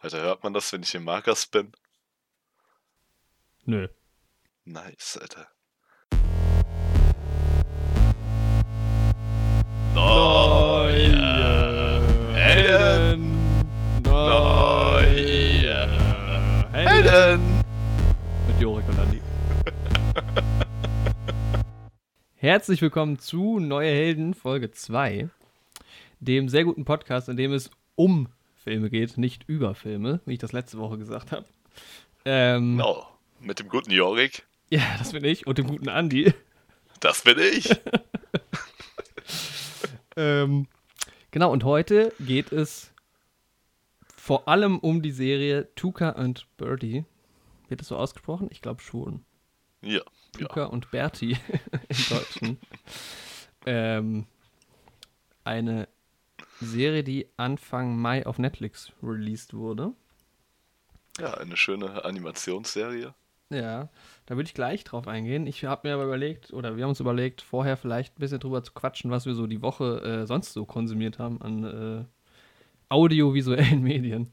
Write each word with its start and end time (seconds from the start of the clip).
Alter, 0.00 0.22
hört 0.22 0.44
man 0.44 0.54
das, 0.54 0.72
wenn 0.72 0.84
ich 0.84 0.94
im 0.94 1.02
Markers 1.02 1.44
bin? 1.48 1.72
Nö. 3.64 3.88
Nice, 4.64 5.18
Alter. 5.20 5.48
Neue 9.92 11.02
Helden. 12.32 13.64
Neue 14.04 15.88
Helden. 16.72 17.64
Mit 18.46 18.60
Jorik 18.60 18.88
und 18.88 19.00
Andi. 19.00 19.20
Herzlich 22.36 22.80
willkommen 22.80 23.18
zu 23.18 23.58
Neue 23.58 23.90
Helden 23.90 24.34
Folge 24.34 24.70
2, 24.70 25.28
dem 26.20 26.48
sehr 26.48 26.62
guten 26.62 26.84
Podcast, 26.84 27.28
in 27.28 27.36
dem 27.36 27.52
es 27.52 27.68
um 27.96 28.28
Filme 28.68 28.90
geht, 28.90 29.16
nicht 29.16 29.44
über 29.48 29.74
Filme, 29.74 30.20
wie 30.26 30.34
ich 30.34 30.38
das 30.38 30.52
letzte 30.52 30.76
Woche 30.78 30.98
gesagt 30.98 31.32
habe. 31.32 31.46
Ähm, 32.26 32.76
Genau. 32.76 33.08
Mit 33.40 33.60
dem 33.60 33.68
guten 33.68 33.90
Jorik. 33.90 34.42
Ja, 34.68 34.82
das 34.98 35.12
bin 35.12 35.24
ich 35.24 35.46
und 35.46 35.56
dem 35.56 35.66
guten 35.68 35.88
Andi. 35.88 36.34
Das 37.00 37.22
bin 37.22 37.38
ich. 37.38 37.70
Ähm, 40.16 40.66
genau, 41.30 41.52
und 41.52 41.62
heute 41.62 42.12
geht 42.18 42.50
es 42.50 42.90
vor 44.16 44.48
allem 44.48 44.80
um 44.80 45.00
die 45.00 45.12
Serie 45.12 45.72
Tuka 45.76 46.10
und 46.10 46.48
Birdie. 46.56 47.04
Wird 47.68 47.80
das 47.80 47.86
so 47.86 47.96
ausgesprochen? 47.96 48.48
Ich 48.50 48.60
glaube 48.60 48.82
schon. 48.82 49.24
Ja. 49.80 50.00
Tuka 50.36 50.64
und 50.64 50.90
Bertie 50.90 51.36
im 51.88 51.96
Deutschen. 52.10 52.58
ähm, 53.66 54.26
eine 55.44 55.88
Serie, 56.60 57.04
die 57.04 57.28
Anfang 57.36 57.96
Mai 57.96 58.26
auf 58.26 58.38
Netflix 58.38 58.92
released 59.02 59.54
wurde. 59.54 59.92
Ja, 61.18 61.34
eine 61.34 61.56
schöne 61.56 62.04
Animationsserie. 62.04 63.14
Ja, 63.50 63.88
da 64.26 64.36
würde 64.36 64.46
ich 64.46 64.54
gleich 64.54 64.84
drauf 64.84 65.08
eingehen. 65.08 65.46
Ich 65.46 65.64
habe 65.64 65.88
mir 65.88 65.94
aber 65.94 66.04
überlegt, 66.04 66.52
oder 66.52 66.76
wir 66.76 66.84
haben 66.84 66.90
uns 66.90 67.00
überlegt, 67.00 67.40
vorher 67.40 67.76
vielleicht 67.76 68.16
ein 68.16 68.20
bisschen 68.20 68.40
drüber 68.40 68.62
zu 68.62 68.72
quatschen, 68.72 69.10
was 69.10 69.24
wir 69.24 69.34
so 69.34 69.46
die 69.46 69.62
Woche 69.62 70.02
äh, 70.02 70.26
sonst 70.26 70.52
so 70.52 70.66
konsumiert 70.66 71.18
haben 71.18 71.40
an 71.40 71.64
äh, 71.64 72.04
audiovisuellen 72.90 73.82
Medien. 73.82 74.30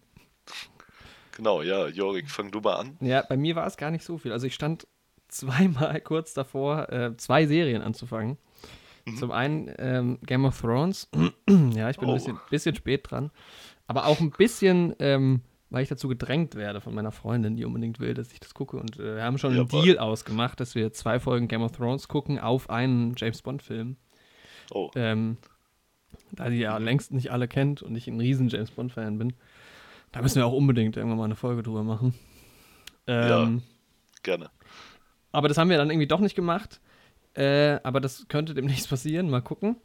Genau, 1.32 1.62
ja, 1.62 1.88
Jorik, 1.88 2.30
fang 2.30 2.52
du 2.52 2.60
mal 2.60 2.76
an. 2.76 2.98
Ja, 3.00 3.22
bei 3.22 3.38
mir 3.38 3.56
war 3.56 3.68
es 3.68 3.78
gar 3.78 3.92
nicht 3.92 4.04
so 4.04 4.18
viel. 4.18 4.32
Also 4.32 4.48
ich 4.48 4.54
stand 4.54 4.86
zweimal 5.30 6.02
kurz 6.02 6.34
davor, 6.34 6.90
äh, 6.92 7.16
zwei 7.18 7.46
Serien 7.46 7.82
anzufangen. 7.82 8.38
Zum 9.20 9.32
einen 9.32 9.72
ähm, 9.78 10.18
Game 10.26 10.46
of 10.46 10.60
Thrones. 10.60 11.10
ja, 11.50 11.90
ich 11.92 11.98
bin 11.98 12.10
Oh. 12.10 12.14
ein 12.14 12.16
bisschen, 12.18 12.40
bisschen 12.50 12.76
spät 12.76 13.10
dran. 13.10 13.30
Aber 13.88 14.08
auch 14.08 14.20
ein 14.20 14.32
bisschen, 14.32 14.96
ähm, 15.00 15.42
weil 15.70 15.84
ich 15.84 15.90
dazu 15.90 16.08
gedrängt 16.08 16.56
werde 16.56 16.82
von 16.82 16.96
meiner 16.96 17.12
Freundin, 17.12 17.56
die 17.56 17.66
unbedingt 17.66 18.00
will, 18.00 18.16
dass 18.16 18.32
ich 18.32 18.40
das 18.40 18.56
gucke. 18.56 18.78
Und 18.78 19.00
äh, 19.00 19.18
wir 19.18 19.24
haben 19.24 19.38
schon 19.38 19.52
einen 19.52 19.68
Jawohl. 19.68 19.84
Deal 19.84 20.00
ausgemacht, 20.00 20.60
dass 20.60 20.74
wir 20.74 20.92
zwei 20.92 21.20
Folgen 21.20 21.48
Game 21.48 21.62
of 21.62 21.74
Thrones 21.74 22.08
gucken 22.08 22.40
auf 22.40 22.70
einen 22.72 23.14
James 23.16 23.42
Bond-Film. 23.44 23.98
Oh, 24.72 24.90
Ähm, 24.96 25.38
da 26.32 26.50
die 26.50 26.58
ja 26.58 26.78
längst 26.78 27.14
nicht 27.14 27.32
alle 27.32 27.48
kennt 27.48 27.84
und 27.84 27.96
ich 27.96 28.08
ein 28.08 28.20
riesen 28.20 28.50
James 28.50 28.72
Bond-Fan 28.72 29.20
bin. 29.20 29.34
Da 30.12 30.22
müssen 30.24 30.38
wir 30.38 30.48
auch 30.48 30.54
unbedingt 30.54 30.98
irgendwann 30.98 31.20
mal 31.20 31.26
eine 31.26 31.36
Folge 31.36 31.62
drüber 31.62 31.84
machen. 31.84 32.16
Ja. 33.08 33.44
Ähm, 33.44 33.62
gerne. 34.24 34.50
aber 35.32 35.48
das 35.48 35.60
haben 35.60 35.70
wir 35.70 35.78
dann 35.78 35.92
irgendwie 35.92 36.08
doch 36.08 36.20
nicht 36.22 36.36
gemacht. 36.36 36.82
Äh, 37.36 37.80
aber 37.84 38.00
das 38.02 38.28
könnte 38.28 38.54
demnächst 38.54 38.90
passieren. 38.90 39.30
Mal 39.30 39.42
gucken. 39.42 39.76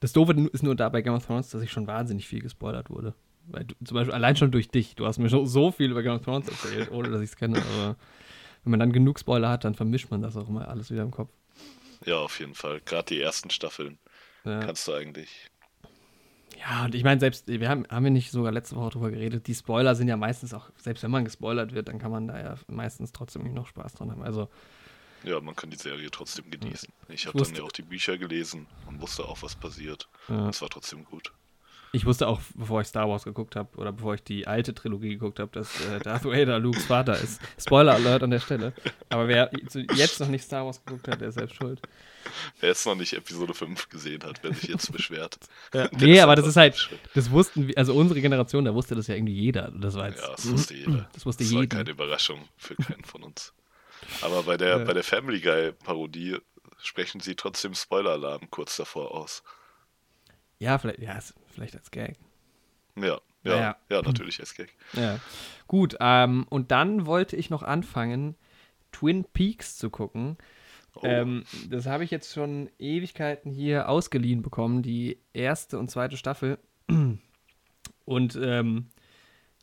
Das 0.00 0.12
Doofe 0.12 0.32
ist 0.52 0.62
nur 0.62 0.76
da 0.76 0.88
bei 0.88 1.00
Game 1.02 1.14
of 1.14 1.24
Thrones, 1.26 1.48
dass 1.50 1.62
ich 1.62 1.72
schon 1.72 1.86
wahnsinnig 1.86 2.28
viel 2.28 2.40
gespoilert 2.42 2.90
wurde. 2.90 3.14
Weil 3.48 3.64
du, 3.64 3.74
zum 3.84 3.94
Beispiel 3.94 4.14
allein 4.14 4.36
schon 4.36 4.50
durch 4.50 4.68
dich. 4.68 4.94
Du 4.96 5.06
hast 5.06 5.18
mir 5.18 5.30
schon 5.30 5.46
so 5.46 5.70
viel 5.70 5.90
über 5.90 6.02
Game 6.02 6.14
of 6.16 6.22
Thrones 6.22 6.48
erzählt, 6.48 6.90
ohne 6.90 7.10
dass 7.10 7.20
ich 7.22 7.30
es 7.30 7.36
kenne. 7.36 7.58
Aber 7.58 7.96
wenn 8.64 8.70
man 8.72 8.80
dann 8.80 8.92
genug 8.92 9.18
Spoiler 9.18 9.48
hat, 9.48 9.64
dann 9.64 9.74
vermischt 9.74 10.10
man 10.10 10.20
das 10.20 10.36
auch 10.36 10.48
immer 10.48 10.68
alles 10.68 10.90
wieder 10.90 11.02
im 11.02 11.12
Kopf. 11.12 11.30
Ja, 12.04 12.16
auf 12.18 12.38
jeden 12.40 12.54
Fall. 12.54 12.80
Gerade 12.84 13.06
die 13.14 13.20
ersten 13.20 13.48
Staffeln 13.50 13.98
Ja, 14.44 14.60
kannst 14.60 14.86
du 14.86 14.92
eigentlich. 14.92 15.48
ja 16.60 16.84
und 16.84 16.94
ich 16.94 17.04
meine, 17.04 17.20
selbst, 17.20 17.48
wir 17.48 17.68
haben, 17.68 17.86
haben 17.88 18.04
wir 18.04 18.10
nicht 18.10 18.30
sogar 18.30 18.52
letzte 18.52 18.76
Woche 18.76 18.90
drüber 18.90 19.10
geredet, 19.10 19.46
die 19.46 19.54
Spoiler 19.54 19.94
sind 19.94 20.08
ja 20.08 20.16
meistens 20.16 20.52
auch, 20.52 20.70
selbst 20.76 21.02
wenn 21.02 21.10
man 21.10 21.24
gespoilert 21.24 21.72
wird, 21.72 21.88
dann 21.88 21.98
kann 21.98 22.10
man 22.10 22.28
da 22.28 22.38
ja 22.38 22.54
meistens 22.68 23.12
trotzdem 23.12 23.52
noch 23.54 23.66
Spaß 23.66 23.94
dran 23.94 24.10
haben. 24.10 24.22
Also, 24.22 24.48
Ja, 25.26 25.40
man 25.40 25.54
kann 25.56 25.70
die 25.70 25.76
Serie 25.76 26.10
trotzdem 26.10 26.50
genießen. 26.50 26.88
Ich 27.08 27.26
habe 27.26 27.38
dann 27.42 27.54
ja 27.54 27.62
auch 27.64 27.72
die 27.72 27.82
Bücher 27.82 28.16
gelesen 28.16 28.66
und 28.86 29.00
wusste 29.00 29.24
auch, 29.24 29.42
was 29.42 29.54
passiert. 29.56 30.08
ja. 30.28 30.48
Es 30.48 30.62
war 30.62 30.68
trotzdem 30.70 31.04
gut. 31.04 31.32
Ich 31.92 32.04
wusste 32.04 32.28
auch, 32.28 32.40
bevor 32.54 32.82
ich 32.82 32.88
Star 32.88 33.08
Wars 33.08 33.24
geguckt 33.24 33.56
habe 33.56 33.74
oder 33.78 33.90
bevor 33.90 34.14
ich 34.14 34.22
die 34.22 34.46
alte 34.46 34.74
Trilogie 34.74 35.10
geguckt 35.10 35.38
habe, 35.38 35.50
dass 35.52 35.80
äh, 35.86 35.98
Darth 36.00 36.24
Vader 36.26 36.58
Lukes 36.58 36.84
Vater 36.84 37.18
ist. 37.18 37.40
Spoiler 37.58 37.94
Alert 37.94 38.22
an 38.22 38.30
der 38.30 38.40
Stelle. 38.40 38.72
Aber 39.08 39.28
wer 39.28 39.50
jetzt 39.94 40.20
noch 40.20 40.28
nicht 40.28 40.44
Star 40.44 40.66
Wars 40.66 40.84
geguckt 40.84 41.08
hat, 41.08 41.20
der 41.20 41.28
ist 41.28 41.34
selbst 41.36 41.56
schuld. 41.56 41.80
Wer 42.60 42.70
jetzt 42.70 42.84
noch 42.86 42.96
nicht 42.96 43.14
Episode 43.14 43.54
5 43.54 43.88
gesehen 43.88 44.22
hat, 44.24 44.40
wer 44.42 44.52
sich 44.52 44.68
jetzt 44.68 44.92
beschwert. 44.92 45.38
Ja. 45.74 45.88
Nee, 45.92 46.20
aber 46.20 46.36
das 46.36 46.46
ist 46.46 46.56
halt, 46.56 46.90
das 47.14 47.30
wussten, 47.30 47.68
wir- 47.68 47.78
also 47.78 47.94
unsere 47.94 48.20
Generation, 48.20 48.64
da 48.64 48.74
wusste 48.74 48.94
das 48.94 49.06
ja 49.06 49.14
irgendwie 49.14 49.34
jeder. 49.34 49.70
Das 49.70 49.94
war 49.94 50.08
jetzt, 50.08 50.20
Ja, 50.22 50.30
das 50.32 50.48
wusste 50.50 50.74
jeder. 50.74 51.08
Das 51.14 51.24
wusste 51.24 51.44
Das 51.44 51.52
war 51.54 51.60
jeder. 51.62 51.76
keine 51.78 51.90
Überraschung 51.90 52.40
für 52.56 52.74
keinen 52.76 53.04
von 53.04 53.22
uns. 53.22 53.52
Aber 54.22 54.42
bei 54.44 54.56
der, 54.56 54.78
Ja. 54.78 54.84
bei 54.84 54.92
der 54.92 55.04
Family 55.04 55.40
Guy 55.40 55.72
Parodie 55.72 56.38
sprechen 56.78 57.20
sie 57.20 57.34
trotzdem 57.34 57.74
Spoiler-Alarm 57.74 58.50
kurz 58.50 58.76
davor 58.76 59.12
aus. 59.14 59.42
Ja, 60.58 60.78
vielleicht, 60.78 61.00
ja, 61.00 61.18
vielleicht 61.54 61.74
als 61.76 61.90
Gag. 61.90 62.16
Ja, 62.96 63.20
ja, 63.44 63.56
Ja. 63.60 63.76
ja, 63.90 64.02
natürlich 64.02 64.40
als 64.40 64.54
Gag. 64.54 64.74
Ja. 64.94 65.20
Gut, 65.66 65.96
ähm, 66.00 66.46
und 66.48 66.70
dann 66.70 67.06
wollte 67.06 67.36
ich 67.36 67.50
noch 67.50 67.62
anfangen, 67.62 68.36
Twin 68.92 69.24
Peaks 69.24 69.76
zu 69.76 69.90
gucken. 69.90 70.38
Oh, 70.94 71.00
Ähm, 71.04 71.44
das 71.68 71.84
habe 71.84 72.04
ich 72.04 72.10
jetzt 72.10 72.32
schon 72.32 72.70
Ewigkeiten 72.78 73.50
hier 73.52 73.88
ausgeliehen 73.90 74.40
bekommen, 74.40 74.82
die 74.82 75.18
erste 75.34 75.78
und 75.78 75.90
zweite 75.90 76.16
Staffel. 76.16 76.58
Und 78.04 78.38
ähm, 78.40 78.88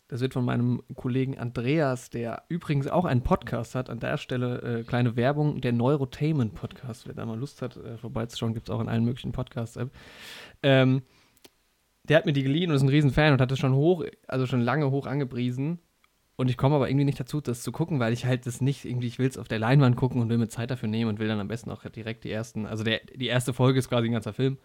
das 0.07 0.21
wird 0.21 0.33
von 0.33 0.45
meinem 0.45 0.83
Kollegen 0.95 1.37
Andreas, 1.37 2.09
der 2.09 2.43
übrigens 2.49 2.87
auch 2.87 3.05
einen 3.05 3.23
Podcast 3.23 3.73
hat, 3.73 3.89
an 3.89 3.99
der 3.99 4.17
Stelle 4.17 4.79
äh, 4.79 4.83
kleine 4.83 5.15
Werbung, 5.15 5.61
der 5.61 5.71
Neurotainment 5.71 6.53
Podcast. 6.53 7.07
Wer 7.07 7.15
da 7.15 7.25
mal 7.25 7.39
Lust 7.39 7.61
hat, 7.61 7.77
äh, 7.77 7.97
vorbeizuschauen, 7.97 8.53
gibt 8.53 8.69
es 8.69 8.75
auch 8.75 8.81
in 8.81 8.89
allen 8.89 9.05
möglichen 9.05 9.31
Podcasts-App. 9.31 9.91
Ähm, 10.61 11.03
der 12.03 12.17
hat 12.17 12.25
mir 12.25 12.33
die 12.33 12.43
geliehen 12.43 12.69
und 12.69 12.75
ist 12.75 12.81
ein 12.81 12.89
Riesenfan 12.89 13.33
und 13.33 13.41
hat 13.41 13.51
das 13.51 13.59
schon 13.59 13.73
hoch, 13.73 14.03
also 14.27 14.45
schon 14.45 14.61
lange 14.61 14.91
hoch 14.91 15.07
angepriesen. 15.07 15.79
Und 16.35 16.49
ich 16.49 16.57
komme 16.57 16.75
aber 16.75 16.89
irgendwie 16.89 17.05
nicht 17.05 17.19
dazu, 17.19 17.41
das 17.41 17.61
zu 17.61 17.71
gucken, 17.71 17.99
weil 17.99 18.11
ich 18.11 18.25
halt 18.25 18.45
das 18.45 18.59
nicht 18.59 18.85
irgendwie, 18.85 19.07
ich 19.07 19.19
will 19.19 19.29
es 19.29 19.37
auf 19.37 19.47
der 19.47 19.59
Leinwand 19.59 19.95
gucken 19.95 20.21
und 20.21 20.29
will 20.29 20.37
mir 20.37 20.49
Zeit 20.49 20.71
dafür 20.71 20.89
nehmen 20.89 21.09
und 21.09 21.19
will 21.19 21.27
dann 21.27 21.39
am 21.39 21.47
besten 21.47 21.71
auch 21.71 21.83
direkt 21.83 22.23
die 22.23 22.31
ersten, 22.31 22.65
also 22.65 22.83
der, 22.83 23.01
die 23.15 23.27
erste 23.27 23.53
Folge 23.53 23.79
ist 23.79 23.87
quasi 23.87 24.09
ein 24.09 24.13
ganzer 24.13 24.33
Film 24.33 24.57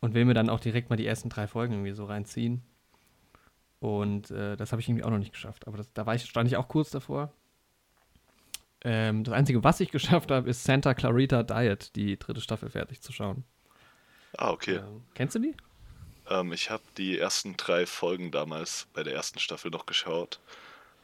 und 0.00 0.14
will 0.14 0.24
mir 0.24 0.34
dann 0.34 0.48
auch 0.48 0.60
direkt 0.60 0.88
mal 0.88 0.96
die 0.96 1.06
ersten 1.06 1.28
drei 1.28 1.46
Folgen 1.46 1.74
irgendwie 1.74 1.92
so 1.92 2.04
reinziehen. 2.04 2.62
Und 3.82 4.30
äh, 4.30 4.56
das 4.56 4.70
habe 4.70 4.80
ich 4.80 4.88
irgendwie 4.88 5.02
auch 5.02 5.10
noch 5.10 5.18
nicht 5.18 5.32
geschafft. 5.32 5.66
Aber 5.66 5.76
das, 5.76 5.92
da 5.92 6.06
war 6.06 6.14
ich, 6.14 6.22
stand 6.24 6.46
ich 6.48 6.56
auch 6.56 6.68
kurz 6.68 6.90
davor. 6.90 7.32
Ähm, 8.84 9.24
das 9.24 9.34
Einzige, 9.34 9.64
was 9.64 9.80
ich 9.80 9.90
geschafft 9.90 10.30
habe, 10.30 10.48
ist 10.48 10.62
Santa 10.62 10.94
Clarita 10.94 11.42
Diet, 11.42 11.96
die 11.96 12.16
dritte 12.16 12.40
Staffel 12.40 12.70
fertig 12.70 13.02
zu 13.02 13.12
schauen. 13.12 13.42
Ah, 14.38 14.50
okay. 14.50 14.76
Ähm, 14.76 15.02
kennst 15.14 15.34
du 15.34 15.40
die? 15.40 15.56
Ähm, 16.30 16.52
ich 16.52 16.70
habe 16.70 16.84
die 16.96 17.18
ersten 17.18 17.56
drei 17.56 17.84
Folgen 17.86 18.30
damals 18.30 18.86
bei 18.94 19.02
der 19.02 19.14
ersten 19.14 19.40
Staffel 19.40 19.72
noch 19.72 19.84
geschaut. 19.84 20.38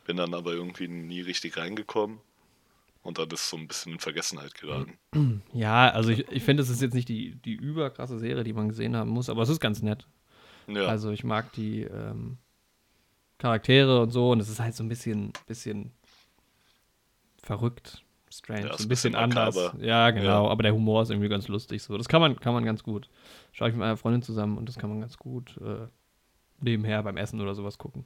Bin 0.07 0.17
dann 0.17 0.33
aber 0.33 0.53
irgendwie 0.53 0.87
nie 0.87 1.23
richtig 1.23 1.57
reingekommen. 1.57 2.21
Und 3.03 3.19
dann 3.19 3.29
ist 3.31 3.51
so 3.51 3.57
ein 3.57 3.67
bisschen 3.67 3.95
in 3.95 3.99
Vergessenheit 3.99 4.55
geraten. 4.55 4.99
Ja, 5.53 5.91
also 5.91 6.11
ich, 6.11 6.29
ich 6.31 6.45
finde, 6.45 6.63
es 6.63 6.69
ist 6.69 6.81
jetzt 6.81 6.95
nicht 6.95 7.09
die, 7.09 7.35
die 7.35 7.55
überkrasse 7.55 8.21
Serie, 8.21 8.45
die 8.45 8.53
man 8.53 8.69
gesehen 8.69 8.95
haben 8.95 9.11
muss, 9.11 9.29
aber 9.29 9.43
es 9.43 9.49
ist 9.49 9.59
ganz 9.59 9.83
nett. 9.83 10.07
Ja, 10.69 10.87
Also 10.87 11.11
ich 11.11 11.25
mag 11.25 11.53
die 11.55 11.83
ähm, 11.83 12.39
Charaktere 13.39 14.01
und 14.03 14.11
so 14.11 14.31
und 14.33 14.41
es 14.41 14.49
ist 14.49 14.61
halt 14.61 14.75
so 14.75 14.83
ein 14.83 14.89
bisschen, 14.89 15.33
bisschen 15.47 15.93
verrückt, 17.43 18.05
strange, 18.31 18.67
Ja, 18.69 18.77
so 18.77 18.85
ein 18.85 18.89
bisschen 18.89 19.13
bisschen 19.13 19.15
anders. 19.15 19.57
Ja, 19.81 20.11
genau, 20.11 20.45
Ja. 20.47 20.51
aber 20.51 20.63
der 20.63 20.75
Humor 20.75 21.03
ist 21.03 21.11
irgendwie 21.11 21.29
ganz 21.29 21.49
lustig 21.49 21.83
so. 21.83 21.97
Das 21.97 22.09
kann 22.09 22.21
man, 22.21 22.39
kann 22.39 22.53
man 22.55 22.65
ganz 22.65 22.83
gut. 22.83 23.09
Schaue 23.53 23.69
ich 23.69 23.75
mit 23.75 23.81
meiner 23.81 23.97
Freundin 23.97 24.23
zusammen 24.23 24.59
und 24.59 24.69
das 24.69 24.77
kann 24.79 24.91
man 24.91 25.01
ganz 25.01 25.17
gut 25.17 25.57
äh, 25.59 25.87
nebenher 26.61 27.03
beim 27.03 27.17
Essen 27.17 27.41
oder 27.41 27.55
sowas 27.55 27.79
gucken. 27.79 28.05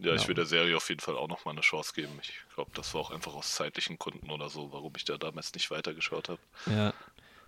ja, 0.00 0.14
ich 0.14 0.16
genau. 0.16 0.28
will 0.28 0.34
der 0.34 0.46
Serie 0.46 0.76
auf 0.76 0.88
jeden 0.88 1.00
Fall 1.00 1.16
auch 1.16 1.28
noch 1.28 1.44
mal 1.44 1.52
eine 1.52 1.60
Chance 1.60 1.92
geben. 1.94 2.12
Ich 2.22 2.32
glaube, 2.54 2.70
das 2.74 2.92
war 2.94 3.02
auch 3.02 3.10
einfach 3.10 3.34
aus 3.34 3.54
zeitlichen 3.54 3.98
Gründen 3.98 4.30
oder 4.30 4.48
so, 4.48 4.72
warum 4.72 4.92
ich 4.96 5.04
da 5.04 5.18
damals 5.18 5.52
nicht 5.54 5.70
weitergeschaut 5.70 6.28
habe. 6.30 6.40
Ja. 6.66 6.92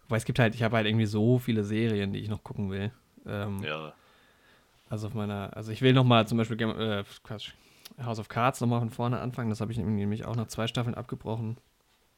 Wobei 0.06 0.16
es 0.18 0.24
gibt 0.24 0.38
halt, 0.38 0.54
ich 0.54 0.62
habe 0.62 0.76
halt 0.76 0.86
irgendwie 0.86 1.06
so 1.06 1.38
viele 1.38 1.64
Serien, 1.64 2.12
die 2.12 2.20
ich 2.20 2.28
noch 2.28 2.44
gucken 2.44 2.70
will. 2.70 2.92
Ähm, 3.24 3.62
Ja, 3.62 3.94
Also 4.92 5.06
auf 5.06 5.14
meiner, 5.14 5.56
also 5.56 5.72
ich 5.72 5.80
will 5.80 5.94
noch 5.94 6.04
mal 6.04 6.28
zum 6.28 6.36
Beispiel 6.36 6.58
Game- 6.58 6.78
äh, 6.78 7.02
Quatsch, 7.24 7.52
House 8.04 8.18
of 8.18 8.28
Cards 8.28 8.60
noch 8.60 8.68
mal 8.68 8.78
von 8.78 8.90
vorne 8.90 9.20
anfangen. 9.20 9.48
Das 9.48 9.62
habe 9.62 9.72
ich 9.72 9.78
nämlich 9.78 10.26
auch 10.26 10.36
nach 10.36 10.48
zwei 10.48 10.66
Staffeln 10.66 10.94
abgebrochen. 10.94 11.56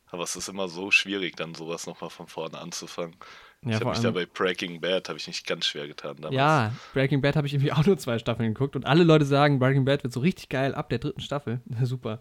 Aber 0.09 0.25
es 0.25 0.35
ist 0.35 0.49
immer 0.49 0.67
so 0.67 0.91
schwierig, 0.91 1.37
dann 1.37 1.55
sowas 1.55 1.87
nochmal 1.87 2.11
von 2.11 2.27
vorne 2.27 2.59
anzufangen. 2.59 3.15
Ja, 3.63 3.71
ich 3.71 3.75
habe 3.77 3.91
mich 3.91 4.01
da 4.01 4.11
bei 4.11 4.27
Breaking 4.27 4.81
Bad, 4.81 5.09
habe 5.09 5.21
ich 5.21 5.29
mich 5.29 5.45
ganz 5.45 5.67
schwer 5.67 5.87
getan 5.87 6.17
damals. 6.17 6.35
Ja, 6.35 6.73
Breaking 6.95 7.21
Bad 7.21 7.37
habe 7.37 7.47
ich 7.47 7.55
irgendwie 7.55 7.71
auch 7.73 7.87
nur 7.87 7.97
zwei 7.97 8.19
Staffeln 8.19 8.53
geguckt 8.53 8.75
und 8.75 8.87
alle 8.87 9.05
Leute 9.05 9.25
sagen, 9.25 9.61
Breaking 9.61 9.85
Bad 9.85 10.03
wird 10.03 10.13
so 10.13 10.19
richtig 10.19 10.49
geil 10.49 10.75
ab 10.75 10.89
der 10.89 10.99
dritten 10.99 11.21
Staffel. 11.21 11.61
Super. 11.85 12.19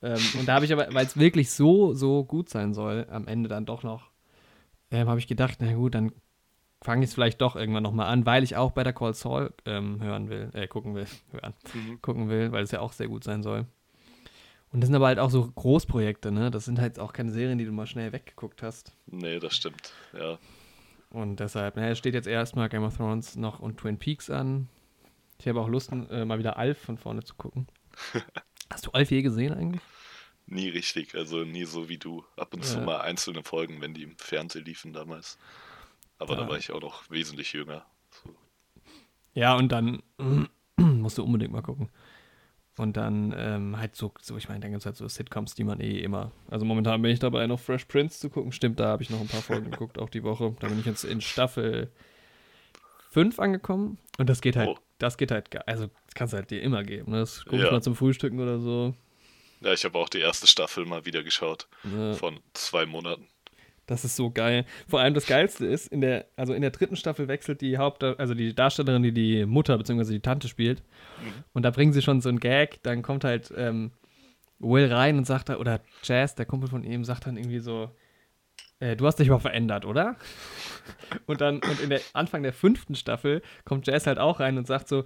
Ähm, 0.00 0.22
und 0.38 0.48
da 0.48 0.54
habe 0.54 0.64
ich 0.64 0.72
aber, 0.72 0.88
weil 0.94 1.04
es 1.04 1.18
wirklich 1.18 1.50
so, 1.50 1.92
so 1.92 2.24
gut 2.24 2.48
sein 2.48 2.72
soll, 2.72 3.06
am 3.10 3.28
Ende 3.28 3.50
dann 3.50 3.66
doch 3.66 3.82
noch, 3.82 4.08
ähm, 4.90 5.10
habe 5.10 5.18
ich 5.18 5.26
gedacht, 5.26 5.58
na 5.60 5.74
gut, 5.74 5.94
dann 5.94 6.12
fange 6.82 7.04
ich 7.04 7.10
es 7.10 7.14
vielleicht 7.14 7.40
doch 7.40 7.56
irgendwann 7.56 7.82
nochmal 7.82 8.06
an, 8.06 8.24
weil 8.26 8.42
ich 8.42 8.56
auch 8.56 8.70
Better 8.72 8.92
Call 8.92 9.14
Saul 9.14 9.52
ähm, 9.66 10.02
hören 10.02 10.28
will, 10.30 10.50
äh, 10.54 10.66
gucken 10.66 10.94
will, 10.94 11.06
hören, 11.32 11.54
Mhm. 11.74 12.00
gucken 12.02 12.28
will, 12.28 12.52
weil 12.52 12.64
es 12.64 12.70
ja 12.70 12.80
auch 12.80 12.92
sehr 12.92 13.08
gut 13.08 13.24
sein 13.24 13.42
soll. 13.42 13.66
Und 14.72 14.80
das 14.80 14.86
sind 14.88 14.94
aber 14.94 15.08
halt 15.08 15.18
auch 15.18 15.30
so 15.30 15.50
Großprojekte, 15.50 16.30
ne? 16.30 16.50
Das 16.52 16.64
sind 16.64 16.78
halt 16.78 16.98
auch 17.00 17.12
keine 17.12 17.32
Serien, 17.32 17.58
die 17.58 17.64
du 17.64 17.72
mal 17.72 17.86
schnell 17.88 18.12
weggeguckt 18.12 18.62
hast. 18.62 18.92
Nee, 19.06 19.40
das 19.40 19.56
stimmt. 19.56 19.92
Ja. 20.16 20.38
Und 21.10 21.40
deshalb, 21.40 21.74
naja, 21.74 21.90
es 21.90 21.98
steht 21.98 22.14
jetzt 22.14 22.28
erstmal 22.28 22.68
Game 22.68 22.84
of 22.84 22.96
Thrones 22.96 23.34
noch 23.34 23.58
und 23.58 23.78
Twin 23.78 23.98
Peaks 23.98 24.30
an. 24.30 24.68
Ich 25.40 25.48
habe 25.48 25.60
auch 25.60 25.68
Lust, 25.68 25.90
äh, 25.92 26.24
mal 26.24 26.38
wieder 26.38 26.56
Alf 26.56 26.78
von 26.78 26.98
vorne 26.98 27.24
zu 27.24 27.34
gucken. 27.34 27.66
Hast 28.72 28.86
du 28.86 28.92
Alf 28.92 29.10
je 29.10 29.22
gesehen 29.22 29.52
eigentlich? 29.52 29.82
Nie 30.46 30.68
richtig, 30.68 31.16
also 31.16 31.42
nie 31.44 31.64
so 31.64 31.88
wie 31.88 31.98
du. 31.98 32.24
Ab 32.36 32.54
und 32.54 32.64
zu 32.64 32.78
Ja. 32.78 32.84
mal 32.84 33.00
einzelne 33.00 33.42
Folgen, 33.42 33.80
wenn 33.80 33.94
die 33.94 34.04
im 34.04 34.16
Fernsehen 34.18 34.64
liefen 34.64 34.92
damals. 34.92 35.36
Aber 36.20 36.36
da 36.36 36.42
Ja. 36.42 36.48
war 36.48 36.56
ich 36.58 36.70
auch 36.70 36.80
noch 36.80 37.10
wesentlich 37.10 37.52
jünger. 37.52 37.84
So. 38.10 38.30
Ja, 39.34 39.56
und 39.56 39.72
dann 39.72 40.02
musst 40.76 41.18
du 41.18 41.24
unbedingt 41.24 41.52
mal 41.52 41.62
gucken. 41.62 41.88
Und 42.76 42.96
dann 42.96 43.34
ähm, 43.36 43.76
halt 43.78 43.94
so, 43.96 44.12
so 44.22 44.36
ich 44.36 44.48
meine, 44.48 44.60
dann 44.60 44.70
gibt 44.70 44.80
es 44.80 44.86
halt 44.86 44.96
so 44.96 45.06
Sitcoms, 45.08 45.54
die 45.54 45.64
man 45.64 45.80
eh 45.80 45.98
immer. 45.98 46.30
Also 46.50 46.64
momentan 46.64 47.02
bin 47.02 47.10
ich 47.10 47.18
dabei, 47.18 47.46
noch 47.46 47.60
Fresh 47.60 47.84
Prince 47.86 48.20
zu 48.20 48.30
gucken. 48.30 48.52
Stimmt, 48.52 48.80
da 48.80 48.86
habe 48.86 49.02
ich 49.02 49.10
noch 49.10 49.20
ein 49.20 49.26
paar 49.28 49.42
Folgen 49.42 49.70
geguckt, 49.70 49.98
auch 49.98 50.08
die 50.08 50.22
Woche. 50.22 50.54
Da 50.60 50.68
bin 50.68 50.78
ich 50.78 50.86
jetzt 50.86 51.04
in 51.04 51.20
Staffel 51.20 51.90
5 53.10 53.38
angekommen. 53.38 53.98
Und 54.18 54.28
das 54.30 54.40
geht 54.40 54.56
halt, 54.56 54.68
Oh. 54.68 54.78
das 54.98 55.16
geht 55.18 55.30
halt, 55.30 55.48
also 55.68 55.86
das 56.06 56.14
kannst 56.14 56.32
du 56.32 56.38
halt 56.38 56.50
dir 56.50 56.62
immer 56.62 56.82
geben. 56.84 57.10
Ne? 57.12 57.18
Das 57.18 57.44
guck 57.44 57.54
ich 57.58 57.64
Ja. 57.64 57.72
mal 57.72 57.82
zum 57.82 57.96
Frühstücken 57.96 58.40
oder 58.40 58.60
so. 58.60 58.94
Ja, 59.60 59.72
ich 59.74 59.84
habe 59.84 59.98
auch 59.98 60.08
die 60.08 60.20
erste 60.20 60.46
Staffel 60.46 60.86
mal 60.86 61.04
wieder 61.04 61.22
geschaut. 61.22 61.68
Ne? 61.84 62.14
Von 62.14 62.40
zwei 62.54 62.86
Monaten. 62.86 63.26
Das 63.90 64.04
ist 64.04 64.14
so 64.14 64.30
geil. 64.30 64.66
Vor 64.86 65.00
allem 65.00 65.14
das 65.14 65.26
Geilste 65.26 65.66
ist, 65.66 65.88
in 65.88 66.00
der, 66.00 66.26
also 66.36 66.54
in 66.54 66.62
der 66.62 66.70
dritten 66.70 66.94
Staffel 66.94 67.26
wechselt 67.26 67.60
die 67.60 67.76
Haupt, 67.76 68.04
also 68.04 68.34
die 68.34 68.54
Darstellerin, 68.54 69.02
die 69.02 69.10
die 69.10 69.46
Mutter 69.46 69.76
bzw. 69.76 70.12
die 70.12 70.20
Tante 70.20 70.46
spielt. 70.46 70.84
Und 71.54 71.64
da 71.64 71.72
bringen 71.72 71.92
sie 71.92 72.00
schon 72.00 72.20
so 72.20 72.28
einen 72.28 72.38
Gag. 72.38 72.80
Dann 72.84 73.02
kommt 73.02 73.24
halt 73.24 73.52
ähm, 73.56 73.90
Will 74.60 74.92
rein 74.92 75.18
und 75.18 75.26
sagt 75.26 75.48
da, 75.48 75.56
oder 75.56 75.80
Jazz, 76.04 76.36
der 76.36 76.46
Kumpel 76.46 76.70
von 76.70 76.84
ihm, 76.84 77.04
sagt 77.04 77.26
dann 77.26 77.36
irgendwie 77.36 77.58
so, 77.58 77.90
äh, 78.78 78.94
du 78.94 79.08
hast 79.08 79.16
dich 79.16 79.28
mal 79.28 79.40
verändert, 79.40 79.84
oder? 79.84 80.14
Und 81.26 81.40
dann, 81.40 81.56
und 81.56 81.80
in 81.80 81.90
der 81.90 82.00
Anfang 82.12 82.42
der 82.42 82.52
fünften 82.52 82.94
Staffel 82.94 83.42
kommt 83.64 83.86
Jazz 83.86 84.06
halt 84.06 84.18
auch 84.18 84.40
rein 84.40 84.58
und 84.58 84.66
sagt 84.66 84.88
so, 84.88 85.04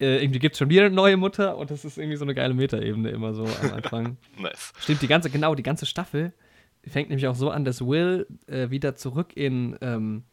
äh, 0.00 0.22
irgendwie 0.22 0.38
gibt 0.38 0.54
es 0.54 0.58
schon 0.58 0.70
wieder 0.70 0.84
eine 0.84 0.94
neue 0.94 1.16
Mutter 1.16 1.56
und 1.56 1.70
das 1.70 1.84
ist 1.84 1.98
irgendwie 1.98 2.16
so 2.16 2.24
eine 2.24 2.34
geile 2.34 2.54
Metaebene 2.54 3.10
immer 3.10 3.34
so 3.34 3.44
am 3.44 3.72
Anfang. 3.74 4.16
Nice. 4.38 4.72
Stimmt, 4.78 5.02
die 5.02 5.08
ganze, 5.08 5.30
genau, 5.30 5.54
die 5.54 5.62
ganze 5.62 5.86
Staffel 5.86 6.32
fängt 6.86 7.08
nämlich 7.08 7.26
auch 7.26 7.34
so 7.34 7.50
an, 7.50 7.64
dass 7.64 7.86
Will 7.86 8.26
äh, 8.46 8.70
wieder 8.70 8.94
zurück 8.94 9.36
in 9.36 9.76
ähm, 9.80 10.24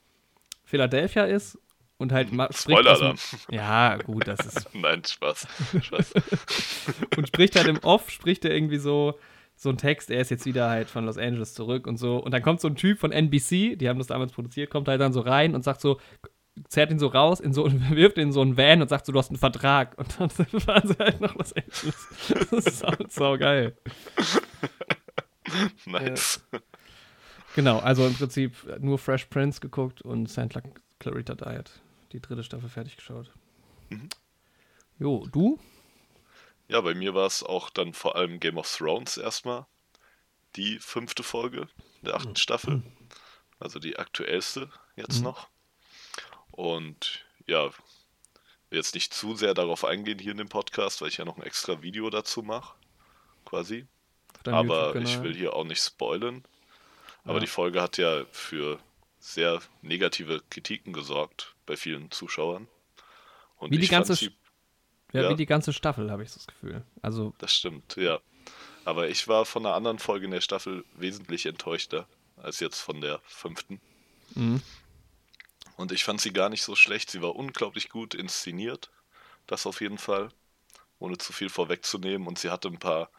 Philadelphia 0.63 1.25
ist 1.25 1.59
und 1.97 2.11
halt 2.11 2.29
spricht 2.29 2.59
Spoiler-Alarm. 2.59 3.17
Ja, 3.49 3.97
gut, 3.97 4.27
das 4.27 4.39
ist. 4.39 4.69
Nein, 4.73 5.03
Spaß. 5.03 5.47
Spaß. 5.81 6.13
Und 7.17 7.27
spricht 7.27 7.55
halt 7.55 7.67
im 7.67 7.79
Off, 7.79 8.11
spricht 8.11 8.45
er 8.45 8.53
irgendwie 8.53 8.77
so, 8.77 9.17
so 9.55 9.69
einen 9.69 9.79
Text, 9.79 10.11
er 10.11 10.21
ist 10.21 10.29
jetzt 10.29 10.45
wieder 10.45 10.69
halt 10.69 10.89
von 10.89 11.05
Los 11.05 11.17
Angeles 11.17 11.55
zurück 11.55 11.87
und 11.87 11.97
so. 11.97 12.17
Und 12.17 12.31
dann 12.31 12.43
kommt 12.43 12.61
so 12.61 12.67
ein 12.67 12.75
Typ 12.75 12.99
von 12.99 13.11
NBC, 13.11 13.75
die 13.77 13.89
haben 13.89 13.97
das 13.97 14.07
damals 14.07 14.31
produziert, 14.31 14.69
kommt 14.69 14.87
halt 14.87 15.01
dann 15.01 15.13
so 15.13 15.21
rein 15.21 15.55
und 15.55 15.63
sagt 15.63 15.81
so, 15.81 15.99
zerrt 16.69 16.91
ihn 16.91 16.99
so 16.99 17.07
raus, 17.07 17.39
in 17.39 17.53
so, 17.53 17.65
wirft 17.89 18.17
ihn 18.17 18.23
in 18.23 18.31
so 18.31 18.41
einen 18.41 18.57
Van 18.57 18.81
und 18.81 18.89
sagt 18.89 19.07
so, 19.07 19.11
du 19.11 19.17
hast 19.17 19.29
einen 19.29 19.39
Vertrag. 19.39 19.97
Und 19.97 20.19
dann 20.19 20.29
fahren 20.29 20.87
sie 20.87 20.97
halt 20.99 21.19
nach 21.19 21.33
Los 21.35 21.53
Angeles. 21.53 22.07
Das 22.51 22.65
ist 22.65 22.79
sau, 22.79 22.93
sau 23.09 23.37
geil. 23.37 23.75
Nice. 25.85 26.41
Genau, 27.55 27.79
also 27.79 28.05
im 28.05 28.13
Prinzip 28.15 28.53
nur 28.79 28.99
Fresh 28.99 29.25
Prince 29.25 29.59
geguckt 29.59 30.01
und 30.01 30.27
Santa 30.29 30.61
Clarita 30.99 31.35
Diet. 31.35 31.71
Die 32.11 32.19
dritte 32.19 32.43
Staffel 32.43 32.69
fertig 32.69 32.97
geschaut. 32.97 33.31
Mhm. 33.89 34.09
Jo, 34.99 35.27
du? 35.31 35.59
Ja, 36.67 36.81
bei 36.81 36.93
mir 36.93 37.13
war 37.13 37.25
es 37.25 37.43
auch 37.43 37.69
dann 37.69 37.93
vor 37.93 38.15
allem 38.15 38.39
Game 38.39 38.57
of 38.57 38.69
Thrones 38.71 39.17
erstmal. 39.17 39.65
Die 40.55 40.79
fünfte 40.79 41.23
Folge 41.23 41.67
der 42.01 42.15
achten 42.15 42.35
Staffel. 42.35 42.83
Also 43.59 43.79
die 43.79 43.97
aktuellste 43.97 44.69
jetzt 44.95 45.19
Mhm. 45.19 45.23
noch. 45.23 45.47
Und 46.51 47.25
ja, 47.47 47.69
jetzt 48.71 48.95
nicht 48.95 49.13
zu 49.13 49.35
sehr 49.35 49.53
darauf 49.53 49.85
eingehen 49.85 50.19
hier 50.19 50.31
in 50.31 50.37
dem 50.37 50.49
Podcast, 50.49 51.01
weil 51.01 51.09
ich 51.09 51.17
ja 51.17 51.25
noch 51.25 51.37
ein 51.37 51.43
extra 51.43 51.81
Video 51.81 52.09
dazu 52.09 52.43
mache. 52.43 52.75
Quasi. 53.45 53.87
Aber 54.53 54.95
ich 54.95 55.21
will 55.21 55.35
hier 55.35 55.53
auch 55.53 55.63
nicht 55.65 55.81
spoilern. 55.81 56.43
Aber 57.23 57.35
Ja. 57.35 57.39
die 57.41 57.47
Folge 57.47 57.81
hat 57.81 57.97
ja 57.97 58.25
für 58.31 58.79
sehr 59.19 59.61
negative 59.81 60.41
Kritiken 60.49 60.93
gesorgt 60.93 61.53
bei 61.65 61.75
vielen 61.75 62.09
Zuschauern. 62.11 62.67
Und 63.57 63.71
Wie 63.71 63.77
die 63.79 63.87
ganze 63.87 64.15
sie 64.15 64.31
Ja, 65.13 65.23
Ja. 65.23 65.29
wie 65.29 65.35
die 65.35 65.45
ganze 65.45 65.71
Staffel, 65.73 66.11
habe 66.11 66.23
ich 66.23 66.33
das 66.33 66.45
Gefühl. 66.47 66.83
Also, 67.01 67.33
Das 67.39 67.53
stimmt, 67.53 67.95
ja. 67.95 68.19
Aber 68.85 69.09
ich 69.09 69.27
war 69.27 69.45
von 69.45 69.65
einer 69.65 69.75
anderen 69.75 69.99
Folge 69.99 70.25
in 70.25 70.31
der 70.31 70.41
Staffel 70.41 70.83
wesentlich 70.95 71.45
enttäuschter 71.45 72.07
als 72.37 72.59
jetzt 72.59 72.79
von 72.81 73.01
der 73.01 73.19
fünften. 73.25 73.81
mh. 74.35 74.59
Und 75.77 75.91
ich 75.91 76.03
fand 76.03 76.19
sie 76.21 76.33
gar 76.33 76.49
nicht 76.49 76.63
so 76.63 76.75
schlecht. 76.75 77.09
Sie 77.11 77.21
war 77.21 77.35
unglaublich 77.35 77.89
gut 77.89 78.13
inszeniert. 78.15 78.89
Das 79.45 79.65
auf 79.65 79.79
jeden 79.81 79.97
Fall. 79.97 80.29
Ohne 80.99 81.17
zu 81.19 81.33
viel 81.33 81.49
vorwegzunehmen. 81.49 82.27
Und 82.27 82.39
sie 82.39 82.49
hatte 82.49 82.67
ein 82.67 82.79
paar, 82.79 83.09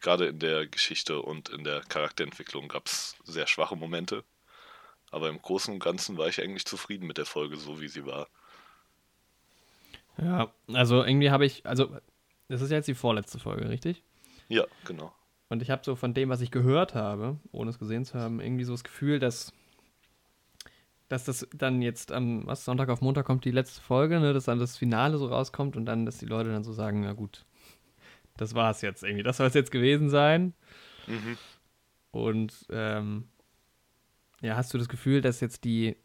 gerade 0.00 0.26
in 0.26 0.38
der 0.38 0.66
Geschichte 0.66 1.20
und 1.20 1.48
in 1.48 1.64
der 1.64 1.80
Charakterentwicklung 1.80 2.68
gab 2.68 2.86
es 2.86 3.16
sehr 3.24 3.46
schwache 3.46 3.76
Momente. 3.76 4.24
Aber 5.10 5.28
im 5.28 5.40
Großen 5.40 5.72
und 5.72 5.80
Ganzen 5.80 6.18
war 6.18 6.28
ich 6.28 6.42
eigentlich 6.42 6.66
zufrieden 6.66 7.06
mit 7.06 7.18
der 7.18 7.26
Folge, 7.26 7.56
so 7.56 7.80
wie 7.80 7.88
sie 7.88 8.06
war. 8.06 8.28
ja, 10.18 10.52
also 10.72 11.04
irgendwie 11.04 11.30
habe 11.30 11.46
ich, 11.46 11.64
also, 11.64 11.96
das 12.48 12.60
ist 12.60 12.70
jetzt 12.70 12.88
die 12.88 12.94
vorletzte 12.94 13.38
Folge, 13.38 13.68
richtig? 13.68 14.02
Ja, 14.48 14.64
genau. 14.84 15.12
Und 15.48 15.62
ich 15.62 15.70
habe 15.70 15.82
so 15.84 15.94
von 15.94 16.12
dem, 16.12 16.28
was 16.28 16.40
ich 16.40 16.50
gehört 16.50 16.94
habe, 16.94 17.38
ohne 17.52 17.70
es 17.70 17.78
gesehen 17.78 18.04
zu 18.04 18.18
haben, 18.18 18.40
irgendwie 18.40 18.64
so 18.64 18.72
das 18.72 18.84
Gefühl, 18.84 19.20
dass, 19.20 19.52
dass 21.08 21.24
das 21.24 21.46
dann 21.54 21.82
jetzt 21.82 22.10
am 22.10 22.46
was, 22.46 22.64
Sonntag 22.64 22.88
auf 22.88 23.00
Montag 23.00 23.26
kommt 23.26 23.44
die 23.44 23.52
letzte 23.52 23.80
Folge, 23.80 24.18
ne, 24.18 24.32
dass 24.32 24.44
dann 24.44 24.58
das 24.58 24.76
Finale 24.76 25.18
so 25.18 25.28
rauskommt 25.28 25.76
und 25.76 25.86
dann, 25.86 26.04
dass 26.04 26.18
die 26.18 26.26
Leute 26.26 26.50
dann 26.50 26.64
so 26.64 26.72
sagen, 26.72 27.02
na 27.02 27.12
gut, 27.12 27.44
das 28.36 28.54
war 28.54 28.70
es 28.70 28.82
jetzt 28.82 29.02
irgendwie, 29.02 29.22
das 29.22 29.36
soll 29.36 29.46
es 29.46 29.54
jetzt 29.54 29.70
gewesen 29.70 30.10
sein. 30.10 30.54
Mhm. 31.06 31.38
Und 32.10 32.66
ähm, 32.70 33.28
ja, 34.40 34.56
hast 34.56 34.72
du 34.72 34.78
das 34.78 34.88
Gefühl, 34.88 35.20
dass 35.20 35.40
jetzt 35.40 35.64
die, 35.64 35.96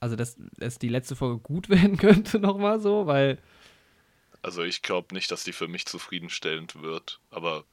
also 0.00 0.16
dass, 0.16 0.36
dass 0.58 0.78
die 0.78 0.88
letzte 0.88 1.16
Folge 1.16 1.38
gut 1.38 1.68
werden 1.70 1.96
könnte 1.96 2.38
nochmal 2.38 2.80
so, 2.80 3.06
weil 3.06 3.38
Also 4.42 4.62
ich 4.62 4.82
glaube 4.82 5.14
nicht, 5.14 5.30
dass 5.30 5.44
die 5.44 5.52
für 5.52 5.68
mich 5.68 5.86
zufriedenstellend 5.86 6.82
wird, 6.82 7.20
aber 7.30 7.64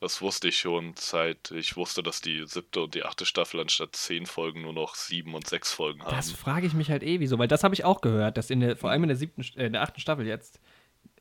das 0.00 0.22
wusste 0.22 0.48
ich 0.48 0.58
schon 0.58 0.94
seit 0.96 1.50
ich 1.50 1.76
wusste, 1.76 2.02
dass 2.02 2.20
die 2.20 2.46
siebte 2.46 2.82
und 2.82 2.94
die 2.94 3.02
achte 3.02 3.26
Staffel 3.26 3.60
anstatt 3.60 3.96
zehn 3.96 4.26
Folgen 4.26 4.62
nur 4.62 4.72
noch 4.72 4.94
sieben 4.94 5.34
und 5.34 5.48
sechs 5.48 5.72
Folgen 5.72 6.02
haben. 6.02 6.14
Das 6.14 6.30
frage 6.30 6.66
ich 6.66 6.74
mich 6.74 6.90
halt 6.90 7.02
eh, 7.02 7.18
wieso, 7.18 7.38
weil 7.38 7.48
das 7.48 7.64
habe 7.64 7.74
ich 7.74 7.84
auch 7.84 8.00
gehört, 8.00 8.36
dass 8.36 8.50
in 8.50 8.60
der, 8.60 8.76
vor 8.76 8.90
allem 8.90 9.02
in 9.02 9.08
der 9.08 9.16
siebten, 9.16 9.42
äh, 9.56 9.66
in 9.66 9.72
der 9.72 9.82
achten 9.82 10.00
Staffel 10.00 10.26
jetzt 10.26 10.60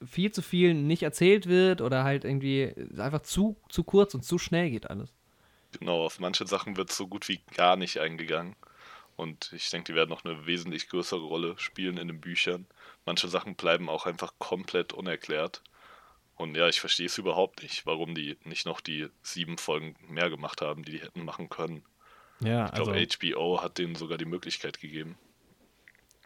viel 0.05 0.31
zu 0.31 0.41
viel 0.41 0.73
nicht 0.73 1.03
erzählt 1.03 1.47
wird 1.47 1.81
oder 1.81 2.03
halt 2.03 2.25
irgendwie 2.25 2.73
einfach 2.97 3.21
zu, 3.21 3.57
zu 3.69 3.83
kurz 3.83 4.13
und 4.13 4.23
zu 4.23 4.37
schnell 4.37 4.69
geht 4.69 4.89
alles. 4.89 5.13
Genau, 5.79 6.05
auf 6.05 6.19
manche 6.19 6.47
Sachen 6.47 6.77
wird 6.77 6.91
so 6.91 7.07
gut 7.07 7.27
wie 7.27 7.41
gar 7.55 7.75
nicht 7.75 7.99
eingegangen. 7.99 8.55
Und 9.15 9.51
ich 9.53 9.69
denke, 9.71 9.91
die 9.91 9.95
werden 9.95 10.09
noch 10.09 10.23
eine 10.23 10.45
wesentlich 10.45 10.89
größere 10.89 11.21
Rolle 11.23 11.55
spielen 11.57 11.97
in 11.97 12.07
den 12.07 12.21
Büchern. 12.21 12.67
Manche 13.05 13.27
Sachen 13.27 13.55
bleiben 13.55 13.89
auch 13.89 14.05
einfach 14.05 14.33
komplett 14.37 14.93
unerklärt. 14.93 15.63
Und 16.35 16.55
ja, 16.55 16.67
ich 16.67 16.79
verstehe 16.79 17.07
es 17.07 17.17
überhaupt 17.17 17.63
nicht, 17.63 17.85
warum 17.87 18.13
die 18.13 18.37
nicht 18.43 18.67
noch 18.67 18.79
die 18.79 19.07
sieben 19.23 19.57
Folgen 19.57 19.95
mehr 20.07 20.29
gemacht 20.29 20.61
haben, 20.61 20.83
die 20.83 20.91
die 20.91 21.01
hätten 21.01 21.25
machen 21.25 21.49
können. 21.49 21.83
Ja, 22.41 22.65
Ich 22.67 22.73
glaube, 22.73 23.07
HBO 23.33 23.63
hat 23.63 23.79
denen 23.79 23.95
sogar 23.95 24.19
die 24.19 24.25
Möglichkeit 24.25 24.79
gegeben. 24.79 25.17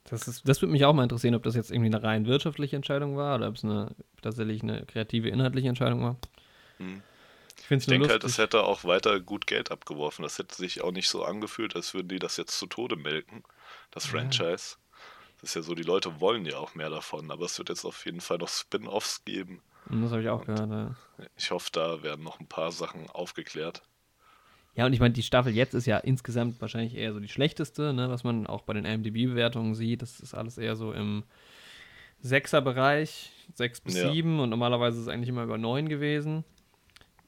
Das, 0.06 0.28
ist, 0.28 0.48
das 0.48 0.62
würde 0.62 0.72
mich 0.72 0.86
auch 0.86 0.94
mal 0.94 1.04
interessieren, 1.04 1.36
ob 1.36 1.44
das 1.44 1.56
jetzt 1.56 1.72
irgendwie 1.72 1.94
eine 1.94 2.04
rein 2.04 2.26
wirtschaftliche 2.26 2.76
Entscheidung 2.76 3.16
war 3.18 3.36
oder 3.36 3.48
ob 3.48 3.56
es 3.56 3.64
eine 3.64 3.96
tatsächlich 4.22 4.64
eine 4.64 4.86
kreative, 4.86 5.30
inhaltliche 5.30 5.70
Entscheidung 5.70 6.04
war. 6.04 6.18
Hm. 6.78 7.02
Ich 7.60 7.68
finde 7.68 7.78
es 7.80 7.84
Ich 7.84 7.90
denke 7.90 8.10
halt, 8.10 8.24
lustig. 8.24 8.38
das 8.38 8.44
hätte 8.44 8.64
auch 8.64 8.84
weiter 8.84 9.20
gut 9.20 9.46
Geld 9.48 9.72
abgeworfen. 9.72 10.24
Das 10.24 10.38
hätte 10.40 10.56
sich 10.56 10.82
auch 10.82 10.92
nicht 10.92 11.08
so 11.10 11.24
angefühlt, 11.24 11.76
als 11.76 11.94
würden 11.94 12.10
die 12.10 12.20
das 12.20 12.38
jetzt 12.38 12.58
zu 12.58 12.66
Tode 12.66 12.96
melken, 12.96 13.44
das 13.92 14.06
Ja. 14.06 14.12
Franchise. 14.12 14.78
Das 15.40 15.50
ist 15.50 15.56
ja 15.56 15.62
so, 15.62 15.74
die 15.76 15.84
Leute 15.84 16.20
wollen 16.20 16.46
ja 16.46 16.58
auch 16.58 16.76
mehr 16.76 16.90
davon, 16.90 17.32
aber 17.32 17.46
es 17.46 17.58
wird 17.58 17.70
jetzt 17.70 17.86
auf 17.86 18.06
jeden 18.06 18.22
Fall 18.22 18.38
noch 18.40 18.50
Spin-offs 18.50 19.24
geben. 19.26 19.62
das 19.90 20.12
habe 20.12 20.22
ich 20.22 20.30
auch 20.30 20.46
gehört. 20.46 20.70
Ja. 20.70 20.96
Ich 21.36 21.52
hoffe, 21.52 21.70
da 21.72 22.04
werden 22.04 22.24
noch 22.24 22.40
ein 22.40 22.48
paar 22.48 22.72
Sachen 22.72 23.10
aufgeklärt. 23.10 23.82
Ja, 24.76 24.86
und 24.86 24.94
ich 24.94 25.00
meine, 25.00 25.14
die 25.14 25.24
Staffel 25.24 25.54
jetzt 25.54 25.74
ist 25.74 25.86
ja 25.86 25.98
insgesamt 25.98 26.62
wahrscheinlich 26.62 26.96
eher 26.96 27.14
so 27.14 27.20
die 27.20 27.28
schlechteste, 27.28 27.94
ne, 27.94 28.10
was 28.10 28.24
man 28.24 28.48
auch 28.48 28.62
bei 28.62 28.74
den 28.74 28.86
IMDb-Bewertungen 28.86 29.76
sieht. 29.76 30.02
Das 30.02 30.20
ist 30.20 30.34
alles 30.34 30.58
eher 30.58 30.76
so 30.76 30.94
im 30.94 31.24
Sechser-Bereich, 32.22 33.32
sechs 33.54 33.82
bis 33.82 33.96
Ja. 33.96 34.12
sieben 34.12 34.40
und 34.40 34.50
normalerweise 34.50 34.98
ist 34.98 35.04
es 35.04 35.08
eigentlich 35.10 35.30
immer 35.30 35.44
über 35.44 35.58
neun 35.58 35.90
gewesen. 35.90 36.44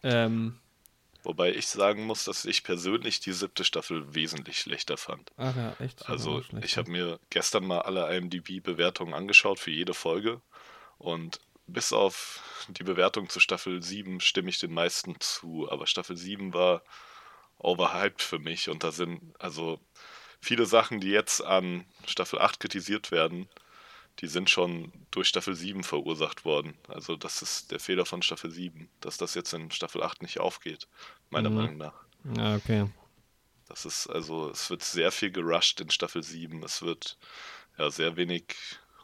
Ähm, 0.03 0.55
Wobei 1.23 1.53
ich 1.53 1.67
sagen 1.67 2.05
muss, 2.05 2.25
dass 2.25 2.43
ich 2.43 2.63
persönlich 2.63 3.21
die 3.21 3.31
siebte 3.31 3.63
Staffel 3.63 4.13
wesentlich 4.13 4.59
schlechter 4.59 4.97
fand. 4.97 5.31
ach 5.37 5.55
ja, 5.55 5.73
echt. 5.79 6.09
Also 6.09 6.41
ich 6.61 6.77
habe 6.77 6.91
mir 6.91 7.19
gestern 7.29 7.65
mal 7.65 7.79
alle 7.81 8.13
IMDb-Bewertungen 8.15 9.13
angeschaut 9.13 9.59
für 9.59 9.71
jede 9.71 9.93
Folge 9.93 10.41
und 10.97 11.39
bis 11.65 11.93
auf 11.93 12.43
die 12.67 12.83
Bewertung 12.83 13.29
zu 13.29 13.39
Staffel 13.39 13.81
7 13.81 14.19
stimme 14.19 14.49
ich 14.49 14.59
den 14.59 14.73
meisten 14.73 15.15
zu, 15.19 15.69
aber 15.71 15.87
Staffel 15.87 16.17
7 16.17 16.53
war 16.53 16.83
overhyped 17.63 18.21
für 18.21 18.39
mich 18.39 18.69
und 18.69 18.83
da 18.83 18.91
sind 18.91 19.21
also 19.39 19.79
viele 20.41 20.65
Sachen, 20.65 20.99
die 20.99 21.09
jetzt 21.09 21.41
an 21.43 21.85
Staffel 22.05 22.39
8 22.39 22.59
kritisiert 22.59 23.11
werden, 23.11 23.47
die 24.19 24.27
sind 24.27 24.49
schon 24.49 24.91
durch 25.09 25.27
Staffel 25.27 25.55
7 25.55 25.83
verursacht 25.83 26.45
worden. 26.45 26.75
Also 26.87 27.15
das 27.15 27.41
ist 27.41 27.71
der 27.71 27.79
Fehler 27.79 28.05
von 28.05 28.21
Staffel 28.21 28.51
7, 28.51 28.89
dass 29.01 29.17
das 29.17 29.33
jetzt 29.33 29.53
in 29.53 29.71
Staffel 29.71 30.03
8 30.03 30.21
nicht 30.21 30.39
aufgeht, 30.39 30.87
meiner 31.31 31.49
Mhm. 31.49 31.55
Meinung 31.55 31.77
nach. 31.77 31.95
Ja, 32.37 32.55
okay. 32.55 32.89
Das 33.67 33.85
ist 33.85 34.07
also, 34.07 34.49
es 34.49 34.69
wird 34.69 34.83
sehr 34.83 35.11
viel 35.11 35.31
gerusht 35.31 35.79
in 35.81 35.89
Staffel 35.89 36.21
7. 36.21 36.61
Es 36.63 36.81
wird 36.83 37.17
ja 37.77 37.89
sehr 37.89 38.15
wenig 38.17 38.43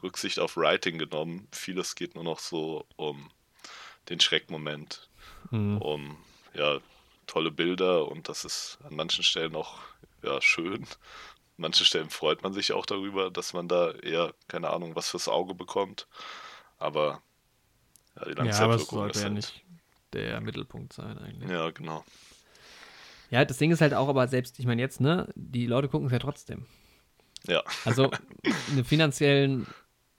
Rücksicht 0.03 0.37
auf 0.39 0.57
Writing 0.57 0.97
genommen. 0.99 1.47
Vieles 1.51 1.95
geht 1.95 2.13
nur 2.15 2.23
noch 2.23 2.39
so 2.39 2.85
um 2.95 3.31
den 4.09 4.19
Schreckmoment, 4.19 5.09
Mhm. 5.49 5.77
um 5.79 6.17
ja 6.53 6.79
tolle 7.29 7.51
Bilder 7.51 8.07
und 8.09 8.29
das 8.29 8.45
ist 8.45 8.79
an 8.83 8.95
manchen 8.95 9.24
Stellen 9.24 9.55
auch 9.55 9.79
ja 10.24 10.41
schön. 10.41 10.83
An 10.83 10.88
manchen 11.57 11.86
Stellen 11.86 12.09
freut 12.09 12.43
man 12.43 12.53
sich 12.53 12.74
auch 12.74 12.86
darüber, 12.88 13.31
dass 13.31 13.53
man 13.53 13.67
da 13.69 13.91
eher, 13.93 14.33
keine 14.48 14.71
Ahnung, 14.71 14.95
was 14.95 15.09
fürs 15.12 15.27
Auge 15.29 15.55
bekommt. 15.55 16.07
Aber 16.79 17.24
ja, 18.17 18.25
die 18.25 18.33
Ja, 18.38 18.63
aber 18.63 18.75
es 18.75 18.89
Langzeitwirkung 18.89 18.91
sollte 18.91 19.19
ist 19.19 19.24
ja 19.24 19.29
halt. 19.29 19.53
nicht 19.53 19.63
der 20.13 20.41
Mittelpunkt 20.41 20.93
sein 20.93 21.17
eigentlich. 21.19 21.50
Ja, 21.50 21.71
genau. 21.71 22.03
Ja, 23.29 23.45
das 23.45 23.57
Ding 23.57 23.71
ist 23.71 23.81
halt 23.81 23.93
auch, 23.93 24.07
aber 24.09 24.27
selbst, 24.27 24.59
ich 24.59 24.65
meine 24.65 24.81
jetzt, 24.81 25.01
ne, 25.01 25.27
die 25.36 25.67
Leute 25.67 25.88
gucken 25.88 26.07
es 26.07 26.12
ja 26.13 26.19
trotzdem. 26.19 26.65
Ja, 27.48 27.63
Also 27.83 28.17
einen 28.67 28.86
finanziellen 28.86 29.67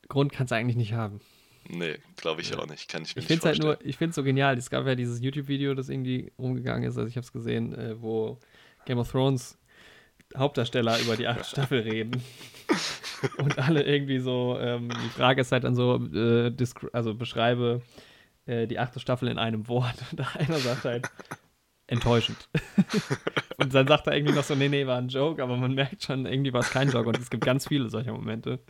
Grund 0.09 0.33
kannst 0.33 0.51
du 0.53 0.57
eigentlich 0.57 0.77
nicht 0.77 0.93
haben. 0.95 1.21
Nee, 1.69 1.99
glaube 2.17 2.41
ich 2.41 2.55
auch 2.57 2.67
nicht. 2.67 2.89
Kann 2.89 3.03
ich 3.03 3.15
mir 3.15 3.23
Ich 3.23 3.29
nicht 3.29 3.41
finde 3.41 3.41
es 3.41 3.45
halt 3.47 3.57
vorstellen. 3.63 3.79
nur, 3.83 3.89
ich 3.89 3.97
finde 3.97 4.11
es 4.11 4.17
so 4.17 4.23
genial. 4.23 4.57
Es 4.57 4.71
gab 4.71 4.87
ja 4.87 4.95
dieses 4.95 5.21
YouTube-Video, 5.21 5.75
das 5.75 5.89
irgendwie 5.89 6.33
rumgegangen 6.39 6.89
ist, 6.89 6.97
also 6.97 7.09
ich 7.09 7.17
habe 7.17 7.25
es 7.25 7.33
gesehen, 7.33 7.75
äh, 7.75 8.01
wo 8.01 8.39
Game 8.87 8.99
of 8.99 9.11
Thrones 9.11 9.59
Hauptdarsteller 10.37 10.99
über 11.01 11.17
die 11.17 11.27
achte 11.27 11.45
Staffel 11.49 11.81
reden. 11.81 12.23
Und 13.39 13.59
alle 13.59 13.83
irgendwie 13.83 14.19
so, 14.21 14.59
ähm, 14.59 14.89
die 14.89 15.09
Frage 15.11 15.41
ist 15.43 15.53
halt 15.53 15.65
dann 15.65 15.75
so, 15.75 15.97
äh, 16.15 16.53
also 16.93 17.15
beschreibe 17.15 17.83
äh, 18.47 18.67
die 18.67 18.79
achte 18.79 19.01
Staffel 19.01 19.29
in 19.29 19.39
einem 19.39 19.69
Wort. 19.69 19.97
Und 20.13 20.37
einer 20.37 20.59
sagt 20.59 20.85
halt, 20.85 21.11
enttäuschend. 21.87 22.49
Und 23.59 23.75
dann 23.75 23.87
sagt 23.87 24.07
er 24.07 24.17
irgendwie 24.17 24.35
noch 24.35 24.45
so, 24.45 24.55
nee, 24.55 24.69
nee, 24.69 24.87
war 24.87 24.97
ein 24.97 25.09
Joke, 25.09 25.43
aber 25.43 25.57
man 25.57 25.75
merkt 25.75 26.05
schon, 26.05 26.25
irgendwie 26.25 26.53
war 26.53 26.61
es 26.61 26.71
kein 26.71 26.89
Joke. 26.91 27.09
Und 27.09 27.19
es 27.19 27.29
gibt 27.29 27.45
ganz 27.45 27.67
viele 27.69 27.91
solcher 27.91 28.13
Momente. 28.13 28.61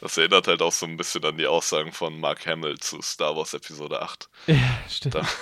Das 0.00 0.16
erinnert 0.16 0.46
halt 0.46 0.62
auch 0.62 0.72
so 0.72 0.86
ein 0.86 0.96
bisschen 0.96 1.24
an 1.24 1.36
die 1.36 1.46
Aussagen 1.46 1.92
von 1.92 2.18
Mark 2.20 2.46
Hamill 2.46 2.78
zu 2.78 3.02
Star 3.02 3.36
Wars 3.36 3.54
Episode 3.54 4.00
8. 4.00 4.28
Ja, 4.46 4.56
stimmt. 4.88 5.14
Da. 5.16 5.22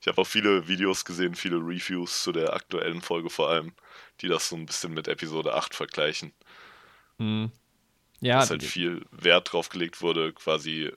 Ich 0.00 0.06
habe 0.06 0.22
auch 0.22 0.26
viele 0.26 0.68
Videos 0.68 1.04
gesehen, 1.04 1.34
viele 1.34 1.56
Reviews 1.56 2.22
zu 2.22 2.32
der 2.32 2.54
aktuellen 2.54 3.02
Folge 3.02 3.28
vor 3.28 3.50
allem, 3.50 3.72
die 4.20 4.28
das 4.28 4.48
so 4.48 4.56
ein 4.56 4.64
bisschen 4.64 4.94
mit 4.94 5.06
Episode 5.06 5.54
8 5.54 5.74
vergleichen. 5.74 6.32
Mhm. 7.18 7.50
Ja, 8.20 8.38
dass 8.38 8.50
halt 8.50 8.62
viel 8.62 9.04
Wert 9.10 9.52
drauf 9.52 9.68
gelegt 9.68 10.00
wurde, 10.00 10.32
quasi 10.32 10.92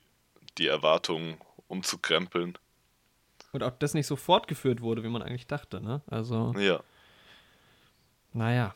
die 0.57 0.67
Erwartungen 0.67 1.37
umzukrempeln. 1.67 2.57
Und 3.51 3.63
auch 3.63 3.77
das 3.79 3.93
nicht 3.93 4.07
so 4.07 4.15
fortgeführt 4.15 4.81
wurde, 4.81 5.03
wie 5.03 5.09
man 5.09 5.21
eigentlich 5.21 5.47
dachte, 5.47 5.81
ne? 5.81 6.01
Also, 6.07 6.53
Ja, 6.57 6.81
naja. 8.33 8.73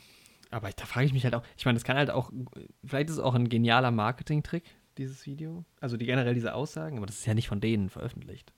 Aber 0.52 0.70
da 0.70 0.86
frage 0.86 1.06
ich 1.06 1.14
mich 1.14 1.24
halt 1.24 1.36
auch, 1.36 1.44
ich 1.58 1.66
meine, 1.66 1.76
das 1.76 1.84
kann 1.84 1.98
halt 1.98 2.10
auch, 2.10 2.32
vielleicht 2.84 3.10
ist 3.10 3.16
es 3.16 3.22
auch 3.22 3.36
ein 3.36 3.50
genialer 3.50 3.92
Marketing-Trick, 3.92 4.64
dieses 4.98 5.26
Video. 5.26 5.66
Also 5.82 5.98
die 5.98 6.06
generell 6.06 6.34
diese 6.34 6.54
Aussagen, 6.54 6.98
aber 6.98 7.06
das 7.06 7.20
ist 7.20 7.26
ja 7.26 7.34
nicht 7.34 7.48
von 7.48 7.62
denen 7.62 7.90
veröffentlicht. 7.90 8.54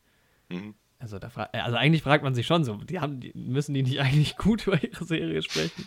mhm. 0.50 0.76
Also, 1.00 1.20
da 1.20 1.30
äh, 1.54 1.60
also 1.60 1.78
eigentlich 1.78 2.02
fragt 2.02 2.24
man 2.24 2.34
sich 2.34 2.48
schon 2.48 2.64
so, 2.64 2.76
die 2.78 3.00
haben, 3.00 3.20
die, 3.20 3.32
müssen 3.36 3.76
die 3.76 3.84
nicht 3.84 4.00
eigentlich 4.02 4.36
gut 4.36 4.66
über 4.66 4.84
ihre 4.84 5.06
Serie 5.06 5.44
sprechen? 5.44 5.86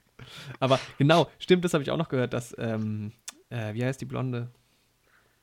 aber 0.60 0.78
genau, 0.98 1.28
stimmt, 1.38 1.64
das 1.64 1.74
habe 1.74 1.82
ich 1.82 1.90
auch 1.90 1.96
noch 1.96 2.08
gehört, 2.08 2.32
dass, 2.32 2.54
ähm, 2.58 3.12
äh, 3.50 3.74
wie 3.74 3.84
heißt 3.84 4.00
die 4.00 4.04
Blonde? 4.04 4.52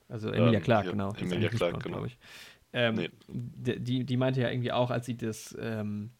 Also 0.07 0.29
Emilia 0.29 0.59
Ähm, 0.59 0.63
Clarke, 0.63 0.85
ja, 0.87 0.91
genau. 0.91 1.13
Emilia 1.15 1.49
Clarke, 1.49 1.57
blond, 1.57 1.83
genau. 1.83 1.95
glaube 1.97 2.07
ich. 2.07 2.17
Ähm, 2.71 2.95
Nee. 2.95 3.09
die, 3.27 3.79
die, 3.79 4.05
die 4.05 4.17
meinte 4.17 4.41
ja 4.41 4.49
irgendwie 4.49 4.71
auch, 4.71 4.89
als 4.89 5.05
sie 5.05 5.17
das, 5.17 5.55
ähm, 5.59 6.11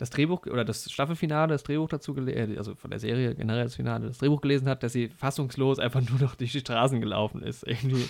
das 0.00 0.08
Drehbuch 0.08 0.46
oder 0.46 0.64
das 0.64 0.90
Staffelfinale, 0.90 1.52
das 1.52 1.62
Drehbuch 1.62 1.88
dazu 1.88 2.14
gelesen, 2.14 2.56
also 2.56 2.74
von 2.74 2.90
der 2.90 2.98
Serie 2.98 3.34
generell 3.34 3.64
das 3.64 3.76
Finale, 3.76 4.06
das 4.06 4.16
Drehbuch 4.16 4.40
gelesen 4.40 4.66
hat, 4.66 4.82
dass 4.82 4.94
sie 4.94 5.08
fassungslos 5.08 5.78
einfach 5.78 6.00
nur 6.00 6.18
noch 6.18 6.34
durch 6.36 6.52
die 6.52 6.60
Straßen 6.60 7.02
gelaufen 7.02 7.42
ist, 7.42 7.66
irgendwie. 7.66 8.08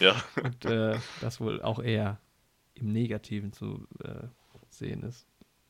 ja, 0.00 0.16
Und 0.42 0.64
äh, 0.64 0.96
das 1.20 1.40
wohl 1.40 1.60
auch 1.60 1.78
eher 1.78 2.18
im 2.72 2.90
Negativen 2.90 3.52
zu 3.52 3.86
äh, 4.02 4.28
sehen 4.70 5.02
ist. 5.02 5.26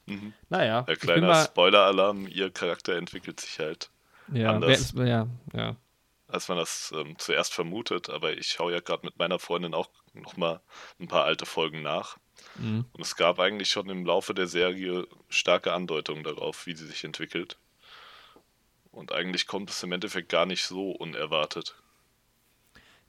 mhm. 0.06 0.32
Naja, 0.48 0.84
ja 0.86 0.94
kleiner 0.94 1.34
Spoiler-Alarm, 1.34 2.28
ihr 2.28 2.50
Charakter 2.50 2.94
entwickelt 2.94 3.40
sich 3.40 3.58
halt, 3.58 3.90
ja, 4.32 4.52
anders. 4.52 4.94
wer 4.94 5.06
ja, 5.06 5.26
ja. 5.52 5.76
als 6.28 6.46
man 6.46 6.58
das 6.58 6.94
ähm, 6.96 7.18
zuerst 7.18 7.52
vermutet, 7.52 8.08
aber 8.08 8.36
ich 8.38 8.46
schaue 8.46 8.72
ja 8.72 8.78
gerade 8.78 9.04
mit 9.04 9.18
meiner 9.18 9.40
Freundin 9.40 9.74
auch 9.74 9.90
nochmal 10.14 10.60
ein 11.00 11.08
paar 11.08 11.24
alte 11.24 11.44
Folgen 11.44 11.82
nach. 11.82 12.18
Mhm. 12.56 12.84
Und 12.92 13.00
es 13.00 13.16
gab 13.16 13.38
eigentlich 13.38 13.68
schon 13.68 13.88
im 13.88 14.04
Laufe 14.04 14.34
der 14.34 14.46
Serie 14.46 15.06
starke 15.28 15.72
Andeutungen 15.72 16.24
darauf, 16.24 16.66
wie 16.66 16.74
sie 16.74 16.86
sich 16.86 17.04
entwickelt. 17.04 17.56
Und 18.90 19.12
eigentlich 19.12 19.46
kommt 19.46 19.70
es 19.70 19.82
im 19.82 19.92
Endeffekt 19.92 20.28
gar 20.28 20.46
nicht 20.46 20.64
so 20.64 20.90
unerwartet. 20.90 21.74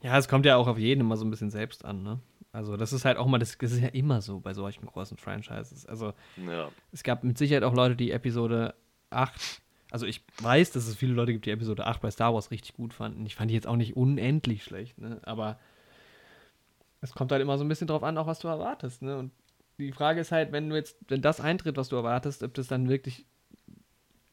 Ja, 0.02 0.18
es 0.18 0.28
kommt 0.28 0.46
ja 0.46 0.56
auch 0.56 0.66
auf 0.66 0.78
jeden 0.78 1.00
immer 1.00 1.16
so 1.16 1.24
ein 1.24 1.30
bisschen 1.30 1.50
selbst 1.50 1.84
an, 1.84 2.02
ne? 2.02 2.20
Also 2.52 2.76
das 2.76 2.92
ist 2.92 3.04
halt 3.04 3.18
auch 3.18 3.26
mal, 3.26 3.38
das, 3.38 3.54
ist 3.54 3.80
ja 3.80 3.88
immer 3.88 4.22
so 4.22 4.38
bei 4.38 4.54
solchen 4.54 4.86
großen 4.86 5.16
Franchises. 5.16 5.86
Also 5.86 6.12
Ja, 6.36 6.70
es 6.92 7.02
gab 7.02 7.24
mit 7.24 7.36
Sicherheit 7.36 7.64
auch 7.64 7.74
Leute, 7.74 7.96
die 7.96 8.12
Episode 8.12 8.74
8, 9.10 9.60
also 9.90 10.06
ich 10.06 10.22
weiß, 10.40 10.70
dass 10.72 10.86
es 10.86 10.94
viele 10.94 11.14
Leute 11.14 11.32
gibt, 11.32 11.46
die 11.46 11.50
Episode 11.50 11.86
8 11.86 12.00
bei 12.00 12.10
Star 12.10 12.32
Wars 12.32 12.50
richtig 12.50 12.74
gut 12.74 12.94
fanden. 12.94 13.26
Ich 13.26 13.34
fand 13.34 13.50
die 13.50 13.54
jetzt 13.54 13.66
auch 13.66 13.76
nicht 13.76 13.96
unendlich 13.96 14.62
schlecht, 14.62 14.98
ne? 14.98 15.20
Aber 15.24 15.58
es 17.04 17.12
kommt 17.12 17.30
halt 17.32 17.42
immer 17.42 17.58
so 17.58 17.64
ein 17.64 17.68
bisschen 17.68 17.86
drauf 17.86 18.02
an, 18.02 18.18
auch 18.18 18.26
was 18.26 18.38
du 18.40 18.48
erwartest, 18.48 19.02
ne? 19.02 19.16
Und 19.18 19.32
die 19.78 19.92
Frage 19.92 20.20
ist 20.20 20.32
halt, 20.32 20.52
wenn 20.52 20.68
du 20.70 20.76
jetzt, 20.76 20.96
wenn 21.08 21.20
das 21.22 21.40
eintritt, 21.40 21.76
was 21.76 21.88
du 21.88 21.96
erwartest, 21.96 22.42
ob 22.42 22.54
das 22.54 22.66
dann 22.68 22.88
wirklich. 22.88 23.26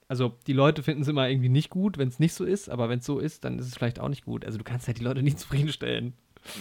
Also 0.07 0.37
die 0.45 0.53
Leute 0.53 0.83
finden 0.83 1.03
es 1.03 1.07
immer 1.07 1.29
irgendwie 1.29 1.49
nicht 1.49 1.69
gut, 1.69 1.97
wenn 1.97 2.09
es 2.09 2.19
nicht 2.19 2.33
so 2.33 2.43
ist, 2.43 2.69
aber 2.69 2.89
wenn 2.89 2.99
es 2.99 3.05
so 3.05 3.19
ist, 3.19 3.45
dann 3.45 3.57
ist 3.59 3.67
es 3.67 3.75
vielleicht 3.75 3.99
auch 3.99 4.09
nicht 4.09 4.25
gut. 4.25 4.43
Also 4.45 4.57
du 4.57 4.63
kannst 4.65 4.87
halt 4.87 4.99
die 4.99 5.03
Leute 5.03 5.23
nicht 5.23 5.39
zufriedenstellen. 5.39 6.13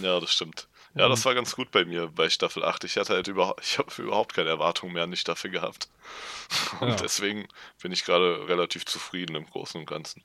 ja, 0.02 0.20
das 0.20 0.32
stimmt. 0.32 0.68
Ja, 0.94 1.08
das 1.08 1.20
Und- 1.20 1.24
war 1.26 1.34
ganz 1.34 1.54
gut 1.56 1.70
bei 1.72 1.84
mir 1.84 2.08
bei 2.08 2.28
Staffel 2.30 2.64
8. 2.64 2.84
Ich 2.84 2.96
hatte 2.96 3.12
halt 3.14 3.26
überhaupt, 3.28 3.60
ich 3.64 3.78
habe 3.78 3.90
überhaupt 4.02 4.34
keine 4.34 4.50
Erwartungen 4.50 4.92
mehr 4.92 5.02
an 5.04 5.10
die 5.10 5.16
Staffel 5.16 5.50
gehabt. 5.50 5.88
Und 6.80 6.88
Ja. 6.90 6.96
deswegen 6.96 7.46
bin 7.82 7.90
ich 7.92 8.04
gerade 8.04 8.48
relativ 8.48 8.84
zufrieden 8.86 9.34
im 9.36 9.46
Großen 9.46 9.80
und 9.80 9.86
Ganzen. 9.86 10.22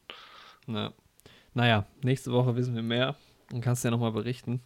Ja. 0.68 0.94
Naja, 1.56 1.86
nächste 2.04 2.32
Woche 2.32 2.56
wissen 2.56 2.76
wir 2.76 2.84
mehr 2.84 3.16
und 3.52 3.62
kannst 3.62 3.84
ja 3.84 3.92
nochmal 3.92 4.12
berichten. 4.12 4.62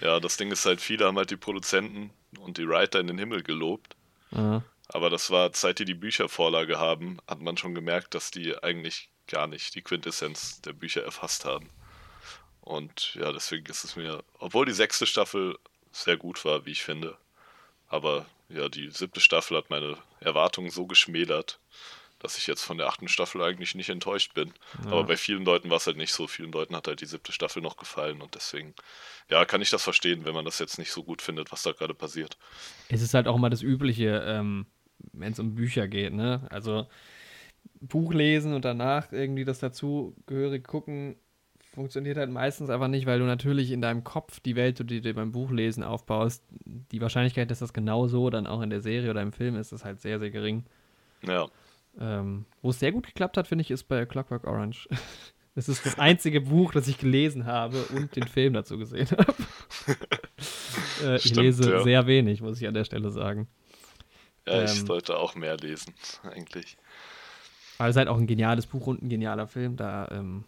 Ja, 0.00 0.20
das 0.20 0.36
Ding 0.36 0.50
ist 0.50 0.66
halt, 0.66 0.80
viele 0.80 1.06
haben 1.06 1.16
halt 1.16 1.30
die 1.30 1.36
Produzenten 1.36 2.10
und 2.38 2.58
die 2.58 2.68
Writer 2.68 3.00
in 3.00 3.06
den 3.06 3.18
Himmel 3.18 3.42
gelobt. 3.42 3.96
Ja. 4.30 4.62
Aber 4.88 5.10
das 5.10 5.30
war, 5.30 5.50
seit 5.54 5.78
die 5.78 5.84
die 5.84 5.94
Büchervorlage 5.94 6.78
haben, 6.78 7.18
hat 7.26 7.40
man 7.40 7.56
schon 7.56 7.74
gemerkt, 7.74 8.14
dass 8.14 8.30
die 8.30 8.56
eigentlich 8.62 9.08
gar 9.26 9.46
nicht 9.46 9.74
die 9.74 9.82
Quintessenz 9.82 10.60
der 10.62 10.72
Bücher 10.72 11.02
erfasst 11.02 11.44
haben. 11.44 11.70
Und 12.60 13.14
ja, 13.14 13.32
deswegen 13.32 13.66
ist 13.66 13.84
es 13.84 13.96
mir, 13.96 14.22
obwohl 14.38 14.66
die 14.66 14.72
sechste 14.72 15.06
Staffel 15.06 15.58
sehr 15.90 16.16
gut 16.16 16.44
war, 16.44 16.64
wie 16.66 16.72
ich 16.72 16.82
finde, 16.82 17.16
aber 17.88 18.26
ja, 18.48 18.68
die 18.68 18.90
siebte 18.90 19.20
Staffel 19.20 19.56
hat 19.56 19.70
meine 19.70 19.98
Erwartungen 20.20 20.70
so 20.70 20.86
geschmälert, 20.86 21.58
dass 22.22 22.38
ich 22.38 22.46
jetzt 22.46 22.62
von 22.62 22.78
der 22.78 22.86
achten 22.86 23.08
Staffel 23.08 23.42
eigentlich 23.42 23.74
nicht 23.74 23.88
enttäuscht 23.88 24.34
bin. 24.34 24.52
Ja. 24.84 24.92
Aber 24.92 25.04
bei 25.04 25.16
vielen 25.16 25.44
Leuten 25.44 25.70
war 25.70 25.78
es 25.78 25.86
halt 25.86 25.96
nicht 25.96 26.12
so. 26.12 26.26
Vielen 26.26 26.52
Leuten 26.52 26.76
hat 26.76 26.86
halt 26.86 27.00
die 27.00 27.06
siebte 27.06 27.32
Staffel 27.32 27.62
noch 27.62 27.76
gefallen 27.76 28.22
und 28.22 28.34
deswegen, 28.34 28.74
ja, 29.30 29.44
kann 29.44 29.62
ich 29.62 29.70
das 29.70 29.82
verstehen, 29.82 30.24
wenn 30.24 30.34
man 30.34 30.44
das 30.44 30.58
jetzt 30.58 30.78
nicht 30.78 30.92
so 30.92 31.02
gut 31.02 31.22
findet, 31.22 31.52
was 31.52 31.62
da 31.62 31.72
gerade 31.72 31.94
passiert. 31.94 32.36
Es 32.88 33.02
ist 33.02 33.14
halt 33.14 33.26
auch 33.26 33.36
immer 33.36 33.50
das 33.50 33.62
Übliche, 33.62 34.22
ähm, 34.26 34.66
wenn 35.12 35.32
es 35.32 35.38
um 35.38 35.54
Bücher 35.54 35.88
geht, 35.88 36.12
ne? 36.12 36.46
Also 36.50 36.86
Buch 37.80 38.12
lesen 38.12 38.54
und 38.54 38.64
danach 38.64 39.12
irgendwie 39.12 39.44
das 39.44 39.58
dazugehörig 39.58 40.64
gucken, 40.64 41.16
funktioniert 41.72 42.18
halt 42.18 42.30
meistens 42.30 42.70
einfach 42.70 42.88
nicht, 42.88 43.06
weil 43.06 43.18
du 43.18 43.24
natürlich 43.24 43.70
in 43.70 43.80
deinem 43.80 44.04
Kopf 44.04 44.40
die 44.40 44.56
Welt, 44.56 44.78
die 44.78 44.84
du 44.84 45.00
dir 45.00 45.14
beim 45.14 45.32
Buchlesen 45.32 45.82
aufbaust, 45.82 46.44
die 46.64 47.00
Wahrscheinlichkeit, 47.00 47.50
dass 47.50 47.60
das 47.60 47.72
genau 47.72 48.08
so 48.08 48.30
dann 48.30 48.46
auch 48.46 48.60
in 48.60 48.70
der 48.70 48.82
Serie 48.82 49.10
oder 49.10 49.22
im 49.22 49.32
Film 49.32 49.56
ist, 49.56 49.72
ist 49.72 49.84
halt 49.84 50.00
sehr, 50.00 50.18
sehr 50.18 50.30
gering. 50.30 50.64
Ja. 51.26 51.48
Ähm, 52.00 52.46
wo 52.62 52.70
es 52.70 52.78
sehr 52.78 52.92
gut 52.92 53.06
geklappt 53.06 53.36
hat, 53.36 53.46
finde 53.46 53.62
ich, 53.62 53.70
ist 53.70 53.84
bei 53.84 54.04
Clockwork 54.06 54.46
Orange. 54.46 54.88
Das 55.54 55.68
ist 55.68 55.84
das 55.84 55.98
einzige 55.98 56.40
Buch, 56.40 56.72
das 56.72 56.88
ich 56.88 56.96
gelesen 56.96 57.44
habe 57.44 57.82
und 57.94 58.16
den 58.16 58.26
Film 58.26 58.54
dazu 58.54 58.78
gesehen 58.78 59.06
habe. 59.10 59.34
äh, 61.04 61.16
ich 61.16 61.22
Stimmt, 61.24 61.36
lese 61.36 61.70
ja. 61.70 61.82
sehr 61.82 62.06
wenig, 62.06 62.40
muss 62.40 62.58
ich 62.58 62.66
an 62.66 62.72
der 62.72 62.84
Stelle 62.84 63.10
sagen. 63.10 63.48
Ja, 64.46 64.64
ich 64.64 64.70
Ähm. 64.78 64.86
sollte 64.86 65.18
auch 65.18 65.34
mehr 65.34 65.58
lesen, 65.58 65.92
eigentlich. 66.22 66.78
Aber 67.76 67.90
es 67.90 67.96
ist 67.96 67.98
halt 67.98 68.08
auch 68.08 68.16
ein 68.16 68.26
geniales 68.26 68.66
Buch 68.66 68.86
und 68.86 69.02
ein 69.02 69.10
genialer 69.10 69.46
Film. 69.46 69.76
Da, 69.76 70.08
ähm, 70.10 70.44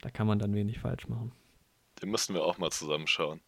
da 0.00 0.08
kann 0.08 0.26
man 0.26 0.38
dann 0.38 0.54
wenig 0.54 0.78
falsch 0.78 1.08
machen. 1.08 1.32
Den 2.00 2.10
müssen 2.10 2.34
wir 2.34 2.42
auch 2.42 2.56
mal 2.56 2.70
zusammenschauen. 2.70 3.40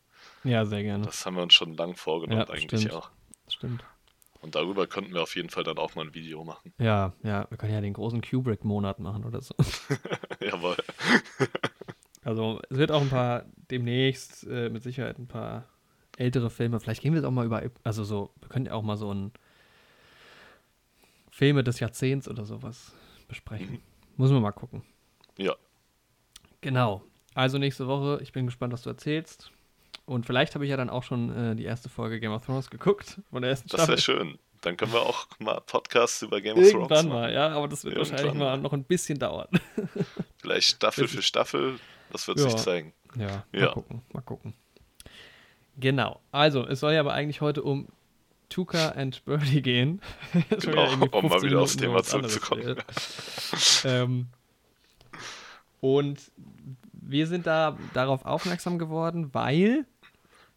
Ja, 0.45 0.67
sehr 0.67 0.83
gerne. 0.83 1.07
Das 1.07 1.25
haben 1.25 1.37
wir 1.37 1.43
uns 1.45 1.55
schon 1.55 1.73
lang 1.79 1.97
vorgenommen, 1.97 2.43
Ja, 2.47 2.51
eigentlich 2.53 2.83
stimmt. 2.83 2.95
auch. 2.95 3.11
Stimmt. 3.49 3.85
Und 4.45 4.55
darüber 4.55 4.87
könnten 4.87 5.15
wir 5.15 5.23
auf 5.23 5.35
jeden 5.37 5.49
Fall 5.49 5.65
dann 5.65 5.79
auch 5.79 5.95
mal 5.95 6.05
ein 6.05 6.15
Video 6.15 6.45
machen. 6.45 6.73
Ja, 6.79 7.15
ja, 7.23 7.47
wir 7.51 7.57
können 7.57 7.73
ja 7.73 7.81
den 7.81 7.95
großen 7.95 8.21
Kubrick-Monat 8.21 8.99
machen 8.99 9.25
oder 9.25 9.41
so. 9.41 9.55
Jawohl. 10.41 10.77
Also 12.27 12.59
es 12.71 12.79
wird 12.79 12.91
auch 12.91 13.03
ein 13.03 13.11
paar 13.11 13.45
demnächst 13.71 14.47
äh, 14.47 14.71
mit 14.71 14.83
Sicherheit 14.83 15.19
ein 15.19 15.27
paar 15.27 15.69
ältere 16.17 16.49
Filme. 16.49 16.81
Vielleicht 16.81 17.03
gehen 17.03 17.13
wir 17.13 17.21
jetzt 17.21 17.27
auch 17.27 17.31
mal 17.31 17.45
über, 17.45 17.63
also 17.83 18.03
so, 18.03 18.31
wir 18.41 18.49
können 18.49 18.65
ja 18.65 18.73
auch 18.73 18.83
mal 18.83 18.97
so 18.97 19.13
ein 19.13 19.31
Filme 21.31 21.63
des 21.63 21.81
Jahrzehnts 21.81 22.27
oder 22.27 22.47
sowas 22.47 22.95
besprechen. 23.29 23.83
Muss 24.17 24.31
man 24.31 24.41
mal 24.41 24.53
gucken. 24.53 24.85
Ja, 25.37 25.55
Genau. 26.63 27.03
Also 27.35 27.59
nächste 27.59 27.87
Woche, 27.87 28.21
ich 28.23 28.33
bin 28.33 28.47
gespannt, 28.47 28.73
was 28.73 28.81
du 28.81 28.89
erzählst. 28.89 29.53
Und 30.07 30.27
vielleicht 30.27 30.55
habe 30.55 30.65
ich 30.65 30.71
ja 30.71 30.77
dann 30.77 30.91
auch 30.91 31.03
schon 31.03 31.53
äh, 31.53 31.57
die 31.57 31.65
erste 31.65 31.89
Folge 31.89 32.21
Game 32.21 32.33
of 32.33 32.45
Thrones 32.45 32.69
geguckt 32.71 33.21
von 33.31 33.43
der 33.43 33.51
ersten 33.53 33.69
das 33.69 33.81
Staffel. 33.85 33.93
wäre 33.93 34.01
schön. 34.01 34.39
Dann 34.61 34.77
können 34.77 34.93
wir 34.93 35.01
auch 35.03 35.27
mal 35.39 35.61
Podcasts 35.61 36.23
über 36.23 36.41
Game 36.41 36.53
of 36.57 36.61
Thrones 36.63 36.73
Irgendwann 36.73 37.09
machen. 37.09 37.21
mal, 37.21 37.33
ja, 37.33 37.49
aber 37.51 37.69
das 37.69 37.85
wird 37.85 37.97
Irgendwann 37.97 38.13
wahrscheinlich 38.19 38.39
mal 38.39 38.57
mal. 38.57 38.63
noch 38.63 38.73
ein 38.73 38.85
bisschen 38.85 39.19
dauern. 39.19 39.49
Vielleicht 40.39 40.69
Staffel 40.77 41.07
für 41.09 41.23
Staffel, 41.23 41.79
das 42.11 42.27
wird 42.29 42.39
Ja. 42.39 42.45
sich 42.51 42.57
zeigen. 42.57 42.93
Ja, 43.17 43.45
mal 43.53 43.61
Ja. 43.61 43.67
gucken, 43.73 44.03
mal 44.13 44.21
gucken. 44.23 44.55
Genau. 45.77 46.21
Also, 46.33 46.67
es 46.67 46.81
soll 46.81 46.93
ja 46.93 47.01
aber 47.01 47.13
eigentlich 47.15 47.41
heute 47.41 47.63
um 47.63 47.89
Tuka 48.49 48.91
and 48.91 49.25
Birdie 49.25 49.63
gehen. 49.63 50.01
Genau, 50.61 50.85
irgendwie 50.91 51.09
um 51.17 51.23
mal 51.29 51.41
15 51.41 51.51
wieder 51.51 51.61
aufs 51.61 51.77
Thema 51.77 52.03
zurückzukommen. 52.03 52.77
ähm, 53.85 54.27
und 55.81 56.21
wir 56.93 57.27
sind 57.27 57.47
da 57.47 57.77
darauf 57.93 58.25
aufmerksam 58.25 58.79
geworden, 58.79 59.31
weil, 59.35 59.85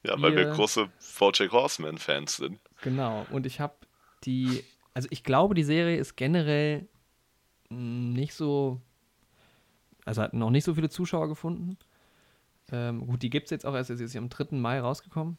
Ja, 0.08 0.22
weil 0.22 0.36
wir 0.36 0.46
große 0.46 0.90
Bojack 1.20 1.52
Horseman-Fans 1.52 2.38
sind. 2.38 2.60
genau, 2.82 3.26
und 3.32 3.46
ich 3.46 3.60
habe 3.60 3.76
die, 4.24 4.64
also 4.94 5.08
ich 5.12 5.24
glaube, 5.24 5.56
die 5.56 5.64
Serie 5.64 5.98
ist 5.98 6.16
generell 6.16 6.88
nicht 7.70 8.34
so, 8.34 8.82
also 10.06 10.22
hat 10.22 10.34
noch 10.34 10.50
nicht 10.50 10.64
so 10.64 10.74
viele 10.74 10.90
Zuschauer 10.90 11.28
gefunden. 11.28 11.78
Ähm, 12.72 13.06
gut, 13.08 13.22
die 13.22 13.30
gibt 13.30 13.46
es 13.46 13.52
jetzt 13.52 13.66
auch 13.66 13.76
erst, 13.76 13.96
sie 13.96 14.04
ist 14.04 14.14
ja 14.14 14.22
am 14.22 14.30
3. 14.30 14.58
Mai 14.58 14.80
rausgekommen. 14.80 15.38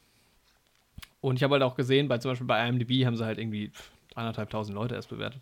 Und 1.21 1.37
ich 1.37 1.43
habe 1.43 1.55
halt 1.55 1.63
auch 1.63 1.75
gesehen, 1.75 2.09
bei 2.09 2.19
zum 2.19 2.31
Beispiel 2.31 2.47
bei 2.47 2.67
IMDb 2.67 3.05
haben 3.05 3.17
sie 3.17 3.25
halt 3.25 3.39
irgendwie 3.39 3.73
anderthalbtausend 4.15 4.75
Leute 4.75 4.95
erst 4.95 5.09
bewertet. 5.09 5.41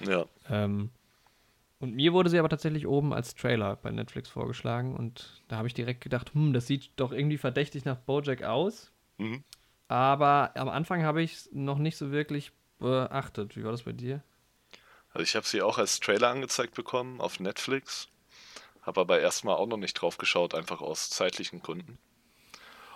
Ja, 0.00 0.24
Ähm, 0.50 0.90
und 1.82 1.96
mir 1.96 2.12
wurde 2.12 2.30
sie 2.30 2.38
aber 2.38 2.48
tatsächlich 2.48 2.86
oben 2.86 3.12
als 3.12 3.34
Trailer 3.34 3.74
bei 3.74 3.90
Netflix 3.90 4.28
vorgeschlagen 4.28 4.94
und 4.94 5.42
da 5.48 5.56
habe 5.56 5.66
ich 5.66 5.74
direkt 5.74 6.00
gedacht, 6.00 6.32
hm, 6.32 6.52
das 6.52 6.68
sieht 6.68 6.92
doch 6.94 7.10
irgendwie 7.10 7.38
verdächtig 7.38 7.84
nach 7.84 7.96
Bojack 7.96 8.44
aus. 8.44 8.92
mhm. 9.18 9.42
Aber 9.88 10.52
am 10.54 10.68
Anfang 10.68 11.02
habe 11.02 11.22
ich 11.22 11.32
es 11.34 11.48
noch 11.52 11.78
nicht 11.78 11.96
so 11.96 12.12
wirklich 12.12 12.52
beachtet. 12.78 13.56
Wie 13.56 13.64
war 13.64 13.72
das 13.72 13.82
bei 13.82 13.92
dir? 13.92 14.22
Also 15.12 15.24
ich 15.24 15.34
habe 15.34 15.44
sie 15.44 15.60
auch 15.60 15.76
als 15.76 15.98
Trailer 16.00 16.30
angezeigt 16.30 16.74
bekommen 16.74 17.20
auf 17.20 17.40
Netflix. 17.40 18.08
Habe 18.82 19.00
aber 19.00 19.20
erstmal 19.20 19.56
auch 19.56 19.66
noch 19.66 19.76
nicht 19.76 19.94
drauf 19.94 20.18
geschaut, 20.18 20.54
einfach 20.54 20.80
aus 20.80 21.10
zeitlichen 21.10 21.60
Gründen. 21.60 21.98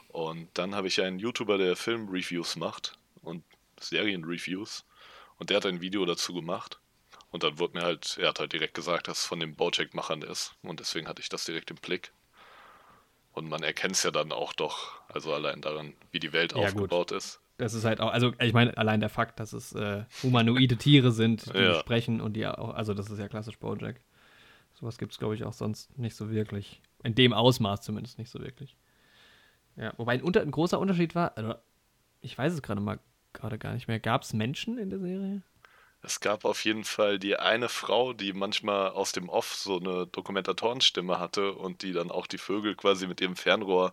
Und 0.08 0.48
dann 0.54 0.74
habe 0.74 0.86
ich 0.86 1.02
einen 1.02 1.18
YouTuber, 1.18 1.58
der 1.58 1.76
Filmreviews 1.76 2.56
macht 2.56 2.96
und 3.20 3.42
Serienreviews. 3.78 4.86
Und 5.38 5.50
der 5.50 5.58
hat 5.58 5.66
ein 5.66 5.80
Video 5.80 6.06
dazu 6.06 6.32
gemacht. 6.32 6.78
Und 7.36 7.42
dann 7.42 7.58
wurde 7.58 7.76
mir 7.76 7.84
halt, 7.84 8.16
er 8.18 8.28
hat 8.28 8.40
halt 8.40 8.54
direkt 8.54 8.72
gesagt, 8.72 9.08
dass 9.08 9.18
es 9.18 9.26
von 9.26 9.38
den 9.40 9.54
Bojack-Machern 9.54 10.22
ist. 10.22 10.54
Und 10.62 10.80
deswegen 10.80 11.06
hatte 11.06 11.20
ich 11.20 11.28
das 11.28 11.44
direkt 11.44 11.70
im 11.70 11.76
Blick. 11.76 12.10
Und 13.34 13.46
man 13.50 13.62
erkennt 13.62 13.94
es 13.96 14.04
ja 14.04 14.10
dann 14.10 14.32
auch 14.32 14.54
doch, 14.54 15.02
also 15.08 15.34
allein 15.34 15.60
daran, 15.60 15.92
wie 16.12 16.18
die 16.18 16.32
Welt 16.32 16.54
Ja, 16.54 16.70
gut. 16.70 16.88
aufgebaut 16.88 17.12
ist. 17.12 17.38
Das 17.58 17.74
ist 17.74 17.84
halt 17.84 18.00
auch, 18.00 18.10
also 18.10 18.32
ich 18.40 18.54
meine, 18.54 18.74
allein 18.78 19.00
der 19.00 19.10
Fakt, 19.10 19.38
dass 19.38 19.52
es 19.52 19.74
äh, 19.74 20.06
humanoide 20.22 20.78
Tiere 20.78 21.12
sind, 21.12 21.44
die 21.44 21.52
Ja. 21.58 21.74
sprechen 21.74 22.22
und 22.22 22.32
die 22.32 22.46
auch, 22.46 22.72
also 22.72 22.94
das 22.94 23.10
ist 23.10 23.18
ja 23.18 23.28
klassisch 23.28 23.58
Bojack. 23.58 24.00
Sowas 24.80 24.96
gibt 24.96 25.12
es, 25.12 25.18
glaube 25.18 25.34
ich, 25.34 25.44
auch 25.44 25.52
sonst 25.52 25.98
nicht 25.98 26.16
so 26.16 26.30
wirklich. 26.30 26.80
In 27.04 27.14
dem 27.14 27.34
Ausmaß 27.34 27.82
zumindest 27.82 28.18
nicht 28.18 28.30
so 28.30 28.40
wirklich. 28.40 28.78
Ja, 29.76 29.92
wobei 29.98 30.14
ein, 30.14 30.22
unter, 30.22 30.40
ein 30.40 30.50
großer 30.50 30.78
Unterschied 30.78 31.14
war, 31.14 31.36
also 31.36 31.54
ich 32.22 32.38
weiß 32.38 32.54
es 32.54 32.62
gerade 32.62 32.80
mal 32.80 32.98
gerade 33.34 33.58
gar 33.58 33.74
nicht 33.74 33.88
mehr, 33.88 34.00
gab 34.00 34.22
es 34.22 34.32
Menschen 34.32 34.78
in 34.78 34.88
der 34.88 35.00
Serie? 35.00 35.42
Es 36.06 36.20
gab 36.20 36.44
auf 36.44 36.64
jeden 36.64 36.84
Fall 36.84 37.18
die 37.18 37.36
eine 37.36 37.68
Frau, 37.68 38.12
die 38.12 38.32
manchmal 38.32 38.90
aus 38.90 39.10
dem 39.10 39.28
Off 39.28 39.56
so 39.56 39.80
eine 39.80 40.06
Dokumentatorenstimme 40.06 41.18
hatte 41.18 41.52
und 41.52 41.82
die 41.82 41.92
dann 41.92 42.12
auch 42.12 42.28
die 42.28 42.38
Vögel 42.38 42.76
quasi 42.76 43.08
mit 43.08 43.20
ihrem 43.20 43.34
Fernrohr 43.34 43.92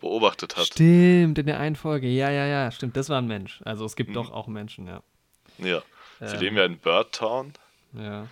beobachtet 0.00 0.56
hat. 0.56 0.66
Stimmt, 0.66 1.38
in 1.38 1.46
der 1.46 1.60
einen 1.60 1.76
Folge, 1.76 2.08
ja, 2.08 2.30
ja, 2.30 2.46
ja, 2.46 2.72
stimmt, 2.72 2.96
das 2.96 3.08
war 3.08 3.18
ein 3.22 3.28
Mensch. 3.28 3.60
Also 3.64 3.84
es 3.84 3.94
gibt 3.94 4.10
Mhm. 4.10 4.14
doch 4.14 4.32
auch 4.32 4.48
Menschen, 4.48 4.88
ja. 4.88 5.04
Ja. 5.58 5.82
Sie 6.18 6.34
Ähm, 6.34 6.40
leben 6.40 6.56
ja 6.56 6.64
in 6.64 6.78
Birdtown 6.78 7.52
Ja, 7.92 8.26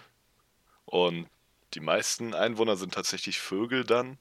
und 0.86 1.28
die 1.74 1.80
meisten 1.80 2.34
Einwohner 2.34 2.76
sind 2.76 2.94
tatsächlich 2.94 3.38
Vögel 3.38 3.84
dann. 3.84 4.18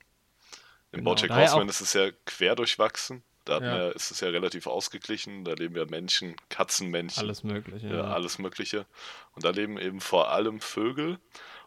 Im 0.91 1.00
Genau, 1.00 1.15
Bojack 1.15 1.32
Horseman 1.32 1.69
ist 1.69 1.82
es 1.82 1.93
ja 1.93 2.12
quer 2.26 2.56
durchwachsen. 2.56 3.24
Da 3.50 3.60
Ja. 3.60 3.78
ja, 3.78 3.90
ist 3.90 4.12
es 4.12 4.20
ja 4.20 4.30
relativ 4.30 4.68
ausgeglichen. 4.68 5.44
Da 5.44 5.54
leben 5.54 5.76
ja 5.76 5.86
Menschen, 5.86 6.36
Katzenmännchen. 6.50 7.24
alles 7.24 7.44
mögliche. 7.44 7.88
Ja, 7.88 7.96
Ja, 7.96 8.02
alles 8.04 8.38
Mögliche. 8.40 8.86
Und 9.36 9.44
da 9.46 9.50
leben 9.50 9.78
eben 9.80 10.00
vor 10.02 10.30
allem 10.32 10.60
Vögel. 10.62 11.18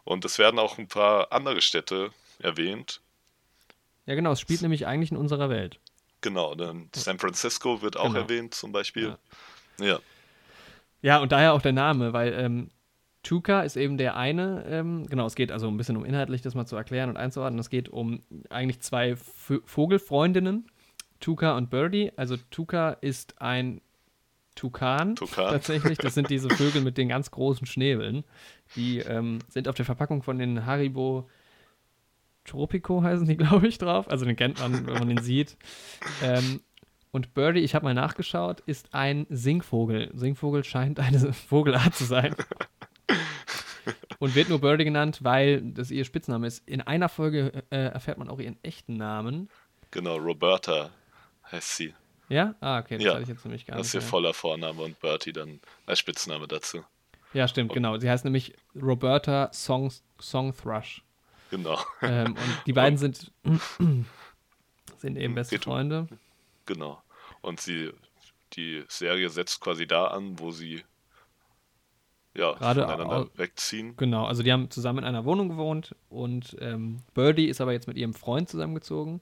Und 0.04 0.24
es 0.24 0.38
werden 0.38 0.58
auch 0.58 0.78
ein 0.78 0.88
paar 0.88 1.32
andere 1.32 1.60
Städte 1.60 2.10
erwähnt. 2.38 3.00
ja 4.06 4.14
genau, 4.16 4.32
es 4.32 4.40
spielt 4.40 4.62
nämlich 4.62 4.86
eigentlich 4.86 5.10
in 5.12 5.16
unserer 5.16 5.48
Welt. 5.50 5.78
Genau, 6.22 6.54
dann 6.54 6.88
San 6.94 7.18
Francisco 7.18 7.82
wird 7.82 7.96
auch 7.96 8.06
Genau. 8.06 8.20
erwähnt 8.20 8.54
zum 8.54 8.72
Beispiel. 8.72 9.16
Ja. 9.80 9.98
Ja, 11.02 11.18
und 11.18 11.32
daher 11.32 11.52
auch 11.52 11.62
der 11.62 11.72
Name, 11.72 12.12
weil 12.12 12.32
ähm, 12.32 12.70
Tuka 13.24 13.62
ist 13.62 13.76
eben 13.76 13.96
der 13.98 14.16
eine, 14.16 14.64
ähm, 14.68 15.06
genau, 15.08 15.26
es 15.26 15.34
geht 15.36 15.50
also 15.52 15.68
ein 15.68 15.76
bisschen 15.76 15.96
um 15.96 16.04
inhaltlich 16.04 16.42
das 16.42 16.54
mal 16.54 16.66
zu 16.66 16.76
erklären 16.76 17.10
und 17.10 17.16
einzuordnen. 17.16 17.58
Es 17.60 17.70
geht 17.70 17.88
um 17.88 18.22
eigentlich 18.50 18.80
zwei 18.80 19.14
V 19.16 19.60
Vogelfreundinnen, 19.64 20.68
Tuka 21.22 21.56
und 21.56 21.70
Birdie. 21.70 22.12
Also 22.16 22.36
Tuka 22.50 22.90
ist 23.00 23.40
ein 23.40 23.80
Tukan, 24.54 25.16
Tukan. 25.16 25.50
tatsächlich. 25.50 25.96
Das 25.96 26.14
sind 26.14 26.28
diese 26.28 26.50
Vögel 26.56 26.82
mit 26.82 26.98
den 26.98 27.08
ganz 27.08 27.30
großen 27.30 27.66
Schnäbeln. 27.66 28.24
Die 28.76 28.98
ähm, 28.98 29.38
sind 29.48 29.68
auf 29.68 29.74
der 29.74 29.86
Verpackung 29.86 30.22
von 30.22 30.38
den 30.38 30.66
Haribo 30.66 31.28
Tropico 32.44 33.02
heißen 33.02 33.26
die, 33.26 33.36
glaube 33.38 33.68
ich, 33.68 33.78
drauf. 33.78 34.10
Also 34.10 34.24
den 34.24 34.36
kennt 34.36 34.60
man, 34.60 34.86
wenn 34.86 34.94
man 34.94 35.08
den 35.08 35.22
sieht. 35.22 35.56
Ähm, 36.22 36.60
und 37.12 37.34
Birdie, 37.34 37.60
ich 37.60 37.74
habe 37.74 37.84
mal 37.84 37.94
nachgeschaut, 37.94 38.60
ist 38.60 38.94
ein 38.94 39.26
Singvogel. 39.30 40.10
Singvogel 40.14 40.64
scheint 40.64 40.98
eine 40.98 41.32
Vogelart 41.32 41.94
zu 41.94 42.04
sein. 42.04 42.34
Und 44.18 44.34
wird 44.34 44.48
nur 44.48 44.60
Birdie 44.60 44.84
genannt, 44.84 45.20
weil 45.22 45.60
das 45.60 45.90
ihr 45.90 46.04
Spitzname 46.04 46.46
ist. 46.46 46.66
In 46.68 46.80
einer 46.80 47.08
Folge 47.08 47.64
äh, 47.70 47.76
erfährt 47.76 48.18
man 48.18 48.28
auch 48.28 48.38
ihren 48.38 48.56
echten 48.62 48.96
Namen. 48.96 49.48
Genau, 49.90 50.16
Roberta 50.16 50.90
heißt 51.52 51.76
sie. 51.76 51.94
Ja? 52.28 52.54
Ah, 52.60 52.78
okay, 52.78 52.96
das 52.96 53.04
Ja, 53.04 53.12
hatte 53.12 53.22
ich 53.22 53.28
jetzt 53.28 53.44
nämlich 53.44 53.66
gar 53.66 53.76
Das 53.76 53.88
ist 53.88 53.94
nicht. 53.94 54.02
ihr 54.04 54.08
voller 54.08 54.32
Vorname 54.34 54.82
und 54.82 54.98
Bertie 55.00 55.32
dann 55.32 55.60
als 55.86 55.98
Spitzname 55.98 56.48
dazu. 56.48 56.84
Ja, 57.34 57.46
stimmt, 57.48 57.72
genau. 57.72 57.98
Sie 57.98 58.08
heißt 58.10 58.24
nämlich 58.24 58.54
Roberta 58.74 59.50
Song, 59.52 59.92
Song 60.20 60.54
Thrush. 60.56 61.02
Genau, 61.50 61.78
Ähm, 62.00 62.28
und 62.32 62.38
die 62.66 62.72
beiden 62.72 62.96
sind, 62.98 63.30
sind 64.98 65.16
eben 65.18 65.34
beste 65.34 65.56
Geht 65.56 65.64
Freunde. 65.64 66.08
genau. 66.66 67.02
Und 67.42 67.60
sie, 67.60 67.90
die 68.54 68.84
Serie 68.88 69.28
setzt 69.28 69.60
quasi 69.60 69.86
da 69.86 70.06
an, 70.08 70.38
wo 70.38 70.50
sie 70.50 70.82
ja, 72.34 72.52
Gerade 72.54 72.82
voneinander 72.86 73.28
wegziehen. 73.36 73.94
Genau, 73.98 74.24
also 74.24 74.42
die 74.42 74.50
haben 74.52 74.70
zusammen 74.70 75.00
in 75.00 75.04
einer 75.04 75.26
Wohnung 75.26 75.50
gewohnt 75.50 75.94
und 76.08 76.56
ähm, 76.60 77.02
Birdie 77.12 77.48
ist 77.48 77.60
aber 77.60 77.72
jetzt 77.72 77.86
mit 77.88 77.98
ihrem 77.98 78.14
Freund 78.14 78.48
zusammengezogen. 78.48 79.20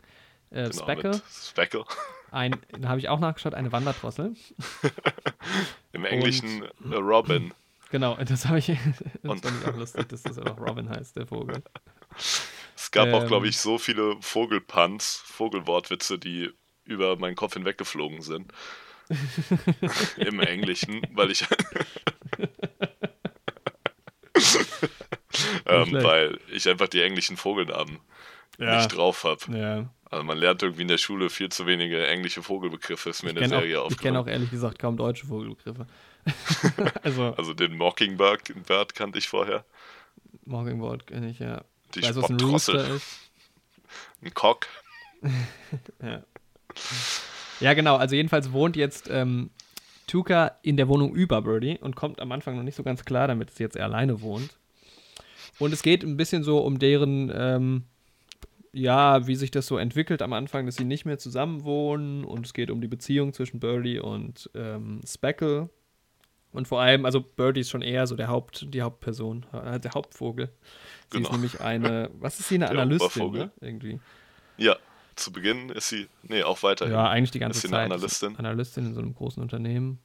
Äh, 0.50 0.68
Genau, 0.70 0.82
Speckle, 0.82 1.22
Speckle. 1.28 1.84
ein, 2.32 2.56
da 2.78 2.88
habe 2.88 3.00
ich 3.00 3.08
auch 3.08 3.18
nachgeschaut, 3.20 3.54
eine 3.54 3.72
Wanderdrossel. 3.72 4.34
Im 5.92 6.04
Englischen 6.04 6.62
äh, 6.90 6.94
Robin. 6.94 7.52
Genau, 7.90 8.16
das 8.16 8.46
habe 8.46 8.58
ich, 8.58 8.66
das 9.22 9.30
Und- 9.30 9.42
fand 9.44 9.60
ich 9.62 9.68
auch 9.68 9.76
lustig, 9.76 10.08
dass 10.08 10.22
das 10.22 10.38
einfach 10.38 10.58
Robin 10.60 10.88
heißt, 10.88 11.16
der 11.16 11.26
Vogel. 11.26 11.62
Es 12.76 12.90
gab 12.90 13.08
auch, 13.12 13.22
Ähm. 13.22 13.28
glaube 13.28 13.48
ich, 13.48 13.58
so 13.58 13.78
viele 13.78 14.16
Vogelpuns, 14.20 15.22
Vogelwortwitze, 15.26 16.18
die 16.18 16.50
über 16.84 17.16
meinen 17.16 17.36
Kopf 17.36 17.54
hinweggeflogen 17.54 18.22
sind. 18.22 18.52
Im 20.16 20.38
Englischen, 20.40 21.02
weil 21.14 21.30
ich. 21.32 21.44
ähm, 25.66 25.92
weil 25.92 26.38
ich 26.52 26.68
einfach 26.68 26.88
die 26.88 27.02
englischen 27.02 27.36
Vogelnamen 27.36 27.98
Ja. 28.58 28.76
nicht 28.76 28.88
drauf 28.88 29.24
habe. 29.24 29.40
Ja. 29.58 29.92
Also 30.10 30.24
man 30.24 30.38
lernt 30.38 30.62
irgendwie 30.62 30.82
in 30.82 30.88
der 30.88 30.98
Schule 30.98 31.30
viel 31.30 31.50
zu 31.50 31.66
wenige 31.66 32.04
englische 32.06 32.42
Vogelbegriffe, 32.42 33.10
ist 33.10 33.22
mir 33.22 33.30
in 33.30 33.36
der 33.36 33.44
kenne 33.44 33.60
Serie 33.60 33.80
auch, 33.80 33.90
ich 33.90 33.96
kenn 33.96 34.16
aufgefallen. 34.16 34.16
auch 34.16 34.26
ehrlich 34.26 34.50
gesagt 34.50 34.78
kaum 34.80 34.96
deutsche 34.96 35.26
Vogelbegriffe. 35.26 35.86
also, 37.02 37.34
Also 37.36 37.54
den 37.54 37.76
Mockingbird 37.76 38.66
Bird 38.66 38.94
kannte 38.94 39.18
ich 39.18 39.28
vorher. 39.28 39.64
Mockingbird 40.44 41.06
kenne 41.06 41.30
ich 41.30 41.38
ja. 41.38 41.64
Die 41.94 42.02
weiß, 42.02 42.16
was 42.16 42.28
ein. 42.30 42.40
Rooster 42.40 42.94
ist. 42.96 43.06
Ein 44.22 44.34
Cock. 44.34 44.66
Ja. 46.02 46.22
ja, 47.60 47.74
genau. 47.74 47.96
Also 47.96 48.14
jedenfalls 48.14 48.52
wohnt 48.52 48.76
jetzt 48.76 49.08
ähm, 49.10 49.50
Tuka 50.06 50.56
in 50.62 50.76
der 50.76 50.88
Wohnung 50.88 51.14
über 51.14 51.42
Birdie 51.42 51.78
und 51.78 51.94
kommt 51.94 52.20
am 52.20 52.32
Anfang 52.32 52.56
noch 52.56 52.62
nicht 52.62 52.76
so 52.76 52.82
ganz 52.82 53.04
klar, 53.04 53.28
damit 53.28 53.50
sie 53.50 53.62
jetzt 53.62 53.76
alleine 53.78 54.22
wohnt. 54.22 54.50
Und 55.58 55.72
es 55.72 55.82
geht 55.82 56.02
ein 56.04 56.16
bisschen 56.16 56.42
so 56.42 56.58
um 56.60 56.78
deren, 56.78 57.30
ähm, 57.34 57.84
ja, 58.72 59.26
wie 59.26 59.34
sich 59.36 59.50
das 59.50 59.66
so 59.66 59.78
entwickelt 59.78 60.22
am 60.22 60.32
Anfang, 60.32 60.66
dass 60.66 60.76
sie 60.76 60.84
nicht 60.84 61.04
mehr 61.04 61.18
zusammen 61.18 61.64
wohnen 61.64 62.24
und 62.24 62.46
es 62.46 62.52
geht 62.54 62.70
um 62.70 62.80
die 62.80 62.88
Beziehung 62.88 63.32
zwischen 63.32 63.58
Birdie 63.60 63.98
und 63.98 64.48
ähm, 64.54 65.00
Speckle. 65.06 65.68
Und 66.52 66.66
vor 66.66 66.80
allem, 66.80 67.04
also 67.04 67.20
Birdie 67.20 67.60
ist 67.60 67.70
schon 67.70 67.82
eher 67.82 68.06
so 68.06 68.16
der 68.16 68.28
Haupt, 68.28 68.66
die 68.74 68.82
Hauptperson, 68.82 69.46
äh, 69.52 69.78
der 69.78 69.92
Hauptvogel. 69.92 70.46
Sie 71.12 71.18
ist 71.18 71.24
Genau. 71.24 71.32
nämlich 71.32 71.60
eine, 71.60 72.10
was 72.18 72.40
ist 72.40 72.48
sie, 72.48 72.56
eine 72.56 72.66
Der 72.66 72.78
Analystin, 72.82 73.30
ne? 73.32 73.50
Irgendwie. 73.60 74.00
Ja, 74.56 74.76
zu 75.16 75.32
Beginn 75.32 75.68
ist 75.70 75.88
sie, 75.88 76.08
nee, 76.22 76.42
auch 76.42 76.62
weiterhin. 76.62 76.92
Ja, 76.94 77.08
eigentlich 77.08 77.30
die 77.30 77.38
ganze 77.38 77.58
Ist 77.58 77.62
sie 77.62 77.68
Zeit. 77.68 77.80
eine 77.84 77.94
Analystin? 77.94 78.36
Analystin 78.36 78.86
in 78.86 78.94
so 78.94 79.00
einem 79.00 79.14
großen 79.14 79.42
Unternehmen. 79.42 79.98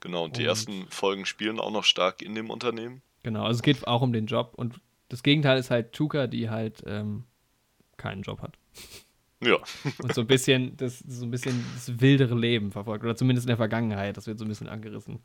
Genau, 0.00 0.24
und 0.24 0.36
die 0.36 0.42
Und- 0.42 0.48
ersten 0.48 0.86
Folgen 0.90 1.24
spielen 1.24 1.58
auch 1.60 1.70
noch 1.70 1.84
stark 1.84 2.20
in 2.20 2.34
dem 2.34 2.50
Unternehmen. 2.50 3.00
Genau, 3.22 3.44
also 3.44 3.56
es 3.58 3.62
geht 3.62 3.86
auch 3.86 4.02
um 4.02 4.12
den 4.12 4.26
Job. 4.26 4.52
Und 4.56 4.80
das 5.08 5.22
Gegenteil 5.22 5.58
ist 5.58 5.70
halt 5.70 5.92
Tuka, 5.92 6.26
die 6.26 6.50
halt 6.50 6.82
ähm, 6.86 7.24
keinen 7.96 8.22
Job 8.22 8.40
hat. 8.42 8.56
Ja, 9.42 9.58
Und 9.98 10.14
so 10.14 10.22
ein 10.22 10.26
bisschen 10.26 10.74
das, 10.78 11.00
so 11.00 11.26
ein 11.26 11.30
bisschen 11.30 11.64
das 11.74 12.00
wildere 12.00 12.34
Leben 12.34 12.72
verfolgt. 12.72 13.04
Oder 13.04 13.14
zumindest 13.16 13.46
in 13.46 13.48
der 13.48 13.56
Vergangenheit. 13.58 14.16
Das 14.16 14.26
wird 14.26 14.38
so 14.38 14.44
ein 14.44 14.48
bisschen 14.48 14.68
angerissen. 14.68 15.20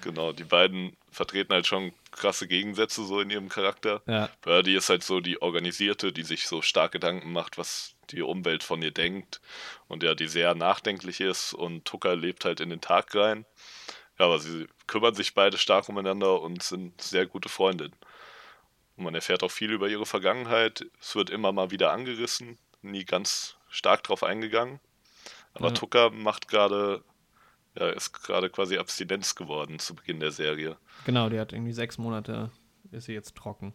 genau. 0.00 0.32
Die 0.32 0.44
beiden 0.44 0.96
vertreten 1.10 1.52
halt 1.52 1.66
schon 1.66 1.92
krasse 2.10 2.48
Gegensätze 2.48 3.04
so 3.04 3.20
in 3.20 3.30
ihrem 3.30 3.48
Charakter. 3.48 4.02
Ja, 4.08 4.28
Birdie 4.42 4.74
ist 4.74 4.88
halt 4.88 5.04
so 5.04 5.20
die 5.20 5.40
Organisierte, 5.40 6.12
die 6.12 6.24
sich 6.24 6.48
so 6.48 6.62
stark 6.62 6.92
Gedanken 6.92 7.32
macht, 7.32 7.58
was 7.58 7.94
die 8.10 8.22
Umwelt 8.22 8.64
von 8.64 8.82
ihr 8.82 8.90
denkt 8.90 9.40
und 9.86 10.02
ja, 10.02 10.16
die 10.16 10.26
sehr 10.26 10.56
nachdenklich 10.56 11.20
ist 11.20 11.52
und 11.52 11.84
Tucker 11.84 12.16
lebt 12.16 12.44
halt 12.44 12.58
in 12.58 12.70
den 12.70 12.80
Tag 12.80 13.14
rein. 13.14 13.44
Ja, 14.18 14.26
aber 14.26 14.40
sie 14.40 14.66
kümmern 14.88 15.14
sich 15.14 15.34
beide 15.34 15.58
stark 15.58 15.88
umeinander 15.88 16.40
und 16.42 16.62
sind 16.62 17.00
sehr 17.00 17.26
gute 17.26 17.48
Freundinnen. 17.48 17.94
Und 19.00 19.04
man 19.04 19.14
erfährt 19.14 19.42
auch 19.42 19.50
viel 19.50 19.72
über 19.72 19.88
ihre 19.88 20.04
Vergangenheit. 20.04 20.84
Es 21.00 21.16
wird 21.16 21.30
immer 21.30 21.52
mal 21.52 21.70
wieder 21.70 21.90
angerissen, 21.90 22.58
nie 22.82 23.06
ganz 23.06 23.56
stark 23.70 24.02
drauf 24.02 24.22
eingegangen. 24.22 24.78
Aber 25.54 25.68
Ja. 25.68 25.72
Tucker 25.72 26.10
macht 26.10 26.48
gerade, 26.48 27.02
ja, 27.78 27.88
ist 27.88 28.12
gerade 28.12 28.50
quasi 28.50 28.76
Abstinenz 28.76 29.34
geworden 29.36 29.78
zu 29.78 29.94
Beginn 29.94 30.20
der 30.20 30.32
Serie. 30.32 30.76
genau, 31.06 31.30
die 31.30 31.40
hat 31.40 31.54
irgendwie 31.54 31.72
sechs 31.72 31.96
Monate, 31.96 32.50
ist 32.90 33.06
sie 33.06 33.14
jetzt 33.14 33.34
trocken. 33.36 33.72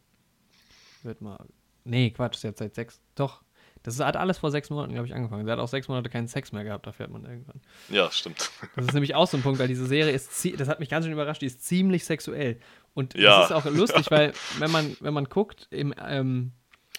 Wird 1.01 1.21
mal. 1.21 1.43
Nee, 1.85 2.11
Quatsch, 2.11 2.35
sie 2.37 2.47
hat 2.49 2.57
seit 2.59 2.75
sechs. 2.75 3.01
Doch. 3.15 3.41
Das 3.81 3.99
hat 3.99 4.17
alles 4.17 4.37
vor 4.39 4.51
sechs 4.51 4.69
Monaten, 4.69 4.93
glaube 4.93 5.07
ich, 5.07 5.13
angefangen. 5.15 5.45
Sie 5.45 5.51
hat 5.51 5.57
auch 5.59 5.67
sechs 5.67 5.87
Monate 5.87 6.09
keinen 6.11 6.27
Sex 6.27 6.51
mehr 6.51 6.63
gehabt, 6.63 6.85
da 6.85 6.91
fährt 6.91 7.09
man 7.09 7.25
irgendwann. 7.25 7.61
Ja, 7.89 8.11
stimmt. 8.11 8.51
Das 8.75 8.85
ist 8.85 8.93
nämlich 8.93 9.15
auch 9.15 9.27
so 9.27 9.37
ein 9.37 9.43
Punkt, 9.43 9.57
weil 9.59 9.67
diese 9.67 9.87
Serie 9.87 10.11
ist, 10.13 10.29
das 10.59 10.67
hat 10.67 10.79
mich 10.79 10.89
ganz 10.89 11.05
schön 11.05 11.13
überrascht, 11.13 11.41
die 11.41 11.47
ist 11.47 11.63
ziemlich 11.65 12.05
sexuell. 12.05 12.59
Und 12.95 13.13
Ja. 13.13 13.41
das 13.41 13.51
ist 13.51 13.55
auch 13.55 13.65
lustig, 13.65 14.07
weil 14.09 14.33
wenn 14.57 14.71
man, 14.71 14.97
wenn 15.01 15.13
man 15.13 15.25
guckt, 15.25 15.67
im, 15.69 15.93
ähm, 16.03 16.51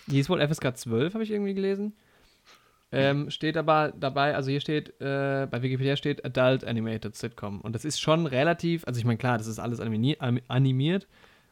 die 0.06 0.20
ist 0.20 0.30
wohl 0.30 0.40
FSK 0.46 0.76
12, 0.76 1.14
habe 1.14 1.24
ich 1.24 1.32
irgendwie 1.32 1.54
gelesen. 1.54 1.94
Ähm, 2.92 3.30
steht 3.30 3.56
aber 3.56 3.92
dabei, 3.98 4.36
also 4.36 4.48
hier 4.50 4.60
steht, 4.60 4.90
äh, 5.00 5.48
bei 5.50 5.60
Wikipedia 5.60 5.96
steht 5.96 6.24
Adult 6.24 6.64
Animated 6.64 7.16
Sitcom. 7.16 7.60
Und 7.60 7.74
das 7.74 7.84
ist 7.84 8.00
schon 8.00 8.26
relativ, 8.26 8.86
also 8.86 8.98
ich 8.98 9.04
meine, 9.04 9.18
klar, 9.18 9.38
das 9.38 9.48
ist 9.48 9.58
alles 9.58 9.80
animiert, 9.80 11.08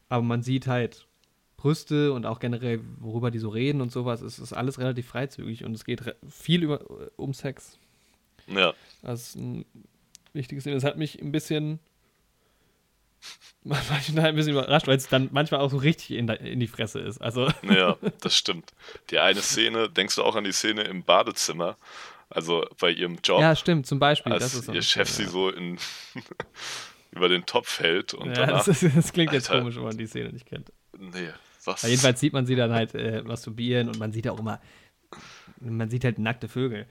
aber 0.09 0.23
man 0.23 0.43
sieht 0.43 0.69
halt 0.69 1.09
Brüste 1.57 2.13
und 2.13 2.25
auch 2.25 2.39
generell, 2.39 2.81
worüber 3.01 3.31
die 3.33 3.41
so 3.41 3.49
reden 3.49 3.81
und 3.81 3.91
sowas. 3.91 4.21
Es 4.21 4.39
ist 4.39 4.53
alles 4.53 4.79
relativ 4.79 5.09
freizügig 5.09 5.65
und 5.65 5.75
es 5.75 5.85
geht 5.85 6.03
viel 6.29 6.63
über, 6.63 6.85
um 7.17 7.35
Sex. 7.35 7.79
Ja. 8.47 8.73
Das 9.03 9.29
ist 9.29 9.37
ein 9.37 9.65
wichtiges 10.35 10.65
Ding. 10.65 10.75
Das 10.75 10.85
hat 10.85 10.99
mich 10.99 11.21
ein 11.21 11.33
bisschen 11.33 11.81
manchmal 13.65 14.27
ein 14.27 14.37
bisschen 14.37 14.53
überrascht, 14.53 14.87
weil 14.87 14.97
es 14.97 15.09
dann 15.09 15.31
manchmal 15.33 15.61
auch 15.61 15.71
so 15.71 15.79
richtig 15.79 16.19
in, 16.19 16.29
in 16.29 16.61
die 16.61 16.67
Fresse 16.67 17.01
ist. 17.01 17.21
Also, 17.21 17.49
Ja, 17.63 17.97
das 18.21 18.37
stimmt. 18.37 18.73
Die 19.11 19.19
eine 19.19 19.41
Szene, 19.41 19.89
denkst 19.89 20.17
du 20.17 20.23
auch 20.23 20.37
an 20.37 20.45
die 20.45 20.53
Szene 20.53 20.83
im 20.83 21.03
Badezimmer? 21.03 21.77
Also 22.29 22.67
bei 22.81 22.91
ihrem 22.91 23.19
Job, 23.23 23.41
ja, 23.41 23.55
stimmt, 23.55 23.87
zum 23.87 23.99
Beispiel. 23.99 24.33
als 24.33 24.67
ihr 24.69 24.83
Chef 24.83 25.09
Szene, 25.09 25.29
sie 25.29 25.33
so 25.33 25.51
in 25.51 25.79
über 27.13 27.29
den 27.29 27.47
Topf 27.47 27.81
hält 27.81 28.13
und 28.13 28.29
ja. 28.29 28.47
danach. 28.47 28.65
das, 28.65 28.83
ist, 28.83 28.97
das 28.97 29.13
klingt 29.13 29.33
jetzt 29.33 29.51
Alter. 29.51 29.63
komisch, 29.63 29.77
wenn 29.77 29.85
man 29.85 29.97
die 29.97 30.07
Szene 30.07 30.33
nicht 30.33 30.47
kennt. 30.47 30.73
nee, 30.99 31.29
was? 31.65 31.85
Aber 31.85 31.91
jedenfalls 31.91 32.21
sieht 32.21 32.33
man 32.33 32.45
sie 32.45 32.57
dann 32.57 32.73
halt 32.73 32.95
äh, 32.95 33.23
masturbieren 33.23 33.89
und 33.89 33.99
man 33.99 34.13
sieht 34.13 34.29
auch 34.29 34.39
immer, 34.39 34.61
man 35.61 35.89
sieht 35.89 36.05
halt 36.05 36.19
nackte 36.19 36.49
Vögel. 36.49 36.87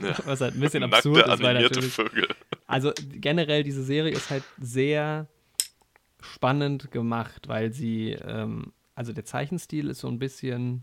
Ja. 0.00 0.16
Was 0.26 0.40
halt 0.40 0.54
ein 0.54 0.60
bisschen 0.60 0.80
Nackte, 0.80 0.96
absurd 0.96 1.26
ist, 1.26 1.42
weil 1.42 1.56
animierte 1.56 1.82
Vögel. 1.82 2.28
Also 2.66 2.92
generell, 3.12 3.62
diese 3.62 3.82
Serie 3.82 4.12
ist 4.12 4.30
halt 4.30 4.44
sehr 4.60 5.28
spannend 6.24 6.90
gemacht, 6.90 7.48
weil 7.48 7.72
sie, 7.72 8.10
ähm, 8.12 8.72
also 8.94 9.12
der 9.12 9.24
Zeichenstil 9.24 9.88
ist 9.88 10.00
so 10.00 10.08
ein 10.08 10.18
bisschen, 10.18 10.82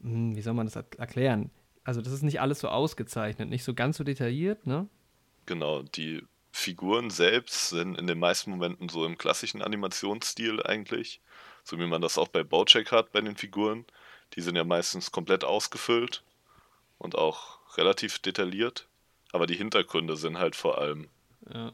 hm, 0.00 0.36
wie 0.36 0.42
soll 0.42 0.54
man 0.54 0.66
das 0.66 0.76
er- 0.76 0.86
erklären? 0.98 1.50
Also 1.84 2.02
das 2.02 2.12
ist 2.12 2.22
nicht 2.22 2.40
alles 2.40 2.60
so 2.60 2.68
ausgezeichnet, 2.68 3.48
nicht 3.48 3.64
so 3.64 3.74
ganz 3.74 3.96
so 3.96 4.04
detailliert, 4.04 4.66
ne? 4.66 4.88
Genau, 5.46 5.82
die 5.82 6.24
Figuren 6.50 7.10
selbst 7.10 7.68
sind 7.68 7.96
in 7.98 8.06
den 8.06 8.18
meisten 8.18 8.50
Momenten 8.50 8.88
so 8.88 9.04
im 9.04 9.18
klassischen 9.18 9.62
Animationsstil 9.62 10.62
eigentlich, 10.64 11.20
so 11.62 11.78
wie 11.78 11.86
man 11.86 12.02
das 12.02 12.18
auch 12.18 12.28
bei 12.28 12.42
Bojack 12.42 12.90
hat 12.92 13.12
bei 13.12 13.20
den 13.20 13.36
Figuren. 13.36 13.84
Die 14.34 14.40
sind 14.40 14.56
ja 14.56 14.64
meistens 14.64 15.12
komplett 15.12 15.44
ausgefüllt 15.44 16.24
und 16.98 17.14
auch 17.16 17.58
relativ 17.76 18.18
detailliert, 18.18 18.88
aber 19.32 19.46
die 19.46 19.54
Hintergründe 19.56 20.16
sind 20.16 20.38
halt 20.38 20.56
vor 20.56 20.78
allem 20.78 21.08
Ja. 21.52 21.72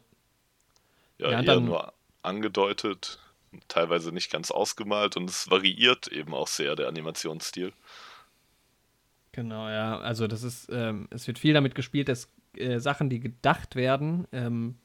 Ja, 1.23 1.31
Ja, 1.33 1.39
eher 1.39 1.45
dann- 1.45 1.65
nur 1.65 1.93
angedeutet, 2.23 3.19
teilweise 3.69 4.13
nicht 4.13 4.31
ganz 4.31 4.51
ausgemalt 4.51 5.17
und 5.17 5.29
es 5.29 5.51
variiert 5.51 6.09
eben 6.09 6.35
auch 6.35 6.47
sehr 6.47 6.77
der 6.77 6.89
Animationsstil. 6.89 7.73
Genau, 9.33 9.69
ja. 9.69 9.99
Also 9.99 10.27
das 10.27 10.43
ist, 10.43 10.69
ähm, 10.73 11.09
es 11.11 11.27
wird 11.27 11.39
viel 11.39 11.55
damit 11.55 11.75
gespielt, 11.75 12.09
dass 12.09 12.29
äh, 12.57 12.79
Sachen, 12.79 13.09
die 13.09 13.19
gedacht 13.21 13.77
werden, 13.77 14.27
ähm, 14.33 14.77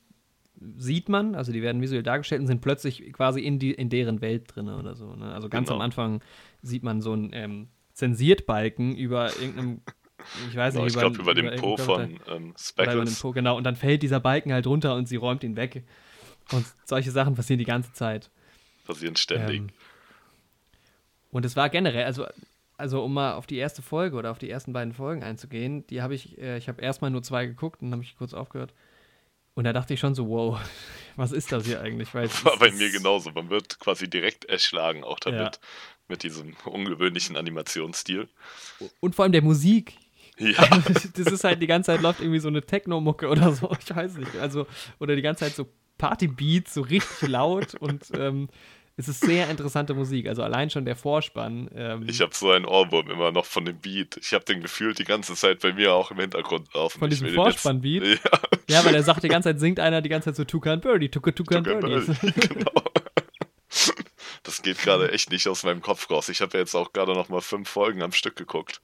sieht 0.77 1.09
man, 1.09 1.35
also 1.35 1.51
die 1.51 1.61
werden 1.61 1.81
visuell 1.81 2.01
dargestellt 2.01 2.41
und 2.41 2.47
sind 2.47 2.61
plötzlich 2.61 3.11
quasi 3.13 3.41
in, 3.41 3.59
die, 3.59 3.71
in 3.73 3.89
deren 3.89 4.21
Welt 4.21 4.55
drin 4.55 4.69
oder 4.69 4.95
so. 4.95 5.15
Ne? 5.15 5.33
Also 5.33 5.49
ganz 5.49 5.67
Genau. 5.67 5.75
am 5.79 5.81
Anfang 5.81 6.21
sieht 6.61 6.81
man 6.81 7.01
so 7.01 7.11
einen 7.13 7.31
ähm, 7.33 7.67
Zensiertbalken 7.93 8.95
über 8.95 9.37
irgendeinem, 9.39 9.81
ich 10.49 10.55
weiß 10.55 10.73
Genau, 10.73 10.85
nicht, 10.85 10.95
ich 10.95 10.99
glaube 10.99 11.19
über 11.19 11.33
dem 11.35 11.45
irgendeinen 11.45 11.75
Po 11.75 11.77
von 11.77 12.01
ähm, 12.27 12.49
über 12.49 12.57
Speckles. 12.57 13.19
Po, 13.19 13.31
genau. 13.33 13.57
Und 13.57 13.65
dann 13.65 13.75
fällt 13.75 14.01
dieser 14.01 14.19
Balken 14.19 14.51
halt 14.53 14.65
runter 14.65 14.95
und 14.95 15.07
sie 15.07 15.17
räumt 15.17 15.43
ihn 15.43 15.55
weg. 15.57 15.83
Und 16.51 16.65
solche 16.85 17.11
Sachen 17.11 17.35
passieren 17.35 17.59
die 17.59 17.65
ganze 17.65 17.91
Zeit. 17.93 18.29
passieren 18.85 19.15
ständig. 19.15 19.59
Ähm, 19.59 19.69
und 21.31 21.45
es 21.45 21.55
war 21.55 21.69
generell, 21.69 22.05
also, 22.05 22.25
also 22.77 23.03
um 23.03 23.13
mal 23.13 23.33
auf 23.33 23.47
die 23.47 23.57
erste 23.57 23.81
Folge 23.81 24.15
oder 24.15 24.31
auf 24.31 24.39
die 24.39 24.49
ersten 24.49 24.73
beiden 24.73 24.93
Folgen 24.93 25.23
einzugehen, 25.23 25.85
die 25.87 26.01
habe 26.01 26.15
ich, 26.15 26.37
äh, 26.37 26.57
ich 26.57 26.67
habe 26.69 26.81
erstmal 26.81 27.11
nur 27.11 27.23
zwei 27.23 27.45
geguckt 27.45 27.81
und 27.81 27.87
dann 27.91 27.99
habe 27.99 28.03
ich 28.03 28.17
kurz 28.17 28.33
aufgehört. 28.33 28.73
Und 29.55 29.63
da 29.63 29.73
dachte 29.73 29.93
ich 29.93 29.99
schon 29.99 30.13
so, 30.15 30.29
wow, 30.29 30.59
was 31.15 31.31
ist 31.31 31.51
das 31.51 31.65
hier 31.65 31.81
eigentlich? 31.81 32.13
Weil 32.13 32.25
es 32.25 32.45
War 32.45 32.57
bei 32.57 32.71
mir 32.71 32.89
genauso. 32.91 33.31
Man 33.31 33.49
wird 33.49 33.79
quasi 33.79 34.09
direkt 34.09 34.45
erschlagen, 34.45 35.03
auch 35.03 35.19
damit, 35.19 35.39
Ja. 35.39 35.51
mit 36.07 36.23
diesem 36.23 36.55
ungewöhnlichen 36.65 37.35
Animationsstil. 37.35 38.29
Und 38.99 39.15
vor 39.15 39.23
allem 39.23 39.31
der 39.31 39.41
Musik. 39.41 39.97
Ja, 40.37 40.67
das 40.87 41.05
ist 41.27 41.43
halt 41.43 41.61
die 41.61 41.67
ganze 41.67 41.87
Zeit 41.91 42.01
läuft 42.01 42.21
irgendwie 42.21 42.39
so 42.39 42.47
eine 42.47 42.61
Techno-Mucke 42.61 43.27
oder 43.27 43.51
so, 43.53 43.75
ich 43.81 43.93
weiß 43.93 44.17
nicht. 44.17 44.35
Also, 44.35 44.67
oder 44.99 45.15
die 45.15 45.23
ganze 45.23 45.45
Zeit 45.45 45.55
so 45.55 45.67
Party-Beats, 45.97 46.73
so 46.73 46.81
richtig 46.81 47.27
laut 47.27 47.75
und 47.79 48.05
ähm, 48.13 48.49
es 48.99 49.07
ist 49.07 49.21
sehr 49.21 49.47
interessante 49.49 49.93
Musik. 49.93 50.27
Also 50.27 50.41
allein 50.41 50.71
schon 50.71 50.83
der 50.83 50.95
Vorspann. 50.95 51.69
Ähm, 51.75 52.05
ich 52.09 52.19
habe 52.19 52.33
so 52.33 52.49
einen 52.49 52.65
Ohrwurm 52.65 53.11
immer 53.11 53.31
noch 53.31 53.45
von 53.45 53.63
dem 53.63 53.77
Beat. 53.77 54.17
Ich 54.17 54.33
habe 54.33 54.43
den 54.43 54.61
gefühlt 54.61 54.97
die 54.97 55.03
ganze 55.03 55.35
Zeit 55.35 55.59
bei 55.59 55.71
mir 55.71 55.93
auch 55.93 56.09
im 56.09 56.19
Hintergrund 56.19 56.73
auf. 56.73 56.93
Von 56.93 57.09
diesem 57.09 57.29
Vorspann-Beat? 57.29 58.03
Ja, 58.03 58.39
Ja, 58.69 58.85
weil 58.85 58.95
er 58.95 59.03
sagt, 59.03 59.23
die 59.23 59.27
ganze 59.27 59.49
Zeit 59.49 59.59
singt 59.59 59.79
einer 59.79 60.01
die 60.01 60.09
ganze 60.09 60.29
Zeit 60.29 60.35
so 60.35 60.45
Tuka 60.45 60.73
and 60.73 60.81
Birdie, 60.81 61.09
Tuka, 61.09 61.31
Tuka 61.31 61.57
and 61.57 61.67
Tucker 61.67 61.79
Birdie. 61.79 62.11
Birdie, 62.11 62.47
genau. 62.55 62.83
Das 64.41 64.61
geht 64.61 64.79
gerade 64.79 65.11
echt 65.11 65.29
nicht 65.29 65.47
aus 65.47 65.63
meinem 65.63 65.81
Kopf 65.81 66.09
raus. 66.09 66.29
Ich 66.29 66.41
habe 66.41 66.53
ja 66.53 66.61
jetzt 66.61 66.73
auch 66.73 66.91
gerade 66.91 67.13
noch 67.13 67.29
mal 67.29 67.41
fünf 67.41 67.69
Folgen 67.69 68.01
am 68.01 68.13
Stück 68.13 68.35
geguckt. 68.35 68.81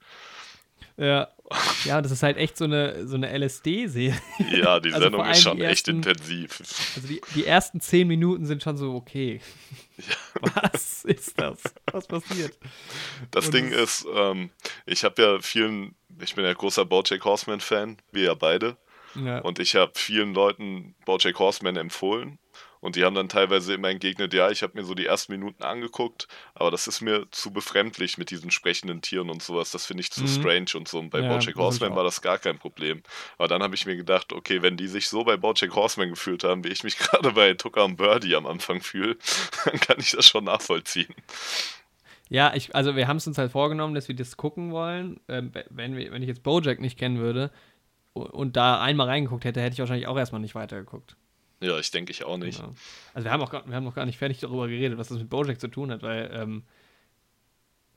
Ja. 0.96 1.28
Ja, 1.84 2.00
das 2.00 2.10
ist 2.10 2.22
halt 2.22 2.36
echt 2.38 2.56
so 2.56 2.64
eine, 2.64 3.06
so 3.06 3.16
eine 3.16 3.30
LSD-Serie. 3.36 4.18
Ja, 4.50 4.80
die 4.80 4.88
also 4.94 5.04
Sendung 5.04 5.26
ist 5.26 5.42
schon 5.42 5.60
echt 5.60 5.88
ersten, 5.88 5.96
intensiv. 5.96 6.60
Also 6.96 7.06
die, 7.06 7.20
die 7.34 7.44
ersten 7.44 7.80
zehn 7.80 8.08
Minuten 8.08 8.46
sind 8.46 8.62
schon 8.62 8.76
so, 8.76 8.94
okay. 8.94 9.40
Ja. 9.96 10.52
Was 10.72 11.04
ist 11.04 11.38
das? 11.38 11.62
Was 11.92 12.06
passiert? 12.06 12.58
Das 13.30 13.46
Und 13.46 13.54
Ding 13.54 13.70
ist, 13.70 14.06
ähm, 14.12 14.50
ich 14.86 15.04
habe 15.04 15.22
ja 15.22 15.40
vielen, 15.40 15.94
ich 16.20 16.34
bin 16.34 16.44
ja 16.44 16.52
großer 16.52 16.84
Bojack 16.84 17.24
Horseman-Fan, 17.24 17.98
wir 18.10 18.24
ja 18.24 18.34
beide. 18.34 18.76
Ja. 19.14 19.38
Und 19.40 19.58
ich 19.58 19.76
habe 19.76 19.92
vielen 19.94 20.34
Leuten 20.34 20.96
Bojack 21.04 21.38
Horseman 21.38 21.76
empfohlen 21.76 22.38
und 22.84 22.96
die 22.96 23.04
haben 23.06 23.14
dann 23.14 23.30
teilweise 23.30 23.72
immer 23.72 23.88
entgegnet, 23.88 24.34
ja, 24.34 24.50
ich 24.50 24.62
habe 24.62 24.74
mir 24.76 24.84
so 24.84 24.92
die 24.92 25.06
ersten 25.06 25.32
Minuten 25.32 25.62
angeguckt, 25.62 26.28
aber 26.54 26.70
das 26.70 26.86
ist 26.86 27.00
mir 27.00 27.26
zu 27.30 27.50
befremdlich 27.50 28.18
mit 28.18 28.30
diesen 28.30 28.50
sprechenden 28.50 29.00
Tieren 29.00 29.30
und 29.30 29.42
sowas. 29.42 29.70
Das 29.70 29.86
finde 29.86 30.02
ich 30.02 30.12
zu 30.12 30.20
mhm. 30.20 30.28
strange 30.28 30.66
und 30.74 30.86
so. 30.86 30.98
Und 30.98 31.08
bei 31.08 31.20
ja, 31.20 31.28
Bojack 31.28 31.56
Horseman 31.56 31.96
war 31.96 32.04
das 32.04 32.20
gar 32.20 32.36
kein 32.36 32.58
Problem. 32.58 33.02
Aber 33.38 33.48
dann 33.48 33.62
habe 33.62 33.74
ich 33.74 33.86
mir 33.86 33.96
gedacht, 33.96 34.34
okay, 34.34 34.60
wenn 34.60 34.76
die 34.76 34.86
sich 34.86 35.08
so 35.08 35.24
bei 35.24 35.38
Bojack 35.38 35.74
Horseman 35.74 36.10
gefühlt 36.10 36.44
haben, 36.44 36.62
wie 36.62 36.68
ich 36.68 36.84
mich 36.84 36.98
gerade 36.98 37.32
bei 37.32 37.54
Tucker 37.54 37.86
und 37.86 37.96
Birdie 37.96 38.36
am 38.36 38.46
Anfang 38.46 38.82
fühle, 38.82 39.16
dann 39.64 39.80
kann 39.80 39.96
ich 39.98 40.10
das 40.10 40.26
schon 40.26 40.44
nachvollziehen. 40.44 41.14
Ja, 42.28 42.52
ich, 42.54 42.76
also 42.76 42.96
wir 42.96 43.08
haben 43.08 43.16
es 43.16 43.26
uns 43.26 43.38
halt 43.38 43.52
vorgenommen, 43.52 43.94
dass 43.94 44.08
wir 44.08 44.14
das 44.14 44.36
gucken 44.36 44.72
wollen. 44.72 45.20
Ähm, 45.28 45.52
wenn, 45.70 45.96
wir, 45.96 46.12
wenn 46.12 46.20
ich 46.20 46.28
jetzt 46.28 46.42
Bojack 46.42 46.80
nicht 46.82 46.98
kennen 46.98 47.16
würde 47.16 47.50
und 48.12 48.58
da 48.58 48.78
einmal 48.82 49.06
reingeguckt 49.06 49.46
hätte, 49.46 49.62
hätte 49.62 49.72
ich 49.72 49.78
wahrscheinlich 49.78 50.06
auch 50.06 50.18
erstmal 50.18 50.42
nicht 50.42 50.54
weitergeguckt. 50.54 51.16
Ja, 51.60 51.78
ich 51.78 51.90
denke 51.90 52.12
ich 52.12 52.24
auch 52.24 52.36
nicht. 52.36 52.60
Genau. 52.60 52.74
Also 53.14 53.24
wir 53.24 53.32
haben, 53.32 53.42
auch, 53.42 53.52
wir 53.52 53.74
haben 53.74 53.84
noch 53.84 53.94
gar 53.94 54.06
nicht 54.06 54.18
fertig 54.18 54.40
darüber 54.40 54.68
geredet, 54.68 54.98
was 54.98 55.08
das 55.08 55.18
mit 55.18 55.30
Bojack 55.30 55.60
zu 55.60 55.68
tun 55.68 55.90
hat, 55.90 56.02
weil 56.02 56.30
ähm, 56.32 56.64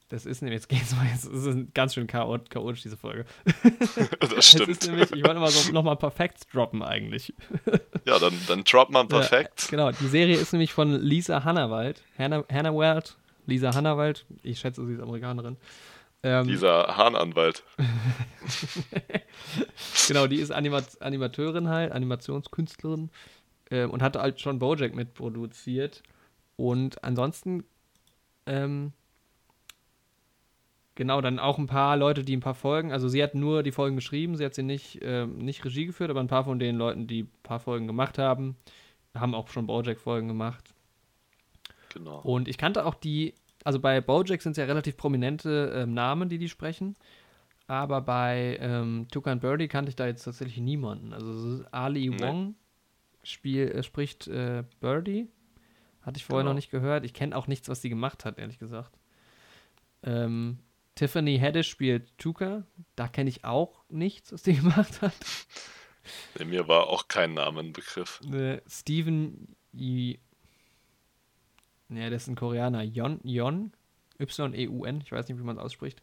das 0.10 0.26
ist 0.26 0.42
nämlich, 0.42 0.62
jetzt 0.62 0.70
geht's 0.70 0.96
mal, 0.96 1.06
jetzt 1.06 1.26
ist 1.26 1.74
ganz 1.74 1.94
schön 1.94 2.08
chaot, 2.08 2.50
chaotisch, 2.50 2.82
diese 2.82 2.96
Folge. 2.96 3.26
das 4.20 4.46
stimmt. 4.50 4.88
Nämlich, 4.88 5.12
ich 5.12 5.24
wollte 5.24 5.40
mal 5.40 5.52
so 5.52 5.72
nochmal 5.74 5.96
ein 5.96 6.00
paar 6.00 6.12
Facts 6.12 6.48
droppen 6.48 6.82
eigentlich. 6.82 7.34
ja, 8.06 8.18
dann, 8.18 8.34
dann 8.48 8.64
drop 8.64 8.90
mal 8.90 9.02
ein 9.02 9.10
paar 9.10 9.22
ja, 9.22 9.28
Facts. 9.28 9.68
Genau, 9.68 9.92
die 9.92 10.08
Serie 10.08 10.38
ist 10.38 10.54
nämlich 10.54 10.72
von 10.72 10.94
Lisa 10.94 11.44
Hannawald. 11.44 12.02
Hannah, 12.18 12.46
Hannawald, 12.50 13.18
Lisa 13.48 13.74
Hannawald, 13.74 14.26
ich 14.44 14.60
schätze, 14.60 14.86
sie 14.86 14.94
ist 14.94 15.02
Amerikanerin. 15.02 15.58
Ähm, 16.24 16.48
Dieser 16.48 16.98
Hahnanwalt. 16.98 17.64
genau, 20.08 20.26
die 20.26 20.38
ist 20.38 20.52
Anima 20.52 20.82
Animateurin 21.00 21.68
halt, 21.68 21.92
Animationskünstlerin 21.92 23.12
äh, 23.70 23.86
und 23.86 24.02
hatte 24.02 24.22
halt 24.22 24.40
schon 24.40 24.60
Bojack 24.60 24.96
mitproduziert. 24.96 26.04
Und 26.56 27.04
ansonsten, 27.04 27.64
ähm, 28.46 28.94
genau, 30.96 31.22
dann 31.22 31.40
auch 31.40 31.58
ein 31.58 31.68
paar 31.68 31.98
Leute, 31.98 32.24
die 32.24 32.36
ein 32.36 32.42
paar 32.42 32.56
Folgen, 32.56 32.92
also 32.92 33.08
sie 33.08 33.22
hat 33.22 33.36
nur 33.36 33.64
die 33.64 33.72
Folgen 33.72 33.96
geschrieben, 33.96 34.36
sie 34.36 34.46
hat 34.46 34.56
sie 34.56 34.64
nicht, 34.64 35.02
äh, 35.02 35.26
nicht 35.26 35.64
Regie 35.64 35.86
geführt, 35.86 36.10
aber 36.10 36.20
ein 36.20 36.28
paar 36.28 36.46
von 36.46 36.60
den 36.60 36.76
Leuten, 36.76 37.08
die 37.08 37.24
ein 37.24 37.32
paar 37.44 37.60
Folgen 37.60 37.88
gemacht 37.88 38.18
haben, 38.18 38.56
haben 39.14 39.36
auch 39.36 39.50
schon 39.50 39.68
Bojack-Folgen 39.68 40.28
gemacht. 40.28 40.74
Genau. 41.94 42.22
Und 42.22 42.48
ich 42.48 42.58
kannte 42.58 42.86
auch 42.86 42.96
die, 42.96 43.34
also 43.64 43.80
bei 43.80 44.02
Bojack 44.02 44.42
sind 44.42 44.52
es 44.52 44.58
ja 44.58 44.66
relativ 44.66 44.98
prominente 44.98 45.72
äh, 45.72 45.86
Namen, 45.86 46.30
die 46.30 46.38
die 46.38 46.50
sprechen. 46.50 46.96
Aber 47.68 48.00
bei 48.02 48.58
ähm, 48.62 49.08
Tukan 49.12 49.42
Birdie 49.42 49.68
kannte 49.68 49.90
ich 49.90 49.96
da 49.98 50.08
jetzt 50.08 50.24
tatsächlich 50.24 50.58
niemanden. 50.58 51.12
Also 51.12 51.66
Ali 51.72 52.10
nee. 52.10 52.20
Wong 52.20 52.56
Spiel 53.30 53.72
äh, 53.72 53.84
spricht 53.84 54.28
äh, 54.28 54.64
Birdie. 54.80 55.28
Hatte 56.02 56.18
ich 56.18 56.26
vorher 56.26 56.44
genau. 56.44 56.52
noch 56.52 56.56
nicht 56.56 56.72
gehört. 56.72 57.04
Ich 57.04 57.14
kenne 57.14 57.36
auch 57.36 57.48
nichts, 57.48 57.68
was 57.68 57.82
sie 57.82 57.90
gemacht 57.90 58.24
hat, 58.24 58.38
ehrlich 58.38 58.60
gesagt. 58.60 58.98
Ähm, 60.04 60.60
Tiffany 60.96 61.38
Haddish 61.38 61.70
spielt 61.70 62.18
Tuka. 62.18 62.64
Da 62.96 63.08
kenne 63.08 63.30
ich 63.30 63.44
auch 63.44 63.84
nichts, 63.90 64.32
was 64.32 64.44
sie 64.44 64.54
gemacht 64.56 65.02
hat. 65.02 65.14
Nee, 66.40 66.46
mir 66.46 66.68
war 66.68 66.88
auch 66.88 67.08
kein 67.08 67.34
Namenbegriff. 67.34 68.22
Äh, 68.32 68.62
Steven 68.68 69.56
I. 69.74 70.20
Ja, 71.90 72.10
das 72.10 72.24
ist 72.24 72.28
ein 72.30 72.36
Koreaner. 72.36 72.84
Yon, 72.84 73.20
Yon, 73.24 73.74
Y-E-U-N, 74.20 75.02
ich 75.02 75.12
weiß 75.12 75.28
nicht, 75.28 75.38
wie 75.38 75.44
man 75.44 75.58
es 75.58 75.64
ausspricht. 75.64 76.02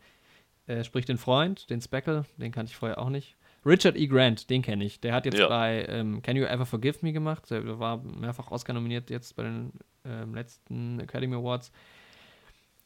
Äh, 0.66 0.84
spricht 0.84 1.08
den 1.08 1.18
Freund, 1.18 1.68
den 1.70 1.80
Speckle, 1.80 2.24
den 2.36 2.52
kannte 2.52 2.70
ich 2.70 2.76
vorher 2.76 2.98
auch 2.98 3.10
nicht. 3.10 3.36
Richard 3.64 3.96
E. 3.96 4.06
Grant, 4.06 4.50
den 4.50 4.62
kenne 4.62 4.84
ich. 4.84 5.00
Der 5.00 5.14
hat 5.14 5.24
jetzt 5.24 5.38
ja. 5.38 5.48
bei 5.48 5.86
ähm, 5.88 6.22
Can 6.22 6.36
You 6.36 6.44
Ever 6.44 6.66
Forgive 6.66 6.98
Me 7.02 7.12
gemacht. 7.12 7.50
Der 7.50 7.78
war 7.78 8.02
mehrfach 8.02 8.50
Oscar 8.50 8.74
nominiert 8.74 9.10
jetzt 9.10 9.34
bei 9.36 9.44
den 9.44 9.72
ähm, 10.04 10.34
letzten 10.34 11.00
Academy 11.00 11.34
Awards. 11.34 11.72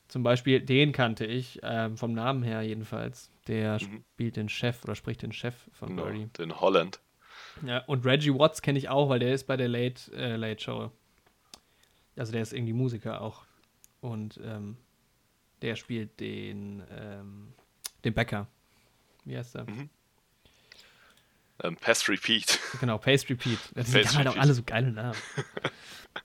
Zum 0.09 0.23
Beispiel, 0.23 0.61
den 0.61 0.93
kannte 0.93 1.27
ich, 1.27 1.61
ähm, 1.63 1.97
vom 1.97 2.15
Namen 2.15 2.43
her 2.43 2.63
jedenfalls. 2.63 3.31
Der 3.47 3.75
mhm. 3.75 4.05
spielt 4.15 4.37
den 4.37 4.49
Chef 4.49 4.83
oder 4.85 4.95
spricht 4.95 5.23
den 5.23 5.33
Chef 5.33 5.55
von 5.73 5.89
genau, 5.89 6.05
Birdie. 6.05 6.27
Den 6.39 6.59
Holland. 6.61 7.01
Ja, 7.67 7.85
und 7.87 8.07
Reggie 8.07 8.33
Watts 8.33 8.63
kenne 8.63 8.79
ich 8.79 8.89
auch, 8.89 9.09
weil 9.09 9.19
der 9.19 9.35
ist 9.35 9.47
bei 9.47 9.57
der 9.57 9.69
Late, 9.69 10.13
äh, 10.17 10.37
Late 10.37 10.63
Show. 10.63 10.91
Also 12.17 12.33
der 12.33 12.43
ist 12.43 12.53
irgendwie 12.53 12.73
Musiker 12.73 13.21
auch. 13.21 13.45
Und 14.01 14.41
ähm, 14.43 14.77
der 15.61 15.77
spielt 15.77 16.21
den, 16.21 16.83
ähm, 16.91 17.53
den 18.05 18.15
Bäcker. 18.15 18.47
Wie 19.25 19.37
heißt 19.37 19.57
der? 19.57 19.69
Mhm. 19.69 19.91
Ähm, 21.63 21.77
Pass 21.77 22.09
Repeat. 22.09 22.61
Genau, 22.81 22.99
Pace 22.99 23.29
Repeat. 23.29 23.59
Die 23.75 23.81
haben 23.81 24.17
halt 24.17 24.29
auch 24.29 24.37
alle 24.37 24.55
so 24.55 24.63
geile 24.63 24.93
Namen. 24.93 25.17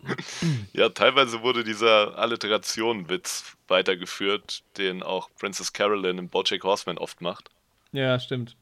ja, 0.74 0.90
teilweise 0.90 1.42
wurde 1.42 1.64
dieser 1.64 2.18
Alliteration-Witz 2.18 3.58
weitergeführt, 3.68 4.64
den 4.78 5.02
auch 5.02 5.30
Princess 5.40 5.74
Carolyn 5.74 6.18
in 6.20 6.30
Bojack 6.30 6.64
Horseman 6.64 6.98
oft 6.98 7.22
macht. 7.22 7.50
Ja, 7.92 8.20
stimmt. 8.20 8.56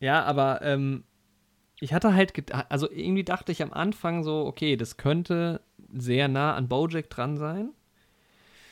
Ja, 0.00 0.24
aber 0.24 0.62
ähm, 0.62 1.04
ich 1.80 1.92
hatte 1.92 2.14
halt, 2.14 2.52
also 2.70 2.90
irgendwie 2.90 3.24
dachte 3.24 3.52
ich 3.52 3.62
am 3.62 3.72
Anfang 3.72 4.24
so, 4.24 4.44
okay, 4.46 4.76
das 4.76 4.96
könnte 4.96 5.60
sehr 5.92 6.28
nah 6.28 6.54
an 6.54 6.68
Bojack 6.68 7.10
dran 7.10 7.36
sein. 7.36 7.70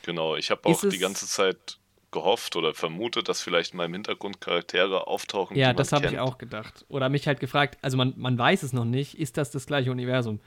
Genau, 0.03 0.35
ich 0.35 0.51
habe 0.51 0.65
auch 0.65 0.81
die 0.81 0.99
ganze 0.99 1.27
Zeit 1.27 1.79
gehofft 2.15 2.55
oder 2.55 2.73
vermutet, 2.73 3.27
dass 3.27 3.41
vielleicht 3.41 3.73
in 3.73 3.77
meinem 3.77 3.93
Hintergrund 3.93 4.39
Charaktere 4.39 5.05
auftauchen. 5.05 5.57
Ja, 5.57 5.73
das 5.73 5.91
habe 5.91 6.07
ich 6.07 6.17
auch 6.17 6.37
gedacht. 6.37 6.85
Oder 6.87 7.09
mich 7.09 7.27
halt 7.27 7.41
gefragt, 7.41 7.77
also 7.81 7.97
man, 7.97 8.13
man 8.15 8.37
weiß 8.37 8.63
es 8.63 8.71
noch 8.71 8.85
nicht, 8.85 9.19
ist 9.19 9.35
das 9.35 9.51
das 9.51 9.67
gleiche 9.67 9.91
Universum? 9.91 10.39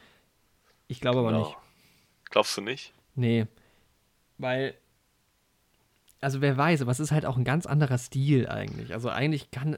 Ich 0.89 1.01
glaube 1.01 1.19
genau. 1.19 1.29
aber 1.29 1.39
nicht. 1.41 1.57
Glaubst 2.31 2.57
du 2.57 2.63
nicht? 2.63 2.95
Nee. 3.15 3.47
Weil, 4.39 4.75
also 6.23 6.41
wer 6.41 6.57
weiß, 6.57 6.81
aber 6.81 6.91
es 6.91 7.01
ist 7.01 7.13
halt 7.13 7.27
auch 7.27 7.37
ein 7.37 7.45
ganz 7.45 7.67
anderer 7.67 7.99
Stil 7.99 8.49
eigentlich. 8.49 8.95
Also 8.95 9.11
eigentlich 9.11 9.51
kann, 9.51 9.77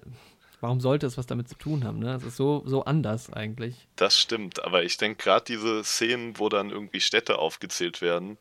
warum 0.60 0.80
sollte 0.80 1.06
es 1.06 1.18
was 1.18 1.26
damit 1.26 1.48
zu 1.48 1.56
tun 1.56 1.82
haben? 1.82 1.98
Ne? 1.98 2.14
Es 2.14 2.22
ist 2.22 2.36
so, 2.36 2.62
so 2.66 2.84
anders 2.84 3.32
eigentlich. 3.32 3.88
Das 3.96 4.16
stimmt, 4.16 4.64
aber 4.64 4.84
ich 4.84 4.96
denke 4.96 5.24
gerade 5.24 5.44
diese 5.44 5.82
Szenen, 5.82 6.38
wo 6.38 6.48
dann 6.48 6.70
irgendwie 6.70 7.00
Städte 7.00 7.40
aufgezählt 7.40 8.00
werden 8.00 8.38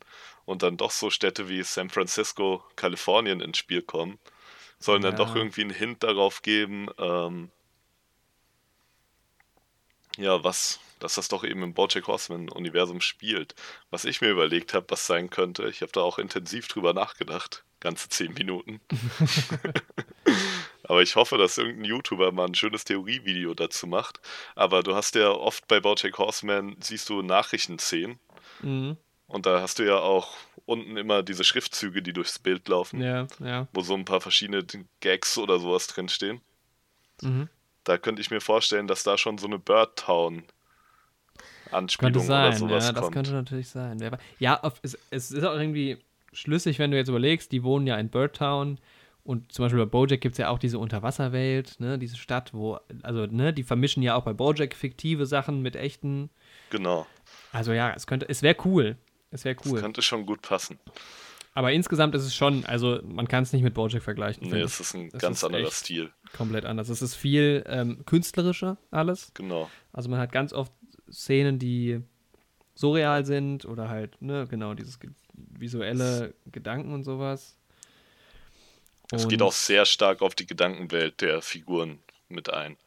und 0.49 0.63
dann 0.63 0.77
doch 0.77 0.89
so 0.89 1.11
Städte 1.11 1.47
wie 1.47 1.61
San 1.61 1.91
Francisco, 1.91 2.63
Kalifornien 2.75 3.39
ins 3.39 3.59
Spiel 3.59 3.83
kommen, 3.83 4.17
sollen 4.79 5.03
ja. 5.03 5.11
dann 5.11 5.17
doch 5.17 5.35
irgendwie 5.35 5.61
einen 5.61 5.69
Hint 5.69 6.01
darauf 6.01 6.41
geben, 6.41 6.87
ähm, 6.97 7.51
ja, 10.17 10.43
was, 10.43 10.79
dass 10.97 11.13
das 11.15 11.27
doch 11.27 11.43
eben 11.43 11.61
im 11.61 11.75
Bojack 11.75 12.07
Horseman-Universum 12.07 12.99
spielt. 12.99 13.53
Was 13.91 14.05
ich 14.05 14.21
mir 14.21 14.29
überlegt 14.29 14.73
habe, 14.73 14.87
was 14.89 15.05
sein 15.05 15.29
könnte, 15.29 15.69
ich 15.69 15.81
habe 15.81 15.91
da 15.91 16.01
auch 16.01 16.17
intensiv 16.17 16.67
drüber 16.67 16.93
nachgedacht, 16.93 17.63
ganze 17.79 18.09
zehn 18.09 18.33
Minuten. 18.33 18.81
Aber 20.83 21.03
ich 21.03 21.15
hoffe, 21.15 21.37
dass 21.37 21.59
irgendein 21.59 21.85
YouTuber 21.85 22.31
mal 22.31 22.47
ein 22.47 22.55
schönes 22.55 22.85
Theorievideo 22.85 23.53
dazu 23.53 23.85
macht. 23.85 24.19
Aber 24.55 24.81
du 24.81 24.95
hast 24.95 25.13
ja 25.13 25.29
oft 25.29 25.67
bei 25.67 25.79
Bojack 25.79 26.17
Horseman, 26.17 26.75
siehst 26.79 27.07
du 27.09 27.21
Nachrichtenszenen. 27.21 28.19
Mhm. 28.61 28.97
Und 29.29 29.45
da 29.45 29.61
hast 29.61 29.79
du 29.79 29.83
ja 29.83 29.99
auch 29.99 30.35
unten 30.65 30.97
immer 30.97 31.23
diese 31.23 31.43
Schriftzüge, 31.43 32.01
die 32.01 32.13
durchs 32.13 32.39
Bild 32.39 32.67
laufen. 32.67 33.01
Ja, 33.01 33.27
ja. 33.39 33.67
Wo 33.73 33.81
so 33.81 33.93
ein 33.93 34.05
paar 34.05 34.21
verschiedene 34.21 34.65
Gags 34.99 35.37
oder 35.37 35.59
sowas 35.59 35.87
drinstehen. 35.87 36.41
Mhm. 37.21 37.47
Da 37.83 37.97
könnte 37.97 38.21
ich 38.21 38.31
mir 38.31 38.41
vorstellen, 38.41 38.87
dass 38.87 39.03
da 39.03 39.17
schon 39.17 39.37
so 39.37 39.47
eine 39.47 39.59
Bird 39.59 39.97
Town 39.97 40.43
Anspielung 41.71 42.23
sein, 42.23 42.47
oder 42.47 42.57
sowas 42.57 42.85
ja, 42.87 42.91
das 42.91 43.01
kommt. 43.03 43.13
könnte 43.13 43.31
natürlich 43.31 43.69
sein. 43.69 43.99
Ja, 44.39 44.61
es, 44.81 44.97
es 45.11 45.31
ist 45.31 45.43
auch 45.43 45.55
irgendwie 45.55 45.97
schlüssig, 46.33 46.79
wenn 46.79 46.91
du 46.91 46.97
jetzt 46.97 47.09
überlegst, 47.09 47.51
die 47.51 47.63
wohnen 47.63 47.87
ja 47.87 47.97
in 47.97 48.09
Birdtown 48.09 48.79
und 49.23 49.51
zum 49.51 49.65
Beispiel 49.65 49.79
bei 49.79 49.89
Bojack 49.89 50.21
gibt 50.21 50.33
es 50.33 50.39
ja 50.39 50.49
auch 50.49 50.59
diese 50.59 50.79
Unterwasserwelt, 50.79 51.79
ne, 51.79 51.99
diese 51.99 52.17
Stadt, 52.17 52.53
wo, 52.53 52.79
also, 53.03 53.25
ne, 53.27 53.53
die 53.53 53.63
vermischen 53.63 54.01
ja 54.01 54.15
auch 54.15 54.23
bei 54.23 54.33
Bojack 54.33 54.75
fiktive 54.75 55.25
Sachen 55.25 55.61
mit 55.61 55.75
echten. 55.75 56.29
Genau. 56.71 57.05
Also 57.51 57.73
ja, 57.73 57.93
es 57.93 58.07
könnte, 58.07 58.27
es 58.27 58.41
wäre 58.41 58.55
cool. 58.65 58.97
Es 59.31 59.45
wäre 59.45 59.55
cool. 59.65 59.73
Das 59.73 59.81
könnte 59.81 60.01
schon 60.01 60.25
gut 60.25 60.41
passen. 60.41 60.79
Aber 61.53 61.71
insgesamt 61.71 62.15
ist 62.15 62.23
es 62.23 62.35
schon, 62.35 62.65
also 62.65 62.99
man 63.03 63.27
kann 63.27 63.43
es 63.43 63.51
nicht 63.53 63.63
mit 63.63 63.73
Bojack 63.73 64.03
vergleichen. 64.03 64.47
Nee, 64.49 64.61
es 64.61 64.79
ist 64.79 64.93
ein 64.93 65.09
es 65.11 65.19
ganz 65.19 65.37
ist 65.37 65.43
anderer 65.43 65.71
Stil. 65.71 66.11
Komplett 66.35 66.65
anders. 66.65 66.89
Es 66.89 67.01
ist 67.01 67.15
viel 67.15 67.63
ähm, 67.67 68.05
künstlerischer 68.05 68.77
alles. 68.91 69.31
Genau. 69.33 69.69
Also 69.91 70.09
man 70.09 70.19
hat 70.19 70.31
ganz 70.31 70.53
oft 70.53 70.71
Szenen, 71.11 71.59
die 71.59 72.01
surreal 72.75 73.25
sind 73.25 73.65
oder 73.65 73.89
halt, 73.89 74.21
ne, 74.21 74.47
genau, 74.49 74.73
dieses 74.73 74.99
visuelle 75.33 76.33
Gedanken 76.45 76.93
und 76.93 77.03
sowas. 77.03 77.57
Es 79.11 79.27
geht 79.27 79.41
auch 79.41 79.51
sehr 79.51 79.85
stark 79.85 80.21
auf 80.21 80.35
die 80.35 80.45
Gedankenwelt 80.45 81.21
der 81.21 81.41
Figuren 81.41 81.99
mit 82.27 82.51
ein. 82.51 82.77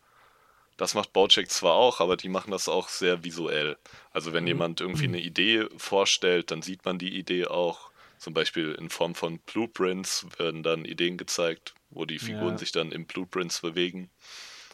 Das 0.76 0.94
macht 0.94 1.12
Bojack 1.12 1.50
zwar 1.50 1.74
auch, 1.74 2.00
aber 2.00 2.16
die 2.16 2.28
machen 2.28 2.50
das 2.50 2.68
auch 2.68 2.88
sehr 2.88 3.24
visuell. 3.24 3.76
Also 4.10 4.32
wenn 4.32 4.44
mhm. 4.44 4.48
jemand 4.48 4.80
irgendwie 4.80 5.04
eine 5.04 5.20
Idee 5.20 5.66
vorstellt, 5.76 6.50
dann 6.50 6.62
sieht 6.62 6.84
man 6.84 6.98
die 6.98 7.16
Idee 7.16 7.46
auch. 7.46 7.90
Zum 8.18 8.34
Beispiel 8.34 8.72
in 8.72 8.88
Form 8.88 9.14
von 9.14 9.38
Blueprints 9.40 10.26
werden 10.38 10.62
dann 10.62 10.84
Ideen 10.84 11.16
gezeigt, 11.16 11.74
wo 11.90 12.04
die 12.04 12.18
Figuren 12.18 12.52
ja. 12.52 12.58
sich 12.58 12.72
dann 12.72 12.92
in 12.92 13.06
Blueprints 13.06 13.60
bewegen. 13.60 14.10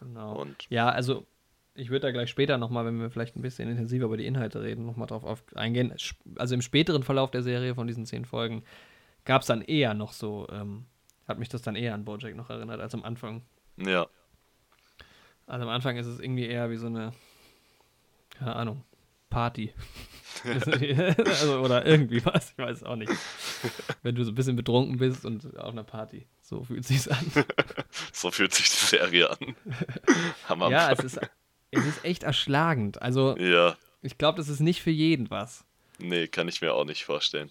Genau. 0.00 0.36
Und 0.36 0.66
ja, 0.68 0.88
also 0.88 1.26
ich 1.74 1.90
würde 1.90 2.08
da 2.08 2.10
gleich 2.10 2.28
später 2.28 2.58
nochmal, 2.58 2.84
wenn 2.84 3.00
wir 3.00 3.10
vielleicht 3.10 3.36
ein 3.36 3.42
bisschen 3.42 3.70
intensiver 3.70 4.06
über 4.06 4.16
die 4.16 4.26
Inhalte 4.26 4.62
reden, 4.62 4.84
nochmal 4.84 5.06
drauf 5.06 5.42
eingehen. 5.54 5.94
Also 6.36 6.54
im 6.54 6.62
späteren 6.62 7.02
Verlauf 7.02 7.30
der 7.30 7.42
Serie 7.42 7.74
von 7.74 7.86
diesen 7.86 8.04
zehn 8.04 8.24
Folgen 8.24 8.64
gab 9.24 9.42
es 9.42 9.46
dann 9.46 9.62
eher 9.62 9.94
noch 9.94 10.12
so, 10.12 10.46
ähm, 10.50 10.86
hat 11.26 11.38
mich 11.38 11.48
das 11.48 11.62
dann 11.62 11.76
eher 11.76 11.94
an 11.94 12.04
Bojack 12.04 12.34
noch 12.34 12.50
erinnert 12.50 12.80
als 12.80 12.94
am 12.94 13.04
Anfang. 13.04 13.42
Ja. 13.76 14.08
Also 15.48 15.64
am 15.64 15.70
Anfang 15.70 15.96
ist 15.96 16.06
es 16.06 16.20
irgendwie 16.20 16.46
eher 16.46 16.70
wie 16.70 16.76
so 16.76 16.86
eine, 16.86 17.12
keine 18.38 18.54
Ahnung, 18.54 18.84
Party. 19.30 19.72
also, 20.44 21.60
oder 21.60 21.86
irgendwie 21.86 22.24
was, 22.24 22.52
ich 22.52 22.58
weiß 22.58 22.76
es 22.78 22.82
auch 22.84 22.96
nicht. 22.96 23.10
Wenn 24.02 24.14
du 24.14 24.24
so 24.24 24.30
ein 24.30 24.34
bisschen 24.34 24.56
betrunken 24.56 24.98
bist 24.98 25.24
und 25.24 25.58
auf 25.58 25.72
einer 25.72 25.84
Party. 25.84 26.26
So 26.42 26.64
fühlt 26.64 26.84
sich 26.84 27.10
an. 27.10 27.32
so 28.12 28.30
fühlt 28.30 28.54
sich 28.54 28.68
die 28.68 28.86
Serie 28.86 29.30
an. 29.30 29.56
Hammer. 30.48 30.70
Ja, 30.70 30.92
es 30.92 31.00
ist, 31.00 31.18
es 31.70 31.86
ist 31.86 32.04
echt 32.04 32.24
erschlagend. 32.24 33.00
Also, 33.00 33.36
ja. 33.38 33.74
ich 34.02 34.18
glaube, 34.18 34.36
das 34.36 34.50
ist 34.50 34.60
nicht 34.60 34.82
für 34.82 34.90
jeden 34.90 35.30
was. 35.30 35.64
Nee, 35.98 36.28
kann 36.28 36.46
ich 36.46 36.60
mir 36.60 36.74
auch 36.74 36.84
nicht 36.84 37.04
vorstellen. 37.04 37.50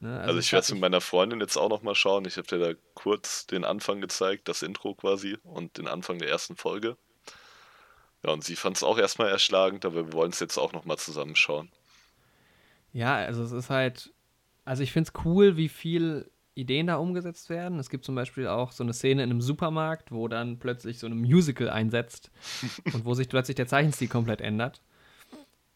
Ne, 0.00 0.10
also, 0.10 0.28
also, 0.28 0.38
ich 0.38 0.52
werde 0.52 0.62
es 0.62 0.70
mit 0.70 0.80
meiner 0.80 1.00
Freundin 1.00 1.40
jetzt 1.40 1.56
auch 1.56 1.68
nochmal 1.68 1.96
schauen. 1.96 2.24
Ich 2.24 2.36
habe 2.36 2.46
dir 2.46 2.58
da 2.58 2.72
kurz 2.94 3.46
den 3.46 3.64
Anfang 3.64 4.00
gezeigt, 4.00 4.46
das 4.48 4.62
Intro 4.62 4.94
quasi 4.94 5.36
und 5.42 5.76
den 5.76 5.88
Anfang 5.88 6.18
der 6.18 6.28
ersten 6.28 6.56
Folge. 6.56 6.96
Ja, 8.24 8.32
und 8.32 8.44
sie 8.44 8.56
fand 8.56 8.76
es 8.76 8.84
auch 8.84 8.98
erstmal 8.98 9.28
erschlagend, 9.28 9.84
aber 9.84 10.06
wir 10.06 10.12
wollen 10.12 10.30
es 10.30 10.40
jetzt 10.40 10.56
auch 10.56 10.72
nochmal 10.72 10.98
zusammenschauen. 10.98 11.70
Ja, 12.92 13.16
also 13.16 13.42
es 13.42 13.52
ist 13.52 13.70
halt, 13.70 14.12
also 14.64 14.82
ich 14.82 14.92
finde 14.92 15.10
es 15.12 15.24
cool, 15.24 15.56
wie 15.56 15.68
viel 15.68 16.30
Ideen 16.54 16.86
da 16.86 16.96
umgesetzt 16.96 17.50
werden. 17.50 17.78
Es 17.78 17.90
gibt 17.90 18.04
zum 18.04 18.14
Beispiel 18.14 18.46
auch 18.46 18.72
so 18.72 18.84
eine 18.84 18.92
Szene 18.92 19.24
in 19.24 19.30
einem 19.30 19.40
Supermarkt, 19.40 20.12
wo 20.12 20.28
dann 20.28 20.58
plötzlich 20.58 20.98
so 21.00 21.06
ein 21.06 21.16
Musical 21.16 21.70
einsetzt 21.70 22.30
und 22.92 23.04
wo 23.04 23.14
sich 23.14 23.28
plötzlich 23.28 23.56
der 23.56 23.66
Zeichenstil 23.66 24.08
komplett 24.08 24.40
ändert. 24.40 24.80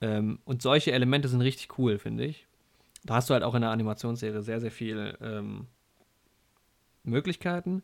Ähm, 0.00 0.38
und 0.44 0.62
solche 0.62 0.92
Elemente 0.92 1.28
sind 1.28 1.40
richtig 1.40 1.76
cool, 1.78 1.98
finde 1.98 2.24
ich 2.24 2.46
da 3.04 3.14
hast 3.14 3.30
du 3.30 3.34
halt 3.34 3.42
auch 3.42 3.54
in 3.54 3.62
der 3.62 3.70
Animationsserie 3.70 4.42
sehr, 4.42 4.60
sehr 4.60 4.70
viele 4.70 5.18
ähm, 5.20 5.66
Möglichkeiten. 7.04 7.82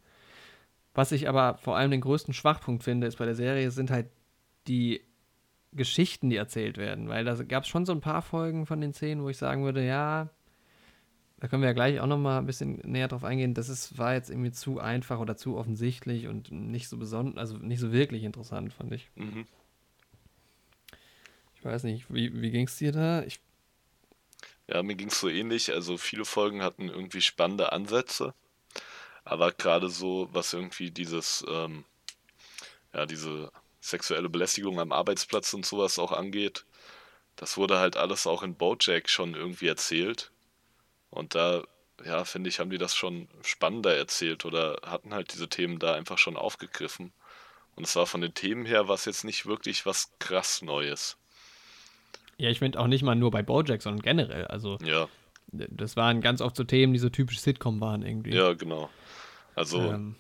Was 0.94 1.12
ich 1.12 1.28
aber 1.28 1.58
vor 1.58 1.76
allem 1.76 1.90
den 1.90 2.00
größten 2.00 2.34
Schwachpunkt 2.34 2.84
finde, 2.84 3.06
ist 3.06 3.18
bei 3.18 3.24
der 3.24 3.34
Serie, 3.34 3.70
sind 3.70 3.90
halt 3.90 4.06
die 4.66 5.00
Geschichten, 5.72 6.30
die 6.30 6.36
erzählt 6.36 6.76
werden. 6.76 7.08
Weil 7.08 7.24
da 7.24 7.34
gab 7.44 7.64
es 7.64 7.68
schon 7.68 7.86
so 7.86 7.92
ein 7.92 8.00
paar 8.00 8.22
Folgen 8.22 8.66
von 8.66 8.80
den 8.80 8.92
Szenen, 8.92 9.22
wo 9.22 9.28
ich 9.28 9.36
sagen 9.36 9.64
würde, 9.64 9.84
ja, 9.84 10.30
da 11.40 11.46
können 11.46 11.62
wir 11.62 11.68
ja 11.68 11.74
gleich 11.74 12.00
auch 12.00 12.06
nochmal 12.06 12.38
ein 12.38 12.46
bisschen 12.46 12.80
näher 12.84 13.08
drauf 13.08 13.22
eingehen. 13.22 13.54
Das 13.54 13.68
ist, 13.68 13.96
war 13.96 14.14
jetzt 14.14 14.30
irgendwie 14.30 14.50
zu 14.50 14.80
einfach 14.80 15.20
oder 15.20 15.36
zu 15.36 15.56
offensichtlich 15.56 16.26
und 16.26 16.50
nicht 16.50 16.88
so 16.88 16.96
besonders, 16.96 17.38
also 17.38 17.58
nicht 17.58 17.78
so 17.78 17.92
wirklich 17.92 18.24
interessant, 18.24 18.72
fand 18.72 18.92
ich. 18.92 19.08
Mhm. 19.14 19.46
Ich 21.54 21.64
weiß 21.64 21.84
nicht, 21.84 22.12
wie, 22.12 22.40
wie 22.40 22.50
ging 22.50 22.66
es 22.66 22.76
dir 22.76 22.92
da? 22.92 23.22
Ich 23.22 23.40
ja, 24.68 24.82
mir 24.82 24.94
ging 24.94 25.08
es 25.08 25.20
so 25.20 25.28
ähnlich. 25.28 25.72
Also 25.72 25.96
viele 25.98 26.24
Folgen 26.24 26.62
hatten 26.62 26.88
irgendwie 26.88 27.22
spannende 27.22 27.72
Ansätze, 27.72 28.34
aber 29.24 29.52
gerade 29.52 29.88
so, 29.90 30.28
was 30.32 30.52
irgendwie 30.52 30.90
dieses, 30.90 31.44
ähm, 31.48 31.84
ja, 32.94 33.06
diese 33.06 33.52
sexuelle 33.80 34.28
Belästigung 34.28 34.80
am 34.80 34.92
Arbeitsplatz 34.92 35.52
und 35.54 35.66
sowas 35.66 35.98
auch 35.98 36.12
angeht, 36.12 36.64
das 37.36 37.56
wurde 37.56 37.78
halt 37.78 37.96
alles 37.96 38.26
auch 38.26 38.42
in 38.42 38.56
Bojack 38.56 39.08
schon 39.10 39.34
irgendwie 39.34 39.68
erzählt. 39.68 40.32
Und 41.10 41.34
da, 41.34 41.64
ja, 42.04 42.24
finde 42.24 42.48
ich, 42.48 42.60
haben 42.60 42.70
die 42.70 42.78
das 42.78 42.94
schon 42.96 43.28
spannender 43.42 43.96
erzählt 43.96 44.44
oder 44.44 44.80
hatten 44.86 45.14
halt 45.14 45.32
diese 45.34 45.48
Themen 45.48 45.78
da 45.78 45.94
einfach 45.94 46.18
schon 46.18 46.36
aufgegriffen. 46.36 47.12
Und 47.76 47.84
es 47.84 47.96
war 47.96 48.06
von 48.06 48.22
den 48.22 48.34
Themen 48.34 48.66
her 48.66 48.88
was 48.88 49.04
jetzt 49.04 49.24
nicht 49.24 49.46
wirklich 49.46 49.86
was 49.86 50.10
krass 50.18 50.62
Neues. 50.62 51.17
Ja, 52.38 52.50
ich 52.50 52.60
finde 52.60 52.78
auch 52.78 52.86
nicht 52.86 53.02
mal 53.02 53.16
nur 53.16 53.30
bei 53.30 53.42
Bojack, 53.42 53.82
sondern 53.82 54.00
generell. 54.00 54.46
Also, 54.46 54.78
ja. 54.84 55.08
das 55.50 55.96
waren 55.96 56.20
ganz 56.20 56.40
oft 56.40 56.56
so 56.56 56.64
Themen, 56.64 56.92
die 56.92 56.98
so 56.98 57.08
typisch 57.08 57.40
Sitcom 57.40 57.80
waren 57.80 58.02
irgendwie. 58.02 58.34
Ja, 58.34 58.54
genau. 58.54 58.88
Also, 59.56 59.80
ähm. 59.80 60.14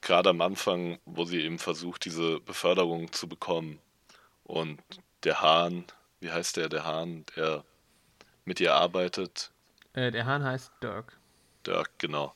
gerade 0.00 0.30
am 0.30 0.40
Anfang, 0.40 0.98
wo 1.04 1.24
sie 1.24 1.40
eben 1.40 1.58
versucht, 1.60 2.04
diese 2.04 2.40
Beförderung 2.40 3.12
zu 3.12 3.28
bekommen 3.28 3.78
und 4.42 4.80
der 5.22 5.40
Hahn, 5.40 5.84
wie 6.20 6.32
heißt 6.32 6.56
der, 6.56 6.68
der 6.68 6.84
Hahn, 6.84 7.24
der 7.36 7.64
mit 8.44 8.60
ihr 8.60 8.74
arbeitet? 8.74 9.52
Äh, 9.94 10.10
der 10.10 10.26
Hahn 10.26 10.42
heißt 10.42 10.72
Dirk. 10.82 11.16
Dirk, 11.64 11.90
genau. 11.98 12.34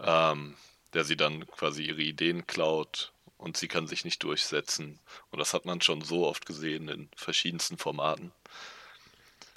Ähm, 0.00 0.54
der 0.94 1.04
sie 1.04 1.16
dann 1.16 1.46
quasi 1.46 1.84
ihre 1.84 2.02
Ideen 2.02 2.46
klaut 2.46 3.12
und 3.40 3.56
sie 3.56 3.68
kann 3.68 3.86
sich 3.86 4.04
nicht 4.04 4.22
durchsetzen. 4.22 4.98
Und 5.30 5.38
das 5.38 5.54
hat 5.54 5.64
man 5.64 5.80
schon 5.80 6.02
so 6.02 6.26
oft 6.26 6.46
gesehen 6.46 6.88
in 6.88 7.08
verschiedensten 7.16 7.78
Formaten. 7.78 8.32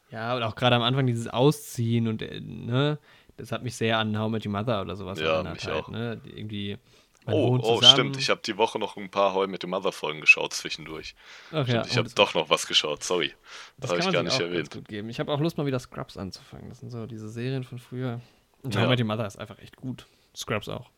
Ja, 0.09 0.35
und 0.35 0.43
auch 0.43 0.55
gerade 0.55 0.75
am 0.75 0.83
Anfang 0.83 1.05
dieses 1.05 1.27
Ausziehen 1.27 2.07
und, 2.07 2.21
äh, 2.21 2.39
ne, 2.39 2.99
das 3.37 3.51
hat 3.51 3.63
mich 3.63 3.75
sehr 3.75 3.97
an 3.97 4.17
How 4.17 4.29
Met 4.29 4.45
Your 4.45 4.51
Mother 4.51 4.81
oder 4.81 4.95
sowas 4.95 5.19
ja, 5.19 5.33
erinnert. 5.33 5.55
Mich 5.55 5.65
halt, 5.65 5.75
auch. 5.83 5.89
Ne? 5.89 6.21
Irgendwie. 6.23 6.77
Oh, 7.25 7.57
oh 7.61 7.81
stimmt. 7.81 8.17
Ich 8.17 8.29
habe 8.29 8.41
die 8.45 8.57
Woche 8.57 8.77
noch 8.77 8.95
ein 8.95 9.09
paar 9.09 9.33
How 9.33 9.47
Met 9.47 9.63
Your 9.63 9.69
Mother 9.69 9.91
Folgen 9.91 10.21
geschaut 10.21 10.53
zwischendurch. 10.53 11.15
Ach, 11.51 11.67
ja. 11.67 11.83
Ich 11.85 11.97
habe 11.97 12.09
doch 12.13 12.33
noch 12.35 12.49
was 12.49 12.67
geschaut, 12.67 13.03
sorry. 13.03 13.33
Das, 13.77 13.89
das 13.89 13.91
habe 13.91 13.99
ich 14.01 14.13
gar 14.13 14.23
nicht 14.23 14.39
erwähnt. 14.39 14.91
Ich 15.09 15.19
habe 15.19 15.31
auch 15.31 15.39
Lust, 15.39 15.57
mal 15.57 15.65
wieder 15.65 15.79
Scrubs 15.79 16.15
anzufangen. 16.17 16.69
Das 16.69 16.79
sind 16.79 16.91
so 16.91 17.05
diese 17.05 17.29
Serien 17.29 17.63
von 17.63 17.79
früher. 17.79 18.21
Und 18.61 18.75
ja. 18.75 18.81
How 18.81 18.89
Met 18.89 18.99
Your 18.99 19.07
Mother 19.07 19.25
ist 19.25 19.39
einfach 19.39 19.57
echt 19.59 19.77
gut. 19.77 20.05
Scrubs 20.35 20.69
auch. 20.69 20.89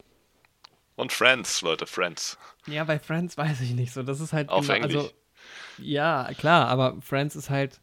Und 0.96 1.12
Friends, 1.12 1.62
Leute, 1.62 1.86
Friends. 1.86 2.38
Ja, 2.68 2.84
bei 2.84 3.00
Friends 3.00 3.38
weiß 3.38 3.62
ich 3.62 3.74
nicht 3.74 3.94
so. 3.94 4.04
Das 4.04 4.20
ist 4.20 4.34
halt. 4.34 4.50
Auf 4.50 4.66
immer, 4.66 4.76
Englisch. 4.76 4.96
Also, 4.96 5.12
ja, 5.78 6.30
klar, 6.38 6.68
aber 6.68 7.02
Friends 7.02 7.36
ist 7.36 7.50
halt. 7.50 7.82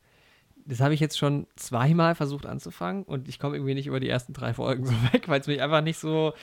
Das 0.65 0.81
habe 0.81 0.95
ich 0.95 1.01
jetzt 1.01 1.19
schon 1.19 1.49
zweimal 1.57 2.15
versucht 2.15 2.47
anzufangen 2.47 3.03
und 3.03 3.29
ich 3.29 3.41
komme 3.41 3.57
irgendwie 3.57 3.75
nicht 3.75 3.89
über 3.89 3.99
die 3.99 4.09
ersten 4.09 4.33
drei 4.33 4.55
Folgen 4.55 4.87
so 4.87 4.93
weg, 5.13 5.29
weil 5.29 5.41
es 5.41 5.47
mich 5.49 5.61
einfach 5.61 5.83
nicht 5.83 5.99
so 5.99 6.35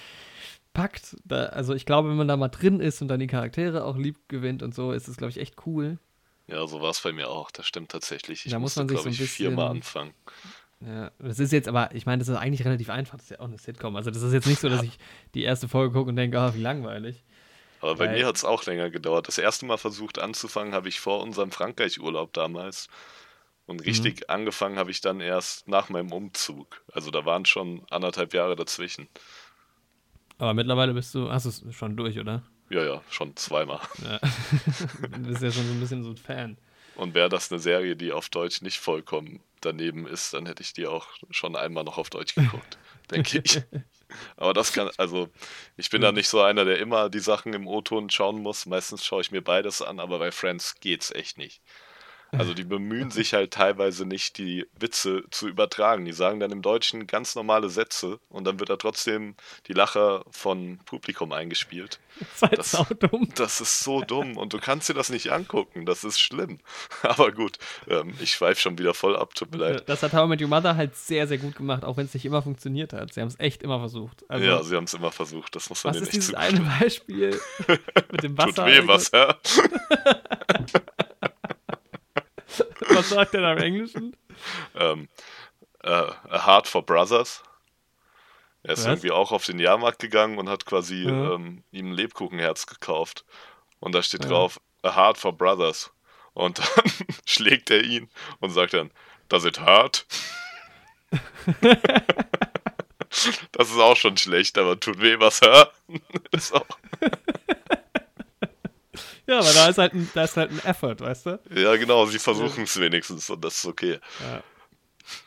packt. 0.74 1.16
Da, 1.24 1.46
also 1.48 1.74
ich 1.74 1.86
glaube, 1.86 2.10
wenn 2.10 2.18
man 2.18 2.28
da 2.28 2.36
mal 2.36 2.50
drin 2.50 2.82
ist 2.82 3.02
und 3.02 3.08
dann 3.08 3.22
die 3.22 3.28
Charaktere 3.28 3.86
auch 3.86 3.98
lieb 3.98 4.18
gewinnt 4.28 4.62
und 4.62 4.76
so, 4.76 4.92
ist 4.92 5.08
es, 5.08 5.18
glaube 5.18 5.32
ich, 5.32 5.40
echt 5.40 5.66
cool. 5.66 6.00
Ja, 6.48 6.66
so 6.68 6.82
war 6.82 6.90
es 6.90 7.02
bei 7.02 7.14
mir 7.14 7.30
auch. 7.30 7.52
Das 7.52 7.66
stimmt 7.66 7.92
tatsächlich. 7.92 8.46
Ich 8.46 8.52
da 8.52 8.60
muss 8.60 8.76
man 8.76 8.88
sich 8.88 8.96
glaube 8.96 9.14
so 9.14 9.22
ein 9.22 9.26
ich, 9.26 9.32
viermal 9.32 9.70
anfangen. 9.70 10.14
Ja, 10.86 11.12
das 11.20 11.40
ist 11.40 11.52
jetzt 11.52 11.68
aber, 11.68 11.94
ich 11.94 12.06
meine, 12.06 12.20
das 12.20 12.30
ist 12.30 12.38
eigentlich 12.38 12.66
relativ 12.66 12.90
einfach. 12.90 13.18
Das 13.18 13.26
ist 13.26 13.32
ja 13.32 13.40
auch 13.40 13.46
eine 13.46 13.58
Sitcom. 13.58 13.96
Also, 13.96 14.12
das 14.12 14.22
ist 14.22 14.34
jetzt 14.34 14.48
nicht 14.48 14.62
so, 14.62 14.70
dass 14.70 14.84
ich 14.84 14.98
die 15.34 15.44
erste 15.44 15.68
Folge 15.68 15.94
gucke 15.94 16.10
und 16.10 16.16
denke, 16.16 16.38
oh, 16.38 16.54
wie 16.56 16.62
langweilig. 16.62 17.24
Aber 17.82 17.96
bei 17.96 18.08
Weil, 18.08 18.18
mir 18.18 18.26
hat 18.26 18.36
es 18.36 18.46
auch 18.46 18.66
länger 18.66 18.90
gedauert. 18.90 19.28
Das 19.28 19.38
erste 19.38 19.66
Mal 19.66 19.78
versucht 19.78 20.20
anzufangen, 20.20 20.74
habe 20.74 20.90
ich 20.90 21.00
vor 21.00 21.22
unserem 21.22 21.52
Frankreich-Urlaub 21.52 22.34
damals. 22.34 22.88
Und 23.66 23.86
richtig 23.86 24.22
mhm. 24.22 24.26
angefangen 24.28 24.78
habe 24.78 24.90
ich 24.90 25.02
dann 25.02 25.20
erst 25.20 25.68
nach 25.68 25.90
meinem 25.90 26.12
Umzug. 26.12 26.82
Also, 26.94 27.12
da 27.12 27.26
waren 27.26 27.46
schon 27.46 27.82
anderthalb 27.90 28.34
Jahre 28.34 28.56
dazwischen. 28.56 29.08
Aber 30.38 30.54
mittlerweile 30.54 30.94
bist 30.94 31.14
du, 31.14 31.30
hast 31.30 31.46
du 31.46 31.50
es 31.50 31.76
schon 31.76 31.98
durch, 31.98 32.18
oder? 32.18 32.44
Ja, 32.70 32.84
ja, 32.84 33.02
schon 33.10 33.36
zweimal. 33.36 33.82
Ja. 34.04 34.20
du 35.02 35.20
bist 35.28 35.42
ja 35.42 35.52
schon 35.52 35.66
so 35.66 35.74
ein 35.74 35.80
bisschen 35.82 36.04
so 36.04 36.12
ein 36.12 36.18
Fan. 36.18 36.58
Und 36.96 37.14
wäre 37.14 37.30
das 37.30 37.52
eine 37.52 37.60
Serie, 37.60 37.96
die 37.96 38.14
auf 38.14 38.30
Deutsch 38.30 38.62
nicht 38.62 38.78
vollkommen 38.78 39.42
daneben 39.62 40.08
ist, 40.08 40.34
dann 40.34 40.46
hätte 40.46 40.64
ich 40.64 40.74
die 40.74 40.88
auch 40.88 41.08
schon 41.32 41.56
einmal 41.56 41.84
noch 41.84 41.98
auf 41.98 42.10
Deutsch 42.10 42.36
geguckt, 42.36 42.78
denke 43.12 43.42
ich. 43.44 43.62
Aber 44.38 44.54
das 44.54 44.74
kann, 44.74 44.90
also 44.98 45.30
ich 45.78 45.90
bin 45.90 46.02
da 46.02 46.12
nicht 46.12 46.30
so 46.30 46.42
einer, 46.42 46.66
der 46.66 46.80
immer 46.80 47.10
die 47.10 47.20
Sachen 47.20 47.54
im 47.54 47.68
O-Ton 47.68 48.10
schauen 48.10 48.42
muss. 48.42 48.66
Meistens 48.66 49.06
schaue 49.06 49.22
ich 49.22 49.32
mir 49.32 49.44
beides 49.44 49.82
an, 49.82 50.00
aber 50.00 50.20
bei 50.20 50.32
Friends 50.32 50.80
geht's 50.80 51.12
echt 51.12 51.38
nicht. 51.38 51.62
Also 52.32 52.54
die 52.54 52.64
bemühen 52.64 53.12
sich 53.12 53.34
halt 53.34 53.52
teilweise 53.52 54.06
nicht, 54.06 54.38
die 54.38 54.66
Witze 54.80 55.24
zu 55.32 55.48
übertragen. 55.48 56.06
Die 56.06 56.12
sagen 56.12 56.40
dann 56.40 56.52
im 56.52 56.62
Deutschen 56.62 57.08
ganz 57.08 57.36
normale 57.36 57.70
Sätze 57.70 58.20
und 58.30 58.46
dann 58.46 58.60
wird 58.60 58.70
da 58.70 58.76
trotzdem 58.76 59.36
die 59.68 59.74
Lacher 59.74 60.24
von 60.30 60.80
Publikum 60.86 61.32
eingespielt. 61.32 62.00
Das, 62.40 62.72
das, 62.72 62.86
dumm. 63.00 63.30
das 63.36 63.62
ist 63.62 63.80
so 63.80 64.02
dumm 64.02 64.38
und 64.38 64.54
du 64.54 64.60
kannst 64.60 64.90
dir 64.90 64.94
das 64.94 65.10
nicht 65.10 65.32
angucken. 65.32 65.86
Das 65.86 66.04
ist 66.04 66.20
schlimm. 66.20 66.60
Aber 67.02 67.32
gut, 67.32 67.58
ähm, 67.88 68.14
ich 68.20 68.32
schweife 68.32 68.60
schon 68.60 68.78
wieder 68.78 68.94
voll 68.94 69.16
ab, 69.16 69.36
tut 69.36 69.52
mir 69.52 69.58
leid. 69.58 69.84
Das 69.88 70.04
hat 70.04 70.14
How 70.14 70.28
Met 70.28 70.42
Your 70.42 70.50
Mother 70.50 70.76
halt 70.76 70.96
sehr, 70.96 71.28
sehr 71.28 71.38
gut 71.38 71.56
gemacht, 71.56 71.84
auch 71.84 71.98
wenn 71.98 72.06
es 72.06 72.14
nicht 72.14 72.26
immer 72.26 72.42
funktioniert 72.42 72.94
hat. 72.94 73.14
Sie 73.14 73.22
haben 73.22 73.30
es 73.30 73.40
echt 73.40 73.64
immer 73.64 73.80
versucht. 73.80 74.26
Also, 74.30 74.46
ja, 74.46 74.62
sie 74.64 74.76
haben 74.76 74.84
es 74.84 74.94
immer 74.94 75.12
versucht. 75.12 75.56
Das 75.56 75.70
muss 75.70 75.84
man 75.84 75.96
was 75.96 76.02
ist 76.02 76.14
dieses 76.14 76.34
eine 76.34 76.60
Beispiel 76.60 77.40
mit 78.12 78.24
dem 78.24 78.38
Wasser? 78.38 78.66
Tut 78.66 78.66
weh, 78.66 78.88
was, 78.88 79.12
ja? 79.12 79.38
Was 82.90 83.10
sagt 83.10 83.34
er 83.34 83.42
da 83.42 83.54
im 83.54 83.60
Englischen? 83.60 84.16
Ähm, 84.76 85.08
äh, 85.84 85.90
A 85.90 86.46
Heart 86.46 86.68
for 86.68 86.86
Brothers. 86.86 87.44
Er 88.64 88.74
ist 88.74 88.80
Was? 88.80 88.88
irgendwie 88.88 89.12
auch 89.12 89.32
auf 89.32 89.46
den 89.46 89.60
Jahrmarkt 89.60 90.00
gegangen 90.00 90.38
und 90.38 90.50
hat 90.50 90.66
quasi 90.66 91.04
Ja. 91.06 91.34
ähm, 91.36 91.64
ihm 91.72 91.90
ein 91.92 91.94
Lebkuchenherz 91.94 92.66
gekauft. 92.68 93.26
Und 93.80 93.94
da 93.96 94.04
steht 94.04 94.24
Ja. 94.26 94.30
drauf, 94.30 94.60
A 94.84 94.96
Heart 94.96 95.18
for 95.18 95.34
Brothers. 95.34 95.92
Und 96.34 96.60
dann 96.60 96.68
schlägt 97.26 97.70
er 97.72 97.84
ihn 97.84 98.10
und 98.40 98.52
sagt 98.52 98.74
dann, 98.74 98.92
Does 99.30 99.46
it 99.46 99.60
hurt? 99.62 100.06
das 103.52 103.70
ist 103.72 103.80
auch 103.80 103.96
schon 103.96 104.18
schlecht, 104.18 104.58
aber 104.58 104.80
tut 104.80 105.00
weh 105.02 105.20
was 105.20 105.42
hört. 105.42 105.74
ist 106.32 106.54
auch, 106.54 106.66
Ja, 109.30 109.42
aber 109.42 109.54
da 109.54 109.70
ist 109.70 109.78
halt 109.78 109.94
ein, 109.94 110.10
da 110.16 110.24
ist 110.24 110.38
halt 110.38 110.50
ein 110.50 110.60
Effort, 110.66 110.96
weißt 111.02 111.26
du? 111.28 111.40
ja, 111.54 111.76
genau, 111.76 112.08
sie 112.08 112.18
versuchen 112.18 112.64
es 112.64 112.80
wenigstens 112.80 113.30
und 113.30 113.46
das 113.46 113.58
ist 113.58 113.66
okay. 113.68 114.00
Ja. 114.22 114.44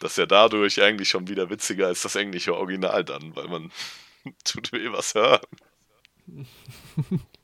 Das 0.00 0.12
ist 0.12 0.16
ja 0.18 0.26
dadurch 0.26 0.82
eigentlich 0.82 1.08
schon 1.08 1.28
wieder 1.28 1.48
witziger 1.50 1.86
als 1.86 2.02
das 2.02 2.16
englische 2.16 2.56
Original 2.56 3.04
dann, 3.04 3.36
weil 3.36 3.46
man 3.46 3.70
tut 4.44 4.72
weh 4.72 4.90
was 4.90 5.14
hört. 5.14 5.46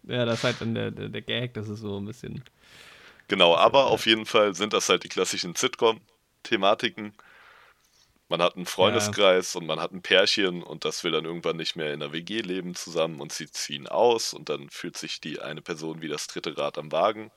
Ja, 0.02 0.24
das 0.24 0.38
ist 0.38 0.44
halt 0.44 0.60
dann 0.60 0.74
der, 0.74 0.90
der, 0.90 1.08
der 1.10 1.22
Gag, 1.22 1.54
das 1.54 1.68
ist 1.68 1.78
so 1.78 1.96
ein 2.00 2.06
bisschen. 2.06 2.42
Genau, 3.28 3.54
aber 3.54 3.86
auf 3.86 4.06
jeden 4.06 4.26
Fall 4.26 4.54
sind 4.56 4.72
das 4.72 4.88
halt 4.88 5.04
die 5.04 5.08
klassischen 5.08 5.54
Sitcom-Thematiken. 5.54 7.12
Man 8.30 8.42
hat 8.42 8.56
einen 8.56 8.66
Freundeskreis 8.66 9.56
und 9.56 9.66
man 9.66 9.80
hat 9.80 9.92
ein 9.92 10.02
Pärchen 10.02 10.62
und 10.62 10.84
das 10.84 11.02
will 11.02 11.12
dann 11.12 11.24
irgendwann 11.24 11.56
nicht 11.56 11.76
mehr 11.76 11.94
in 11.94 12.00
der 12.00 12.12
WG 12.12 12.40
leben 12.40 12.74
zusammen 12.74 13.20
und 13.20 13.32
sie 13.32 13.50
ziehen 13.50 13.86
aus 13.88 14.34
und 14.34 14.48
dann 14.50 14.68
fühlt 14.68 14.98
sich 14.98 15.20
die 15.20 15.40
eine 15.40 15.62
Person 15.62 16.02
wie 16.02 16.08
das 16.08 16.26
dritte 16.26 16.56
Rad 16.58 16.76
am 16.76 16.92
Wagen, 16.92 17.30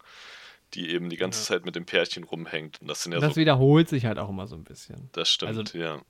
die 0.73 0.89
eben 0.91 1.09
die 1.09 1.15
ganze 1.17 1.39
Ja. 1.39 1.45
Zeit 1.45 1.65
mit 1.65 1.75
dem 1.75 1.85
Pärchen 1.85 2.25
rumhängt. 2.25 2.81
Und 2.81 2.87
das 2.89 3.03
sind 3.03 3.13
ja 3.13 3.19
das 3.19 3.35
so, 3.35 3.39
wiederholt 3.39 3.87
sich 3.87 4.05
halt 4.05 4.19
auch 4.19 4.29
immer 4.29 4.47
so 4.47 4.55
ein 4.55 4.63
bisschen. 4.65 5.09
das 5.13 5.29
stimmt, 5.29 5.57
also- 5.57 5.77
ja. 5.77 6.01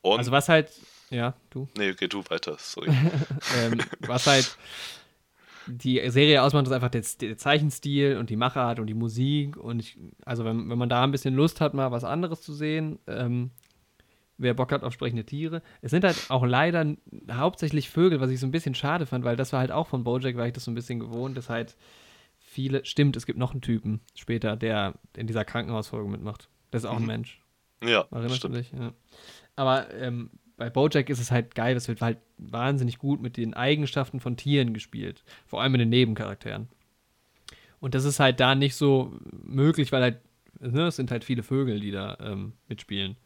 Und, 0.00 0.18
Also 0.18 0.32
was 0.32 0.48
halt, 0.48 0.70
ja, 1.10 1.34
du, 1.50 1.68
nee, 1.76 1.90
okay, 1.90 2.08
du 2.08 2.24
weiter, 2.28 2.56
sorry. 2.58 2.88
ähm, 3.58 3.78
was 4.00 4.26
halt 4.26 4.56
die 5.66 6.00
Serie 6.10 6.42
ausmacht, 6.42 6.66
ist 6.66 6.72
einfach 6.72 6.90
der, 6.90 7.02
der 7.20 7.36
Zeichenstil 7.36 8.16
und 8.16 8.30
die 8.30 8.36
Machart 8.36 8.78
und 8.80 8.86
die 8.86 8.94
Musik. 8.94 9.56
Und 9.56 9.80
ich, 9.80 9.98
also 10.24 10.44
wenn, 10.44 10.68
wenn 10.70 10.78
man 10.78 10.88
da 10.88 11.02
ein 11.04 11.10
bisschen 11.10 11.34
Lust 11.34 11.60
hat, 11.60 11.74
mal 11.74 11.90
was 11.90 12.04
anderes 12.04 12.42
zu 12.42 12.52
sehen, 12.52 12.98
ähm, 13.06 13.50
wer 14.38 14.54
Bock 14.54 14.72
hat 14.72 14.82
auf 14.82 14.92
sprechende 14.92 15.24
Tiere. 15.24 15.62
Es 15.82 15.90
sind 15.92 16.04
halt 16.04 16.16
auch 16.28 16.44
leider 16.44 16.96
hauptsächlich 17.30 17.90
Vögel, 17.90 18.20
was 18.20 18.30
ich 18.30 18.40
so 18.40 18.46
ein 18.46 18.50
bisschen 18.50 18.74
schade 18.74 19.06
fand, 19.06 19.24
weil 19.24 19.36
das 19.36 19.52
war 19.52 19.60
halt 19.60 19.70
auch 19.70 19.86
von 19.86 20.04
Bojack, 20.04 20.36
war 20.36 20.46
ich 20.46 20.52
das 20.52 20.64
so 20.64 20.70
ein 20.70 20.74
bisschen 20.74 20.98
gewohnt, 21.00 21.36
dass 21.36 21.48
halt 21.48 21.76
viele, 22.38 22.84
stimmt, 22.84 23.16
es 23.16 23.24
gibt 23.26 23.38
noch 23.38 23.52
einen 23.52 23.60
Typen 23.60 24.00
später, 24.14 24.56
der 24.56 24.94
in 25.16 25.26
dieser 25.26 25.44
Krankenhausfolge 25.44 26.08
mitmacht. 26.10 26.48
Das 26.70 26.82
ist 26.82 26.88
auch 26.88 26.96
ein 26.96 27.02
Mhm. 27.02 27.06
Mensch. 27.06 27.40
Ja, 27.84 28.06
Erinnerst 28.10 28.36
stimmt. 28.36 28.54
du 28.54 28.58
dich? 28.58 28.72
Ja. 28.72 28.92
Aber 29.56 29.92
ähm, 29.94 30.30
bei 30.62 30.70
Bojack 30.70 31.10
ist 31.10 31.18
es 31.18 31.32
halt 31.32 31.56
geil, 31.56 31.74
das 31.74 31.88
wird 31.88 32.00
halt 32.00 32.18
wahnsinnig 32.38 32.98
gut 32.98 33.20
mit 33.20 33.36
den 33.36 33.52
Eigenschaften 33.52 34.20
von 34.20 34.36
Tieren 34.36 34.72
gespielt. 34.72 35.24
Vor 35.44 35.60
allem 35.60 35.72
mit 35.72 35.80
den 35.80 35.88
Nebencharakteren. 35.88 36.68
Und 37.80 37.96
das 37.96 38.04
ist 38.04 38.20
halt 38.20 38.38
da 38.38 38.54
nicht 38.54 38.76
so 38.76 39.12
möglich, 39.42 39.90
weil 39.90 40.02
halt, 40.02 40.20
ne, 40.60 40.86
es 40.86 40.94
sind 40.94 41.10
halt 41.10 41.24
viele 41.24 41.42
Vögel, 41.42 41.80
die 41.80 41.90
da 41.90 42.16
ähm, 42.20 42.52
mitspielen. 42.68 43.16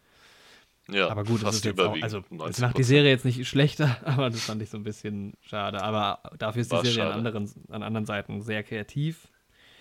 Ja, 0.89 1.11
aber 1.11 1.25
gut, 1.25 1.43
das 1.43 1.57
ist 1.57 1.67
jetzt 1.67 1.79
auch, 1.79 2.01
also 2.01 2.21
das 2.31 2.59
90%. 2.59 2.61
macht 2.63 2.79
die 2.79 2.85
Serie 2.85 3.11
jetzt 3.11 3.27
nicht 3.27 3.47
schlechter, 3.47 3.99
aber 4.07 4.31
das 4.31 4.45
fand 4.45 4.63
ich 4.63 4.71
so 4.71 4.79
ein 4.79 4.85
bisschen 4.85 5.35
schade. 5.43 5.83
Aber 5.83 6.21
dafür 6.39 6.63
ist 6.63 6.73
die 6.73 6.77
War 6.77 6.85
Serie 6.87 7.05
an 7.05 7.19
anderen, 7.19 7.51
an 7.69 7.83
anderen 7.83 8.07
Seiten 8.07 8.41
sehr 8.41 8.63
kreativ. 8.63 9.29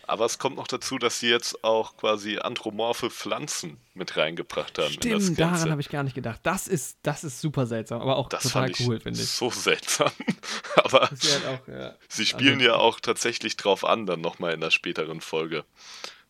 Aber 0.07 0.25
es 0.25 0.37
kommt 0.37 0.55
noch 0.57 0.67
dazu, 0.67 0.97
dass 0.97 1.19
sie 1.19 1.29
jetzt 1.29 1.63
auch 1.63 1.97
quasi 1.97 2.37
anthropomorphe 2.37 3.09
Pflanzen 3.09 3.77
mit 3.93 4.15
reingebracht 4.17 4.77
haben. 4.77 4.93
in 4.93 4.99
das 5.11 5.23
Stimmt, 5.23 5.39
daran 5.39 5.71
habe 5.71 5.81
ich 5.81 5.89
gar 5.89 6.03
nicht 6.03 6.13
gedacht. 6.15 6.39
Das 6.43 6.67
ist, 6.67 6.97
das 7.03 7.23
ist 7.23 7.41
super 7.41 7.65
seltsam, 7.65 8.01
aber 8.01 8.17
auch 8.17 8.29
Das 8.29 8.43
total 8.43 8.71
cool, 8.81 8.99
finde 8.99 9.19
ich. 9.21 9.27
so 9.29 9.49
seltsam. 9.49 10.11
Aber 10.75 11.01
halt 11.09 11.45
auch, 11.47 11.67
ja. 11.67 11.95
sie 12.07 12.25
spielen 12.25 12.55
also- 12.59 12.65
ja 12.65 12.75
auch 12.75 12.99
tatsächlich 12.99 13.57
drauf 13.57 13.83
an, 13.83 14.05
dann 14.05 14.21
nochmal 14.21 14.53
in 14.53 14.61
der 14.61 14.71
späteren 14.71 15.21
Folge. 15.21 15.63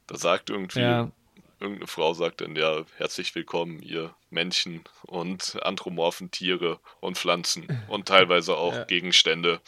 Da 0.07 0.17
sagt 0.17 0.49
irgendwie, 0.49 0.79
Ja, 0.79 1.11
irgendeine 1.59 1.87
Frau 1.87 2.13
sagt 2.13 2.41
dann, 2.41 2.55
ja, 2.55 2.83
herzlich 2.97 3.33
willkommen, 3.35 3.81
ihr 3.81 4.13
Menschen 4.29 4.83
und 5.03 5.57
anthropomorphen 5.63 6.31
Tiere 6.31 6.79
und 7.01 7.17
Pflanzen 7.17 7.67
und 7.87 8.07
teilweise 8.07 8.55
auch 8.55 8.73
Ja. 8.75 8.83
Gegenstände. 8.85 9.59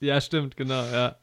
Ja, 0.00 0.20
stimmt, 0.20 0.56
genau, 0.56 0.84
ja. 0.84 1.16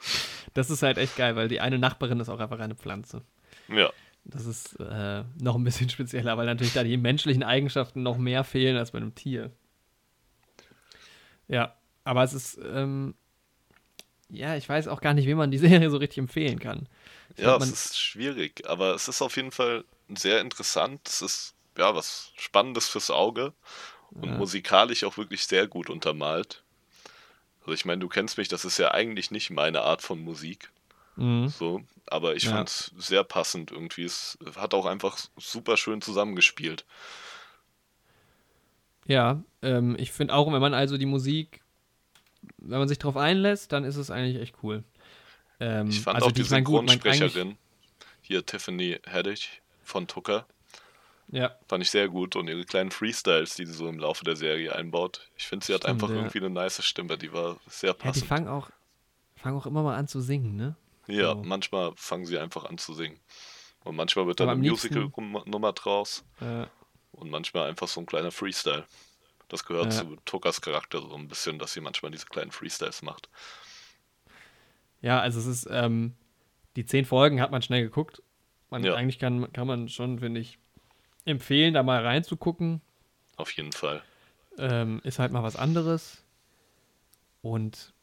Das 0.57 0.69
ist 0.69 0.83
halt 0.83 0.97
echt 0.97 1.15
geil, 1.15 1.35
weil 1.35 1.47
die 1.49 1.61
eine 1.61 1.79
Nachbarin 1.79 2.19
ist 2.19 2.29
auch 2.29 2.39
einfach 2.39 2.59
eine 2.59 2.75
Pflanze. 2.75 3.21
Ja, 3.67 3.91
Das 4.25 4.45
ist 4.45 4.79
äh, 4.79 5.23
noch 5.41 5.55
ein 5.55 5.63
bisschen 5.63 5.89
spezieller, 5.89 6.37
weil 6.37 6.45
natürlich 6.45 6.73
da 6.73 6.83
die 6.83 6.97
menschlichen 6.97 7.43
Eigenschaften 7.43 8.03
noch 8.03 8.17
mehr 8.17 8.43
fehlen 8.43 8.77
als 8.77 8.91
bei 8.91 8.97
einem 8.97 9.15
Tier. 9.15 9.51
Ja, 11.47 11.75
aber 12.03 12.23
es 12.23 12.33
ist, 12.33 12.59
ähm, 12.63 13.15
ja, 14.29 14.55
ich 14.55 14.67
weiß 14.67 14.87
auch 14.87 15.01
gar 15.01 15.13
nicht, 15.13 15.27
wie 15.27 15.35
man 15.35 15.51
die 15.51 15.57
Serie 15.57 15.89
so 15.89 15.97
richtig 15.97 16.19
empfehlen 16.19 16.59
kann. 16.59 16.87
Ich 17.35 17.37
ja, 17.37 17.43
glaub, 17.43 17.61
es 17.61 17.71
ist 17.71 17.97
schwierig, 17.99 18.67
aber 18.67 18.95
es 18.95 19.07
ist 19.07 19.21
auf 19.21 19.35
jeden 19.37 19.51
Fall 19.51 19.85
sehr 20.09 20.41
interessant. 20.41 21.07
Es 21.07 21.21
ist 21.21 21.55
ja 21.77 21.93
was 21.95 22.31
Spannendes 22.37 22.89
fürs 22.89 23.11
Auge 23.11 23.53
und 24.21 24.29
Ja. 24.29 24.37
musikalisch 24.37 25.03
auch 25.05 25.17
wirklich 25.17 25.45
sehr 25.47 25.67
gut 25.67 25.89
untermalt. 25.89 26.63
Also 27.67 27.73
ich 27.73 27.83
meine, 27.83 27.99
du 27.99 28.07
kennst 28.07 28.37
mich, 28.37 28.47
das 28.47 28.63
ist 28.63 28.77
ja 28.77 28.91
eigentlich 28.91 29.29
nicht 29.29 29.49
meine 29.49 29.81
Art 29.81 30.01
von 30.01 30.23
Musik, 30.23 30.69
Mhm. 31.17 31.49
so, 31.49 31.83
aber 32.05 32.33
ich 32.37 32.43
Ja. 32.43 32.51
fand 32.51 32.69
es 32.69 32.91
sehr 32.97 33.25
passend 33.25 33.71
irgendwie. 33.71 34.05
Es 34.05 34.37
hat 34.55 34.73
auch 34.73 34.85
einfach 34.85 35.17
super 35.35 35.75
schön 35.75 36.01
zusammengespielt. 36.01 36.85
Ja, 39.05 39.43
ähm, 39.61 39.97
ich 39.99 40.13
finde 40.13 40.33
auch, 40.33 40.49
wenn 40.49 40.61
man 40.61 40.73
also 40.73 40.97
die 40.97 41.05
Musik, 41.05 41.61
wenn 42.57 42.79
man 42.79 42.87
sich 42.87 42.99
drauf 42.99 43.17
einlässt, 43.17 43.73
dann 43.73 43.83
ist 43.83 43.97
es 43.97 44.11
eigentlich 44.11 44.41
echt 44.41 44.55
cool. 44.63 44.85
Ähm, 45.59 45.89
Ich 45.89 45.99
fand 45.99 46.15
also 46.15 46.27
auch 46.27 46.31
die 46.31 46.43
Synchronsprecherin, 46.43 47.57
hier 48.21 48.45
Tiffany 48.45 48.97
Haddish 49.05 49.61
von 49.83 50.07
Tucker, 50.07 50.45
Ja, 51.29 51.55
fand 51.67 51.83
ich 51.83 51.89
sehr 51.91 52.07
gut 52.07 52.35
und 52.37 52.47
ihre 52.47 52.63
kleinen 52.63 52.89
Freestyles, 52.91 53.55
die 53.55 53.65
sie 53.65 53.73
so 53.73 53.87
im 53.89 53.99
Laufe 53.99 54.23
der 54.23 54.35
Serie 54.37 54.73
einbaut. 54.73 55.29
Ich 55.35 55.45
finde, 55.47 55.65
sie 55.65 55.73
hat 55.73 55.81
Stimmt, 55.81 55.95
einfach 55.95 56.09
ja. 56.09 56.15
irgendwie 56.15 56.39
eine 56.39 56.49
nice 56.49 56.83
Stimme, 56.85 57.17
die 57.17 57.33
war 57.33 57.57
sehr 57.67 57.89
ja 57.89 57.93
die 57.95 57.99
passend. 57.99 58.25
fangen 58.27 58.47
auch, 58.47 58.69
fangen 59.35 59.57
auch 59.57 59.65
immer 59.65 59.83
mal 59.83 59.95
an 59.95 60.07
zu 60.07 60.21
singen, 60.21 60.55
ne? 60.55 60.75
Ja, 61.07 61.33
So. 61.33 61.43
manchmal 61.43 61.91
fangen 61.97 62.25
sie 62.25 62.37
einfach 62.37 62.65
an 62.65 62.77
zu 62.77 62.93
singen. 62.93 63.19
Und 63.83 63.95
manchmal 63.95 64.25
wird 64.27 64.39
dann 64.39 64.49
eine 64.49 64.59
Musical-Nummer 64.69 65.73
draus 65.73 66.23
Äh, 66.41 66.65
und 67.11 67.29
manchmal 67.29 67.69
einfach 67.69 67.87
so 67.87 67.99
ein 68.01 68.05
kleiner 68.05 68.31
Freestyle. 68.31 68.85
Das 69.49 69.65
gehört 69.65 69.93
Ja. 69.93 69.99
zu 70.01 70.17
Tuckers 70.25 70.61
Charakter 70.61 70.99
so 71.01 71.15
ein 71.15 71.27
bisschen, 71.27 71.59
dass 71.59 71.73
sie 71.73 71.81
manchmal 71.81 72.11
diese 72.11 72.25
kleinen 72.25 72.51
Freestyles 72.51 73.01
macht. 73.01 73.29
Ja, 75.01 75.19
also 75.19 75.39
es 75.39 75.45
ist, 75.45 75.67
ähm, 75.71 76.15
die 76.75 76.85
zehn 76.85 77.05
Folgen 77.05 77.39
hat 77.41 77.51
man 77.51 77.61
schnell 77.61 77.83
geguckt. 77.83 78.21
Man, 78.69 78.83
Ja. 78.83 78.95
Eigentlich 78.95 79.19
kann, 79.19 79.51
kann 79.53 79.67
man 79.67 79.87
schon, 79.89 80.19
finde 80.19 80.41
ich, 80.41 80.59
empfehlen, 81.27 81.73
da 81.73 81.83
mal 81.83 82.03
reinzugucken. 82.03 82.81
Auf 83.35 83.51
jeden 83.51 83.71
Fall. 83.71 84.03
Ähm, 84.57 85.01
ist 85.03 85.19
halt 85.19 85.31
mal 85.31 85.43
was 85.43 85.55
anderes. 85.55 86.23
Und 87.41 87.93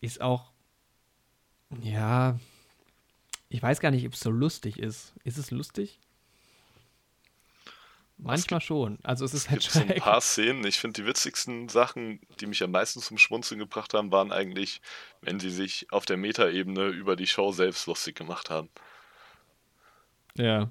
ist 0.00 0.20
auch, 0.20 0.50
ja, 1.80 2.38
ich 3.48 3.62
weiß 3.62 3.80
gar 3.80 3.90
nicht, 3.90 4.06
ob 4.06 4.14
es 4.14 4.20
so 4.20 4.30
lustig 4.30 4.78
ist. 4.78 5.14
Ist 5.24 5.38
es 5.38 5.50
lustig? 5.50 5.98
Manchmal 8.18 8.60
schon. 8.60 8.98
Also 9.02 9.24
es 9.24 9.34
ist 9.34 9.44
Es 9.44 9.50
halt 9.50 9.60
gibt 9.62 9.72
so 9.72 9.80
ein 9.80 10.00
paar 10.00 10.20
Szenen. 10.20 10.64
Ich 10.64 10.78
finde, 10.78 11.02
die 11.02 11.06
witzigsten 11.08 11.68
Sachen, 11.68 12.20
die 12.40 12.46
mich 12.46 12.62
am 12.62 12.70
meisten 12.70 13.00
zum 13.00 13.18
Schmunzeln 13.18 13.58
gebracht 13.58 13.94
haben, 13.94 14.12
waren 14.12 14.30
eigentlich, 14.30 14.80
wenn 15.22 15.40
sie 15.40 15.50
sich 15.50 15.90
auf 15.90 16.04
der 16.04 16.16
Metaebene 16.16 16.86
über 16.86 17.16
die 17.16 17.26
Show 17.26 17.50
selbst 17.50 17.86
lustig 17.86 18.14
gemacht 18.14 18.48
haben. 18.48 18.68
Ja. 20.36 20.70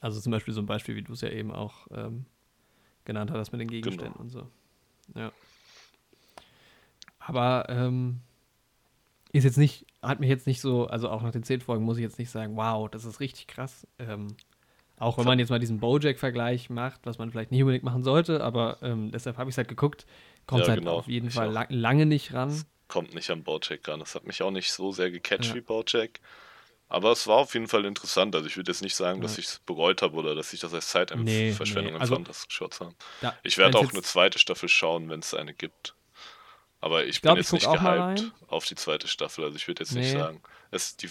Also 0.00 0.20
zum 0.20 0.32
Beispiel 0.32 0.54
so 0.54 0.60
ein 0.60 0.66
Beispiel, 0.66 0.96
wie 0.96 1.02
du 1.02 1.12
es 1.12 1.20
ja 1.20 1.28
eben 1.28 1.52
auch 1.52 1.86
ähm, 1.92 2.24
genannt 3.04 3.30
hattest 3.30 3.52
mit 3.52 3.60
den 3.60 3.68
Gegenständen 3.68 4.12
Genau. 4.12 4.22
und 4.22 4.30
so. 4.30 4.48
Ja. 5.14 5.32
Aber 7.18 7.66
ähm, 7.68 8.20
ist 9.32 9.44
jetzt 9.44 9.58
nicht, 9.58 9.86
hat 10.02 10.20
mich 10.20 10.28
jetzt 10.28 10.46
nicht 10.46 10.60
so, 10.60 10.86
also 10.86 11.08
auch 11.08 11.22
nach 11.22 11.32
den 11.32 11.42
zehn 11.42 11.60
Folgen 11.60 11.84
muss 11.84 11.98
ich 11.98 12.02
jetzt 12.02 12.18
nicht 12.18 12.30
sagen, 12.30 12.56
wow, 12.56 12.88
das 12.90 13.04
ist 13.04 13.20
richtig 13.20 13.46
krass. 13.46 13.86
Ähm, 13.98 14.28
auch 14.98 15.16
wenn 15.18 15.24
man 15.24 15.38
jetzt 15.38 15.50
mal 15.50 15.58
diesen 15.58 15.80
Bojack-Vergleich 15.80 16.68
macht, 16.68 17.00
was 17.04 17.18
man 17.18 17.30
vielleicht 17.30 17.50
nicht 17.50 17.62
unbedingt 17.62 17.84
machen 17.84 18.02
sollte, 18.02 18.42
aber 18.42 18.78
ähm, 18.82 19.10
deshalb 19.12 19.38
habe 19.38 19.48
ich 19.48 19.54
es 19.54 19.58
halt 19.58 19.68
geguckt, 19.68 20.06
kommt 20.46 20.62
Ja, 20.62 20.68
halt 20.70 20.80
genau, 20.80 20.96
auf 20.98 21.08
jeden 21.08 21.28
ich 21.28 21.34
Fall 21.34 21.50
lang, 21.50 21.66
lange 21.70 22.06
nicht 22.06 22.34
ran. 22.34 22.64
Kommt 22.88 23.14
nicht 23.14 23.30
an 23.30 23.42
Bojack 23.44 23.86
ran. 23.88 24.00
Das 24.00 24.14
hat 24.14 24.26
mich 24.26 24.42
auch 24.42 24.50
nicht 24.50 24.72
so 24.72 24.92
sehr 24.92 25.10
gecatcht 25.10 25.50
Ja. 25.50 25.54
wie 25.54 25.60
Bojack. 25.60 26.20
Aber 26.90 27.12
es 27.12 27.26
war 27.26 27.36
auf 27.36 27.54
jeden 27.54 27.68
Fall 27.68 27.84
interessant. 27.84 28.34
Also 28.34 28.46
ich 28.48 28.56
würde 28.56 28.70
jetzt 28.72 28.82
nicht 28.82 28.96
sagen, 28.96 29.20
dass 29.22 29.36
Ja. 29.36 29.40
ich 29.40 29.46
es 29.46 29.58
bereut 29.60 30.02
habe 30.02 30.16
oder 30.16 30.34
dass 30.34 30.52
ich 30.52 30.60
das 30.60 30.74
als 30.74 30.88
Zeitverschwendung 30.88 31.24
Nee, 31.24 31.52
nee. 31.52 31.92
Also, 31.92 32.16
empfand, 32.16 32.28
das 32.28 32.48
geschaut 32.48 32.74
zu 32.74 32.84
haben. 32.86 32.96
Da, 33.20 33.34
Ich 33.44 33.56
werde 33.58 33.78
auch 33.78 33.90
eine 33.92 34.02
zweite 34.02 34.38
Staffel 34.40 34.68
schauen, 34.68 35.08
wenn 35.08 35.20
es 35.20 35.32
eine 35.32 35.54
gibt. 35.54 35.94
Aber 36.80 37.04
ich, 37.04 37.22
glaub, 37.22 37.34
bin 37.36 37.42
ich 37.42 37.46
jetzt 37.52 37.52
nicht 37.52 37.70
gehypt 37.70 38.32
auf 38.48 38.64
die 38.66 38.74
zweite 38.74 39.06
Staffel. 39.06 39.44
Also 39.44 39.56
ich 39.56 39.68
würde 39.68 39.82
jetzt 39.82 39.92
nicht 39.92 40.12
Nee. 40.12 40.18
sagen. 40.18 40.42
Es, 40.70 40.96
die 40.96 41.08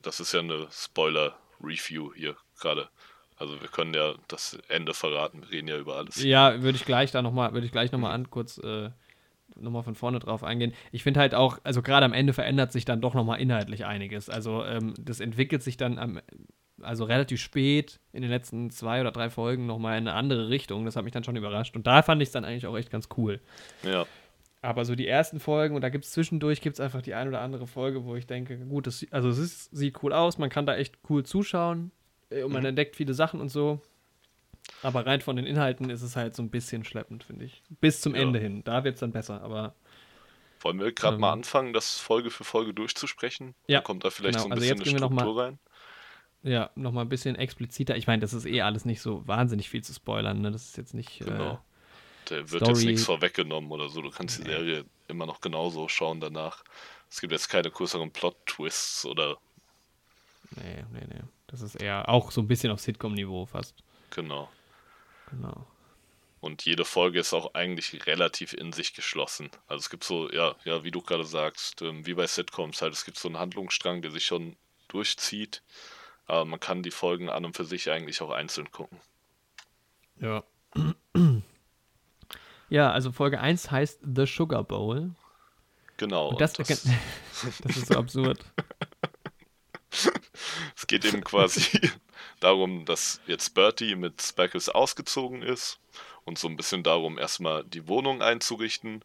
das 0.00 0.20
ist 0.20 0.32
ja 0.32 0.40
eine 0.40 0.66
Spoiler-Review 0.70 2.14
hier 2.14 2.36
gerade. 2.58 2.88
Also 3.36 3.60
wir 3.60 3.68
können 3.68 3.92
ja 3.92 4.14
das 4.28 4.56
Ende 4.68 4.94
verraten, 4.94 5.42
wir 5.42 5.50
reden 5.50 5.68
ja 5.68 5.76
über 5.76 5.96
alles. 5.96 6.22
Ja, 6.22 6.62
würde 6.62 6.76
ich 6.76 6.84
gleich 6.86 7.10
da 7.10 7.20
nochmal, 7.22 7.52
würde 7.52 7.66
ich 7.66 7.72
gleich 7.72 7.92
nochmal 7.92 8.12
an 8.12 8.30
kurz 8.30 8.56
äh, 8.58 8.90
nochmal 9.58 9.82
von 9.82 9.94
vorne 9.94 10.18
drauf 10.18 10.44
eingehen. 10.44 10.72
Ich 10.90 11.02
finde 11.02 11.20
halt 11.20 11.34
auch, 11.34 11.58
also 11.64 11.82
gerade 11.82 12.04
am 12.04 12.12
Ende 12.12 12.32
verändert 12.32 12.72
sich 12.72 12.84
dann 12.84 13.00
doch 13.00 13.14
nochmal 13.14 13.40
inhaltlich 13.40 13.84
einiges. 13.84 14.28
Also 14.28 14.64
ähm, 14.64 14.94
das 15.00 15.20
entwickelt 15.20 15.62
sich 15.62 15.76
dann 15.76 15.98
am, 15.98 16.20
also 16.80 17.04
relativ 17.04 17.40
spät 17.40 18.00
in 18.12 18.22
den 18.22 18.30
letzten 18.30 18.70
zwei 18.70 19.00
oder 19.00 19.12
drei 19.12 19.30
Folgen 19.30 19.66
nochmal 19.66 19.98
in 19.98 20.08
eine 20.08 20.16
andere 20.16 20.48
Richtung. 20.48 20.84
Das 20.84 20.96
hat 20.96 21.04
mich 21.04 21.12
dann 21.12 21.24
schon 21.24 21.36
überrascht. 21.36 21.76
Und 21.76 21.86
da 21.86 22.02
fand 22.02 22.22
ich 22.22 22.28
es 22.28 22.32
dann 22.32 22.44
eigentlich 22.44 22.66
auch 22.66 22.76
echt 22.76 22.90
ganz 22.90 23.08
cool. 23.16 23.40
Ja. 23.82 24.06
Aber 24.60 24.84
so 24.84 24.94
die 24.94 25.08
ersten 25.08 25.40
Folgen, 25.40 25.74
und 25.74 25.82
da 25.82 25.88
gibt 25.88 26.04
es 26.04 26.12
zwischendurch 26.12 26.60
gibt's 26.60 26.78
einfach 26.78 27.02
die 27.02 27.14
ein 27.14 27.26
oder 27.26 27.40
andere 27.40 27.66
Folge, 27.66 28.04
wo 28.04 28.14
ich 28.14 28.26
denke, 28.26 28.56
gut, 28.58 28.86
das, 28.86 29.04
also 29.10 29.28
es 29.28 29.38
ist, 29.38 29.76
sieht 29.76 30.02
cool 30.02 30.12
aus, 30.12 30.38
man 30.38 30.50
kann 30.50 30.66
da 30.66 30.76
echt 30.76 30.98
cool 31.10 31.24
zuschauen 31.24 31.90
äh, 32.30 32.44
und 32.44 32.52
man 32.52 32.62
mhm. 32.62 32.68
entdeckt 32.68 32.94
viele 32.94 33.12
Sachen 33.12 33.40
und 33.40 33.48
so. 33.48 33.80
Aber 34.82 35.06
rein 35.06 35.20
von 35.20 35.36
den 35.36 35.46
Inhalten 35.46 35.90
ist 35.90 36.02
es 36.02 36.16
halt 36.16 36.34
so 36.34 36.42
ein 36.42 36.50
bisschen 36.50 36.84
schleppend, 36.84 37.24
finde 37.24 37.44
ich. 37.44 37.62
Bis 37.80 38.00
zum 38.00 38.14
ja. 38.14 38.22
Ende 38.22 38.38
hin. 38.38 38.64
Da 38.64 38.84
wird 38.84 38.94
es 38.94 39.00
dann 39.00 39.12
besser, 39.12 39.42
aber. 39.42 39.74
Wollen 40.60 40.78
wir 40.78 40.92
gerade 40.92 41.14
ähm, 41.14 41.20
mal 41.20 41.32
anfangen, 41.32 41.72
das 41.72 41.98
Folge 41.98 42.30
für 42.30 42.44
Folge 42.44 42.74
durchzusprechen? 42.74 43.54
Ja. 43.66 43.78
Dann 43.78 43.84
kommt 43.84 44.04
da 44.04 44.10
vielleicht 44.10 44.38
genau. 44.38 44.42
so 44.42 44.48
ein 44.48 44.52
also 44.52 44.60
bisschen 44.60 44.78
jetzt 44.78 44.88
eine 44.88 44.98
Struktur 44.98 45.34
mal, 45.34 45.44
rein. 45.44 45.58
Ja, 46.44 46.70
nochmal 46.74 47.04
ein 47.04 47.08
bisschen 47.08 47.36
expliziter. 47.36 47.96
Ich 47.96 48.06
meine, 48.06 48.20
das 48.20 48.32
ist 48.32 48.46
eh 48.46 48.62
alles 48.62 48.84
nicht 48.84 49.00
so 49.00 49.26
wahnsinnig 49.26 49.70
viel 49.70 49.82
zu 49.82 49.92
spoilern. 49.92 50.40
Ne? 50.40 50.50
Das 50.50 50.64
ist 50.64 50.76
jetzt 50.76 50.94
nicht. 50.94 51.20
Äh, 51.20 51.24
genau. 51.24 51.52
Äh, 51.52 51.58
da 52.26 52.36
wird 52.36 52.48
Story. 52.48 52.70
jetzt 52.70 52.84
nichts 52.84 53.04
vorweggenommen 53.04 53.70
oder 53.70 53.88
so. 53.88 54.02
Du 54.02 54.10
kannst 54.10 54.38
die 54.38 54.44
Serie 54.44 54.84
immer 55.08 55.26
noch 55.26 55.40
genauso 55.40 55.88
schauen 55.88 56.20
danach. 56.20 56.64
Es 57.10 57.20
gibt 57.20 57.32
jetzt 57.32 57.48
keine 57.48 57.70
größeren 57.70 58.10
Plot-Twists 58.10 59.06
oder. 59.06 59.36
Nee, 60.56 60.84
nee, 60.92 61.06
nee. 61.08 61.22
Das 61.46 61.60
ist 61.60 61.74
eher 61.76 62.08
auch 62.08 62.30
so 62.30 62.40
ein 62.40 62.48
bisschen 62.48 62.72
auf 62.72 62.80
Sitcom-Niveau 62.80 63.46
fast. 63.46 63.74
Genau. 64.10 64.48
Genau. 65.32 65.66
Und 66.40 66.64
jede 66.64 66.84
Folge 66.84 67.20
ist 67.20 67.32
auch 67.34 67.54
eigentlich 67.54 68.06
relativ 68.06 68.52
in 68.52 68.72
sich 68.72 68.94
geschlossen. 68.94 69.50
Also 69.68 69.80
es 69.80 69.90
gibt 69.90 70.04
so, 70.04 70.30
ja, 70.30 70.56
ja, 70.64 70.82
wie 70.82 70.90
du 70.90 71.00
gerade 71.00 71.24
sagst, 71.24 71.82
ähm, 71.82 72.04
wie 72.04 72.14
bei 72.14 72.26
Sitcoms 72.26 72.82
halt, 72.82 72.92
es 72.92 73.04
gibt 73.04 73.18
so 73.18 73.28
einen 73.28 73.38
Handlungsstrang, 73.38 74.02
der 74.02 74.10
sich 74.10 74.26
schon 74.26 74.56
durchzieht. 74.88 75.62
Aber 76.26 76.44
man 76.44 76.60
kann 76.60 76.82
die 76.82 76.90
Folgen 76.90 77.30
an 77.30 77.44
und 77.44 77.56
für 77.56 77.64
sich 77.64 77.90
eigentlich 77.90 78.20
auch 78.22 78.30
einzeln 78.30 78.70
gucken. 78.70 79.00
Ja. 80.20 80.44
Ja, 82.68 82.90
also 82.90 83.12
Folge 83.12 83.38
1 83.38 83.70
heißt 83.70 84.00
The 84.02 84.24
Sugar 84.24 84.64
Bowl. 84.64 85.10
Genau. 85.98 86.28
Und 86.28 86.40
das, 86.40 86.54
das, 86.54 86.66
das 87.62 87.76
ist 87.76 87.88
so 87.88 87.98
absurd. 87.98 88.42
es 90.74 90.86
geht 90.86 91.04
eben 91.04 91.22
quasi 91.22 91.90
darum, 92.42 92.84
dass 92.84 93.20
jetzt 93.26 93.54
Bertie 93.54 93.94
mit 93.94 94.20
Speckles 94.22 94.68
ausgezogen 94.68 95.42
ist 95.42 95.78
und 96.24 96.38
so 96.38 96.48
ein 96.48 96.56
bisschen 96.56 96.82
darum, 96.82 97.18
erstmal 97.18 97.64
die 97.64 97.88
Wohnung 97.88 98.22
einzurichten. 98.22 99.04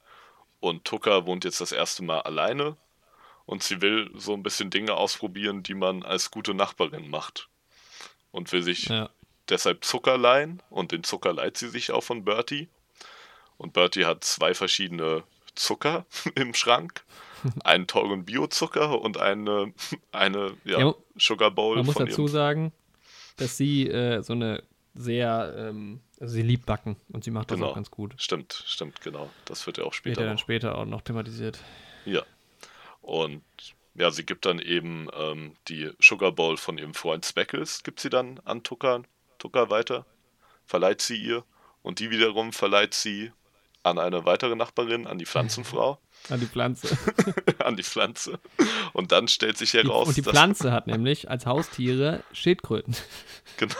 Und 0.59 0.85
Tucker 0.85 1.25
wohnt 1.25 1.45
jetzt 1.45 1.61
das 1.61 1.71
erste 1.71 2.03
Mal 2.03 2.21
alleine 2.21 2.77
und 3.45 3.63
sie 3.63 3.81
will 3.81 4.09
so 4.15 4.33
ein 4.33 4.43
bisschen 4.43 4.69
Dinge 4.69 4.95
ausprobieren, 4.95 5.63
die 5.63 5.73
man 5.73 6.03
als 6.03 6.31
gute 6.31 6.53
Nachbarin 6.53 7.09
macht. 7.09 7.47
Und 8.31 8.51
will 8.51 8.61
sich 8.61 8.85
ja. 8.85 9.09
deshalb 9.49 9.85
Zucker 9.85 10.17
leihen 10.17 10.61
und 10.69 10.91
den 10.91 11.03
Zucker 11.03 11.33
leiht 11.33 11.57
sie 11.57 11.69
sich 11.69 11.91
auch 11.91 12.03
von 12.03 12.25
Bertie. 12.25 12.67
Und 13.57 13.73
Bertie 13.73 14.05
hat 14.05 14.23
zwei 14.23 14.53
verschiedene 14.53 15.23
Zucker 15.55 16.05
im 16.35 16.53
Schrank. 16.53 17.03
Einen 17.63 17.87
teuren 17.87 18.25
Biozucker 18.25 18.99
und 18.99 19.17
eine, 19.17 19.73
eine 20.11 20.57
ja, 20.65 20.79
ja, 20.79 20.95
Sugar 21.17 21.51
Bowl. 21.51 21.77
Man 21.77 21.85
muss 21.85 21.95
dazu 21.95 22.27
sagen, 22.27 22.73
dass 23.37 23.57
sie 23.57 23.87
äh, 23.87 24.21
so 24.21 24.33
eine 24.33 24.63
sehr, 24.93 25.53
ähm, 25.57 26.01
also 26.19 26.33
sie 26.33 26.41
liebt 26.41 26.65
Backen 26.65 26.97
und 27.09 27.23
sie 27.23 27.31
macht 27.31 27.51
das 27.51 27.57
genau. 27.57 27.69
auch 27.69 27.75
ganz 27.75 27.91
gut. 27.91 28.13
Stimmt, 28.17 28.63
stimmt, 28.65 29.01
genau. 29.01 29.29
Das 29.45 29.65
wird 29.65 29.77
ja 29.77 29.83
auch 29.83 29.93
später. 29.93 30.17
Wird 30.17 30.25
ja 30.25 30.29
dann 30.31 30.37
später 30.37 30.77
auch 30.77 30.85
noch 30.85 31.01
thematisiert. 31.01 31.59
Ja. 32.05 32.23
Und 33.01 33.43
ja, 33.95 34.11
sie 34.11 34.25
gibt 34.25 34.45
dann 34.45 34.59
eben 34.59 35.07
ähm, 35.17 35.53
die 35.67 35.91
Sugar 35.99 36.31
Bowl 36.31 36.57
von 36.57 36.77
ihrem 36.77 36.93
Freund 36.93 37.25
Speckles, 37.25 37.83
gibt 37.83 37.99
sie 37.99 38.09
dann 38.09 38.39
an 38.45 38.63
Tucker, 38.63 39.03
Tucker 39.39 39.69
weiter, 39.69 40.05
verleiht 40.65 41.01
sie 41.01 41.15
ihr 41.15 41.43
und 41.81 41.99
die 41.99 42.11
wiederum 42.11 42.53
verleiht 42.53 42.93
sie 42.93 43.31
an 43.83 43.97
eine 43.97 44.25
weitere 44.25 44.55
Nachbarin, 44.55 45.07
an 45.07 45.17
die 45.17 45.25
Pflanzenfrau. 45.27 45.99
An 46.29 46.39
die 46.39 46.45
Pflanze. 46.45 46.97
an 47.59 47.75
die 47.75 47.83
Pflanze. 47.83 48.39
Und 48.93 49.11
dann 49.11 49.27
stellt 49.27 49.57
sich 49.57 49.73
heraus. 49.73 50.03
Die, 50.03 50.09
und 50.09 50.17
die 50.17 50.23
Pflanze 50.23 50.71
hat 50.71 50.87
nämlich 50.87 51.29
als 51.29 51.45
Haustiere 51.45 52.23
Schildkröten. 52.33 52.95
Genau. 53.57 53.75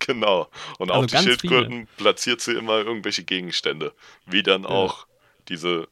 genau. 0.00 0.50
Und 0.78 0.90
also 0.90 1.04
auf 1.04 1.06
die 1.06 1.16
Schildkröten 1.18 1.86
viele. 1.86 1.86
platziert 1.98 2.40
sie 2.40 2.54
immer 2.54 2.78
irgendwelche 2.78 3.22
Gegenstände. 3.22 3.92
Wie 4.26 4.42
dann 4.42 4.64
ja. 4.64 4.70
auch 4.70 5.06
diese. 5.48 5.86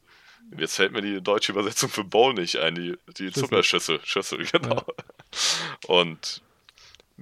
Jetzt 0.59 0.75
fällt 0.75 0.91
mir 0.91 1.03
die 1.03 1.21
deutsche 1.21 1.53
Übersetzung 1.53 1.89
für 1.89 2.03
Bowl 2.03 2.35
nicht 2.35 2.57
ein, 2.57 2.75
die, 2.75 2.97
die 3.17 3.31
Zuckerschüssel. 3.31 4.01
Schüssel, 4.03 4.45
genau. 4.51 4.77
Ja. 4.77 4.85
Und 5.87 6.43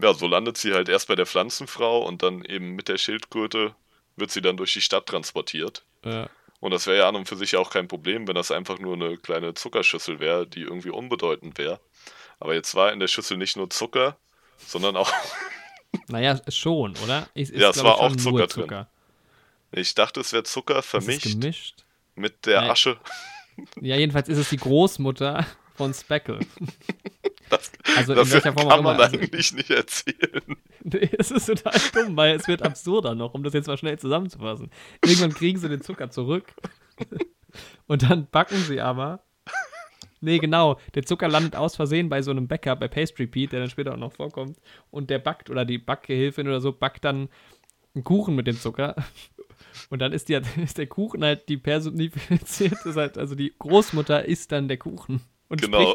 ja, 0.01 0.15
so 0.15 0.27
landet 0.27 0.57
sie 0.57 0.75
halt 0.75 0.89
erst 0.89 1.09
bei 1.09 1.17
der 1.17 1.27
Pflanzenfrau 1.27 2.07
und 2.07 2.23
dann 2.23 2.45
eben 2.45 2.77
mit 2.77 2.89
der 2.89 2.99
Schildkröte 2.99 3.75
wird 4.17 4.31
sie 4.31 4.43
dann 4.43 4.57
durch 4.57 4.73
die 4.73 4.81
Stadt 4.81 5.07
transportiert. 5.07 5.85
Ja. 6.05 6.29
Und 6.61 6.71
das 6.71 6.87
wäre 6.87 6.99
ja 6.99 7.09
an 7.09 7.17
und 7.17 7.29
für 7.29 7.37
sich 7.37 7.57
auch 7.57 7.71
kein 7.71 7.89
Problem, 7.89 8.27
wenn 8.27 8.35
das 8.35 8.51
einfach 8.51 8.79
nur 8.79 8.95
eine 8.95 9.17
kleine 9.19 9.55
Zuckerschüssel 9.55 10.21
wäre, 10.21 10.47
die 10.47 10.63
irgendwie 10.63 10.91
unbedeutend 10.91 11.59
wäre. 11.59 11.81
Aber 12.41 12.55
jetzt 12.55 12.75
war 12.75 12.93
in 12.93 13.01
der 13.01 13.09
Schüssel 13.09 13.37
nicht 13.37 13.57
nur 13.57 13.71
Zucker, 13.71 14.17
sondern 14.59 14.97
auch. 14.97 15.13
naja, 16.09 16.41
schon, 16.49 16.97
oder? 17.05 17.29
Ist, 17.35 17.51
ist, 17.51 17.61
ja, 17.61 17.71
es 17.71 17.83
war 17.83 17.99
auch 17.99 18.15
Zucker, 18.17 18.49
Zucker, 18.49 18.89
drin. 19.73 19.81
Ich 19.81 19.95
dachte, 19.95 20.21
es 20.21 20.33
wäre 20.33 20.45
Zucker 20.45 20.83
vermischt. 20.83 21.25
gemischt? 21.25 21.85
Mit 22.15 22.47
der 22.47 22.63
Nein. 22.63 22.71
Asche. 22.71 22.99
Ja, 23.81 23.97
jedenfalls 23.97 24.29
ist 24.29 24.39
es 24.39 24.51
die 24.51 24.57
Großmutter 24.57 25.47
von 25.77 25.95
Speckle. 25.95 26.41
Das, 27.49 27.71
also 27.97 28.13
in 28.15 28.33
welcher 28.33 28.53
Form 28.53 28.69
kann 28.69 28.83
man 28.83 29.01
also, 29.01 29.17
eigentlich 29.17 29.53
nicht 29.53 29.71
erzählen. 29.71 30.43
Nee, 30.83 31.09
es 31.19 31.31
ist 31.31 31.47
total 31.47 31.81
dumm, 31.93 32.17
weil 32.17 32.35
es 32.37 32.47
wird 32.49 32.63
absurder 32.63 33.15
noch, 33.15 33.35
um 33.35 33.43
das 33.43 33.55
jetzt 33.55 33.67
mal 33.67 33.77
schnell 33.77 33.99
zusammenzufassen. 33.99 34.71
Irgendwann 35.05 35.33
kriegen 35.33 35.59
sie 35.59 35.69
den 35.69 35.81
Zucker 35.81 36.11
zurück 36.11 36.53
und 37.87 38.03
dann 38.03 38.29
backen 38.31 38.57
sie 38.57 38.81
aber. 38.81 39.21
Nee, 40.21 40.39
genau. 40.39 40.81
Der 40.95 41.05
Zucker 41.05 41.29
landet 41.29 41.57
aus 41.57 41.77
Versehen 41.77 42.09
bei 42.09 42.23
so 42.23 42.31
einem 42.31 42.49
Bäcker, 42.49 42.75
bei 42.77 42.89
Pastry 42.89 43.27
Pete, 43.27 43.51
der 43.51 43.61
dann 43.61 43.71
später 43.71 43.93
auch 43.95 43.99
noch 43.99 44.13
vorkommt. 44.13 44.59
Und 44.91 45.11
der 45.11 45.19
backt, 45.19 45.51
oder 45.51 45.65
die 45.65 45.79
Backgehilfin 45.79 46.49
oder 46.49 46.61
so, 46.61 46.73
backt 46.73 47.05
dann 47.05 47.29
einen 47.95 48.05
Kuchen 48.05 48.35
mit 48.35 48.47
dem 48.47 48.59
Zucker. 48.59 48.97
Und 49.91 50.01
dann 50.01 50.13
ist, 50.13 50.29
die, 50.29 50.41
ist 50.63 50.79
der 50.79 50.87
Kuchen 50.87 51.23
halt 51.23 51.49
die 51.49 51.57
personifizierte, 51.57 52.95
halt, 52.95 53.19
also 53.19 53.35
die 53.35 53.55
Großmutter 53.59 54.25
ist 54.25 54.53
dann 54.53 54.69
der 54.69 54.79
Kuchen. 54.79 55.21
Und 55.49 55.61
genau. 55.61 55.95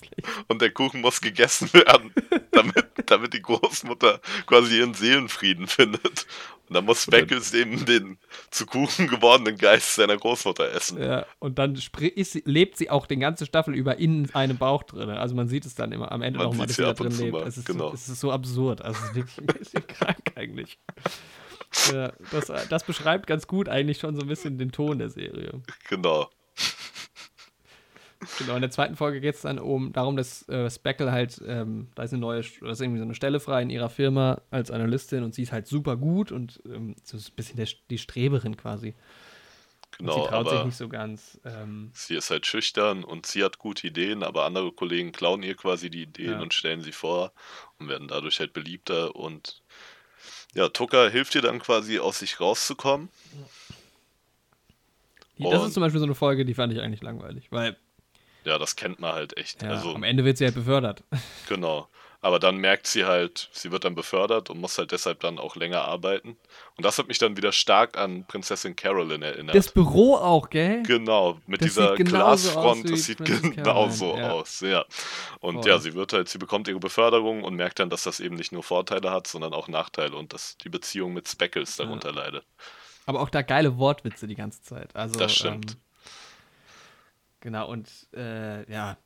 Und 0.48 0.62
der 0.62 0.70
Kuchen 0.70 1.00
muss 1.00 1.20
gegessen 1.20 1.72
werden, 1.72 2.12
damit, 2.52 2.86
damit 3.06 3.34
die 3.34 3.42
Großmutter 3.42 4.20
quasi 4.46 4.78
ihren 4.78 4.94
Seelenfrieden 4.94 5.66
findet. 5.66 6.26
Und 6.68 6.74
dann 6.76 6.84
muss 6.84 7.02
Speckles 7.02 7.52
eben 7.52 7.84
den 7.84 8.18
zu 8.50 8.64
Kuchen 8.64 9.08
gewordenen 9.08 9.58
Geist 9.58 9.96
seiner 9.96 10.16
Großmutter 10.16 10.72
essen. 10.72 11.02
Ja, 11.02 11.26
und 11.40 11.58
dann 11.58 11.74
ist, 11.74 12.46
lebt 12.46 12.78
sie 12.78 12.90
auch 12.90 13.06
den 13.06 13.20
ganzen 13.20 13.46
Staffel 13.46 13.74
über 13.74 13.98
in 13.98 14.32
einem 14.34 14.56
Bauch 14.56 14.84
drin. 14.84 15.10
Also 15.10 15.34
man 15.34 15.48
sieht 15.48 15.66
es 15.66 15.74
dann 15.74 15.90
immer 15.90 16.12
am 16.12 16.22
Ende 16.22 16.38
nochmal, 16.38 16.66
dass 16.68 16.76
sie 16.76 16.82
da 16.82 16.92
drin 16.92 17.16
lebt. 17.18 17.36
Es 17.46 17.58
ist, 17.58 17.66
genau. 17.66 17.88
so, 17.88 17.94
es 17.94 18.08
ist 18.08 18.20
so 18.20 18.30
absurd. 18.30 18.82
Also 18.82 19.00
es 19.02 19.08
ist 19.10 19.14
wirklich 19.16 19.38
ein 19.38 19.46
bisschen 19.46 19.86
krank 19.86 20.32
eigentlich. 20.36 20.78
Ja, 21.92 22.12
das, 22.30 22.68
das 22.68 22.84
beschreibt 22.84 23.26
ganz 23.26 23.46
gut 23.46 23.68
eigentlich 23.68 23.98
schon 23.98 24.14
so 24.14 24.22
ein 24.22 24.28
bisschen 24.28 24.58
den 24.58 24.70
Ton 24.72 24.98
der 24.98 25.10
Serie. 25.10 25.60
Genau. 25.88 26.30
Genau, 28.38 28.54
in 28.54 28.60
der 28.60 28.70
zweiten 28.70 28.96
Folge 28.96 29.20
geht 29.20 29.34
es 29.34 29.42
dann 29.42 29.58
um 29.58 29.92
darum, 29.92 30.16
dass 30.16 30.48
äh, 30.48 30.70
Speckle 30.70 31.10
halt, 31.10 31.40
ähm, 31.46 31.88
da 31.94 32.04
ist 32.04 32.12
eine 32.12 32.20
neue, 32.20 32.42
da 32.60 32.70
ist 32.70 32.80
irgendwie 32.80 32.98
so 32.98 33.04
eine 33.04 33.14
Stelle 33.14 33.40
frei 33.40 33.62
in 33.62 33.70
ihrer 33.70 33.88
Firma 33.88 34.40
als 34.50 34.70
Analystin 34.70 35.24
und 35.24 35.34
sie 35.34 35.42
ist 35.42 35.52
halt 35.52 35.66
super 35.66 35.96
gut 35.96 36.30
und 36.32 36.62
ähm, 36.66 36.94
so 37.02 37.16
ein 37.16 37.22
bisschen 37.34 37.56
der, 37.56 37.68
die 37.90 37.98
Streberin 37.98 38.56
quasi. 38.56 38.94
Genau, 39.98 40.14
und 40.14 40.22
sie 40.22 40.28
traut 40.28 40.46
aber 40.46 40.56
sich 40.56 40.64
nicht 40.66 40.76
so 40.76 40.88
ganz. 40.88 41.40
Ähm, 41.44 41.90
sie 41.94 42.14
ist 42.14 42.30
halt 42.30 42.46
schüchtern 42.46 43.04
und 43.04 43.26
sie 43.26 43.44
hat 43.44 43.58
gute 43.58 43.86
Ideen, 43.86 44.22
aber 44.22 44.44
andere 44.44 44.72
Kollegen 44.72 45.12
klauen 45.12 45.42
ihr 45.42 45.54
quasi 45.54 45.90
die 45.90 46.02
Ideen 46.02 46.32
ja. 46.32 46.40
und 46.40 46.54
stellen 46.54 46.80
sie 46.80 46.92
vor 46.92 47.32
und 47.78 47.88
werden 47.88 48.08
dadurch 48.08 48.40
halt 48.40 48.52
beliebter 48.52 49.16
und 49.16 49.62
ja, 50.54 50.68
Tucker 50.68 51.10
hilft 51.10 51.34
ihr 51.34 51.42
dann 51.42 51.58
quasi 51.58 51.98
aus 51.98 52.20
sich 52.20 52.40
rauszukommen. 52.40 53.08
Die, 55.38 55.44
das 55.44 55.64
ist 55.66 55.74
zum 55.74 55.80
Beispiel 55.80 55.98
so 55.98 56.04
eine 56.04 56.14
Folge, 56.14 56.44
die 56.44 56.54
fand 56.54 56.72
ich 56.72 56.80
eigentlich 56.80 57.02
langweilig, 57.02 57.50
weil 57.50 57.76
ja, 58.44 58.58
das 58.58 58.76
kennt 58.76 59.00
man 59.00 59.12
halt 59.12 59.36
echt. 59.36 59.62
Ja, 59.62 59.70
also, 59.70 59.94
am 59.94 60.02
Ende 60.02 60.24
wird 60.24 60.38
sie 60.38 60.44
halt 60.44 60.54
befördert. 60.54 61.02
Genau. 61.48 61.88
Aber 62.24 62.38
dann 62.38 62.56
merkt 62.58 62.86
sie 62.86 63.04
halt, 63.04 63.48
sie 63.50 63.72
wird 63.72 63.84
dann 63.84 63.96
befördert 63.96 64.48
und 64.48 64.60
muss 64.60 64.78
halt 64.78 64.92
deshalb 64.92 65.18
dann 65.20 65.40
auch 65.40 65.56
länger 65.56 65.82
arbeiten. 65.82 66.36
Und 66.76 66.84
das 66.84 66.96
hat 66.98 67.08
mich 67.08 67.18
dann 67.18 67.36
wieder 67.36 67.50
stark 67.50 67.98
an 67.98 68.24
Prinzessin 68.26 68.76
Carolyn 68.76 69.22
erinnert. 69.22 69.56
Das 69.56 69.72
Büro 69.72 70.14
auch, 70.14 70.48
gell? 70.48 70.84
Genau, 70.84 71.40
mit 71.48 71.62
Das 71.62 71.70
dieser 71.70 71.96
Glasfront, 71.96 72.88
das 72.88 73.06
sieht 73.06 73.24
genauso 73.24 74.16
ja. 74.16 74.30
aus, 74.30 74.60
ja. 74.60 74.84
Und 75.40 75.62
Voll. 75.62 75.68
ja, 75.68 75.78
sie 75.80 75.94
wird 75.94 76.12
halt, 76.12 76.28
sie 76.28 76.38
bekommt 76.38 76.68
ihre 76.68 76.78
Beförderung 76.78 77.42
und 77.42 77.56
merkt 77.56 77.80
dann, 77.80 77.90
dass 77.90 78.04
das 78.04 78.20
eben 78.20 78.36
nicht 78.36 78.52
nur 78.52 78.62
Vorteile 78.62 79.10
hat, 79.10 79.26
sondern 79.26 79.52
auch 79.52 79.66
Nachteile 79.66 80.14
und 80.14 80.32
dass 80.32 80.56
die 80.58 80.68
Beziehung 80.68 81.14
mit 81.14 81.26
Speckles 81.28 81.74
darunter 81.74 82.12
leidet. 82.12 82.44
Aber 83.04 83.20
auch 83.20 83.30
da 83.30 83.42
geile 83.42 83.78
Wortwitze 83.78 84.28
die 84.28 84.36
ganze 84.36 84.62
Zeit. 84.62 84.94
Also, 84.94 85.18
Das 85.18 85.34
stimmt. 85.34 85.72
Ähm, 85.72 85.81
genau, 87.42 87.68
und 87.68 87.90
äh, 88.14 88.70
ja. 88.72 88.96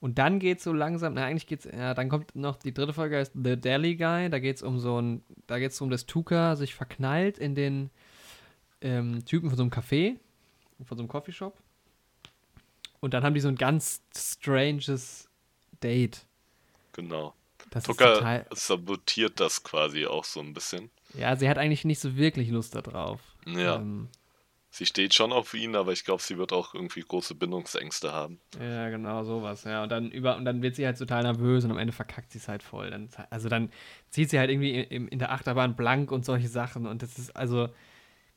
Und 0.00 0.18
dann 0.18 0.38
geht's 0.38 0.62
so 0.62 0.72
langsam, 0.72 1.14
na 1.14 1.26
eigentlich 1.26 1.48
geht's, 1.48 1.64
ja, 1.64 1.92
dann 1.92 2.08
kommt 2.08 2.36
noch 2.36 2.56
die 2.56 2.72
dritte 2.72 2.92
Folge, 2.92 3.16
heißt 3.16 3.32
The 3.34 3.56
Deli 3.56 3.96
Guy, 3.96 4.30
da 4.30 4.38
geht's 4.38 4.62
um 4.62 4.78
so 4.78 5.00
ein, 5.00 5.24
da 5.48 5.58
geht's 5.58 5.80
um, 5.80 5.90
dass 5.90 6.06
Tuka 6.06 6.54
sich 6.54 6.76
verknallt 6.76 7.36
in 7.38 7.56
den 7.56 7.90
ähm, 8.80 9.24
Typen 9.24 9.48
von 9.48 9.56
so 9.56 9.64
einem 9.64 9.72
Café, 9.72 10.16
von 10.84 10.96
so 10.96 11.02
einem 11.02 11.08
Coffeeshop. 11.08 11.58
Und 13.00 13.12
dann 13.12 13.24
haben 13.24 13.34
die 13.34 13.40
so 13.40 13.48
ein 13.48 13.56
ganz 13.56 14.02
stranges 14.16 15.28
Date. 15.82 16.26
Genau. 16.92 17.34
Das 17.70 17.82
ist 17.82 17.86
Tucker 17.86 18.14
total, 18.14 18.46
sabotiert 18.52 19.40
das 19.40 19.62
quasi 19.64 20.06
auch 20.06 20.24
so 20.24 20.40
ein 20.40 20.54
bisschen. 20.54 20.90
ja, 21.14 21.34
sie 21.34 21.48
hat 21.48 21.58
eigentlich 21.58 21.84
nicht 21.84 22.00
so 22.00 22.16
wirklich 22.16 22.50
Lust 22.50 22.74
darauf. 22.74 23.20
Ja. 23.46 23.76
Ähm, 23.76 24.08
Sie 24.70 24.84
steht 24.84 25.14
schon 25.14 25.32
auf 25.32 25.54
ihn, 25.54 25.74
aber 25.74 25.92
ich 25.92 26.04
glaube, 26.04 26.22
sie 26.22 26.36
wird 26.36 26.52
auch 26.52 26.74
irgendwie 26.74 27.00
große 27.00 27.34
Bindungsängste 27.34 28.12
haben. 28.12 28.38
Ja, 28.60 28.90
genau, 28.90 29.24
sowas, 29.24 29.64
ja. 29.64 29.82
Und 29.82 29.88
dann 29.90 30.10
über 30.10 30.36
und 30.36 30.44
dann 30.44 30.60
wird 30.60 30.76
sie 30.76 30.84
halt 30.84 30.98
total 30.98 31.22
nervös 31.22 31.64
und 31.64 31.70
am 31.70 31.78
Ende 31.78 31.92
verkackt 31.92 32.32
sie 32.32 32.38
es 32.38 32.48
halt 32.48 32.62
voll. 32.62 32.90
Dann, 32.90 33.08
also 33.30 33.48
dann 33.48 33.70
zieht 34.10 34.28
sie 34.28 34.38
halt 34.38 34.50
irgendwie 34.50 34.78
in, 34.78 35.08
in 35.08 35.18
der 35.18 35.32
Achterbahn 35.32 35.74
blank 35.74 36.12
und 36.12 36.24
solche 36.24 36.48
Sachen. 36.48 36.86
Und 36.86 37.02
das 37.02 37.18
ist, 37.18 37.34
also, 37.34 37.70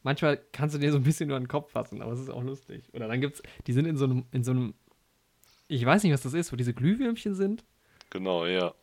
manchmal 0.03 0.41
kannst 0.53 0.73
du 0.73 0.79
dir 0.79 0.91
so 0.91 0.97
ein 0.97 1.03
bisschen 1.03 1.27
nur 1.27 1.35
an 1.35 1.43
den 1.43 1.49
Kopf 1.49 1.71
fassen, 1.71 2.01
aber 2.01 2.13
es 2.13 2.19
ist 2.19 2.29
auch 2.29 2.43
lustig. 2.43 2.85
Oder 2.93 3.09
dann 3.09 3.19
gibt's, 3.19 3.43
die 3.67 3.73
sind 3.73 3.85
in 3.85 3.97
so 3.97 4.05
einem, 4.05 4.25
in 4.31 4.45
so 4.45 4.51
einem, 4.51 4.73
ich 5.67 5.85
weiß 5.85 6.03
nicht, 6.03 6.13
was 6.13 6.21
das 6.21 6.33
ist, 6.33 6.53
wo 6.53 6.55
diese 6.55 6.73
Glühwürmchen 6.73 7.35
sind. 7.35 7.65
Genau, 8.09 8.45
ja. 8.45 8.73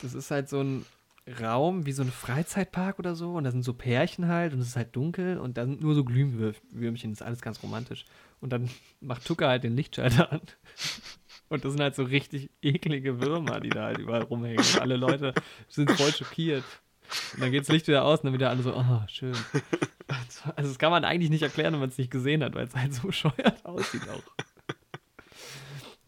Das 0.00 0.14
ist 0.14 0.30
halt 0.30 0.48
so 0.48 0.60
ein 0.60 0.86
Raum 1.40 1.86
wie 1.86 1.92
so 1.92 2.02
ein 2.02 2.10
Freizeitpark 2.10 2.98
oder 2.98 3.14
so. 3.14 3.34
Und 3.34 3.44
da 3.44 3.50
sind 3.50 3.62
so 3.62 3.74
Pärchen 3.74 4.28
halt 4.28 4.52
und 4.52 4.60
es 4.60 4.68
ist 4.68 4.76
halt 4.76 4.94
dunkel 4.96 5.38
und 5.38 5.56
da 5.56 5.64
sind 5.64 5.80
nur 5.80 5.94
so 5.94 6.04
Glühwürmchen. 6.04 7.12
Das 7.12 7.20
ist 7.20 7.26
alles 7.26 7.40
ganz 7.40 7.62
romantisch. 7.62 8.04
Und 8.40 8.50
dann 8.50 8.68
macht 9.00 9.24
Tucker 9.24 9.48
halt 9.48 9.64
den 9.64 9.76
Lichtschalter 9.76 10.32
an. 10.32 10.40
Und 11.48 11.64
das 11.64 11.72
sind 11.72 11.82
halt 11.82 11.94
so 11.94 12.04
richtig 12.04 12.50
eklige 12.62 13.20
Würmer, 13.20 13.60
die 13.60 13.68
da 13.68 13.84
halt 13.84 13.98
überall 13.98 14.22
rumhängen. 14.22 14.58
Und 14.58 14.80
alle 14.80 14.96
Leute 14.96 15.34
sind 15.68 15.90
voll 15.90 16.12
schockiert. 16.12 16.64
Und 17.34 17.42
dann 17.42 17.50
geht 17.50 17.60
das 17.60 17.68
Licht 17.68 17.88
wieder 17.88 18.04
aus 18.04 18.20
und 18.20 18.26
dann 18.26 18.34
wieder 18.34 18.48
alle 18.48 18.62
so, 18.62 18.74
oh, 18.74 19.02
schön. 19.06 19.36
Also 20.56 20.70
das 20.70 20.78
kann 20.78 20.90
man 20.90 21.04
eigentlich 21.04 21.30
nicht 21.30 21.42
erklären, 21.42 21.72
wenn 21.74 21.80
man 21.80 21.88
es 21.90 21.98
nicht 21.98 22.10
gesehen 22.10 22.42
hat, 22.42 22.54
weil 22.54 22.66
es 22.66 22.74
halt 22.74 22.94
so 22.94 23.02
bescheuert 23.06 23.64
aussieht 23.64 24.08
auch. 24.08 24.22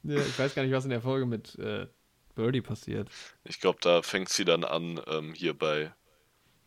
Ja, 0.02 0.16
ich 0.16 0.38
weiß 0.38 0.54
gar 0.54 0.62
nicht, 0.62 0.72
was 0.72 0.84
in 0.84 0.90
der 0.90 1.00
Folge 1.00 1.26
mit 1.26 1.58
äh, 1.58 1.86
Birdie 2.34 2.60
passiert. 2.60 3.08
Ich 3.44 3.60
glaube, 3.60 3.78
da 3.80 4.02
fängt 4.02 4.28
sie 4.28 4.44
dann 4.44 4.64
an, 4.64 5.00
ähm, 5.06 5.34
hier 5.34 5.54
bei 5.54 5.92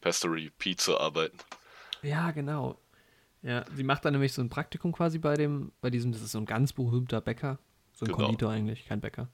Pastory 0.02 0.52
P 0.58 0.76
zu 0.76 1.00
arbeiten. 1.00 1.38
Ja, 2.02 2.32
genau. 2.32 2.78
Ja, 3.42 3.66
sie 3.74 3.84
macht 3.84 4.04
dann 4.06 4.14
nämlich 4.14 4.34
so 4.34 4.42
ein 4.42 4.50
Praktikum 4.50 4.92
quasi 4.92 5.20
bei 5.20 5.36
dem, 5.36 5.72
bei 5.82 5.90
diesem, 5.90 6.12
das 6.12 6.22
ist 6.22 6.32
so 6.32 6.38
ein 6.40 6.46
ganz 6.46 6.74
berühmter 6.74 7.22
Bäcker. 7.22 7.60
So 7.94 8.06
ein 8.06 8.12
Genau. 8.12 8.26
Konditor 8.26 8.52
eigentlich, 8.52 8.86
kein 8.88 9.02
Bäcker. 9.02 9.30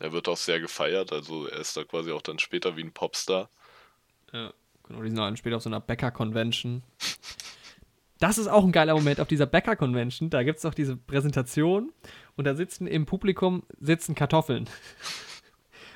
Er 0.00 0.12
wird 0.12 0.28
auch 0.28 0.36
sehr 0.36 0.60
gefeiert, 0.60 1.12
also 1.12 1.46
er 1.46 1.58
ist 1.60 1.76
da 1.76 1.84
quasi 1.84 2.10
auch 2.10 2.22
dann 2.22 2.38
später 2.38 2.76
wie 2.76 2.82
ein 2.82 2.92
Popstar. 2.92 3.48
Ja, 4.32 4.52
genau. 4.82 5.02
Die 5.02 5.08
sind 5.08 5.16
dann 5.18 5.36
später 5.36 5.56
auf 5.56 5.62
so 5.62 5.68
einer 5.70 5.80
Bäcker-Convention. 5.80 6.82
Das 8.18 8.38
ist 8.38 8.48
auch 8.48 8.64
ein 8.64 8.72
geiler 8.72 8.94
Moment 8.94 9.20
auf 9.20 9.28
dieser 9.28 9.46
Bäcker-Convention. 9.46 10.30
Da 10.30 10.42
gibt 10.42 10.56
es 10.56 10.62
doch 10.62 10.74
diese 10.74 10.96
Präsentation 10.96 11.92
und 12.36 12.44
da 12.44 12.54
sitzen 12.54 12.86
im 12.86 13.06
Publikum 13.06 13.64
sitzen 13.78 14.14
Kartoffeln. 14.14 14.68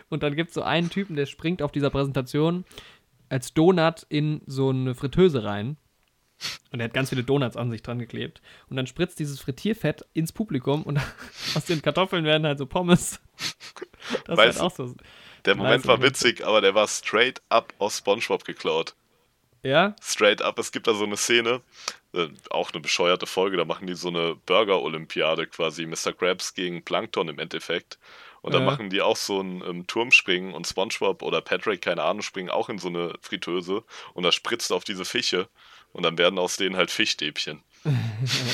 Und 0.09 0.23
dann 0.23 0.37
gibt 0.37 0.49
es 0.49 0.55
so 0.55 0.63
einen 0.63 0.91
Typen, 0.91 1.17
der 1.17 1.27
springt 1.27 1.63
auf 1.63 1.73
dieser 1.73 1.91
Präsentation 1.91 2.65
als 3.29 3.53
Donut 3.53 4.07
in 4.09 4.41
so 4.47 4.71
eine 4.71 4.95
Fritteuse 4.95 5.45
rein. 5.45 5.77
Und 6.71 6.81
er 6.81 6.85
hat 6.85 6.95
ganz 6.95 7.09
viele 7.11 7.25
Donuts 7.25 7.57
an 7.57 7.71
sich 7.71 7.83
dran 7.83 7.99
geklebt. 7.99 8.41
Und 8.69 8.77
dann 8.77 8.87
spritzt 8.87 9.19
dieses 9.19 9.41
Frittierfett 9.41 10.05
ins 10.15 10.33
Publikum 10.33 10.83
und 10.85 10.99
aus 11.55 11.65
den 11.65 11.83
Kartoffeln 11.83 12.25
werden 12.25 12.47
halt 12.47 12.59
so 12.59 12.67
Pommes. 12.67 13.21
Das 14.25 14.39
Weißt 14.39 14.57
ist 14.57 14.63
halt 14.63 14.73
auch 14.73 14.75
so. 14.75 14.95
Der 15.45 15.55
Moment 15.55 15.87
war 15.87 16.01
witzig, 16.01 16.47
aber 16.47 16.63
der 16.63 16.75
war 16.75 16.89
straight 16.89 17.43
up 17.51 17.75
aus 17.79 17.99
SpongeBob 17.99 18.45
geklaut. 18.45 18.95
Ja? 19.63 19.95
Straight 20.01 20.41
up, 20.41 20.59
es 20.59 20.73
gibt 20.73 20.87
da 20.87 20.95
so 20.95 21.05
eine 21.05 21.17
Szene, 21.17 21.61
äh, 22.15 22.29
auch 22.49 22.73
eine 22.73 22.81
bescheuerte 22.81 23.27
Folge, 23.27 23.57
da 23.57 23.65
machen 23.65 23.87
die 23.87 23.95
so 23.95 24.09
eine 24.09 24.37
Burger-Olympiade 24.47 25.47
quasi, 25.47 25.85
Mr. 25.85 26.13
Krabs 26.13 26.55
gegen 26.55 26.83
Plankton 26.85 27.29
im 27.29 27.39
Endeffekt. 27.39 27.99
Und 28.43 28.55
da 28.55 28.61
Ja. 28.61 28.65
machen 28.65 28.89
die 28.91 29.03
auch 29.03 29.17
so 29.17 29.41
ein 29.41 29.63
ähm, 29.67 29.87
Turmspringen 29.87 30.55
und 30.55 30.67
SpongeBob 30.67 31.23
oder 31.23 31.41
Patrick, 31.41 31.83
keine 31.83 32.03
Ahnung, 32.03 32.23
springen 32.23 32.51
auch 32.51 32.69
in 32.69 32.79
so 32.79 32.89
eine 32.89 33.15
Fritteuse 33.21 33.83
und 34.15 34.23
da 34.23 34.33
spritzt 34.33 34.73
auf 34.73 34.85
diese 34.85 35.05
Fische 35.05 35.49
und 35.93 36.05
dann 36.05 36.19
werden 36.19 36.39
aus 36.39 36.57
denen 36.57 36.77
halt 36.77 36.91
Fischstäbchen. 36.91 37.63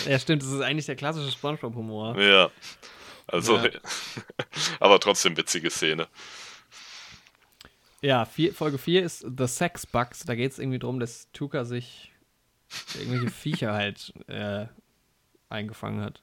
Ja, 0.08 0.18
stimmt. 0.18 0.42
Das 0.42 0.50
ist 0.50 0.60
eigentlich 0.60 0.86
der 0.86 0.96
klassische 0.96 1.30
Spongebob-Humor. 1.32 2.20
Ja. 2.20 2.50
Also, 3.26 3.56
Ja. 3.56 3.70
aber 4.80 5.00
trotzdem 5.00 5.36
witzige 5.36 5.70
Szene. 5.70 6.08
Ja, 8.02 8.26
vier, 8.26 8.52
Folge 8.54 8.76
4 8.78 9.02
ist 9.02 9.24
The 9.36 9.46
Sex 9.46 9.86
Bugs. 9.86 10.24
Da 10.24 10.34
geht 10.34 10.52
es 10.52 10.58
irgendwie 10.58 10.78
darum, 10.78 11.00
dass 11.00 11.30
Tuka 11.32 11.64
sich 11.64 12.12
irgendwelche 12.94 13.30
Viecher 13.30 13.72
halt 13.72 14.12
äh, 14.28 14.66
eingefangen 15.48 16.02
hat. 16.02 16.22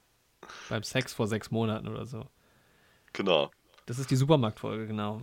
Beim 0.68 0.82
Sex 0.84 1.12
vor 1.12 1.26
sechs 1.26 1.50
Monaten 1.50 1.88
oder 1.88 2.06
so. 2.06 2.28
Genau. 3.12 3.50
Das 3.86 3.98
ist 3.98 4.10
die 4.10 4.16
Supermarktfolge, 4.16 4.86
genau. 4.86 5.22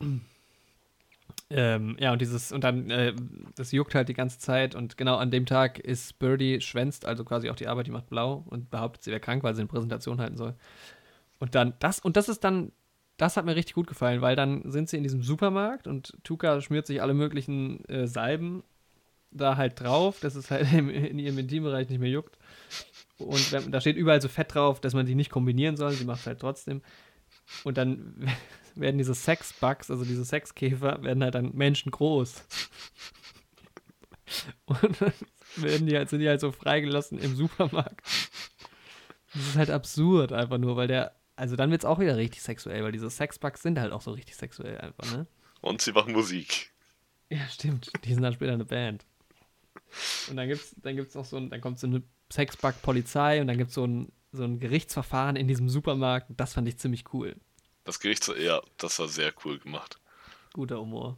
ähm, 1.50 1.96
ja, 1.98 2.12
und 2.12 2.20
dieses, 2.20 2.52
und 2.52 2.64
dann, 2.64 2.90
äh, 2.90 3.14
das 3.56 3.72
juckt 3.72 3.94
halt 3.94 4.08
die 4.08 4.14
ganze 4.14 4.38
Zeit 4.38 4.74
und 4.74 4.96
genau 4.96 5.16
an 5.16 5.30
dem 5.30 5.46
Tag 5.46 5.78
ist 5.78 6.18
Birdie 6.18 6.60
schwänzt, 6.60 7.06
also 7.06 7.24
quasi 7.24 7.50
auch 7.50 7.56
die 7.56 7.68
Arbeit, 7.68 7.86
die 7.86 7.92
macht 7.92 8.08
blau 8.08 8.44
und 8.50 8.70
behauptet, 8.70 9.04
sie 9.04 9.10
wäre 9.10 9.20
krank, 9.20 9.42
weil 9.42 9.54
sie 9.54 9.62
eine 9.62 9.68
Präsentation 9.68 10.20
halten 10.20 10.36
soll. 10.36 10.54
Und 11.38 11.54
dann, 11.54 11.74
das, 11.78 12.00
und 12.00 12.16
das 12.16 12.28
ist 12.28 12.44
dann, 12.44 12.72
das 13.16 13.36
hat 13.36 13.44
mir 13.44 13.56
richtig 13.56 13.74
gut 13.74 13.86
gefallen, 13.86 14.20
weil 14.20 14.36
dann 14.36 14.70
sind 14.70 14.88
sie 14.88 14.96
in 14.96 15.02
diesem 15.02 15.22
Supermarkt 15.22 15.86
und 15.86 16.16
Tuka 16.24 16.60
schmiert 16.60 16.86
sich 16.86 17.02
alle 17.02 17.14
möglichen 17.14 17.84
äh, 17.86 18.06
Salben 18.06 18.62
da 19.30 19.56
halt 19.56 19.80
drauf, 19.80 20.20
dass 20.20 20.34
es 20.34 20.50
halt 20.50 20.72
im, 20.74 20.88
in 20.90 21.18
ihrem 21.18 21.38
Intimbereich 21.38 21.88
nicht 21.88 22.00
mehr 22.00 22.10
juckt. 22.10 22.36
Und 23.18 23.52
da 23.70 23.80
steht 23.80 23.96
überall 23.96 24.20
so 24.20 24.28
Fett 24.28 24.54
drauf, 24.54 24.80
dass 24.80 24.94
man 24.94 25.06
die 25.06 25.14
nicht 25.14 25.30
kombinieren 25.30 25.76
soll. 25.76 25.92
Sie 25.92 26.04
macht 26.04 26.20
es 26.20 26.26
halt 26.26 26.40
trotzdem. 26.40 26.82
Und 27.64 27.78
dann 27.78 28.28
werden 28.74 28.98
diese 28.98 29.14
Sexbugs, 29.14 29.90
also 29.90 30.04
diese 30.04 30.24
Sexkäfer, 30.24 31.02
werden 31.02 31.22
halt 31.22 31.34
dann 31.34 31.54
menschengroß. 31.54 32.42
Und 34.66 35.00
dann 35.00 35.12
werden 35.56 35.86
die 35.86 35.96
halt, 35.96 36.08
sind 36.08 36.20
die 36.20 36.28
halt 36.28 36.40
so 36.40 36.52
freigelassen 36.52 37.18
im 37.18 37.36
Supermarkt. 37.36 38.00
Das 39.34 39.46
ist 39.46 39.56
halt 39.56 39.70
absurd 39.70 40.32
einfach 40.32 40.58
nur, 40.58 40.76
weil 40.76 40.88
der, 40.88 41.14
also 41.36 41.56
dann 41.56 41.70
wird 41.70 41.82
es 41.82 41.84
auch 41.84 41.98
wieder 41.98 42.16
richtig 42.16 42.42
sexuell, 42.42 42.82
weil 42.82 42.92
diese 42.92 43.10
Sexbugs 43.10 43.62
sind 43.62 43.78
halt 43.78 43.92
auch 43.92 44.02
so 44.02 44.12
richtig 44.12 44.36
sexuell 44.36 44.78
einfach, 44.78 45.10
ne? 45.12 45.26
Und 45.60 45.80
sie 45.80 45.92
machen 45.92 46.12
Musik. 46.12 46.70
Ja, 47.30 47.46
stimmt. 47.48 47.92
Die 48.04 48.12
sind 48.12 48.22
dann 48.22 48.34
später 48.34 48.52
eine 48.52 48.64
Band. 48.64 49.06
Und 50.28 50.36
dann 50.36 50.48
gibt's, 50.48 50.74
dann 50.82 50.96
gibt's 50.96 51.14
noch 51.14 51.24
so 51.24 51.36
ein, 51.36 51.50
dann 51.50 51.60
kommt 51.60 51.78
so 51.78 51.86
eine 51.86 52.02
Sexbug-Polizei 52.30 53.40
und 53.40 53.46
dann 53.46 53.58
gibt's 53.58 53.74
so 53.74 53.86
ein, 53.86 54.12
so 54.32 54.44
ein 54.44 54.58
Gerichtsverfahren 54.58 55.36
in 55.36 55.46
diesem 55.48 55.68
Supermarkt. 55.68 56.26
Das 56.30 56.54
fand 56.54 56.66
ich 56.68 56.78
ziemlich 56.78 57.04
cool. 57.12 57.36
Das 57.84 58.00
Gericht, 58.00 58.28
ja, 58.38 58.62
das 58.78 58.98
war 58.98 59.08
sehr 59.08 59.32
cool 59.44 59.58
gemacht. 59.58 59.98
Guter 60.52 60.78
Humor. 60.80 61.16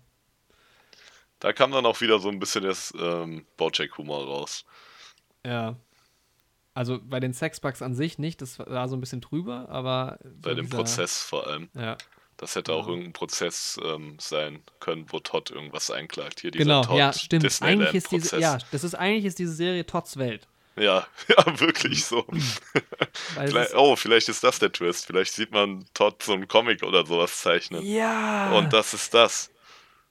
Da 1.40 1.52
kam 1.52 1.72
dann 1.72 1.84
auch 1.86 2.00
wieder 2.00 2.18
so 2.20 2.28
ein 2.28 2.38
bisschen 2.38 2.64
das 2.64 2.92
ähm, 2.98 3.44
Bojack-Humor 3.56 4.24
raus. 4.26 4.64
Ja. 5.44 5.76
Also 6.72 6.98
bei 7.02 7.20
den 7.20 7.34
Sexbugs 7.34 7.82
an 7.82 7.94
sich 7.94 8.18
nicht, 8.18 8.40
das 8.42 8.58
war 8.58 8.88
so 8.88 8.96
ein 8.96 9.00
bisschen 9.00 9.20
drüber, 9.20 9.68
aber. 9.68 10.18
So 10.22 10.30
Bei 10.40 10.54
dem 10.54 10.66
dieser- 10.66 10.78
Prozess 10.78 11.22
vor 11.22 11.46
allem. 11.46 11.68
Ja. 11.74 11.96
Das 12.36 12.56
hätte 12.56 12.72
auch 12.72 12.86
Ja. 12.86 12.90
irgendein 12.90 13.12
Prozess 13.12 13.78
ähm, 13.84 14.16
sein 14.18 14.60
können, 14.80 15.06
wo 15.10 15.20
Todd 15.20 15.50
irgendwas 15.52 15.90
einklagt. 15.92 16.40
Hier 16.40 16.50
dieser 16.50 16.64
Genau, 16.64 16.82
Todd 16.82 16.96
ja, 16.98 17.12
stimmt. 17.12 17.44
Eigentlich 17.62 17.94
ist 17.94 18.10
diese, 18.10 18.40
ja, 18.40 18.58
das 18.72 18.82
ist 18.82 18.94
eigentlich 18.96 19.24
ist 19.26 19.38
diese 19.38 19.52
Serie 19.52 19.86
Todds 19.86 20.16
Welt. 20.16 20.48
Ja, 20.76 21.06
ja, 21.28 21.60
wirklich 21.60 22.04
so. 22.04 22.26
Vielleicht, 23.46 23.70
ist, 23.70 23.74
oh, 23.74 23.96
vielleicht 23.96 24.28
ist 24.28 24.42
das 24.44 24.58
der 24.58 24.72
Twist. 24.72 25.06
Vielleicht 25.06 25.32
sieht 25.32 25.52
man 25.52 25.84
Todd 25.94 26.22
so 26.22 26.32
einen 26.32 26.48
Comic 26.48 26.82
oder 26.82 27.06
sowas 27.06 27.40
zeichnen. 27.40 27.82
ja, 27.82 28.52
Und 28.52 28.72
das 28.72 28.94
ist 28.94 29.14
das. 29.14 29.50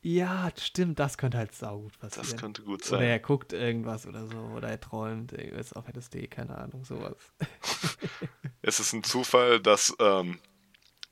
ja, 0.02 0.52
stimmt, 0.60 1.00
das 1.00 1.18
könnte 1.18 1.38
halt 1.38 1.56
saugut 1.56 1.98
passieren. 2.00 2.28
Das 2.30 2.36
könnte 2.38 2.62
gut 2.64 2.82
Oder 2.92 3.00
sein. 3.00 3.02
er 3.02 3.20
guckt 3.20 3.54
irgendwas 3.54 4.06
oder 4.06 4.28
so. 4.28 4.38
Oder 4.38 4.70
er 4.70 4.80
träumt 4.80 5.34
irgendwas 5.34 5.74
auf 5.74 5.86
LSD, 5.88 6.28
keine 6.28 6.58
Ahnung, 6.58 6.84
sowas. 6.86 7.16
Es 8.62 8.80
ist 8.80 8.94
ein 8.94 9.04
Zufall, 9.04 9.60
dass 9.60 9.94
ähm, 10.00 10.40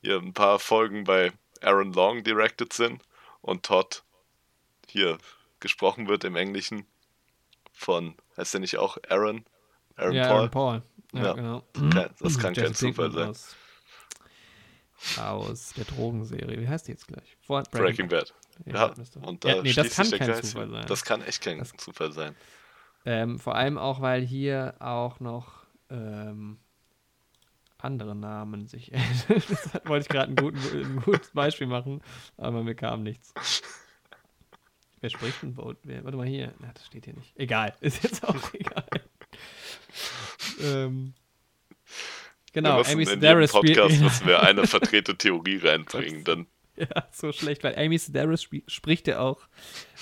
hier 0.02 0.18
ein 0.18 0.34
paar 0.34 0.60
Folgen 0.60 1.04
bei 1.04 1.34
Aaron 1.62 1.94
Long 1.94 2.24
directed 2.24 2.72
sind 2.74 3.04
und 3.42 3.64
Todd 3.66 4.04
hier 4.88 5.18
gesprochen 5.60 6.08
wird 6.08 6.24
im 6.24 6.36
Englischen 6.36 6.86
von, 7.82 8.16
heißt 8.38 8.54
der 8.54 8.62
nicht 8.62 8.78
auch 8.78 8.98
Aaron? 9.10 9.44
Aaron 9.96 10.14
ja, 10.14 10.28
Paul? 10.28 10.36
Aaron 10.36 10.52
Paul. 10.52 10.84
Ja, 11.14 11.24
ja. 11.24 11.34
genau. 11.34 11.64
Das 12.20 12.40
kann 12.40 12.54
kein 12.54 12.74
Zufall 12.74 13.12
sein. 13.12 13.30
Aus, 13.30 13.56
aus, 15.18 15.74
der 15.74 15.86
Drogenserie. 15.86 16.60
Wie 16.60 16.68
heißt 16.68 16.88
die 16.88 16.92
jetzt 16.92 17.08
gleich? 17.08 17.36
Vor 17.42 17.64
Breaking, 17.64 18.08
Breaking 18.08 18.08
Bad. 18.08 18.34
Bad. 18.66 18.98
Ja, 18.98 19.28
und 19.28 19.44
da 19.44 19.50
ja, 19.50 19.62
nee, 19.64 19.74
das 19.74 19.96
kann 19.96 20.10
kein 20.12 20.28
Geist. 20.28 20.52
Zufall 20.52 20.70
sein. 20.70 20.86
Das 20.88 21.04
kann 21.04 21.22
echt 21.24 21.44
kein 21.44 21.58
das, 21.58 21.74
Zufall 21.78 22.12
sein. 22.12 22.36
Ähm, 23.04 23.40
vor 23.40 23.56
allem 23.56 23.78
auch, 23.78 24.00
weil 24.02 24.22
hier 24.22 24.76
auch 24.80 25.20
noch 25.20 25.66
ähm, 25.90 26.60
andere 27.80 28.16
Namen 28.16 28.68
sich. 28.68 28.92
das 29.28 29.74
wollte 29.86 30.04
ich 30.04 30.10
gerade 30.10 30.32
ein, 30.32 30.38
ein, 30.38 31.02
gutes 31.04 31.32
Beispiel 31.32 31.68
machen, 31.68 32.02
aber 32.38 32.64
mir 32.64 32.76
kam 32.76 33.02
nichts. 33.04 33.34
Wer 35.02 35.10
spricht 35.10 35.42
denn 35.42 35.56
Boat? 35.56 35.78
Wer, 35.84 36.04
warte 36.04 36.16
mal 36.16 36.28
hier. 36.28 36.54
Na, 36.60 36.72
das 36.74 36.86
steht 36.86 37.06
hier 37.06 37.16
nicht. 37.16 37.36
Egal. 37.36 37.74
Ist 37.82 38.04
jetzt 38.04 38.24
auch 38.24 38.36
egal. 38.54 38.86
ähm, 40.62 41.14
genau, 42.54 42.78
wir 42.78 42.78
müssen 42.78 42.92
Amy 42.94 43.04
in 43.04 43.10
Sedaris 43.10 43.52
Podcast 43.52 44.00
müssen 44.00 44.28
wir 44.28 44.44
eine 44.44 44.68
verdrehte 44.68 45.18
Theorie 45.18 45.58
reinbringen. 45.58 46.24
Dann 46.24 46.46
Ja, 46.78 47.06
so 47.12 47.32
schlecht, 47.32 47.64
weil 47.64 47.78
Amy 47.78 47.98
Sedaris 47.98 48.42
sp 48.48 48.64
spricht 48.68 49.08
ja 49.08 49.20
auch 49.20 49.40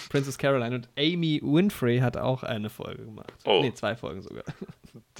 Princess 0.10 0.38
Caroline 0.38 0.76
und 0.76 0.90
Amy 0.98 1.42
Winfrey 1.44 2.00
hat 2.00 2.16
auch 2.16 2.44
eine 2.44 2.70
Folge 2.70 3.06
gemacht. 3.06 3.34
Oh. 3.44 3.60
Nee, 3.62 3.74
zwei 3.74 3.96
Folgen 3.96 4.22
sogar. 4.22 4.44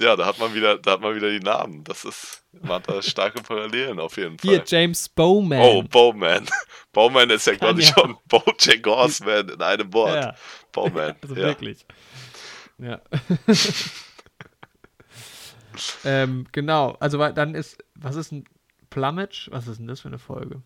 Ja, 0.00 0.16
da 0.16 0.26
hat 0.26 0.38
man 0.38 0.52
wieder, 0.52 0.78
da 0.78 0.92
hat 0.92 1.00
man 1.00 1.14
wieder 1.14 1.30
die 1.30 1.38
Namen. 1.38 1.84
Das 1.84 2.04
ist, 2.04 2.44
man 2.60 2.72
hat 2.72 2.88
da 2.88 3.00
starke 3.02 3.40
Parallelen 3.40 4.00
auf 4.00 4.16
jeden 4.16 4.36
Fall. 4.36 4.50
Hier, 4.50 4.64
James 4.66 5.08
Bowman. 5.08 5.60
Oh, 5.60 5.82
Bowman. 5.82 6.46
Bowman 6.92 7.30
ist 7.30 7.46
ja 7.46 7.54
quasi 7.54 7.82
ja. 7.82 7.92
schon 7.94 8.16
Bojack 8.26 8.84
Horseman 8.84 9.48
in 9.48 9.62
einem 9.62 9.92
Wort. 9.92 10.24
Ja. 10.24 10.34
Bowman. 10.72 11.14
Also 11.22 11.34
ja. 11.36 11.42
wirklich. 11.42 11.86
Ja. 12.78 13.00
ähm, 16.04 16.46
genau, 16.50 16.96
also 16.98 17.18
dann 17.28 17.54
ist, 17.54 17.78
was 17.94 18.16
ist 18.16 18.32
ein 18.32 18.44
Plumage? 18.88 19.48
Was 19.52 19.68
ist 19.68 19.78
denn 19.78 19.86
das 19.86 20.00
für 20.00 20.08
eine 20.08 20.18
Folge? 20.18 20.62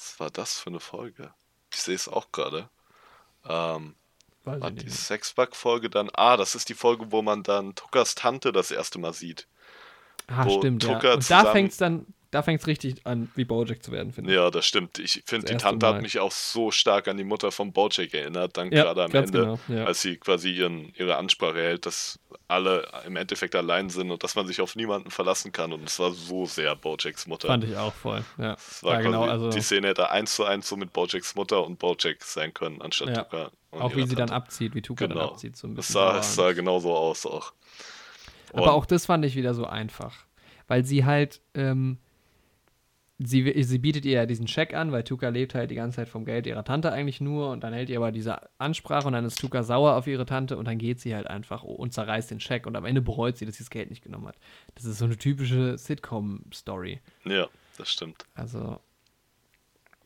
Was 0.00 0.18
war 0.18 0.30
das 0.30 0.58
für 0.58 0.70
eine 0.70 0.80
Folge? 0.80 1.34
Ich 1.70 1.82
sehe 1.82 1.94
es 1.94 2.08
auch 2.08 2.32
gerade. 2.32 2.70
Ähm, 3.46 3.96
war 4.44 4.70
die 4.70 4.88
Sexbug-Folge 4.88 5.90
dann. 5.90 6.08
Ah, 6.14 6.38
das 6.38 6.54
ist 6.54 6.70
die 6.70 6.74
Folge, 6.74 7.12
wo 7.12 7.20
man 7.20 7.42
dann 7.42 7.74
Tuckers 7.74 8.14
Tante 8.14 8.50
das 8.50 8.70
erste 8.70 8.98
Mal 8.98 9.12
sieht. 9.12 9.46
Ah, 10.26 10.48
stimmt, 10.48 10.82
Tucker 10.82 11.08
ja. 11.08 11.14
Und 11.14 11.30
da 11.30 11.52
fängt 11.52 11.72
es 11.72 11.76
dann 11.76 12.06
da 12.30 12.42
fängt 12.42 12.60
es 12.60 12.66
richtig 12.68 13.06
an, 13.06 13.28
wie 13.34 13.44
Bojack 13.44 13.82
zu 13.82 13.90
werden, 13.90 14.12
finde 14.12 14.30
ich. 14.30 14.36
Ja, 14.36 14.50
das 14.50 14.64
stimmt. 14.64 14.98
Ich 15.00 15.22
finde, 15.26 15.46
die 15.46 15.56
Tante 15.56 15.86
Mal. 15.86 15.94
hat 15.94 16.02
mich 16.02 16.20
auch 16.20 16.30
so 16.30 16.70
stark 16.70 17.08
an 17.08 17.16
die 17.16 17.24
Mutter 17.24 17.50
von 17.50 17.72
Bojack 17.72 18.14
erinnert, 18.14 18.56
dann 18.56 18.70
ja, 18.70 18.84
gerade 18.84 19.04
am 19.04 19.12
Ende, 19.12 19.32
genau, 19.32 19.60
ja. 19.68 19.84
als 19.84 20.02
sie 20.02 20.16
quasi 20.16 20.52
ihren, 20.52 20.92
ihre 20.96 21.16
Ansprache 21.16 21.58
hält, 21.58 21.86
dass 21.86 22.20
alle 22.46 22.86
im 23.04 23.16
Endeffekt 23.16 23.56
allein 23.56 23.90
sind 23.90 24.12
und 24.12 24.22
dass 24.22 24.36
man 24.36 24.46
sich 24.46 24.60
auf 24.60 24.76
niemanden 24.76 25.10
verlassen 25.10 25.50
kann. 25.50 25.72
Und 25.72 25.84
es 25.84 25.98
war 25.98 26.12
so 26.12 26.46
sehr 26.46 26.76
Bojacks 26.76 27.26
Mutter. 27.26 27.48
Fand 27.48 27.64
ich 27.64 27.76
auch 27.76 27.94
voll, 27.94 28.24
ja. 28.38 28.54
Es 28.54 28.82
war 28.84 28.94
ja, 28.94 29.00
genau, 29.00 29.24
also 29.24 29.50
die 29.50 29.60
Szene 29.60 29.88
hätte 29.88 30.10
eins 30.10 30.36
zu 30.36 30.44
eins 30.44 30.68
so 30.68 30.76
mit 30.76 30.92
Bojacks 30.92 31.34
Mutter 31.34 31.66
und 31.66 31.78
Bojack 31.80 32.22
sein 32.22 32.54
können, 32.54 32.80
anstatt. 32.80 33.14
Tuka. 33.14 33.50
Auch 33.72 33.90
wie 33.94 34.02
sie 34.02 34.14
Tante. 34.14 34.16
dann 34.16 34.30
abzieht, 34.30 34.74
wie 34.74 34.82
Tuka 34.82 35.06
genau. 35.06 35.20
dann 35.20 35.28
abzieht. 35.30 35.56
So 35.56 35.66
ein 35.66 35.74
bisschen 35.74 35.90
es 35.90 35.92
sah, 35.92 36.18
es 36.18 36.34
sah 36.34 36.52
genauso 36.52 36.94
aus 36.94 37.26
auch. 37.26 37.52
Und 38.52 38.62
Aber 38.62 38.74
auch 38.74 38.86
das 38.86 39.06
fand 39.06 39.24
ich 39.24 39.36
wieder 39.36 39.54
so 39.54 39.66
einfach. 39.66 40.14
Weil 40.66 40.84
sie 40.84 41.04
halt, 41.04 41.40
ähm, 41.54 41.98
sie, 43.22 43.62
sie 43.62 43.78
bietet 43.78 44.06
ihr 44.06 44.12
ja 44.12 44.26
diesen 44.26 44.48
Scheck 44.48 44.74
an, 44.74 44.92
weil 44.92 45.04
Tuka 45.04 45.28
lebt 45.28 45.54
halt 45.54 45.70
die 45.70 45.74
ganze 45.74 45.96
Zeit 45.96 46.08
vom 46.08 46.24
Geld 46.24 46.46
ihrer 46.46 46.64
Tante 46.64 46.90
eigentlich 46.90 47.20
nur 47.20 47.50
und 47.50 47.62
dann 47.62 47.72
hält 47.72 47.90
ihr 47.90 47.98
aber 47.98 48.12
diese 48.12 48.48
Ansprache 48.58 49.06
und 49.06 49.12
dann 49.12 49.24
ist 49.24 49.38
Tuka 49.38 49.62
sauer 49.62 49.96
auf 49.96 50.06
ihre 50.06 50.24
Tante 50.24 50.56
und 50.56 50.64
dann 50.66 50.78
geht 50.78 51.00
sie 51.00 51.14
halt 51.14 51.26
einfach 51.26 51.62
und 51.62 51.92
zerreißt 51.92 52.30
den 52.30 52.40
Scheck 52.40 52.66
und 52.66 52.76
am 52.76 52.86
Ende 52.86 53.02
bereut 53.02 53.36
sie, 53.36 53.44
dass 53.44 53.56
sie 53.56 53.64
das 53.64 53.70
Geld 53.70 53.90
nicht 53.90 54.02
genommen 54.02 54.26
hat. 54.26 54.36
Das 54.74 54.84
ist 54.84 54.98
so 54.98 55.04
eine 55.04 55.16
typische 55.16 55.76
Sitcom-Story. 55.76 57.00
Ja, 57.24 57.48
das 57.76 57.90
stimmt. 57.90 58.24
Also, 58.34 58.80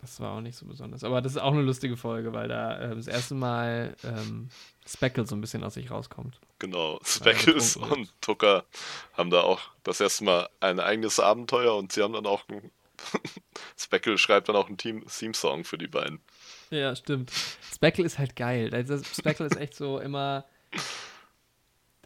das 0.00 0.18
war 0.20 0.36
auch 0.36 0.40
nicht 0.40 0.56
so 0.56 0.66
besonders. 0.66 1.04
Aber 1.04 1.22
das 1.22 1.32
ist 1.32 1.38
auch 1.38 1.52
eine 1.52 1.62
lustige 1.62 1.96
Folge, 1.96 2.32
weil 2.32 2.48
da 2.48 2.80
äh, 2.80 2.96
das 2.96 3.06
erste 3.06 3.34
Mal 3.34 3.94
ähm, 4.02 4.48
Speckle 4.86 5.24
so 5.24 5.36
ein 5.36 5.40
bisschen 5.40 5.62
aus 5.62 5.74
sich 5.74 5.90
rauskommt. 5.90 6.40
Genau, 6.58 6.98
Speckles 7.04 7.76
und 7.76 8.12
Tucker 8.20 8.64
haben 9.12 9.30
da 9.30 9.42
auch 9.42 9.60
das 9.84 10.00
erste 10.00 10.24
Mal 10.24 10.48
ein 10.60 10.80
eigenes 10.80 11.20
Abenteuer 11.20 11.76
und 11.76 11.92
sie 11.92 12.02
haben 12.02 12.12
dann 12.12 12.26
auch 12.26 12.42
ein 12.48 12.70
Speckle 13.78 14.18
schreibt 14.18 14.48
dann 14.48 14.56
auch 14.56 14.68
einen 14.68 14.76
Theme-Song 14.76 15.64
für 15.64 15.78
die 15.78 15.86
beiden. 15.86 16.20
Ja, 16.70 16.94
stimmt. 16.96 17.32
Speckle 17.74 18.04
ist 18.04 18.18
halt 18.18 18.36
geil. 18.36 18.70
Speckle 19.04 19.46
ist 19.46 19.56
echt 19.56 19.74
so 19.74 19.98
immer. 19.98 20.44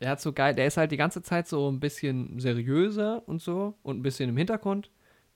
Der 0.01 0.11
hat 0.11 0.20
so 0.20 0.32
geil, 0.32 0.55
der 0.55 0.66
ist 0.66 0.76
halt 0.76 0.92
die 0.92 0.96
ganze 0.96 1.22
Zeit 1.22 1.49
so 1.49 1.70
ein 1.70 1.80
bisschen 1.80 2.38
seriöser 2.38 3.26
und 3.26 3.42
so 3.42 3.74
und 3.82 3.99
ein 3.99 4.03
bisschen 4.03 4.28
im 4.28 4.36
Hintergrund. 4.36 4.90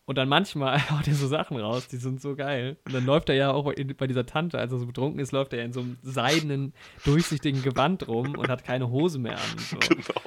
Und 0.05 0.19
dann 0.19 0.29
manchmal 0.29 0.79
haut 0.91 1.07
er 1.07 1.15
so 1.15 1.29
Sachen 1.29 1.57
raus, 1.57 1.89
die 1.89 1.97
sind 1.97 2.21
so 2.21 2.35
geil. 2.35 2.77
Und 2.85 2.95
dann 2.95 3.07
läuft 3.07 3.29
er 3.29 3.35
ja 3.35 3.53
auch 3.53 3.73
bei 3.97 4.07
dieser 4.07 4.27
Tante, 4.27 4.59
als 4.59 4.73
er 4.73 4.79
so 4.79 4.87
betrunken 4.87 5.21
ist, 5.21 5.33
läuft 5.33 5.53
er 5.53 5.61
ja 5.61 5.65
in 5.65 5.73
so 5.73 5.81
einem 5.81 5.97
seidenen, 6.03 6.75
durchsichtigen 7.05 7.63
Gewand 7.63 8.09
rum 8.09 8.37
und 8.37 8.49
hat 8.49 8.65
keine 8.65 8.91
Hose 8.91 9.19
mehr 9.19 9.39
an. 9.39 9.59
So. 9.59 9.77
Genau. 9.89 10.21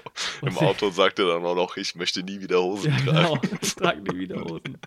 Und 0.46 0.52
Im 0.52 0.58
Auto 0.60 0.92
sagt 0.92 1.18
er 1.18 1.26
dann 1.26 1.44
auch 1.44 1.56
noch, 1.56 1.76
ich 1.76 1.96
möchte 1.96 2.22
nie 2.22 2.40
wieder 2.40 2.62
Hosen 2.62 2.92
ja, 2.92 2.98
tragen. 3.00 3.42
Genau, 3.42 3.58
ich 3.62 3.76
trage 3.76 4.02
nie 4.02 4.20
wieder 4.20 4.42
Hosen. 4.42 4.78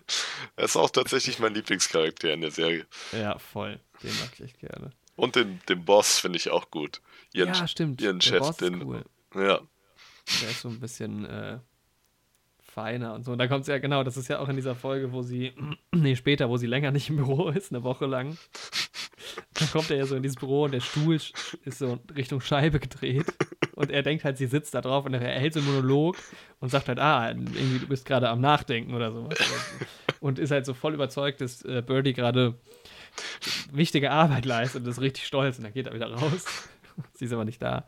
Er 0.55 0.63
ist 0.63 0.77
auch 0.77 0.89
tatsächlich 0.89 1.37
mein 1.39 1.53
Lieblingscharakter 1.53 2.33
in 2.33 2.39
der 2.39 2.51
Serie. 2.51 2.85
Ja, 3.11 3.37
voll. 3.39 3.77
Den 4.01 4.11
mag 4.21 4.29
ich 4.35 4.41
echt 4.41 4.59
gerne. 4.59 4.91
Und 5.17 5.35
den, 5.35 5.59
den 5.67 5.83
Boss 5.83 6.19
finde 6.19 6.37
ich 6.37 6.49
auch 6.49 6.71
gut. 6.71 7.01
Ihren, 7.33 7.53
ja, 7.53 7.67
stimmt. 7.67 7.99
Ihren 8.01 8.19
der 8.19 8.25
Chef, 8.25 8.39
Boss 8.39 8.55
den. 8.55 8.81
Cool. 8.81 9.03
Ja. 9.35 9.59
Der 10.41 10.49
ist 10.49 10.61
so 10.61 10.69
ein 10.69 10.79
bisschen 10.79 11.25
äh, 11.25 11.59
feiner 12.61 13.13
und 13.13 13.25
so. 13.25 13.33
Und 13.33 13.37
da 13.37 13.47
kommt 13.47 13.63
es 13.63 13.67
ja 13.67 13.79
genau, 13.79 14.03
das 14.05 14.15
ist 14.15 14.29
ja 14.29 14.39
auch 14.39 14.47
in 14.47 14.55
dieser 14.55 14.75
Folge, 14.75 15.11
wo 15.11 15.23
sie, 15.23 15.53
nee, 15.91 16.15
später, 16.15 16.49
wo 16.49 16.55
sie 16.55 16.67
länger 16.67 16.91
nicht 16.91 17.09
im 17.09 17.17
Büro 17.17 17.49
ist, 17.55 17.73
eine 17.73 17.83
Woche 17.83 18.05
lang. 18.05 18.37
Dann 19.55 19.69
kommt 19.71 19.91
er 19.91 19.97
ja 19.97 20.05
so 20.05 20.15
in 20.15 20.23
dieses 20.23 20.37
Büro 20.37 20.63
und 20.63 20.71
der 20.71 20.79
Stuhl 20.79 21.15
ist 21.15 21.77
so 21.77 21.99
Richtung 22.15 22.39
Scheibe 22.39 22.79
gedreht. 22.79 23.25
Und 23.79 23.91
er 23.91 24.03
denkt 24.03 24.25
halt, 24.25 24.37
sie 24.37 24.47
sitzt 24.47 24.73
da 24.73 24.81
drauf 24.81 25.05
und 25.05 25.13
er 25.13 25.21
hält 25.21 25.53
so 25.53 25.61
einen 25.61 25.69
Monolog 25.69 26.17
und 26.59 26.67
sagt 26.67 26.89
halt, 26.89 26.99
ah, 26.99 27.29
irgendwie 27.29 27.79
du 27.79 27.87
bist 27.87 28.05
gerade 28.05 28.27
am 28.27 28.41
Nachdenken 28.41 28.93
oder 28.93 29.13
sowas. 29.13 29.39
Und 30.19 30.37
ist 30.37 30.51
halt 30.51 30.65
so 30.65 30.73
voll 30.73 30.93
überzeugt, 30.93 31.39
dass 31.39 31.63
äh, 31.63 31.81
Birdie 31.81 32.11
gerade 32.11 32.55
wichtige 33.71 34.11
Arbeit 34.11 34.43
leistet 34.43 34.83
und 34.83 34.89
ist 34.89 34.99
richtig 34.99 35.25
stolz 35.25 35.57
und 35.57 35.63
dann 35.63 35.71
geht 35.71 35.87
er 35.87 35.93
wieder 35.93 36.11
raus. 36.11 36.45
sie 37.13 37.23
ist 37.23 37.31
aber 37.31 37.45
nicht 37.45 37.61
da. 37.61 37.87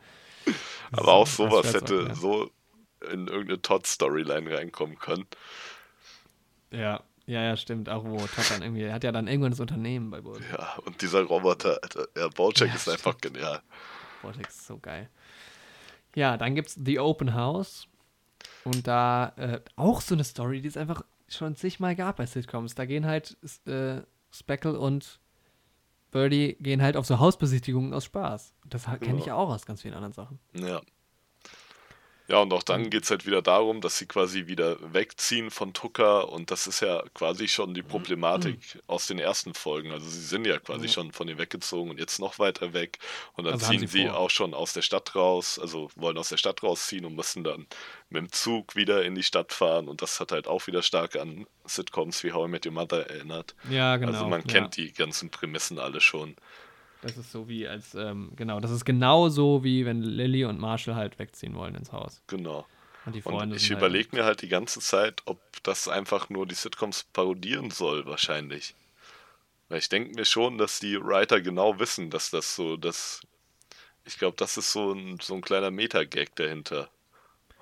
aber 0.93 1.11
auch 1.11 1.27
sowas 1.27 1.73
hätte 1.73 2.15
so 2.15 2.49
in 3.11 3.27
irgendeine 3.27 3.61
Todd-Storyline 3.61 4.49
reinkommen 4.49 4.97
können. 4.97 5.25
Ja, 6.71 7.03
ja, 7.25 7.43
ja, 7.43 7.57
stimmt. 7.57 7.89
Auch 7.89 8.05
wo 8.05 8.15
Todd 8.15 8.49
dann 8.49 8.61
irgendwie, 8.61 8.83
er 8.83 8.93
hat 8.93 9.03
ja 9.03 9.11
dann 9.11 9.27
irgendwann 9.27 9.51
das 9.51 9.59
Unternehmen 9.59 10.09
bei 10.09 10.21
Bojack. 10.21 10.49
Ja, 10.57 10.73
und 10.85 11.01
dieser 11.01 11.23
Roboter, 11.23 11.79
Alter, 11.83 12.07
ja, 12.15 12.29
Bojack 12.29 12.69
ja, 12.69 12.75
ist 12.75 12.83
stimmt. 12.83 12.95
einfach 12.95 13.17
genial. 13.19 13.61
Bojack 14.21 14.47
ist 14.47 14.65
so 14.65 14.77
geil. 14.79 15.09
Ja, 16.15 16.37
dann 16.37 16.55
gibt's 16.55 16.77
The 16.83 16.99
Open 16.99 17.33
House. 17.33 17.87
Und 18.63 18.87
da 18.87 19.33
äh, 19.37 19.61
auch 19.75 20.01
so 20.01 20.15
eine 20.15 20.23
Story, 20.23 20.61
die 20.61 20.67
es 20.67 20.77
einfach 20.77 21.03
schon 21.27 21.55
zigmal 21.55 21.95
gab 21.95 22.17
bei 22.17 22.25
Sitcoms. 22.25 22.75
Da 22.75 22.85
gehen 22.85 23.05
halt 23.05 23.37
äh, 23.65 24.01
Speckle 24.31 24.79
und 24.79 25.19
Birdie 26.11 26.57
gehen 26.59 26.81
halt 26.81 26.97
auf 26.97 27.05
so 27.05 27.19
Hausbesichtigungen 27.19 27.93
aus 27.93 28.05
Spaß. 28.05 28.53
Das 28.67 28.85
kenne 28.99 29.19
ich 29.19 29.25
ja 29.25 29.35
auch 29.35 29.49
aus 29.49 29.65
ganz 29.65 29.81
vielen 29.81 29.93
anderen 29.93 30.13
Sachen. 30.13 30.39
Ja. 30.53 30.81
Ja, 32.27 32.37
und 32.37 32.53
auch 32.53 32.63
dann 32.63 32.89
geht 32.89 33.03
es 33.03 33.11
halt 33.11 33.25
wieder 33.25 33.41
darum, 33.41 33.81
dass 33.81 33.97
sie 33.97 34.05
quasi 34.05 34.47
wieder 34.47 34.77
wegziehen 34.93 35.51
von 35.51 35.73
Tucker 35.73 36.29
und 36.29 36.49
das 36.49 36.65
ist 36.65 36.79
ja 36.79 37.03
quasi 37.13 37.47
schon 37.47 37.73
die 37.73 37.83
Problematik 37.83 38.57
mhm. 38.75 38.81
aus 38.87 39.07
den 39.07 39.19
ersten 39.19 39.53
Folgen. 39.53 39.91
Also 39.91 40.09
sie 40.09 40.21
sind 40.21 40.45
ja 40.45 40.57
quasi 40.59 40.85
ja. 40.85 40.91
schon 40.91 41.11
von 41.11 41.27
ihr 41.27 41.37
weggezogen 41.37 41.91
und 41.91 41.99
jetzt 41.99 42.19
noch 42.19 42.39
weiter 42.39 42.73
weg 42.73 42.99
und 43.33 43.45
dann 43.45 43.55
also 43.55 43.67
ziehen 43.67 43.81
sie, 43.81 44.03
sie 44.03 44.09
auch 44.09 44.29
schon 44.29 44.53
aus 44.53 44.73
der 44.73 44.81
Stadt 44.81 45.13
raus, 45.15 45.59
also 45.59 45.89
wollen 45.95 46.17
aus 46.17 46.29
der 46.29 46.37
Stadt 46.37 46.63
rausziehen 46.63 47.05
und 47.05 47.15
müssen 47.15 47.43
dann 47.43 47.67
mit 48.09 48.21
dem 48.21 48.31
Zug 48.31 48.75
wieder 48.75 49.03
in 49.03 49.15
die 49.15 49.23
Stadt 49.23 49.51
fahren 49.51 49.89
und 49.89 50.01
das 50.01 50.19
hat 50.19 50.31
halt 50.31 50.47
auch 50.47 50.67
wieder 50.67 50.83
stark 50.83 51.17
an 51.17 51.47
Sitcoms 51.65 52.23
wie 52.23 52.31
How 52.31 52.47
I 52.47 52.51
Met 52.51 52.65
Your 52.65 52.71
Mother 52.71 53.09
erinnert. 53.09 53.55
Ja, 53.69 53.97
genau. 53.97 54.11
Also 54.11 54.27
man 54.27 54.43
kennt 54.43 54.77
ja. 54.77 54.85
die 54.85 54.93
ganzen 54.93 55.29
Prämissen 55.29 55.79
alle 55.79 56.01
schon. 56.01 56.35
Das 57.01 57.17
ist 57.17 57.31
so 57.31 57.47
wie 57.47 57.67
als, 57.67 57.95
ähm, 57.95 58.31
genau, 58.35 58.59
das 58.59 58.71
ist 58.71 58.85
genau 58.85 59.29
so 59.29 59.63
wie 59.63 59.85
wenn 59.85 60.01
Lilly 60.01 60.45
und 60.45 60.59
Marshall 60.59 60.95
halt 60.95 61.17
wegziehen 61.17 61.55
wollen 61.55 61.75
ins 61.75 61.91
Haus. 61.91 62.21
Genau. 62.27 62.65
Und, 63.05 63.15
die 63.15 63.21
Freunde 63.21 63.55
und 63.55 63.61
ich 63.61 63.71
überlege 63.71 64.09
halt 64.09 64.13
mir 64.13 64.25
halt 64.25 64.41
die 64.43 64.47
ganze 64.47 64.79
Zeit, 64.79 65.23
ob 65.25 65.39
das 65.63 65.87
einfach 65.87 66.29
nur 66.29 66.45
die 66.45 66.55
Sitcoms 66.55 67.05
parodieren 67.11 67.71
soll, 67.71 68.05
wahrscheinlich. 68.05 68.75
Weil 69.69 69.79
ich 69.79 69.89
denke 69.89 70.13
mir 70.15 70.25
schon, 70.25 70.57
dass 70.57 70.79
die 70.79 71.01
Writer 71.01 71.41
genau 71.41 71.79
wissen, 71.79 72.09
dass 72.09 72.29
das 72.29 72.55
so, 72.55 72.77
dass. 72.77 73.21
Ich 74.03 74.17
glaube, 74.17 74.35
das 74.37 74.57
ist 74.57 74.71
so 74.71 74.93
ein, 74.93 75.19
so 75.21 75.35
ein 75.35 75.41
kleiner 75.41 75.71
Meta-Gag 75.71 76.35
dahinter. 76.35 76.89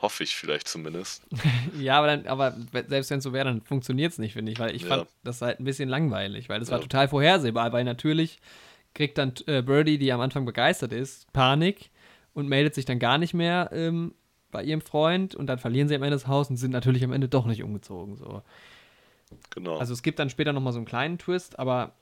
Hoffe 0.02 0.24
ich 0.24 0.36
vielleicht 0.36 0.68
zumindest. 0.68 1.24
ja, 1.80 1.98
aber, 1.98 2.08
dann, 2.08 2.28
aber 2.28 2.56
selbst 2.88 3.12
wenn 3.12 3.20
es 3.20 3.24
so 3.24 3.34
wäre, 3.34 3.46
dann 3.46 3.62
funktioniert 3.62 4.14
es 4.14 4.18
nicht, 4.18 4.34
finde 4.34 4.52
ich, 4.52 4.60
weil 4.60 4.74
ich 4.74 4.84
ja. 4.84 4.88
fand 4.88 5.08
das 5.24 5.42
halt 5.42 5.60
ein 5.60 5.66
bisschen 5.66 5.90
langweilig, 5.90 6.48
weil 6.50 6.60
das 6.60 6.70
ja. 6.70 6.76
war 6.76 6.82
total 6.82 7.10
vorhersehbar, 7.10 7.74
weil 7.74 7.84
natürlich 7.84 8.40
kriegt 9.00 9.18
dann 9.18 9.32
äh, 9.48 9.62
Birdie, 9.62 9.98
die 9.98 10.12
am 10.12 10.20
Anfang 10.20 10.44
begeistert 10.44 10.92
ist, 10.92 11.32
Panik 11.32 11.90
und 12.34 12.50
meldet 12.50 12.76
sich 12.76 12.84
dann 12.84 13.00
gar 13.00 13.18
nicht 13.18 13.34
mehr 13.34 13.70
ähm, 13.72 14.14
bei 14.52 14.62
ihrem 14.62 14.82
Freund 14.82 15.36
und 15.36 15.48
dann 15.48 15.58
verlieren 15.58 15.88
sie 15.88 15.96
am 15.96 16.04
Ende 16.04 16.18
das 16.18 16.28
Haus 16.28 16.50
und 16.50 16.58
sind 16.58 16.72
natürlich 16.72 17.02
am 17.06 17.14
Ende 17.14 17.30
doch 17.30 17.46
nicht 17.46 17.64
umgezogen. 17.64 18.18
So. 18.18 18.42
Genau. 19.52 19.78
Also 19.78 19.94
es 19.94 20.04
gibt 20.04 20.20
dann 20.20 20.30
später 20.30 20.52
nochmal 20.52 20.74
so 20.74 20.80
einen 20.80 20.86
kleinen 20.86 21.18
Twist, 21.18 21.58
aber 21.58 21.94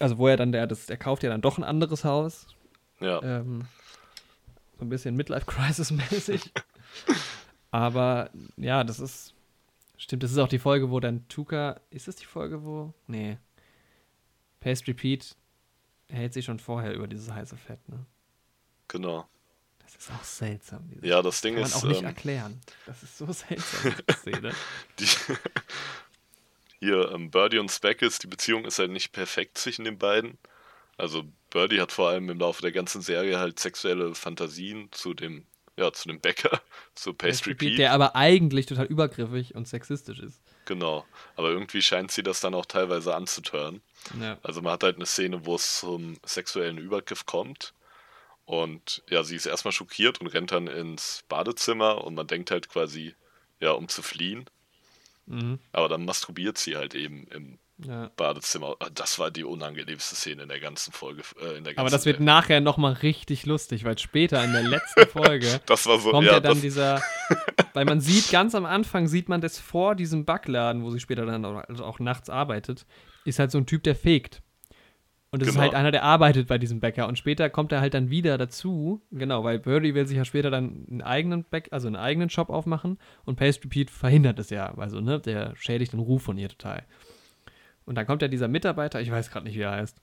also 0.00 0.18
wo 0.18 0.26
er 0.26 0.36
dann, 0.36 0.50
der, 0.50 0.66
das, 0.66 0.86
der 0.86 0.96
kauft 0.96 1.22
ja 1.22 1.30
dann 1.30 1.40
doch 1.40 1.56
ein 1.56 1.62
anderes 1.62 2.04
Haus. 2.04 2.48
Ja. 2.98 3.22
Ähm, 3.22 3.66
so 4.76 4.84
ein 4.84 4.88
bisschen 4.88 5.14
Midlife-Crisis-mäßig. 5.14 6.50
Aber 7.70 8.30
ja, 8.56 8.84
das 8.84 9.00
ist. 9.00 9.34
Stimmt, 9.98 10.22
das 10.22 10.32
ist 10.32 10.38
auch 10.38 10.48
die 10.48 10.58
Folge, 10.58 10.90
wo 10.90 11.00
dann 11.00 11.26
Tuka. 11.28 11.80
Ist 11.90 12.08
das 12.08 12.16
die 12.16 12.26
Folge, 12.26 12.64
wo. 12.64 12.92
Nee. 13.06 13.38
Paste 14.60 14.88
Repeat 14.88 15.36
hält 16.10 16.32
sich 16.32 16.44
schon 16.44 16.58
vorher 16.58 16.94
über 16.94 17.06
dieses 17.06 17.30
heiße 17.30 17.56
Fett, 17.56 17.88
ne? 17.88 18.04
Genau. 18.88 19.28
Das 19.82 19.94
ist 19.96 20.10
auch 20.10 20.24
seltsam. 20.24 20.90
Ja, 21.02 21.22
das 21.22 21.40
Ding 21.40 21.54
kann 21.54 21.64
ist. 21.64 21.72
Kann 21.72 21.82
man 21.82 21.88
auch 21.88 21.90
nicht 21.90 22.00
ähm, 22.00 22.06
erklären. 22.06 22.60
Das 22.86 23.02
ist 23.02 23.18
so 23.18 23.26
seltsam, 23.32 23.94
diese 24.08 24.18
Szene. 24.18 24.54
die, 24.98 25.06
hier, 26.80 27.10
ähm, 27.12 27.30
Birdie 27.30 27.58
und 27.58 27.70
Speckles, 27.70 28.18
die 28.18 28.26
Beziehung 28.26 28.64
ist 28.64 28.78
halt 28.78 28.90
nicht 28.90 29.12
perfekt 29.12 29.58
zwischen 29.58 29.84
den 29.84 29.98
beiden. 29.98 30.38
Also 30.96 31.24
Birdie 31.50 31.80
hat 31.80 31.92
vor 31.92 32.08
allem 32.08 32.28
im 32.30 32.38
Laufe 32.38 32.62
der 32.62 32.72
ganzen 32.72 33.02
Serie 33.02 33.38
halt 33.38 33.60
sexuelle 33.60 34.14
Fantasien 34.14 34.88
zu 34.92 35.14
dem, 35.14 35.46
ja, 35.76 35.92
zu 35.92 36.08
dem 36.08 36.20
Bäcker, 36.20 36.60
zu 36.94 37.12
Pastry 37.14 37.54
Pete. 37.54 37.76
Der 37.76 37.92
aber 37.92 38.16
eigentlich 38.16 38.66
total 38.66 38.86
übergriffig 38.86 39.54
und 39.54 39.68
sexistisch 39.68 40.18
ist. 40.18 40.40
Genau, 40.66 41.06
aber 41.36 41.50
irgendwie 41.50 41.80
scheint 41.80 42.10
sie 42.10 42.24
das 42.24 42.40
dann 42.40 42.54
auch 42.54 42.66
teilweise 42.66 43.14
anzutören. 43.14 43.80
Ja. 44.20 44.36
Also 44.42 44.60
man 44.60 44.72
hat 44.72 44.82
halt 44.82 44.96
eine 44.96 45.06
Szene, 45.06 45.46
wo 45.46 45.54
es 45.54 45.80
zum 45.80 46.18
sexuellen 46.24 46.76
Übergriff 46.76 47.24
kommt. 47.24 47.72
Und 48.44 49.02
ja, 49.08 49.22
sie 49.22 49.36
ist 49.36 49.46
erstmal 49.46 49.72
schockiert 49.72 50.20
und 50.20 50.26
rennt 50.28 50.52
dann 50.52 50.66
ins 50.66 51.24
Badezimmer 51.28 52.04
und 52.04 52.14
man 52.14 52.26
denkt 52.26 52.50
halt 52.50 52.68
quasi, 52.68 53.14
ja, 53.60 53.72
um 53.72 53.88
zu 53.88 54.02
fliehen. 54.02 54.44
Mhm. 55.26 55.58
Aber 55.72 55.88
dann 55.88 56.04
masturbiert 56.04 56.58
sie 56.58 56.76
halt 56.76 56.94
eben 56.94 57.26
im 57.28 57.58
ja. 57.78 58.10
Badezimmer. 58.16 58.76
Ah, 58.80 58.88
das 58.92 59.18
war 59.18 59.30
die 59.30 59.44
unangenehmste 59.44 60.14
Szene 60.14 60.44
in 60.44 60.48
der 60.48 60.60
ganzen 60.60 60.92
Folge. 60.92 61.22
Äh, 61.40 61.58
in 61.58 61.64
der 61.64 61.74
ganzen 61.74 61.78
Aber 61.80 61.90
das 61.90 62.06
wird 62.06 62.18
Welt. 62.18 62.26
nachher 62.26 62.60
nochmal 62.60 62.94
richtig 62.94 63.44
lustig, 63.46 63.84
weil 63.84 63.98
später 63.98 64.42
in 64.42 64.52
der 64.52 64.62
letzten 64.62 65.06
Folge 65.12 65.60
so, 65.68 66.10
kommt 66.10 66.26
ja, 66.26 66.34
ja 66.34 66.40
dann 66.40 66.60
dieser. 66.60 67.02
weil 67.74 67.84
man 67.84 68.00
sieht, 68.00 68.30
ganz 68.30 68.54
am 68.54 68.64
Anfang 68.64 69.08
sieht 69.08 69.28
man 69.28 69.40
das 69.40 69.58
vor 69.58 69.94
diesem 69.94 70.24
Backladen, 70.24 70.82
wo 70.82 70.90
sie 70.90 71.00
später 71.00 71.26
dann 71.26 71.44
auch, 71.44 71.62
also 71.68 71.84
auch 71.84 71.98
nachts 71.98 72.30
arbeitet, 72.30 72.86
ist 73.24 73.38
halt 73.38 73.50
so 73.50 73.58
ein 73.58 73.66
Typ, 73.66 73.82
der 73.82 73.94
fegt. 73.94 74.42
Und 75.30 75.42
das 75.42 75.48
genau. 75.48 75.60
ist 75.60 75.62
halt 75.64 75.74
einer, 75.74 75.90
der 75.90 76.02
arbeitet 76.02 76.46
bei 76.46 76.56
diesem 76.56 76.80
Bäcker. 76.80 77.08
Und 77.08 77.18
später 77.18 77.50
kommt 77.50 77.72
er 77.72 77.82
halt 77.82 77.92
dann 77.92 78.08
wieder 78.08 78.38
dazu. 78.38 79.02
Genau, 79.10 79.44
weil 79.44 79.58
Birdie 79.58 79.94
will 79.94 80.06
sich 80.06 80.16
ja 80.16 80.24
später 80.24 80.50
dann 80.50 80.86
einen 80.88 81.02
eigenen 81.02 81.44
Bäck, 81.44 81.68
also 81.72 81.88
einen 81.88 81.96
eigenen 81.96 82.30
Shop 82.30 82.48
aufmachen. 82.48 82.98
Und 83.26 83.36
Pastry 83.36 83.68
Pete 83.68 83.92
verhindert 83.92 84.38
es 84.38 84.48
ja. 84.48 84.72
Also, 84.78 85.00
ne, 85.00 85.20
der 85.20 85.54
schädigt 85.56 85.92
den 85.92 86.00
Ruf 86.00 86.22
von 86.22 86.38
ihr 86.38 86.48
total. 86.48 86.86
Und 87.86 87.94
dann 87.94 88.06
kommt 88.06 88.20
ja 88.20 88.28
dieser 88.28 88.48
Mitarbeiter, 88.48 89.00
ich 89.00 89.10
weiß 89.10 89.30
gerade 89.30 89.46
nicht, 89.46 89.56
wie 89.56 89.62
er 89.62 89.70
heißt, 89.70 89.96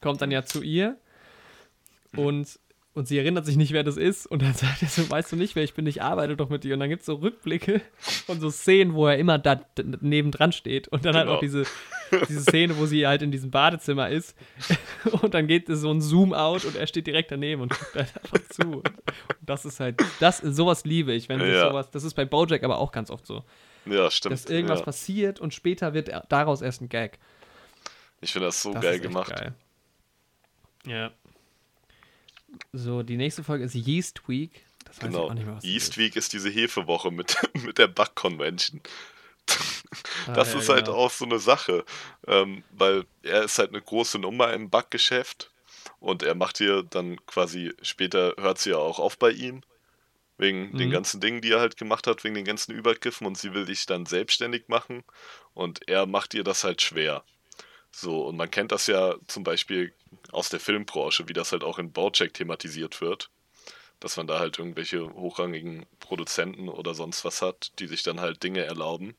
kommt 0.00 0.22
dann 0.22 0.30
ja 0.30 0.44
zu 0.44 0.62
ihr 0.62 0.96
und, 2.16 2.58
und 2.94 3.08
sie 3.08 3.18
erinnert 3.18 3.46
sich 3.46 3.56
nicht, 3.56 3.72
wer 3.72 3.84
das 3.84 3.96
ist. 3.96 4.26
Und 4.26 4.42
dann 4.42 4.54
sagt 4.54 4.82
er 4.82 4.88
so, 4.88 5.10
weißt 5.10 5.32
du 5.32 5.36
nicht, 5.36 5.56
wer 5.56 5.64
ich 5.64 5.74
bin, 5.74 5.86
ich 5.86 6.02
arbeite 6.02 6.36
doch 6.36 6.48
mit 6.48 6.64
dir. 6.64 6.74
Und 6.74 6.80
dann 6.80 6.88
gibt 6.88 7.00
es 7.00 7.06
so 7.06 7.14
Rückblicke 7.16 7.80
und 8.28 8.40
so 8.40 8.50
Szenen, 8.50 8.94
wo 8.94 9.06
er 9.08 9.18
immer 9.18 9.38
da 9.38 9.60
nebendran 10.00 10.52
steht. 10.52 10.88
Und 10.88 11.04
dann 11.04 11.14
genau. 11.14 11.26
halt 11.26 11.36
auch 11.36 11.40
diese, 11.40 11.64
diese 12.28 12.42
Szene, 12.42 12.78
wo 12.78 12.86
sie 12.86 13.06
halt 13.06 13.22
in 13.22 13.30
diesem 13.30 13.50
Badezimmer 13.50 14.08
ist. 14.08 14.36
Und 15.22 15.34
dann 15.34 15.46
geht 15.46 15.66
so 15.68 15.90
ein 15.90 16.00
Zoom-out 16.00 16.64
und 16.64 16.76
er 16.76 16.86
steht 16.86 17.06
direkt 17.06 17.30
daneben 17.30 17.62
und 17.62 17.70
guckt 17.70 17.94
halt 17.94 18.12
einfach 18.16 18.48
zu. 18.50 18.62
Und 18.62 18.90
das 19.40 19.64
ist 19.64 19.80
halt, 19.80 20.02
das, 20.20 20.38
sowas 20.38 20.84
liebe 20.84 21.12
ich, 21.12 21.28
wenn 21.28 21.40
ja. 21.40 21.68
sowas, 21.68 21.90
das 21.90 22.04
ist 22.04 22.14
bei 22.14 22.24
Bojack 22.24 22.62
aber 22.64 22.78
auch 22.78 22.92
ganz 22.92 23.10
oft 23.10 23.26
so. 23.26 23.44
Ja, 23.90 24.10
stimmt. 24.10 24.34
Dass 24.34 24.46
irgendwas 24.46 24.80
ja. 24.80 24.84
passiert 24.84 25.40
und 25.40 25.54
später 25.54 25.94
wird 25.94 26.10
daraus 26.28 26.62
erst 26.62 26.80
ein 26.80 26.88
Gag. 26.88 27.18
Ich 28.20 28.32
finde 28.32 28.46
das 28.46 28.62
so 28.62 28.72
das 28.72 28.82
geil 28.82 29.00
gemacht. 29.00 29.34
Geil. 29.34 29.54
Ja. 30.86 31.12
So, 32.72 33.02
die 33.02 33.16
nächste 33.16 33.44
Folge 33.44 33.64
ist 33.64 33.74
Yeast 33.74 34.28
Week. 34.28 34.64
Das 34.84 34.96
weiß 34.96 35.08
genau. 35.08 35.24
ich 35.24 35.30
auch 35.30 35.34
nicht 35.34 35.46
mehr, 35.46 35.56
was 35.56 35.64
Yeast 35.64 35.90
ist. 35.90 35.98
Week 35.98 36.16
ist 36.16 36.32
diese 36.32 36.48
Hefewoche 36.48 37.10
mit, 37.10 37.36
mit 37.64 37.78
der 37.78 37.88
Bug 37.88 38.14
Convention. 38.14 38.80
Ah, 40.26 40.32
das 40.32 40.54
ah, 40.54 40.58
ist 40.58 40.68
ja, 40.68 40.74
halt 40.74 40.86
genau. 40.86 40.98
auch 40.98 41.10
so 41.10 41.24
eine 41.24 41.38
Sache, 41.38 41.84
ähm, 42.26 42.62
weil 42.70 43.04
er 43.22 43.44
ist 43.44 43.58
halt 43.58 43.70
eine 43.70 43.80
große 43.80 44.18
Nummer 44.18 44.52
im 44.52 44.68
Backgeschäft 44.68 45.50
und 46.00 46.22
er 46.22 46.34
macht 46.34 46.58
hier 46.58 46.82
dann 46.82 47.24
quasi, 47.26 47.72
später 47.82 48.34
hört 48.38 48.58
sie 48.58 48.70
ja 48.70 48.76
auch 48.76 48.98
auf 48.98 49.18
bei 49.18 49.30
ihm 49.30 49.62
Wegen 50.38 50.70
mhm. 50.70 50.78
den 50.78 50.90
ganzen 50.90 51.20
Dingen, 51.20 51.42
die 51.42 51.50
er 51.50 51.60
halt 51.60 51.76
gemacht 51.76 52.06
hat, 52.06 52.24
wegen 52.24 52.36
den 52.36 52.44
ganzen 52.44 52.72
Übergriffen 52.72 53.26
und 53.26 53.36
sie 53.36 53.52
will 53.52 53.66
dich 53.66 53.86
dann 53.86 54.06
selbstständig 54.06 54.68
machen 54.68 55.04
und 55.52 55.88
er 55.88 56.06
macht 56.06 56.32
ihr 56.32 56.44
das 56.44 56.64
halt 56.64 56.80
schwer. 56.80 57.24
So, 57.90 58.26
und 58.26 58.36
man 58.36 58.50
kennt 58.50 58.70
das 58.70 58.86
ja 58.86 59.16
zum 59.26 59.44
Beispiel 59.44 59.92
aus 60.30 60.48
der 60.48 60.60
Filmbranche, 60.60 61.28
wie 61.28 61.32
das 61.32 61.52
halt 61.52 61.64
auch 61.64 61.78
in 61.78 61.92
Baucheck 61.92 62.32
thematisiert 62.32 63.00
wird. 63.00 63.30
Dass 64.00 64.16
man 64.16 64.28
da 64.28 64.38
halt 64.38 64.60
irgendwelche 64.60 65.12
hochrangigen 65.12 65.84
Produzenten 65.98 66.68
oder 66.68 66.94
sonst 66.94 67.24
was 67.24 67.42
hat, 67.42 67.72
die 67.80 67.88
sich 67.88 68.04
dann 68.04 68.20
halt 68.20 68.44
Dinge 68.44 68.64
erlauben 68.64 69.16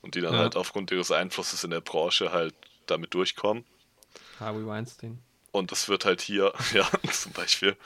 und 0.00 0.14
die 0.14 0.22
dann 0.22 0.32
ja. 0.32 0.40
halt 0.40 0.56
aufgrund 0.56 0.90
ihres 0.90 1.10
Einflusses 1.10 1.64
in 1.64 1.70
der 1.70 1.82
Branche 1.82 2.32
halt 2.32 2.54
damit 2.86 3.12
durchkommen. 3.12 3.66
Harvey 4.40 4.66
Weinstein. 4.66 5.18
Und 5.56 5.72
das 5.72 5.88
wird 5.88 6.04
halt 6.04 6.20
hier, 6.20 6.52
ja, 6.74 6.86
zum 7.10 7.32
Beispiel, 7.32 7.76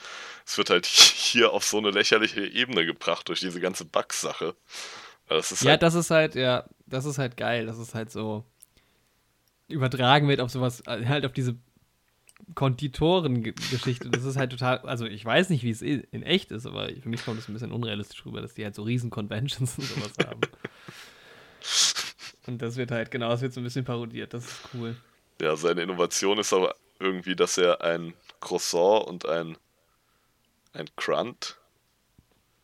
es 0.45 0.57
wird 0.57 0.69
halt 0.69 0.85
hier 0.85 1.51
auf 1.51 1.63
so 1.63 1.77
eine 1.77 1.91
lächerliche 1.91 2.45
Ebene 2.45 2.85
gebracht 2.85 3.29
durch 3.29 3.39
diese 3.39 3.61
ganze 3.61 3.85
Bugs-Sache. 3.85 4.55
Das 5.29 5.61
ja, 5.61 5.71
halt 5.71 5.83
das 5.83 5.95
ist 5.95 6.11
halt, 6.11 6.35
ja, 6.35 6.65
das 6.85 7.05
ist 7.05 7.17
halt 7.17 7.37
geil. 7.37 7.65
Das 7.65 7.77
ist 7.77 7.95
halt 7.95 8.11
so 8.11 8.43
übertragen 9.69 10.27
wird 10.27 10.41
auf 10.41 10.51
sowas, 10.51 10.83
halt 10.85 11.25
auf 11.25 11.31
diese 11.31 11.55
Konditoren-Geschichte. 12.55 14.09
Das 14.09 14.25
ist 14.25 14.35
halt 14.35 14.51
total, 14.51 14.79
also 14.79 15.05
ich 15.05 15.23
weiß 15.23 15.49
nicht, 15.49 15.63
wie 15.63 15.69
es 15.69 15.81
in 15.81 16.23
echt 16.23 16.51
ist, 16.51 16.65
aber 16.65 16.89
für 16.89 17.07
mich 17.07 17.23
kommt 17.23 17.39
es 17.39 17.47
ein 17.47 17.53
bisschen 17.53 17.71
unrealistisch 17.71 18.25
rüber, 18.25 18.41
dass 18.41 18.53
die 18.53 18.65
halt 18.65 18.75
so 18.75 18.83
riesen 18.83 19.09
Conventions 19.09 19.77
und 19.77 19.85
sowas 19.85 20.11
haben. 20.27 20.41
Und 22.47 22.59
das 22.61 22.75
wird 22.75 22.89
halt, 22.89 23.11
genau, 23.11 23.29
das 23.29 23.41
wird 23.41 23.53
so 23.53 23.61
ein 23.61 23.63
bisschen 23.63 23.85
parodiert. 23.85 24.33
Das 24.33 24.43
ist 24.43 24.59
cool. 24.73 24.95
Ja, 25.39 25.55
seine 25.55 25.83
Innovation 25.83 26.39
ist 26.39 26.51
aber 26.51 26.75
irgendwie, 27.01 27.35
dass 27.35 27.57
er 27.57 27.81
ein 27.81 28.13
Croissant 28.39 29.05
und 29.07 29.25
ein, 29.25 29.57
ein 30.73 30.87
Crunt. 30.95 31.57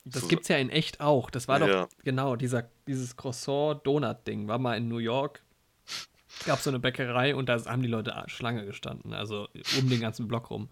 Das 0.05 0.21
so, 0.21 0.27
gibt's 0.27 0.47
ja 0.47 0.57
in 0.57 0.69
echt 0.69 1.01
auch. 1.01 1.29
Das 1.29 1.47
war 1.47 1.59
ja. 1.59 1.67
doch, 1.67 1.89
genau, 2.03 2.35
dieser, 2.35 2.69
dieses 2.87 3.17
Croissant-Donut-Ding 3.17 4.47
war 4.47 4.57
mal 4.57 4.77
in 4.77 4.87
New 4.87 4.99
York. 4.99 5.43
Gab 6.45 6.59
so 6.59 6.69
eine 6.69 6.79
Bäckerei 6.79 7.35
und 7.35 7.49
da 7.49 7.63
haben 7.65 7.81
die 7.81 7.87
Leute 7.87 8.13
Schlange 8.27 8.65
gestanden, 8.65 9.13
also 9.13 9.47
um 9.79 9.89
den 9.89 9.99
ganzen 9.99 10.27
Block 10.27 10.49
rum. 10.49 10.69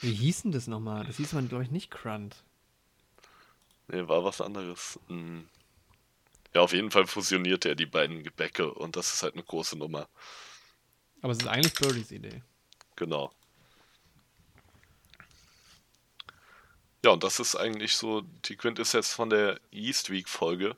Wie 0.00 0.12
hieß 0.12 0.42
denn 0.42 0.52
das 0.52 0.68
nochmal? 0.68 1.04
Das 1.04 1.16
hieß 1.16 1.32
man, 1.32 1.48
glaube 1.48 1.64
ich, 1.64 1.70
nicht 1.70 1.90
Crunt. 1.90 2.44
Nee, 3.88 4.06
war 4.08 4.24
was 4.24 4.40
anderes. 4.40 4.98
Hm. 5.08 5.48
Ja, 6.54 6.62
auf 6.62 6.72
jeden 6.72 6.90
Fall 6.90 7.06
fusionierte 7.06 7.68
er 7.68 7.74
die 7.74 7.86
beiden 7.86 8.22
Gebäcke 8.22 8.72
und 8.72 8.96
das 8.96 9.12
ist 9.12 9.22
halt 9.22 9.34
eine 9.34 9.42
große 9.42 9.76
Nummer. 9.76 10.08
Aber 11.20 11.32
es 11.32 11.38
ist 11.38 11.48
eigentlich 11.48 11.74
Birdies 11.74 12.12
Idee. 12.12 12.42
Genau. 12.96 13.30
Ja, 17.04 17.12
und 17.12 17.22
das 17.22 17.38
ist 17.38 17.54
eigentlich 17.54 17.94
so 17.94 18.22
die 18.48 18.56
Quintessenz 18.56 19.12
von 19.12 19.30
der 19.30 19.60
East 19.70 20.10
Week 20.10 20.28
Folge. 20.28 20.74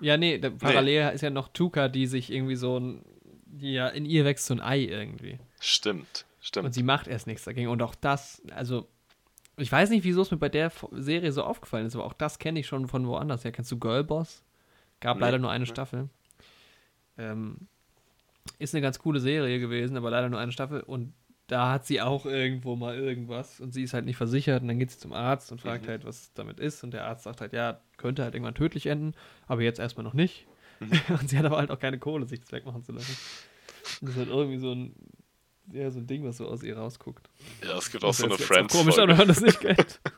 Ja, 0.00 0.16
nee, 0.16 0.38
parallel 0.38 1.08
nee. 1.08 1.14
ist 1.14 1.20
ja 1.20 1.30
noch 1.30 1.48
Tuka, 1.48 1.88
die 1.88 2.06
sich 2.06 2.30
irgendwie 2.30 2.56
so 2.56 2.78
ein, 2.78 3.04
die 3.44 3.74
ja 3.74 3.88
in 3.88 4.06
ihr 4.06 4.24
wächst 4.24 4.46
so 4.46 4.54
ein 4.54 4.60
Ei 4.60 4.84
irgendwie. 4.84 5.38
Stimmt, 5.60 6.24
stimmt. 6.40 6.66
Und 6.66 6.72
sie 6.72 6.82
macht 6.82 7.08
erst 7.08 7.26
nichts 7.26 7.44
dagegen. 7.44 7.68
Und 7.68 7.82
auch 7.82 7.94
das, 7.94 8.40
also, 8.52 8.88
ich 9.56 9.70
weiß 9.70 9.90
nicht, 9.90 10.04
wieso 10.04 10.22
es 10.22 10.30
mir 10.30 10.38
bei 10.38 10.48
der 10.48 10.72
Serie 10.92 11.32
so 11.32 11.42
aufgefallen 11.42 11.86
ist, 11.86 11.96
aber 11.96 12.04
auch 12.04 12.14
das 12.14 12.38
kenne 12.38 12.60
ich 12.60 12.66
schon 12.66 12.88
von 12.88 13.06
woanders 13.06 13.44
her. 13.44 13.52
Kennst 13.52 13.72
du 13.72 13.78
Girlboss? 13.78 14.42
Gab 15.00 15.18
nee, 15.18 15.22
leider 15.22 15.38
nur 15.38 15.50
eine 15.50 15.64
nee. 15.64 15.70
Staffel. 15.70 16.08
Ähm, 17.18 17.68
ist 18.58 18.74
eine 18.74 18.82
ganz 18.82 18.98
coole 19.00 19.20
Serie 19.20 19.58
gewesen, 19.58 19.96
aber 19.96 20.10
leider 20.10 20.28
nur 20.28 20.40
eine 20.40 20.52
Staffel. 20.52 20.80
Und 20.80 21.12
da 21.48 21.72
hat 21.72 21.86
sie 21.86 22.00
auch 22.00 22.26
irgendwo 22.26 22.76
mal 22.76 22.96
irgendwas 22.96 23.58
und 23.58 23.72
sie 23.72 23.82
ist 23.82 23.94
halt 23.94 24.04
nicht 24.04 24.16
versichert 24.16 24.62
und 24.62 24.68
dann 24.68 24.78
geht 24.78 24.90
sie 24.90 24.98
zum 24.98 25.14
Arzt 25.14 25.50
und 25.50 25.60
fragt 25.60 25.86
mhm. 25.86 25.88
halt, 25.88 26.04
was 26.04 26.32
damit 26.34 26.60
ist 26.60 26.84
und 26.84 26.92
der 26.92 27.06
Arzt 27.06 27.24
sagt 27.24 27.40
halt, 27.40 27.54
ja, 27.54 27.80
könnte 27.96 28.22
halt 28.22 28.34
irgendwann 28.34 28.54
tödlich 28.54 28.86
enden, 28.86 29.14
aber 29.46 29.62
jetzt 29.62 29.80
erstmal 29.80 30.04
noch 30.04 30.14
nicht. 30.14 30.46
Mhm. 30.78 30.92
und 31.20 31.28
sie 31.28 31.38
hat 31.38 31.46
aber 31.46 31.56
halt 31.56 31.70
auch 31.70 31.80
keine 31.80 31.98
Kohle, 31.98 32.26
sich 32.26 32.40
das 32.40 32.52
wegmachen 32.52 32.84
zu 32.84 32.92
lassen. 32.92 33.16
Und 34.00 34.08
das 34.08 34.10
ist 34.10 34.18
halt 34.18 34.28
irgendwie 34.28 34.58
so 34.58 34.72
ein, 34.72 34.94
ja, 35.72 35.90
so 35.90 36.00
ein 36.00 36.06
Ding, 36.06 36.22
was 36.22 36.36
so 36.36 36.46
aus 36.46 36.62
ihr 36.62 36.76
rausguckt. 36.76 37.28
Ja, 37.66 37.78
es 37.78 37.90
gibt 37.90 38.04
auch 38.04 38.14
so 38.14 38.26
eine 38.26 38.36
Friends. 38.36 38.74
Komisch, 38.74 38.98
aber 38.98 39.14
das 39.14 39.40
nicht 39.40 39.60
Geld. 39.60 40.00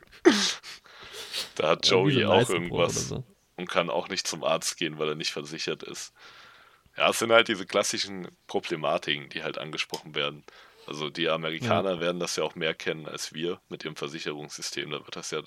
Da 1.55 1.69
hat 1.69 1.87
Joey 1.87 2.25
auch 2.25 2.49
irgendwas 2.49 3.09
so. 3.09 3.23
und 3.55 3.69
kann 3.69 3.89
auch 3.89 4.09
nicht 4.09 4.27
zum 4.27 4.43
Arzt 4.43 4.77
gehen, 4.77 4.99
weil 4.99 5.09
er 5.09 5.15
nicht 5.15 5.31
versichert 5.31 5.83
ist. 5.83 6.13
Ja, 6.97 7.09
es 7.09 7.19
sind 7.19 7.31
halt 7.31 7.47
diese 7.47 7.65
klassischen 7.65 8.27
Problematiken, 8.47 9.29
die 9.29 9.43
halt 9.43 9.57
angesprochen 9.57 10.15
werden. 10.15 10.43
Also 10.87 11.09
die 11.09 11.29
Amerikaner 11.29 11.95
ja. 11.95 11.99
werden 11.99 12.19
das 12.19 12.35
ja 12.35 12.43
auch 12.43 12.55
mehr 12.55 12.73
kennen 12.73 13.07
als 13.07 13.33
wir 13.33 13.59
mit 13.69 13.85
ihrem 13.85 13.95
Versicherungssystem. 13.95 14.89
Da 14.89 15.05
wird 15.05 15.15
das 15.15 15.31
ja 15.31 15.41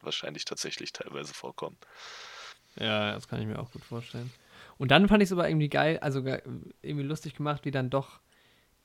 wahrscheinlich 0.00 0.44
tatsächlich 0.44 0.92
teilweise 0.92 1.34
vorkommen. 1.34 1.76
Ja, 2.78 3.12
das 3.12 3.26
kann 3.28 3.40
ich 3.40 3.46
mir 3.46 3.58
auch 3.58 3.70
gut 3.72 3.84
vorstellen. 3.84 4.30
Und 4.78 4.90
dann 4.90 5.08
fand 5.08 5.22
ich 5.22 5.28
es 5.28 5.32
aber 5.32 5.48
irgendwie 5.48 5.68
geil, 5.68 5.98
also 5.98 6.24
irgendwie 6.82 7.06
lustig 7.06 7.34
gemacht, 7.34 7.64
wie 7.64 7.70
dann 7.70 7.90
doch 7.90 8.20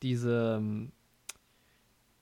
diese. 0.01 0.57
Ähm, 0.57 0.91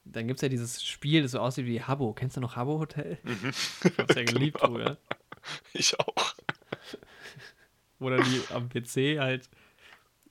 dann 0.05 0.27
gibt 0.27 0.39
es 0.39 0.41
ja 0.41 0.49
dieses 0.49 0.83
Spiel, 0.83 1.21
das 1.21 1.31
so 1.31 1.39
aussieht 1.39 1.67
wie 1.67 1.83
Habbo. 1.83 2.13
Kennst 2.13 2.35
du 2.35 2.41
noch 2.41 2.55
Habbo 2.55 2.79
Hotel? 2.79 3.19
Mhm. 3.23 3.51
Ich 3.83 3.97
hab's 3.97 4.15
ja 4.15 4.23
geliebt 4.23 4.59
genau. 4.59 4.73
früher. 4.73 4.97
Ich 5.73 5.99
auch. 5.99 6.33
Dann 7.99 8.23
die 8.23 8.41
am 8.53 8.69
PC 8.69 9.19
halt 9.19 9.49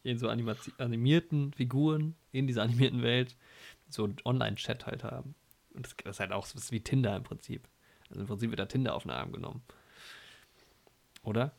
in 0.09 0.19
so 0.19 0.29
animierten 0.29 1.53
Figuren 1.53 2.17
in 2.33 2.47
dieser 2.47 2.63
animierten 2.63 3.03
Welt 3.03 3.37
so 3.89 4.05
einen 4.05 4.17
Online-Chat 4.25 4.87
halt 4.87 5.05
haben. 5.05 5.35
Und 5.75 5.87
das, 5.87 5.97
das 5.97 6.17
ist 6.17 6.21
halt 6.21 6.33
auch 6.33 6.47
so 6.47 6.59
wie 6.71 6.81
Tinder 6.81 7.15
im 7.17 7.23
Prinzip. 7.23 7.69
Also 8.09 8.23
im 8.23 8.27
Prinzip 8.27 8.51
wird 8.51 8.61
da 8.61 8.67
Tinder 8.67 8.95
auf 8.95 9.03
den 9.03 9.13
Arm 9.13 9.33
genommen. 9.33 9.63
Oder? 11.23 11.53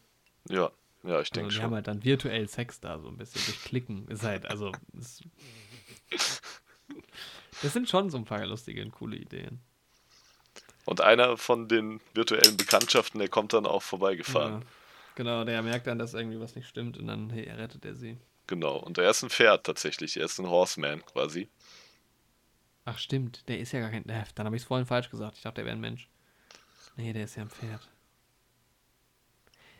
Ja, 0.49 0.71
ja, 1.03 1.21
ich 1.21 1.29
denke 1.29 1.47
also, 1.47 1.51
schon. 1.51 1.59
Die 1.59 1.65
haben 1.65 1.75
halt 1.75 1.87
dann 1.87 2.03
virtuell 2.03 2.47
Sex 2.49 2.79
da, 2.79 2.99
so 2.99 3.07
ein 3.07 3.17
bisschen 3.17 3.41
durch 3.45 3.63
Klicken. 3.63 4.07
Ist 4.07 4.23
halt, 4.23 4.45
also. 4.49 4.71
Ist, 4.97 5.23
das 7.61 7.73
sind 7.73 7.89
schon 7.89 8.09
so 8.09 8.17
ein 8.17 8.25
paar 8.25 8.45
lustige 8.45 8.81
und 8.81 8.91
coole 8.91 9.15
Ideen. 9.15 9.61
Und 10.85 11.01
einer 11.01 11.37
von 11.37 11.67
den 11.67 12.01
virtuellen 12.13 12.57
Bekanntschaften, 12.57 13.19
der 13.19 13.29
kommt 13.29 13.53
dann 13.53 13.67
auch 13.67 13.83
vorbeigefahren. 13.83 14.61
Ja, 14.61 14.67
genau, 15.15 15.43
der 15.43 15.61
merkt 15.61 15.85
dann, 15.85 15.99
dass 15.99 16.15
irgendwie 16.15 16.39
was 16.39 16.55
nicht 16.55 16.67
stimmt 16.67 16.97
und 16.97 17.05
dann 17.07 17.29
hey, 17.29 17.49
rettet 17.51 17.85
er 17.85 17.93
sie. 17.93 18.17
Genau, 18.49 18.77
und 18.77 18.97
er 18.97 19.11
ist 19.11 19.21
ein 19.21 19.29
Pferd 19.29 19.63
tatsächlich. 19.63 20.17
Er 20.17 20.25
ist 20.25 20.39
ein 20.39 20.49
Horseman 20.49 21.05
quasi. 21.05 21.49
Ach, 22.83 22.97
stimmt. 22.97 23.47
Der 23.47 23.59
ist 23.59 23.73
ja 23.73 23.79
gar 23.79 23.91
kein. 23.91 24.03
Dann 24.05 24.45
habe 24.47 24.55
ich 24.55 24.63
es 24.63 24.67
vorhin 24.67 24.87
falsch 24.87 25.11
gesagt. 25.11 25.37
Ich 25.37 25.43
dachte, 25.43 25.57
der 25.57 25.65
wäre 25.65 25.75
ein 25.75 25.79
Mensch. 25.81 26.09
Nee, 26.97 27.13
der 27.13 27.25
ist 27.25 27.35
ja 27.35 27.43
ein 27.43 27.51
Pferd. 27.51 27.87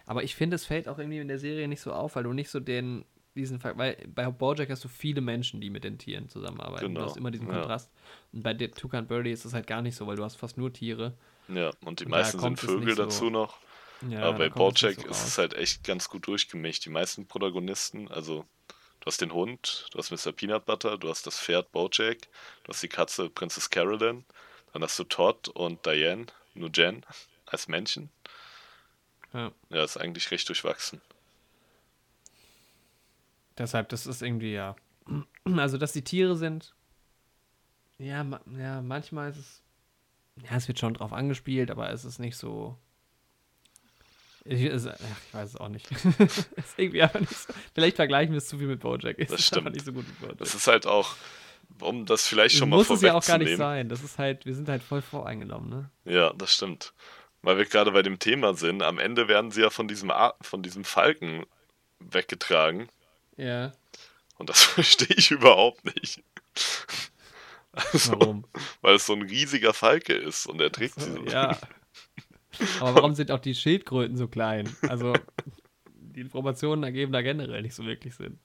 Aber 0.06 0.22
ich 0.24 0.36
finde, 0.36 0.54
es 0.54 0.68
fällt 0.68 0.88
auch 0.88 1.00
irgendwie 1.00 1.18
in 1.18 1.28
der 1.28 1.40
Serie 1.40 1.68
nicht 1.68 1.82
so 1.82 1.92
auf, 1.94 2.16
weil 2.16 2.22
du 2.22 2.34
nicht 2.34 2.52
so 2.52 2.60
den, 2.60 3.06
diesen, 3.34 3.64
weil 3.64 3.98
bei 4.08 4.30
Bojack 4.30 4.70
hast 4.70 4.84
du 4.84 4.88
viele 4.88 5.22
Menschen, 5.22 5.62
die 5.62 5.72
mit 5.72 5.84
den 5.84 5.98
Tieren 5.98 6.30
zusammenarbeiten. 6.30 6.90
Genau. 6.90 7.00
Du 7.00 7.06
hast 7.08 7.18
immer 7.18 7.32
diesen 7.32 7.48
Kontrast. 7.48 7.90
Ja. 7.92 8.28
Und 8.34 8.44
bei 8.44 8.54
Toucan 8.54 9.08
Birdie 9.08 9.32
ist 9.32 9.46
es 9.46 9.56
halt 9.56 9.66
gar 9.66 9.82
nicht 9.82 9.96
so, 9.96 10.06
weil 10.06 10.16
du 10.16 10.24
hast 10.24 10.36
fast 10.36 10.60
nur 10.60 10.72
Tiere. 10.72 11.18
Ja, 11.48 11.72
und 11.84 12.02
die 12.02 12.06
und 12.06 12.12
meisten 12.12 12.40
sind 12.40 12.60
Vögel 12.60 12.94
dazu 12.94 13.26
so. 13.26 13.30
noch. 13.32 13.58
Ja, 14.08 14.26
Aber 14.26 14.38
bei 14.38 14.50
Bojack 14.50 15.02
so 15.02 15.08
ist 15.08 15.26
es 15.26 15.40
halt 15.40 15.56
echt 15.56 15.84
ganz 15.84 16.08
gut 16.08 16.28
durchgemischt. 16.28 16.86
Die 16.86 16.92
meisten 16.92 17.26
Protagonisten, 17.26 18.08
also 18.10 18.46
hast 19.10 19.22
den 19.22 19.34
Hund, 19.34 19.88
du 19.92 20.00
hast 20.00 20.12
Mr. 20.12 20.32
Peanut 20.32 20.66
Butter, 20.66 20.98
du 20.98 21.10
hast 21.10 21.28
das 21.28 21.38
Pferd 21.38 21.72
Bojack, 21.72 22.28
du 22.64 22.70
hast 22.70 22.82
die 22.82 22.88
Katze 22.88 23.30
Princess 23.30 23.70
Carolyn, 23.70 24.24
dann 24.72 24.84
hast 24.84 24.98
du 24.98 25.04
Todd 25.04 25.50
und 25.50 25.86
Diane, 25.86 26.28
nur 26.54 26.70
Jen 26.74 27.06
als 27.46 27.68
Männchen. 27.68 28.10
Ja. 29.34 29.52
Ja, 29.70 29.84
ist 29.84 29.98
eigentlich 29.98 30.32
recht 30.32 30.48
durchwachsen. 30.48 31.02
Deshalb, 33.58 33.90
das 33.90 34.08
ist 34.08 34.22
irgendwie 34.22 34.54
ja. 34.54 34.76
Also, 35.46 35.78
dass 35.78 35.92
die 35.92 36.04
Tiere 36.04 36.38
sind. 36.38 36.74
Ja, 37.98 38.24
ma 38.24 38.40
ja, 38.58 38.82
manchmal 38.82 39.32
ist 39.32 39.38
es. 39.38 39.64
Ja, 40.44 40.56
es 40.56 40.68
wird 40.68 40.80
schon 40.80 40.94
drauf 40.94 41.12
angespielt, 41.12 41.70
aber 41.70 41.90
es 41.92 42.06
ist 42.06 42.20
nicht 42.20 42.38
so. 42.38 42.78
Ich, 44.50 44.64
ist, 44.64 44.88
ach, 44.88 44.96
ich 45.28 45.34
weiß 45.34 45.50
es 45.50 45.56
auch 45.58 45.70
nicht. 45.70 45.90
ist 45.92 46.78
irgendwie 46.78 47.02
einfach 47.02 47.20
nicht 47.20 47.36
so, 47.36 47.54
Vielleicht 47.74 47.96
vergleichen 47.98 48.34
wir 48.34 48.40
es 48.40 48.48
zu 48.48 48.58
viel 48.58 48.68
mit 48.68 48.80
Bojack. 48.80 49.18
Es 49.20 49.30
das 49.30 49.40
ist 49.42 49.48
stimmt. 49.48 49.72
nicht 49.72 49.86
so 49.86 49.94
gut 49.94 50.08
mit 50.08 50.20
Bojack. 50.20 50.38
Das 50.40 50.56
ist 50.56 50.68
halt 50.68 50.88
auch, 50.88 51.16
um 51.82 52.06
das 52.06 52.28
vielleicht 52.28 52.56
schon 52.56 52.72
das 52.72 52.80
mal 52.80 52.84
vorwegzunehmen. 52.84 53.16
Muss 53.16 53.24
es 53.24 53.30
ja 53.30 53.36
auch 53.36 53.40
gar 53.40 53.44
nicht 53.46 53.58
sein. 53.58 53.90
Das 53.90 54.04
ist 54.04 54.18
halt, 54.18 54.46
wir 54.46 54.56
sind 54.56 54.68
halt 54.68 54.82
voll 54.82 55.02
voreingenommen, 55.02 55.70
ne? 55.70 55.90
Ja, 56.06 56.34
das 56.34 56.54
stimmt 56.54 56.94
weil 57.42 57.58
wir 57.58 57.66
gerade 57.66 57.92
bei 57.92 58.02
dem 58.02 58.20
Thema 58.20 58.54
sind, 58.54 58.84
am 58.84 59.00
Ende 59.00 59.28
werden 59.28 59.52
sie 59.52 59.62
ja 59.62 59.70
von 59.70 59.88
diesem, 59.88 60.12
Ar 60.12 60.36
von 60.42 60.62
diesem 60.62 60.84
Falken 60.84 61.46
weggetragen. 62.00 62.90
Ja. 63.38 63.74
Und 64.38 64.50
das 64.50 64.64
verstehe 64.64 65.16
ich 65.16 65.32
überhaupt 65.32 65.84
nicht. 65.86 66.24
Also, 67.72 68.20
warum? 68.20 68.46
Weil 68.82 68.96
es 68.96 69.06
so 69.06 69.14
ein 69.14 69.22
riesiger 69.22 69.74
Falke 69.74 70.14
ist 70.14 70.48
und 70.48 70.60
er 70.60 70.72
trägt 70.72 71.00
sie 71.00 71.12
so. 71.12 71.24
Ja. 71.26 71.58
Aber 72.80 72.96
warum 72.96 73.14
sind 73.14 73.32
auch 73.32 73.40
die 73.40 73.56
Schildkröten 73.56 74.18
so 74.18 74.28
klein? 74.28 74.70
Also, 74.88 75.14
die 75.96 76.22
Informationen 76.22 76.84
ergeben 76.84 77.12
da 77.12 77.22
generell 77.22 77.62
nicht 77.62 77.76
so 77.76 77.86
wirklich 77.86 78.16
Sinn. 78.16 78.40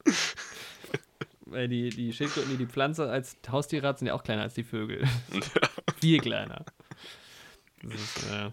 Weil 1.47 1.69
die, 1.69 1.91
die 1.91 2.13
Schildkröten, 2.13 2.51
die 2.51 2.57
die 2.57 2.67
Pflanze 2.67 3.11
als 3.11 3.37
Haustiere 3.51 3.87
hat, 3.87 3.99
sind 3.99 4.09
ja 4.09 4.15
auch 4.15 4.25
kleiner 4.25 4.43
als 4.43 4.55
die 4.55 4.65
Vögel. 4.65 5.05
Ja. 5.33 5.41
Viel 5.97 6.21
kleiner. 6.21 6.65
Das 7.83 7.95
ist, 7.95 8.31
äh, 8.31 8.51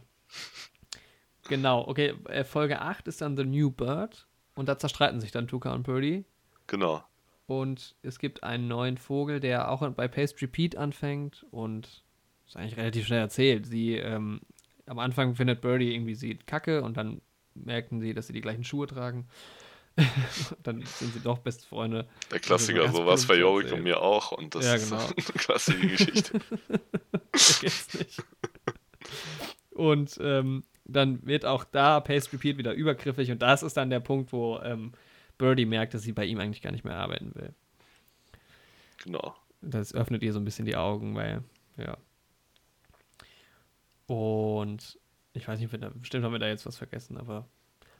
Genau, 1.51 1.85
okay. 1.85 2.13
Äh, 2.29 2.45
Folge 2.45 2.79
8 2.79 3.09
ist 3.09 3.21
dann 3.21 3.35
The 3.35 3.43
New 3.43 3.71
Bird. 3.71 4.25
Und 4.55 4.69
da 4.69 4.77
zerstreiten 4.77 5.19
sich 5.19 5.31
dann 5.31 5.49
Tuka 5.49 5.73
und 5.73 5.83
Purdy. 5.83 6.23
Genau. 6.67 7.03
Und 7.47 7.95
es 8.03 8.19
gibt 8.19 8.43
einen 8.43 8.69
neuen 8.69 8.97
Vogel, 8.97 9.41
der 9.41 9.69
auch 9.69 9.87
bei 9.89 10.07
Pastry 10.07 10.47
Pete 10.47 10.79
anfängt. 10.79 11.45
Und 11.51 12.03
ist 12.47 12.55
eigentlich 12.55 12.77
relativ 12.77 13.05
schnell 13.05 13.19
erzählt. 13.19 13.65
Sie, 13.65 13.95
ähm, 13.95 14.39
am 14.91 14.99
Anfang 14.99 15.35
findet 15.35 15.61
Birdie 15.61 15.93
irgendwie 15.93 16.15
sie 16.15 16.35
kacke 16.35 16.83
und 16.83 16.97
dann 16.97 17.21
merken 17.55 18.01
sie, 18.01 18.13
dass 18.13 18.27
sie 18.27 18.33
die 18.33 18.41
gleichen 18.41 18.65
Schuhe 18.65 18.87
tragen. 18.87 19.25
dann 20.63 20.83
sind 20.85 21.13
sie 21.13 21.21
doch 21.21 21.39
beste 21.39 21.65
Freunde. 21.65 22.09
Der 22.29 22.39
Klassiker, 22.39 22.91
sowas 22.91 23.25
bei 23.25 23.37
Jorik 23.37 23.71
und 23.71 23.83
mir 23.83 24.01
auch. 24.01 24.33
Und 24.33 24.53
das 24.53 24.65
ja, 24.65 24.75
genau. 24.75 24.97
ist 25.15 25.29
eine 25.29 25.39
klassische 25.39 25.87
Geschichte. 25.87 26.39
Vergiss 27.33 27.93
nicht. 27.93 28.23
Und 29.71 30.19
ähm, 30.21 30.63
dann 30.83 31.25
wird 31.25 31.45
auch 31.45 31.63
da 31.63 32.01
Pace 32.01 32.33
Repeat 32.33 32.57
wieder 32.57 32.73
übergriffig 32.73 33.31
und 33.31 33.41
das 33.41 33.63
ist 33.63 33.77
dann 33.77 33.89
der 33.89 34.01
Punkt, 34.01 34.33
wo 34.33 34.59
ähm, 34.59 34.91
Birdie 35.37 35.65
merkt, 35.65 35.93
dass 35.93 36.01
sie 36.01 36.11
bei 36.11 36.25
ihm 36.25 36.39
eigentlich 36.39 36.61
gar 36.61 36.71
nicht 36.71 36.83
mehr 36.83 36.97
arbeiten 36.97 37.33
will. 37.35 37.53
Genau. 39.03 39.35
Das 39.61 39.93
öffnet 39.93 40.21
ihr 40.21 40.33
so 40.33 40.39
ein 40.39 40.45
bisschen 40.45 40.65
die 40.65 40.75
Augen, 40.75 41.15
weil, 41.15 41.43
ja. 41.77 41.97
Und 44.11 44.99
ich 45.31 45.47
weiß 45.47 45.57
nicht, 45.61 45.71
bestimmt 46.01 46.25
haben 46.25 46.33
wir 46.33 46.39
da 46.39 46.49
jetzt 46.49 46.65
was 46.65 46.75
vergessen, 46.75 47.15
aber. 47.15 47.47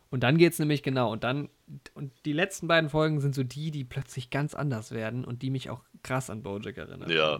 Und 0.09 0.24
dann 0.24 0.38
geht 0.38 0.51
es 0.51 0.59
nämlich 0.59 0.84
genau, 0.84 1.09
und 1.09 1.24
dann, 1.24 1.49
und 1.93 2.12
die 2.26 2.34
letzten 2.34 2.68
beiden 2.68 2.89
Folgen 2.89 3.22
sind 3.22 3.34
so 3.34 3.43
die, 3.43 3.72
die 3.72 3.86
plötzlich 3.86 4.30
ganz 4.30 4.53
anders 4.53 4.91
werden 4.91 5.24
und 5.24 5.41
die 5.41 5.49
mich 5.49 5.70
auch 5.70 5.86
krass 6.03 6.30
an 6.30 6.43
Bojack 6.43 6.76
erinnern. 6.76 7.09
Ja. 7.09 7.39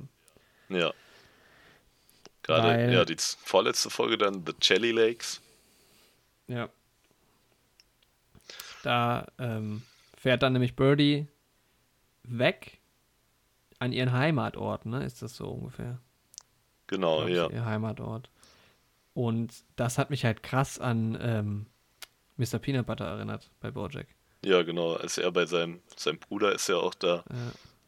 Ja. 0.70 0.94
Gerade, 2.44 2.68
Weil, 2.70 2.94
ja, 2.94 3.04
die 3.04 3.18
vorletzte 3.20 3.90
Folge 3.90 4.18
dann 4.18 4.46
The 4.46 4.54
Jelly 4.62 4.92
Lakes. 4.92 5.42
Ja. 6.48 6.70
Da 8.84 9.28
ähm, 9.38 9.82
fährt 10.18 10.44
dann 10.44 10.54
nämlich 10.54 10.78
Birdie 10.78 11.28
weg 12.24 12.80
an 13.80 13.92
ihren 13.92 14.14
Heimatort, 14.14 14.86
ne? 14.86 15.04
Ist 15.04 15.22
das 15.22 15.36
so 15.36 15.50
ungefähr? 15.50 16.00
Genau, 16.88 17.28
ja. 17.28 17.50
Ihr 17.50 17.66
Heimatort. 17.66 18.31
Und 19.14 19.64
das 19.76 19.98
hat 19.98 20.10
mich 20.10 20.24
halt 20.24 20.44
krass 20.44 20.80
an 20.80 21.18
ähm, 21.22 21.66
Mr. 22.38 22.60
Peanut 22.60 22.86
Butter 22.86 23.06
erinnert 23.06 23.52
bei 23.60 23.72
Bojack. 23.72 24.08
Ja, 24.44 24.62
genau. 24.64 24.94
Als 24.94 25.18
er 25.18 25.32
bei 25.32 25.46
seinem, 25.46 25.82
seinem 25.96 26.20
Bruder 26.20 26.54
ist 26.54 26.68
ja 26.70 26.78
auch 26.78 26.94
da. 26.96 27.24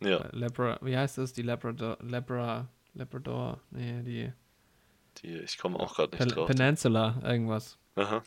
Ja. 0.01 0.09
ja. 0.09 0.29
Labra, 0.31 0.79
wie 0.81 0.97
heißt 0.97 1.17
das? 1.17 1.33
Die 1.33 1.41
Labrador, 1.41 1.97
Labra, 2.01 2.67
Labrador, 2.93 3.61
nee, 3.71 4.03
die 4.03 4.33
die, 5.21 5.37
ich 5.37 5.57
komme 5.57 5.79
auch 5.79 5.95
gerade 5.95 6.11
nicht 6.11 6.19
Pen 6.19 6.29
drauf. 6.29 6.47
Peninsula, 6.47 7.19
irgendwas. 7.23 7.77
Aha. 7.95 8.23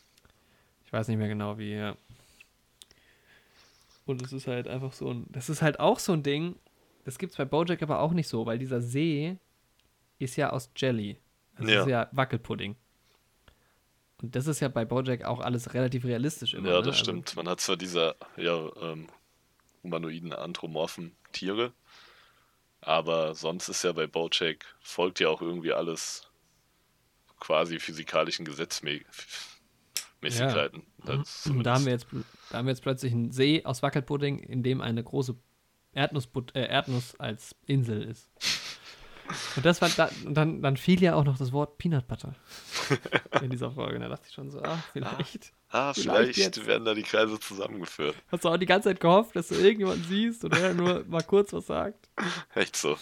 Ich 0.85 0.93
weiß 0.93 1.09
nicht 1.09 1.19
mehr 1.19 1.29
genau 1.29 1.59
wie, 1.59 1.75
ja. 1.75 1.97
Und 4.05 4.23
es 4.23 4.33
ist 4.33 4.47
halt 4.47 4.69
einfach 4.69 4.93
so 4.93 5.13
ein. 5.13 5.27
Das 5.31 5.49
ist 5.49 5.63
halt 5.63 5.81
auch 5.81 5.99
so 5.99 6.13
ein 6.13 6.23
Ding. 6.23 6.57
Das 7.05 7.19
gibt 7.19 7.33
es 7.33 7.39
bei 7.39 7.45
Bojack 7.45 7.83
aber 7.83 8.01
auch 8.01 8.13
nicht 8.13 8.29
so, 8.29 8.47
weil 8.47 8.59
dieser 8.59 8.81
See 8.81 9.37
ist 10.19 10.37
ja 10.37 10.51
aus 10.51 10.71
Jelly. 10.77 11.19
Das 11.59 11.69
ja. 11.69 11.81
ist 11.81 11.89
ja 11.89 12.09
Wackelpudding. 12.13 12.77
Und 14.23 14.35
das 14.35 14.47
ist 14.47 14.61
ja 14.61 14.69
bei 14.69 14.85
Bojack 14.85 15.25
auch 15.25 15.41
alles 15.41 15.75
relativ 15.75 16.05
realistisch 16.05 16.55
immer. 16.55 16.71
Ja, 16.71 16.79
das 16.79 16.87
ne? 16.87 16.95
Stimmt. 16.95 17.29
Also, 17.29 17.41
Man 17.41 17.49
hat 17.49 17.61
zwar 17.61 17.77
diese 17.77 18.17
ja, 18.37 18.71
ähm, 18.81 19.09
humanoiden 19.83 20.33
anthropomorphen 20.33 21.15
Tiere, 21.33 21.73
aber 22.81 23.35
sonst 23.35 23.69
ist 23.69 23.83
ja 23.83 23.93
bei 23.93 24.07
Bojack 24.07 24.65
folgt 24.81 25.21
ja 25.21 25.29
auch 25.29 25.43
irgendwie 25.43 25.73
alles 25.73 26.31
quasi 27.41 27.79
physikalischen 27.79 28.47
Gesetzmäßigkeiten. 28.47 30.83
Ja. 31.07 31.23
Mhm. 31.45 31.63
Da, 31.63 31.75
haben 31.75 31.85
wir 31.85 31.93
jetzt, 31.93 32.07
da 32.51 32.59
haben 32.59 32.67
wir 32.67 32.73
jetzt 32.73 32.83
plötzlich 32.83 33.13
einen 33.13 33.33
See 33.33 33.65
aus 33.65 33.83
Wackelpudding, 33.83 34.39
in 34.39 34.63
dem 34.63 34.81
eine 34.81 35.05
große 35.05 35.37
Erdnuss, 35.93 36.29
äh, 36.55 36.61
Erdnuss 36.61 37.21
als 37.21 37.55
Insel 37.67 38.03
ist. 38.03 38.31
Und 39.57 39.65
das 39.67 39.81
war 39.83 39.89
da, 39.91 40.11
und 40.25 40.35
dann, 40.35 40.63
dann 40.63 40.77
fiel 40.77 41.03
ja 41.03 41.15
auch 41.15 41.25
noch 41.25 41.39
das 41.39 41.53
Wort 41.53 41.79
Peanut 41.79 42.07
Butter 42.09 42.35
in 43.43 43.51
dieser 43.51 43.71
Folge. 43.71 43.99
Da 43.99 44.09
dachte 44.09 44.27
ich 44.29 44.35
schon 44.35 44.51
so, 44.51 44.63
ah, 44.63 44.79
vielleicht. 44.93 45.53
Ah, 45.71 45.93
Vielleicht 45.93 46.35
vielleicht, 46.35 46.39
jetzt. 46.39 46.67
werden 46.67 46.85
da 46.85 46.95
die 46.95 47.03
Kreise 47.03 47.39
zusammengeführt. 47.41 48.15
Hast 48.31 48.45
du 48.45 48.49
auch 48.49 48.57
die 48.57 48.67
ganze 48.67 48.89
Zeit 48.91 49.01
gehofft, 49.01 49.35
dass 49.35 49.49
du 49.49 49.57
irgendjemanden 49.57 50.05
siehst 50.05 50.45
und 50.45 50.57
er 50.57 50.73
nur 50.75 51.05
mal 51.09 51.23
kurz 51.23 51.53
was 51.53 51.67
sagt? 51.67 52.09
Echt 52.55 52.77
so. 52.77 52.97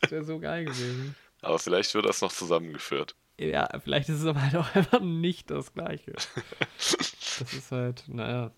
Das 0.00 0.10
wäre 0.10 0.24
so 0.24 0.38
geil 0.40 0.64
gewesen. 0.64 1.14
Aber 1.42 1.58
vielleicht 1.58 1.94
wird 1.94 2.06
das 2.06 2.20
noch 2.20 2.32
zusammengeführt. 2.32 3.14
Ja, 3.38 3.68
vielleicht 3.82 4.08
ist 4.10 4.20
es 4.20 4.26
aber 4.26 4.42
halt 4.42 4.56
auch 4.56 4.74
einfach 4.74 5.00
nicht 5.00 5.50
das 5.50 5.72
Gleiche. 5.72 6.12
Das 6.76 7.54
ist 7.54 7.70
halt, 7.72 8.04
naja. 8.08 8.50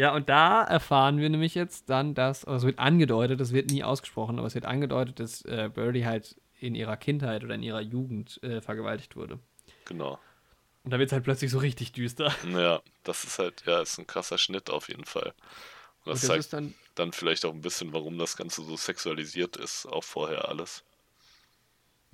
Ja, 0.00 0.14
und 0.14 0.28
da 0.30 0.62
erfahren 0.64 1.18
wir 1.18 1.28
nämlich 1.28 1.54
jetzt 1.54 1.90
dann, 1.90 2.14
dass, 2.14 2.44
also 2.46 2.56
es 2.58 2.64
wird 2.64 2.78
angedeutet, 2.78 3.38
das 3.40 3.52
wird 3.52 3.68
nie 3.70 3.84
ausgesprochen, 3.84 4.38
aber 4.38 4.46
es 4.46 4.54
wird 4.54 4.64
angedeutet, 4.64 5.20
dass 5.20 5.42
äh, 5.44 5.68
Birdie 5.72 6.06
halt 6.06 6.40
in 6.58 6.74
ihrer 6.74 6.96
Kindheit 6.96 7.44
oder 7.44 7.54
in 7.54 7.62
ihrer 7.62 7.80
Jugend 7.82 8.42
äh, 8.42 8.60
vergewaltigt 8.62 9.14
wurde. 9.16 9.38
Genau. 9.84 10.18
Und 10.84 10.92
da 10.92 10.98
wird 10.98 11.08
es 11.08 11.12
halt 11.12 11.24
plötzlich 11.24 11.50
so 11.50 11.58
richtig 11.58 11.92
düster. 11.92 12.34
Ja, 12.42 12.82
das 13.04 13.24
ist 13.24 13.38
halt, 13.38 13.62
ja, 13.66 13.80
ist 13.82 13.98
ein 13.98 14.06
krasser 14.06 14.36
Schnitt 14.38 14.70
auf 14.70 14.88
jeden 14.88 15.04
Fall. 15.06 15.34
Und 16.04 16.10
Und 16.10 16.12
das 16.12 16.24
das 16.24 16.24
zeigt 16.24 16.52
dann, 16.52 16.74
dann 16.94 17.12
vielleicht 17.12 17.44
auch 17.46 17.52
ein 17.54 17.60
bisschen, 17.62 17.92
warum 17.94 18.18
das 18.18 18.36
Ganze 18.36 18.62
so 18.64 18.76
sexualisiert 18.76 19.56
ist, 19.56 19.86
auch 19.86 20.04
vorher 20.04 20.48
alles. 20.48 20.84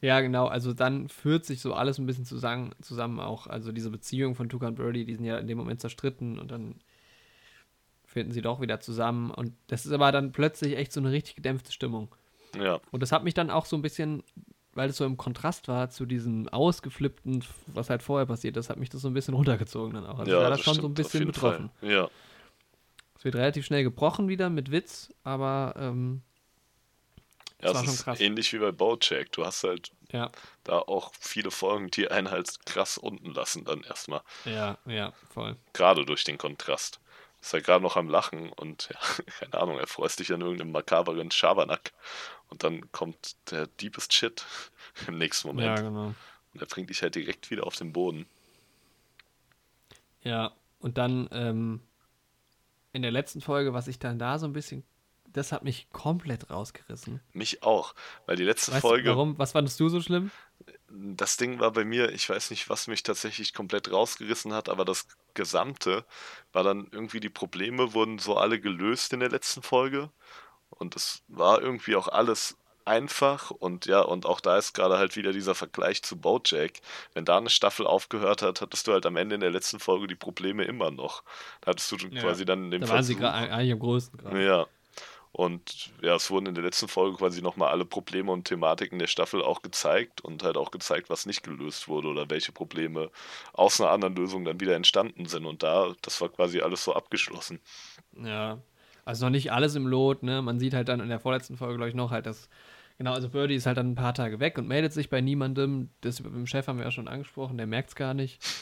ja 0.01 0.21
genau, 0.21 0.47
also 0.47 0.73
dann 0.75 1.09
führt 1.09 1.45
sich 1.47 1.61
so 1.61 1.75
alles 1.75 1.99
ein 1.99 2.07
bisschen 2.07 2.25
zusammen, 2.27 2.75
zusammen 2.83 3.21
auch. 3.21 3.47
Also 3.47 3.73
diese 3.73 3.91
Beziehung 3.91 4.35
von 4.35 4.49
Tuka 4.49 4.69
und 4.69 4.77
Birdie, 4.77 5.05
die 5.05 5.15
sind 5.15 5.25
ja 5.25 5.39
in 5.39 5.47
dem 5.47 5.59
Moment 5.59 5.81
zerstritten 5.81 6.39
und 6.39 6.51
dann 6.51 6.81
finden 8.17 8.33
sie 8.33 8.41
doch 8.41 8.63
wieder 8.63 8.81
zusammen. 8.81 9.31
Und 9.31 9.53
das 9.67 9.85
ist 9.85 9.93
aber 9.93 10.11
dann 10.11 10.33
plötzlich 10.33 10.79
echt 10.79 10.91
so 10.91 11.01
eine 11.01 11.13
richtig 11.13 11.35
gedämpfte 11.37 11.71
Stimmung. 11.71 12.09
Ja, 12.59 12.81
Und 12.91 13.03
das 13.03 13.13
hat 13.13 13.25
mich 13.25 13.35
dann 13.35 13.51
auch 13.51 13.67
so 13.67 13.77
ein 13.77 13.83
bisschen, 13.83 14.23
weil 14.73 14.89
es 14.89 14.97
so 14.97 15.05
im 15.05 15.19
Kontrast 15.19 15.69
war 15.69 15.91
zu 15.91 16.07
diesem 16.07 16.49
ausgeflippten, 16.49 17.45
was 17.67 17.91
halt 17.91 18.03
vorher 18.03 18.25
passiert 18.25 18.57
ist, 18.57 18.71
hat 18.71 18.79
mich 18.79 18.89
das 18.89 19.03
so 19.03 19.09
ein 19.09 19.13
bisschen 19.13 19.35
runtergezogen 19.35 19.93
dann 19.93 20.07
auch. 20.07 20.19
Also 20.19 20.33
ja, 20.33 20.39
war 20.39 20.45
da 20.45 20.51
das 20.57 20.63
schon 20.63 20.77
so 20.77 20.87
ein 20.89 20.95
bisschen 20.95 21.27
betroffen. 21.27 21.69
Fall. 21.79 21.91
Ja, 21.91 22.09
Es 23.19 23.25
wird 23.27 23.35
relativ 23.35 23.67
schnell 23.67 23.83
gebrochen 23.83 24.29
wieder 24.29 24.49
mit 24.49 24.71
Witz, 24.71 25.13
aber 25.23 25.75
ähm, 25.77 26.23
ja 27.61 27.75
war 27.75 27.81
es 27.83 27.85
schon 27.85 27.95
ist 27.97 28.05
krass. 28.05 28.21
ähnlich 28.21 28.51
wie 28.55 28.59
bei 28.59 28.73
Bojack. 28.73 29.31
Du 29.33 29.45
hast 29.45 29.63
halt 29.63 29.91
ja, 30.11 30.33
da 30.65 30.79
auch 30.79 31.13
viele 31.21 31.51
Folgen, 31.51 31.91
die 31.91 32.11
einen 32.11 32.31
halt 32.31 32.65
krass 32.65 32.97
unten 32.97 33.35
lassen 33.35 33.67
dann 33.67 33.83
erstmal. 33.83 34.23
ja, 34.47 34.79
ja, 34.87 35.13
voll. 35.35 35.57
Gerade 35.75 36.07
durch 36.07 36.25
den 36.25 36.39
Kontrast. 36.39 36.99
Ist 37.47 37.53
halt 37.53 37.65
gerade 37.65 37.81
noch 37.81 37.97
am 37.97 38.09
Lachen 38.09 38.51
und 38.55 38.89
ja, 38.93 38.99
keine 39.39 39.63
Ahnung, 39.63 39.79
er 39.79 39.87
freust 39.87 40.19
dich 40.19 40.33
an 40.33 40.41
irgendeinem 40.41 40.73
makaberen 40.73 41.31
Schabernack 41.31 41.93
und 42.49 42.65
dann 42.65 42.91
kommt 42.91 43.37
der 43.53 43.69
deepest 43.69 44.13
Shit 44.13 44.45
im 45.07 45.17
nächsten 45.17 45.47
Ja, 45.47 45.55
Moment. 45.55 45.77
genau. 45.79 46.15
Und 46.53 46.61
er 46.61 46.67
bringt 46.67 46.91
dich 46.91 47.03
halt 47.03 47.15
direkt 47.15 47.53
wieder 47.53 47.65
auf 47.65 47.77
den 47.77 47.93
Boden. 47.93 48.27
Ja, 50.25 50.55
und 50.81 50.99
dann 50.99 51.29
ähm, 51.31 51.81
in 52.93 53.03
der 53.03 53.13
letzten 53.13 53.41
Folge, 53.41 53.73
was 53.73 53.87
ich 53.87 54.01
dann 54.01 54.19
da 54.19 54.41
so 54.41 54.47
ein 54.47 54.53
bisschen, 54.53 54.83
das 55.33 55.53
hat 55.53 55.63
mich 55.63 55.89
komplett 55.93 56.51
rausgerissen. 56.51 57.21
Mich 57.33 57.63
auch, 57.63 57.95
weil 58.27 58.35
die 58.35 58.43
letzte 58.43 58.73
Weißt 58.73 58.81
Folge, 58.81 59.11
warum? 59.11 59.39
Was 59.39 59.53
fandest 59.53 59.79
du 59.79 59.89
so 59.89 60.01
schlimm? 60.01 60.33
Das 60.89 61.37
Ding 61.37 61.61
war 61.61 61.73
bei 61.73 61.85
mir, 61.85 62.13
ich 62.13 62.29
weiß 62.29 62.51
nicht, 62.51 62.69
was 62.71 62.87
mich 62.87 63.03
tatsächlich 63.03 63.53
komplett 63.55 63.91
rausgerissen 63.91 64.53
hat, 64.53 64.69
aber 64.69 64.85
das 64.85 65.07
Gesamte 65.35 66.05
war 66.53 66.63
dann 66.65 66.89
irgendwie, 66.93 67.21
die 67.21 67.29
Probleme 67.31 67.93
wurden 67.95 68.19
so 68.19 68.37
alle 68.37 68.61
gelöst 68.61 69.13
in 69.13 69.21
der 69.21 69.31
letzten 69.31 69.63
Folge. 69.63 70.11
Und 70.71 70.97
es 70.97 71.23
war 71.29 71.61
irgendwie 71.63 71.97
auch 71.97 72.09
alles 72.09 72.57
einfach 72.85 73.51
und 73.51 73.87
ja, 73.87 74.01
und 74.01 74.27
auch 74.27 74.41
da 74.41 74.59
ist 74.59 74.73
gerade 74.75 74.97
halt 74.99 75.17
wieder 75.17 75.33
dieser 75.33 75.55
Vergleich 75.57 76.03
zu 76.03 76.17
Bojack. 76.19 76.81
Wenn 77.15 77.25
da 77.25 77.39
eine 77.39 77.51
Staffel 77.51 77.87
aufgehört 77.87 78.43
hat, 78.43 78.61
hattest 78.61 78.87
du 78.87 78.93
halt 78.93 79.07
am 79.07 79.17
Ende 79.17 79.35
in 79.35 79.41
der 79.41 79.51
letzten 79.51 79.81
Folge 79.81 80.07
die 80.07 80.15
Probleme 80.15 80.65
immer 80.65 80.91
noch. 80.93 81.23
Da 81.63 81.73
hattest 81.73 81.91
du 81.93 81.97
Ja. 81.97 82.21
quasi 82.21 82.45
dann 82.45 82.67
in 82.67 82.71
dem 82.73 82.81
Da 82.83 82.89
waren 82.89 83.03
sie 83.03 83.17
eigentlich 83.17 83.73
am 83.73 83.79
größten 83.81 84.19
gerade. 84.19 84.45
ja. 84.45 84.67
Und 85.37 85.91
ja, 86.01 86.15
es 86.15 86.31
wurden 86.31 86.47
in 86.47 86.55
der 86.55 86.65
letzten 86.65 86.89
Folge 86.89 87.19
quasi 87.19 87.43
nochmal 87.43 87.69
alle 87.69 87.85
Probleme 87.85 88.33
und 88.33 88.47
Thematiken 88.47 88.99
der 88.99 89.07
Staffel 89.07 89.43
auch 89.43 89.61
gezeigt 89.61 90.23
und 90.23 90.43
halt 90.43 90.57
auch 90.57 90.71
gezeigt, 90.71 91.11
was 91.11 91.27
nicht 91.27 91.43
gelöst 91.43 91.89
wurde 91.89 92.09
oder 92.09 92.31
welche 92.31 92.53
Probleme 92.53 93.11
aus 93.53 93.79
einer 93.79 93.91
anderen 93.91 94.17
Lösung 94.17 94.47
dann 94.47 94.61
wieder 94.61 94.75
entstanden 94.75 95.27
sind. 95.27 95.45
Und 95.45 95.63
da, 95.63 95.93
das 96.01 96.23
war 96.23 96.31
quasi 96.31 96.63
alles 96.63 96.85
so 96.85 96.95
abgeschlossen. 96.95 97.61
Ja, 98.19 98.63
also 99.05 99.27
noch 99.27 99.31
nicht 99.31 99.53
alles 99.53 99.75
im 99.75 99.87
Lot, 99.87 100.23
ne? 100.23 100.41
Man 100.41 100.59
sieht 100.59 100.73
halt 100.73 100.89
dann 100.89 101.01
in 101.01 101.11
der 101.11 101.21
vorletzten 101.21 101.59
Folge, 101.59 101.77
glaube 101.77 101.91
ich, 101.91 101.95
noch 101.95 102.13
halt, 102.13 102.25
dass, 102.25 102.49
genau, 102.99 103.13
also 103.13 103.29
Birdie 103.29 103.55
ist 103.55 103.67
halt 103.67 103.77
dann 103.79 103.93
ein 103.93 103.95
paar 103.95 104.15
Tage 104.15 104.41
weg 104.41 104.59
und 104.59 104.67
meldet 104.69 104.93
sich 104.93 105.09
bei 105.11 105.21
niemandem. 105.21 105.91
Das 106.01 106.23
mit 106.23 106.33
dem 106.33 106.47
Chef 106.47 106.67
haben 106.69 106.79
wir 106.79 106.85
ja 106.85 106.91
schon 106.91 107.09
angesprochen, 107.09 107.57
der 107.57 107.67
merkt 107.67 107.91
es 107.91 107.95
gar 107.97 108.15
nicht. 108.15 108.43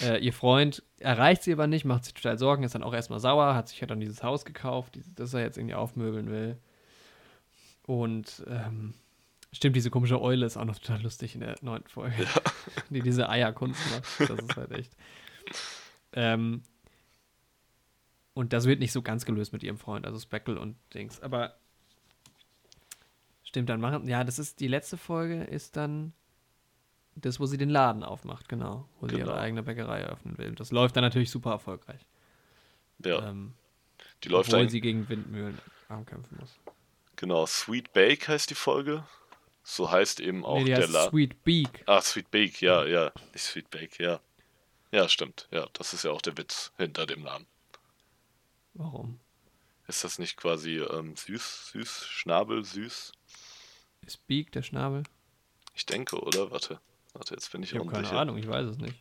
Äh, 0.00 0.18
ihr 0.24 0.32
Freund 0.32 0.84
erreicht 1.00 1.42
sie 1.42 1.52
aber 1.52 1.66
nicht, 1.66 1.84
macht 1.84 2.04
sich 2.04 2.14
total 2.14 2.38
Sorgen, 2.38 2.62
ist 2.62 2.76
dann 2.76 2.84
auch 2.84 2.94
erstmal 2.94 3.18
sauer, 3.18 3.56
hat 3.56 3.68
sich 3.68 3.80
ja 3.80 3.86
dann 3.88 3.98
dieses 3.98 4.22
Haus 4.22 4.44
gekauft, 4.44 4.94
dieses- 4.94 5.12
das 5.16 5.34
er 5.34 5.40
jetzt 5.40 5.58
irgendwie 5.58 5.74
aufmöbeln 5.74 6.30
will. 6.30 6.56
Und, 7.84 8.44
ähm, 8.48 8.94
stimmt, 9.52 9.74
diese 9.74 9.90
komische 9.90 10.20
Eule 10.20 10.46
ist 10.46 10.56
auch 10.56 10.64
noch 10.64 10.78
total 10.78 11.02
lustig 11.02 11.34
in 11.34 11.40
der 11.40 11.56
neunten 11.62 11.88
Folge, 11.88 12.14
die 12.90 13.00
diese 13.02 13.28
Eierkunst 13.28 13.80
macht. 13.90 14.30
Das 14.30 14.38
ist 14.38 14.56
halt 14.56 14.70
echt. 14.70 14.92
Ähm, 16.12 16.62
und 18.34 18.52
das 18.52 18.66
wird 18.66 18.78
nicht 18.78 18.92
so 18.92 19.02
ganz 19.02 19.24
gelöst 19.24 19.52
mit 19.52 19.62
ihrem 19.64 19.78
Freund, 19.78 20.06
also 20.06 20.18
Speckle 20.20 20.60
und 20.60 20.76
Dings. 20.94 21.20
Aber 21.20 21.56
stimmt, 23.48 23.68
dann 23.68 23.80
machen. 23.80 24.06
Ja, 24.08 24.24
das 24.24 24.38
ist 24.38 24.60
die 24.60 24.68
letzte 24.68 24.96
Folge, 24.96 25.42
ist 25.44 25.76
dann 25.76 26.12
das, 27.16 27.40
wo 27.40 27.46
sie 27.46 27.58
den 27.58 27.70
Laden 27.70 28.04
aufmacht, 28.04 28.48
genau. 28.48 28.88
Wo 29.00 29.08
sie 29.08 29.16
Genau. 29.16 29.32
ihre 29.32 29.38
eigene 29.40 29.62
Bäckerei 29.64 30.00
eröffnen 30.00 30.38
will. 30.38 30.54
Das 30.54 30.70
läuft 30.70 30.96
dann 30.96 31.02
natürlich 31.04 31.30
super 31.30 31.50
erfolgreich. 31.50 32.06
Ja, 33.04 33.28
Ähm, 33.28 33.54
die 34.22 34.28
läuft 34.28 34.50
obwohl 34.50 34.60
eigentlich, 34.60 34.72
sie 34.72 34.80
gegen 34.80 35.08
Windmühlen 35.08 35.58
ankämpfen 35.88 36.36
muss. 36.38 36.58
genau, 37.16 37.46
Sweet 37.46 37.92
Bake 37.92 38.28
heißt 38.28 38.50
die 38.50 38.54
Folge. 38.54 39.04
So 39.64 39.90
heißt 39.90 40.20
eben 40.20 40.44
auch 40.46 40.58
nee, 40.62 40.74
der 40.74 40.88
Laden. 40.88 41.10
Sweet 41.10 41.44
Beak. 41.44 41.82
Ah, 41.86 42.00
Sweet 42.00 42.30
Bake, 42.30 42.64
ja, 42.64 42.86
ja. 42.86 43.12
Nicht 43.32 43.44
Sweet 43.44 43.70
Bake, 43.70 44.02
ja. 44.02 44.20
Ja, 44.92 45.08
stimmt. 45.08 45.48
Ja, 45.50 45.66
das 45.74 45.92
ist 45.92 46.04
ja 46.04 46.10
auch 46.10 46.22
der 46.22 46.38
Witz 46.38 46.72
hinter 46.78 47.04
dem 47.06 47.22
Namen. 47.22 47.46
Warum? 48.74 49.18
Ist 49.86 50.04
das 50.04 50.18
nicht 50.18 50.36
quasi 50.36 50.78
ähm, 50.78 51.16
süß, 51.16 51.70
süß, 51.72 52.06
Schnabel, 52.06 52.64
süß? 52.64 53.12
Ist 54.06 54.26
Beak 54.26 54.52
der 54.52 54.62
Schnabel? 54.62 55.02
Ich 55.74 55.86
denke, 55.86 56.20
oder? 56.20 56.50
Warte. 56.50 56.80
Warte, 57.14 57.34
jetzt 57.34 57.50
bin 57.52 57.62
ich 57.62 57.72
Ich 57.72 57.78
habe 57.78 57.90
keine. 57.90 58.10
Ahnung, 58.10 58.36
ich 58.38 58.48
weiß 58.48 58.66
es 58.66 58.78
nicht. 58.78 58.94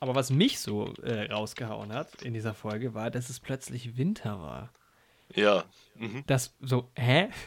Aber 0.00 0.14
was 0.14 0.30
mich 0.30 0.58
so 0.58 0.92
äh, 1.02 1.30
rausgehauen 1.32 1.92
hat 1.92 2.22
in 2.22 2.34
dieser 2.34 2.54
Folge, 2.54 2.94
war, 2.94 3.10
dass 3.10 3.30
es 3.30 3.38
plötzlich 3.40 3.96
Winter 3.96 4.40
war. 4.40 4.72
Ja. 5.34 5.64
Mhm. 5.96 6.24
Das 6.26 6.54
so, 6.60 6.90
hä? 6.96 7.28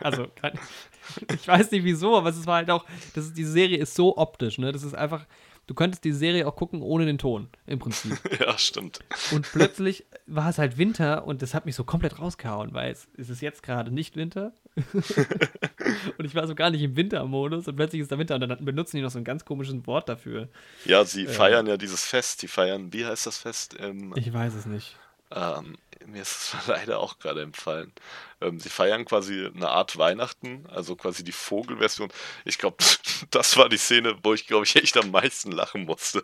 Also, 0.00 0.26
kann- 0.28 0.58
ich 1.32 1.48
weiß 1.48 1.70
nicht 1.70 1.82
wieso, 1.82 2.14
aber 2.18 2.28
es 2.28 2.44
war 2.46 2.56
halt 2.56 2.70
auch, 2.70 2.84
das 3.14 3.24
ist, 3.26 3.38
diese 3.38 3.52
Serie 3.52 3.78
ist 3.78 3.94
so 3.94 4.18
optisch, 4.18 4.58
ne? 4.58 4.70
Das 4.70 4.82
ist 4.82 4.92
einfach, 4.92 5.24
du 5.68 5.74
könntest 5.74 6.02
die 6.02 6.12
Serie 6.12 6.48
auch 6.48 6.56
gucken 6.56 6.82
ohne 6.82 7.06
den 7.06 7.18
Ton, 7.18 7.48
im 7.66 7.78
Prinzip. 7.78 8.18
Ja, 8.40 8.58
stimmt. 8.58 9.00
Und 9.32 9.50
plötzlich 9.52 10.04
war 10.26 10.48
es 10.48 10.58
halt 10.58 10.78
Winter 10.78 11.26
und 11.26 11.42
das 11.42 11.54
hat 11.54 11.66
mich 11.66 11.74
so 11.74 11.84
komplett 11.84 12.18
rausgehauen, 12.18 12.72
weil 12.74 12.90
es, 12.90 13.06
es 13.16 13.30
ist 13.30 13.40
jetzt 13.40 13.62
gerade 13.62 13.92
nicht 13.92 14.16
Winter. 14.16 14.52
und 16.18 16.24
ich 16.24 16.34
war 16.34 16.46
so 16.46 16.54
gar 16.54 16.70
nicht 16.70 16.82
im 16.82 16.96
Wintermodus 16.96 17.68
und 17.68 17.76
plötzlich 17.76 18.00
ist 18.02 18.10
da 18.10 18.18
Winter 18.18 18.34
und 18.34 18.40
dann 18.40 18.64
benutzen 18.64 18.96
die 18.96 19.02
noch 19.02 19.10
so 19.10 19.18
ein 19.18 19.24
ganz 19.24 19.44
komisches 19.44 19.86
Wort 19.86 20.08
dafür. 20.08 20.48
Ja, 20.84 21.04
sie 21.04 21.26
feiern 21.26 21.66
ja 21.66 21.76
dieses 21.76 22.04
Fest. 22.04 22.42
Die 22.42 22.48
feiern, 22.48 22.92
wie 22.92 23.04
heißt 23.04 23.26
das 23.26 23.38
Fest? 23.38 23.76
Ähm, 23.78 24.12
Ich 24.16 24.32
weiß 24.32 24.54
es 24.54 24.66
nicht. 24.66 24.96
Ähm, 25.30 25.76
mir 26.06 26.22
ist 26.22 26.54
es 26.54 26.66
leider 26.66 27.00
auch 27.00 27.18
gerade 27.18 27.42
empfallen. 27.42 27.92
Ähm, 28.40 28.60
sie 28.60 28.68
feiern 28.70 29.04
quasi 29.04 29.46
eine 29.46 29.68
Art 29.68 29.98
Weihnachten, 29.98 30.66
also 30.68 30.96
quasi 30.96 31.24
die 31.24 31.32
Vogelversion. 31.32 32.10
Ich 32.44 32.58
glaube, 32.58 32.76
das 33.30 33.56
war 33.56 33.68
die 33.68 33.76
Szene, 33.78 34.16
wo 34.22 34.34
ich, 34.34 34.46
glaube 34.46 34.64
ich, 34.64 34.76
echt 34.76 34.96
am 34.96 35.10
meisten 35.10 35.52
lachen 35.52 35.84
musste. 35.84 36.20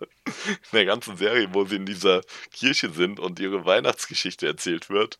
In 0.46 0.56
der 0.72 0.84
ganzen 0.86 1.16
Serie, 1.16 1.48
wo 1.52 1.64
sie 1.64 1.76
in 1.76 1.86
dieser 1.86 2.22
Kirche 2.52 2.90
sind 2.90 3.20
und 3.20 3.40
ihre 3.40 3.64
Weihnachtsgeschichte 3.64 4.46
erzählt 4.46 4.90
wird. 4.90 5.18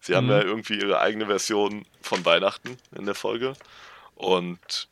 Sie 0.00 0.14
haben 0.16 0.26
Mhm. 0.26 0.32
ja 0.32 0.42
irgendwie 0.42 0.78
ihre 0.78 1.00
eigene 1.00 1.26
Version 1.26 1.86
von 2.00 2.24
Weihnachten 2.24 2.76
in 2.96 3.06
der 3.06 3.14
Folge. 3.14 3.54
Und 4.14 4.88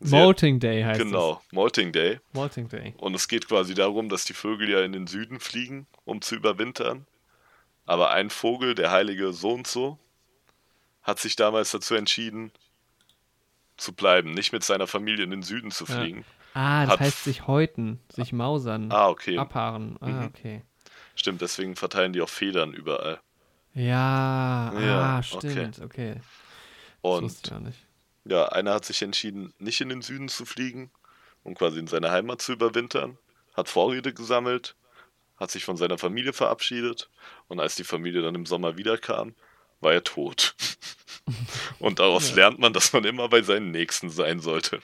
Molting 0.00 0.60
Day 0.60 0.82
heißt 0.82 0.98
genau, 1.00 1.42
Molting 1.52 1.92
Day. 1.92 2.14
es. 2.14 2.20
Molting 2.32 2.68
Day. 2.68 2.94
Und 2.98 3.14
es 3.14 3.28
geht 3.28 3.46
quasi 3.48 3.74
darum, 3.74 4.08
dass 4.08 4.24
die 4.24 4.32
Vögel 4.32 4.68
ja 4.70 4.80
in 4.82 4.92
den 4.92 5.06
Süden 5.06 5.40
fliegen, 5.40 5.86
um 6.04 6.22
zu 6.22 6.34
überwintern. 6.36 7.06
Aber 7.86 8.10
ein 8.10 8.30
Vogel, 8.30 8.74
der 8.74 8.90
heilige 8.90 9.32
so 9.32 9.50
und 9.52 9.66
so, 9.66 9.98
hat 11.02 11.18
sich 11.18 11.36
damals 11.36 11.70
dazu 11.72 11.94
entschieden, 11.94 12.50
zu 13.76 13.92
bleiben, 13.92 14.32
nicht 14.32 14.52
mit 14.52 14.62
seiner 14.64 14.86
Familie 14.86 15.24
in 15.24 15.30
den 15.30 15.42
Süden 15.42 15.70
zu 15.70 15.84
Ja. 15.84 16.00
fliegen. 16.00 16.24
Ah, 16.54 16.82
das 16.84 16.92
Hat- 16.94 17.00
heißt 17.00 17.24
sich 17.24 17.46
häuten, 17.46 18.00
sich 18.08 18.32
mausern, 18.32 18.90
Ah, 18.92 19.08
okay. 19.08 19.38
abhaaren. 19.38 19.96
Ah, 20.00 20.06
Mhm. 20.08 20.24
okay. 20.26 20.62
Stimmt, 21.14 21.40
deswegen 21.42 21.76
verteilen 21.76 22.12
die 22.12 22.20
auch 22.22 22.28
Federn 22.28 22.72
überall. 22.72 23.20
Ja, 23.74 24.72
Ja, 24.80 25.18
ah, 25.18 25.22
stimmt, 25.22 25.80
okay. 25.80 26.16
Wusste 27.02 27.24
Und 27.24 27.32
ich 27.44 27.50
gar 27.50 27.60
nicht. 27.60 27.78
Ja, 28.24 28.46
einer 28.48 28.74
hat 28.74 28.84
sich 28.84 29.02
entschieden, 29.02 29.52
nicht 29.58 29.80
in 29.80 29.88
den 29.88 30.02
Süden 30.02 30.28
zu 30.28 30.44
fliegen, 30.44 30.90
um 31.42 31.54
quasi 31.54 31.78
in 31.78 31.86
seine 31.86 32.10
Heimat 32.10 32.42
zu 32.42 32.52
überwintern, 32.52 33.18
hat 33.54 33.68
Vorräte 33.68 34.12
gesammelt, 34.12 34.76
hat 35.38 35.50
sich 35.50 35.64
von 35.64 35.76
seiner 35.76 35.98
Familie 35.98 36.32
verabschiedet 36.32 37.08
und 37.48 37.60
als 37.60 37.74
die 37.74 37.84
Familie 37.84 38.22
dann 38.22 38.34
im 38.34 38.46
Sommer 38.46 38.76
wiederkam, 38.76 39.34
war 39.80 39.92
er 39.94 40.04
tot. 40.04 40.54
und 41.78 41.98
daraus 41.98 42.30
Ja. 42.30 42.36
lernt 42.36 42.58
man, 42.58 42.72
dass 42.72 42.92
man 42.92 43.04
immer 43.04 43.28
bei 43.28 43.42
seinen 43.42 43.70
Nächsten 43.70 44.10
sein 44.10 44.40
sollte. 44.40 44.80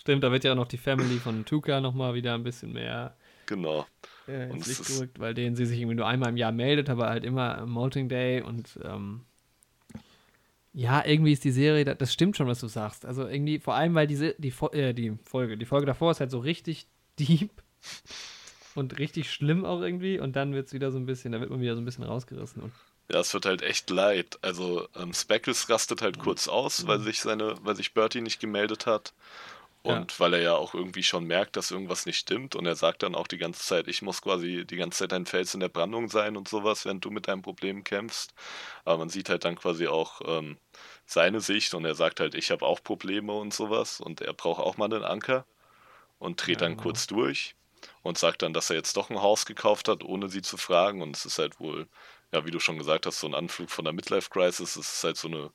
Stimmt, 0.00 0.24
da 0.24 0.32
wird 0.32 0.44
ja 0.44 0.52
auch 0.52 0.56
noch 0.56 0.68
die 0.68 0.78
Family 0.78 1.18
von 1.18 1.44
Tuka 1.44 1.80
nochmal 1.82 2.14
wieder 2.14 2.34
ein 2.34 2.42
bisschen 2.42 2.72
mehr 2.72 3.14
Genau. 3.44 3.86
äh, 4.26 4.44
Und 4.44 4.56
ins 4.56 4.68
es 4.68 4.78
Licht 4.78 4.90
gerückt, 4.90 5.18
weil 5.20 5.34
denen 5.34 5.56
sie 5.56 5.66
sich 5.66 5.78
irgendwie 5.78 5.96
nur 5.96 6.06
einmal 6.06 6.30
im 6.30 6.36
Jahr 6.36 6.52
meldet, 6.52 6.88
aber 6.88 7.08
halt 7.08 7.24
immer 7.24 7.66
Molting 7.66 8.08
Day 8.08 8.40
und 8.40 8.78
ähm, 8.82 9.26
ja, 10.78 11.04
irgendwie 11.04 11.32
ist 11.32 11.42
die 11.42 11.50
Serie, 11.50 11.84
da- 11.84 11.94
das 11.94 12.12
stimmt 12.12 12.36
schon, 12.36 12.46
was 12.46 12.60
du 12.60 12.68
sagst. 12.68 13.04
Also 13.04 13.26
irgendwie, 13.26 13.58
vor 13.58 13.74
allem, 13.74 13.96
weil 13.96 14.06
diese, 14.06 14.36
die, 14.38 14.52
äh, 14.72 14.92
die 14.94 15.12
Folge, 15.24 15.56
die 15.58 15.64
Folge 15.66 15.86
davor 15.86 16.12
ist 16.12 16.20
halt 16.20 16.30
so 16.30 16.38
richtig 16.38 16.86
deep 17.18 17.50
und 18.76 18.96
richtig 19.00 19.32
schlimm 19.32 19.64
auch 19.64 19.80
irgendwie 19.80 20.20
und 20.20 20.36
dann 20.36 20.54
wird 20.54 20.68
es 20.68 20.72
wieder 20.72 20.92
so 20.92 20.98
ein 20.98 21.06
bisschen, 21.06 21.32
da 21.32 21.40
wird 21.40 21.50
man 21.50 21.60
wieder 21.60 21.74
so 21.74 21.80
ein 21.80 21.84
bisschen 21.84 22.04
rausgerissen. 22.04 22.62
Und 22.62 22.72
Ja, 23.10 23.18
es 23.18 23.34
wird 23.34 23.44
halt 23.46 23.62
echt 23.62 23.90
leid. 23.90 24.38
Also 24.40 24.86
ähm, 24.94 25.12
Speckles 25.12 25.68
rastet 25.68 26.00
halt 26.00 26.20
kurz 26.20 26.46
aus, 26.46 26.86
weil 26.86 27.00
sich 27.00 27.20
seine, 27.20 27.56
weil 27.62 27.74
sich 27.74 27.92
Bertie 27.92 28.20
nicht 28.20 28.38
gemeldet 28.40 28.86
hat. 28.86 29.12
Und 29.88 30.20
weil 30.20 30.34
er 30.34 30.40
ja 30.42 30.54
auch 30.54 30.74
irgendwie 30.74 31.02
schon 31.02 31.24
merkt, 31.24 31.56
dass 31.56 31.70
irgendwas 31.70 32.04
nicht 32.06 32.18
stimmt. 32.18 32.54
Und 32.56 32.66
er 32.66 32.76
sagt 32.76 33.02
dann 33.02 33.14
auch 33.14 33.26
die 33.26 33.38
ganze 33.38 33.62
Zeit, 33.64 33.88
ich 33.88 34.02
muss 34.02 34.20
quasi 34.22 34.66
die 34.66 34.76
ganze 34.76 34.98
Zeit 35.00 35.12
ein 35.14 35.24
Fels 35.26 35.54
in 35.54 35.60
der 35.60 35.68
Brandung 35.70 36.08
sein 36.08 36.36
und 36.36 36.48
sowas, 36.48 36.84
während 36.84 37.04
du 37.04 37.10
mit 37.10 37.26
deinem 37.28 37.42
Problem 37.42 37.84
kämpfst. 37.84 38.34
Aber 38.84 38.98
man 38.98 39.08
sieht 39.08 39.30
halt 39.30 39.44
dann 39.44 39.56
quasi 39.56 39.86
auch 39.86 40.20
ähm, 40.26 40.58
seine 41.06 41.40
Sicht 41.40 41.72
und 41.74 41.84
er 41.86 41.94
sagt 41.94 42.20
halt, 42.20 42.34
ich 42.34 42.50
habe 42.50 42.66
auch 42.66 42.82
Probleme 42.82 43.32
und 43.32 43.54
sowas. 43.54 44.00
Und 44.00 44.20
er 44.20 44.34
braucht 44.34 44.60
auch 44.60 44.76
mal 44.76 44.86
einen 44.92 45.04
Anker 45.04 45.46
und 46.18 46.44
dreht 46.46 46.60
Ja, 46.60 46.62
dann 46.62 46.76
genau. 46.76 46.78
kurz 46.78 47.06
durch 47.06 47.56
und 48.02 48.18
sagt 48.18 48.42
dann, 48.42 48.52
dass 48.54 48.70
er 48.70 48.76
jetzt 48.76 48.96
doch 48.96 49.10
ein 49.10 49.22
Haus 49.22 49.46
gekauft 49.46 49.88
hat, 49.88 50.04
ohne 50.04 50.28
sie 50.28 50.42
zu 50.42 50.56
fragen. 50.56 51.02
Und 51.02 51.16
es 51.16 51.26
ist 51.26 51.38
halt 51.38 51.60
wohl, 51.60 51.88
ja, 52.32 52.44
wie 52.46 52.50
du 52.50 52.60
schon 52.60 52.78
gesagt 52.78 53.06
hast, 53.06 53.20
so 53.20 53.26
ein 53.28 53.34
Anflug 53.34 53.70
von 53.70 53.84
der 53.84 53.94
Midlife-Crisis. 53.94 54.76
Es 54.76 54.94
ist 54.94 55.04
halt 55.04 55.16
so 55.16 55.28
eine 55.28 55.52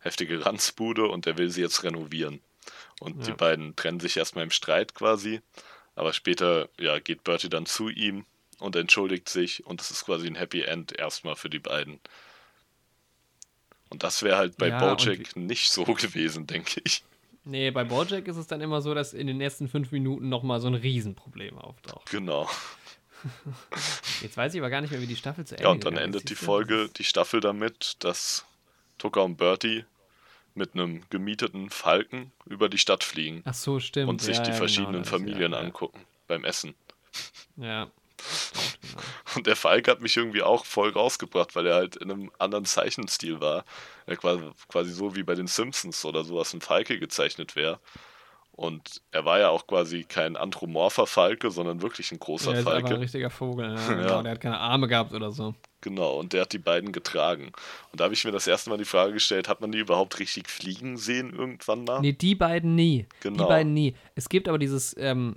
heftige 0.00 0.44
Ranzbude 0.46 1.08
und 1.08 1.26
er 1.26 1.38
will 1.38 1.50
sie 1.50 1.62
jetzt 1.62 1.84
renovieren. 1.84 2.42
Und 3.00 3.26
die 3.26 3.30
Ja. 3.30 3.36
beiden 3.36 3.76
trennen 3.76 4.00
sich 4.00 4.16
erstmal 4.16 4.44
im 4.44 4.50
Streit 4.50 4.94
quasi. 4.94 5.40
Aber 5.94 6.12
später, 6.12 6.68
ja, 6.78 6.98
geht 6.98 7.24
Bertie 7.24 7.48
dann 7.48 7.66
zu 7.66 7.88
ihm 7.88 8.24
und 8.58 8.76
entschuldigt 8.76 9.28
sich 9.28 9.64
und 9.66 9.80
es 9.80 9.90
ist 9.90 10.04
quasi 10.04 10.26
ein 10.26 10.34
Happy 10.36 10.62
End 10.62 10.96
erstmal 10.98 11.36
für 11.36 11.50
die 11.50 11.58
beiden. 11.60 12.00
Und 13.90 14.02
das 14.02 14.22
wäre 14.22 14.36
halt 14.36 14.58
bei 14.58 14.68
Ja, 14.68 14.94
Bojack 14.94 15.36
nicht 15.36 15.70
so 15.70 15.84
gewesen, 15.94 16.46
denke 16.46 16.80
ich. 16.84 17.02
nee, 17.44 17.70
bei 17.70 17.84
Bojack 17.84 18.26
ist 18.28 18.36
es 18.36 18.46
dann 18.46 18.60
immer 18.60 18.80
so, 18.82 18.94
dass 18.94 19.14
in 19.14 19.26
den 19.26 19.40
ersten 19.40 19.68
fünf 19.68 19.92
Minuten 19.92 20.28
nochmal 20.28 20.60
so 20.60 20.68
ein 20.68 20.74
Riesenproblem 20.74 21.58
auftaucht. 21.58 22.10
Genau. 22.10 22.48
Jetzt 24.22 24.36
weiß 24.36 24.54
ich 24.54 24.60
aber 24.60 24.70
gar 24.70 24.80
nicht 24.80 24.90
mehr, 24.90 25.00
wie 25.00 25.06
die 25.06 25.16
Staffel 25.16 25.44
zu 25.46 25.54
Ende 25.56 25.64
Ja, 25.64 25.70
und 25.70 25.84
dann 25.84 25.94
ist. 25.94 26.04
endet 26.04 26.28
die? 26.30 26.34
Folge, 26.34 26.88
die 26.96 27.04
Staffel 27.04 27.40
damit, 27.40 27.96
dass 28.00 28.44
Tucker 28.98 29.24
und 29.24 29.36
Bertie 29.36 29.84
mit 30.58 30.74
einem 30.74 31.02
gemieteten 31.08 31.70
Falken 31.70 32.32
über 32.44 32.68
die 32.68 32.78
Stadt 32.78 33.04
fliegen 33.04 33.42
Ach 33.46 33.54
so, 33.54 33.80
stimmt. 33.80 34.10
und 34.10 34.20
sich 34.20 34.36
ja, 34.36 34.42
die 34.42 34.50
ja, 34.50 34.56
verschiedenen 34.56 35.02
genau, 35.04 35.06
Familien 35.08 35.52
ja, 35.52 35.58
ja. 35.58 35.64
angucken 35.64 36.04
beim 36.26 36.44
Essen. 36.44 36.74
Ja. 37.56 37.88
Stimmt, 38.20 38.78
genau. 38.82 39.02
Und 39.36 39.46
der 39.46 39.54
Falk 39.56 39.86
hat 39.88 40.00
mich 40.00 40.16
irgendwie 40.16 40.42
auch 40.42 40.64
voll 40.64 40.90
rausgebracht, 40.90 41.54
weil 41.54 41.66
er 41.66 41.76
halt 41.76 41.96
in 41.96 42.10
einem 42.10 42.32
anderen 42.38 42.64
Zeichenstil 42.64 43.40
war. 43.40 43.64
Er 44.06 44.16
quasi, 44.16 44.42
quasi 44.68 44.92
so 44.92 45.14
wie 45.14 45.22
bei 45.22 45.34
den 45.36 45.46
Simpsons 45.46 46.04
oder 46.04 46.24
sowas 46.24 46.52
ein 46.52 46.60
Falke 46.60 46.98
gezeichnet 46.98 47.54
wäre. 47.54 47.78
Und 48.50 49.02
er 49.12 49.24
war 49.24 49.38
ja 49.38 49.50
auch 49.50 49.68
quasi 49.68 50.02
kein 50.02 50.36
anthropomorpher 50.36 51.06
Falke, 51.06 51.52
sondern 51.52 51.80
wirklich 51.80 52.10
ein 52.10 52.18
großer 52.18 52.52
Er 52.54 52.58
ist 52.58 52.66
einfach 52.66 52.78
ein 52.78 52.86
Falke. 52.86 53.00
richtiger 53.00 53.30
Vogel. 53.30 53.74
Ja, 53.76 53.76
Ja. 53.88 53.94
genau, 53.94 54.22
der 54.22 54.32
hat 54.32 54.40
keine 54.40 54.58
Arme 54.58 54.88
gehabt 54.88 55.12
oder 55.12 55.30
so. 55.30 55.54
Genau, 55.80 56.18
und 56.18 56.32
der 56.32 56.42
hat 56.42 56.52
die 56.52 56.58
beiden 56.58 56.90
getragen. 56.90 57.52
Und 57.92 58.00
da 58.00 58.04
habe 58.04 58.14
ich 58.14 58.24
mir 58.24 58.32
das 58.32 58.46
erste 58.48 58.68
Mal 58.70 58.78
die 58.78 58.84
Frage 58.84 59.12
gestellt, 59.12 59.48
hat 59.48 59.60
man 59.60 59.70
die 59.70 59.78
überhaupt 59.78 60.18
richtig 60.18 60.48
fliegen 60.48 60.96
sehen 60.96 61.32
irgendwann 61.32 61.84
mal? 61.84 62.00
Nee, 62.00 62.12
die 62.12 62.34
beiden 62.34 62.74
nie. 62.74 63.06
Genau. 63.20 63.44
Die 63.44 63.48
beiden 63.48 63.74
nie. 63.74 63.94
Es 64.16 64.28
gibt 64.28 64.48
aber 64.48 64.58
dieses, 64.58 64.96
ähm, 64.98 65.36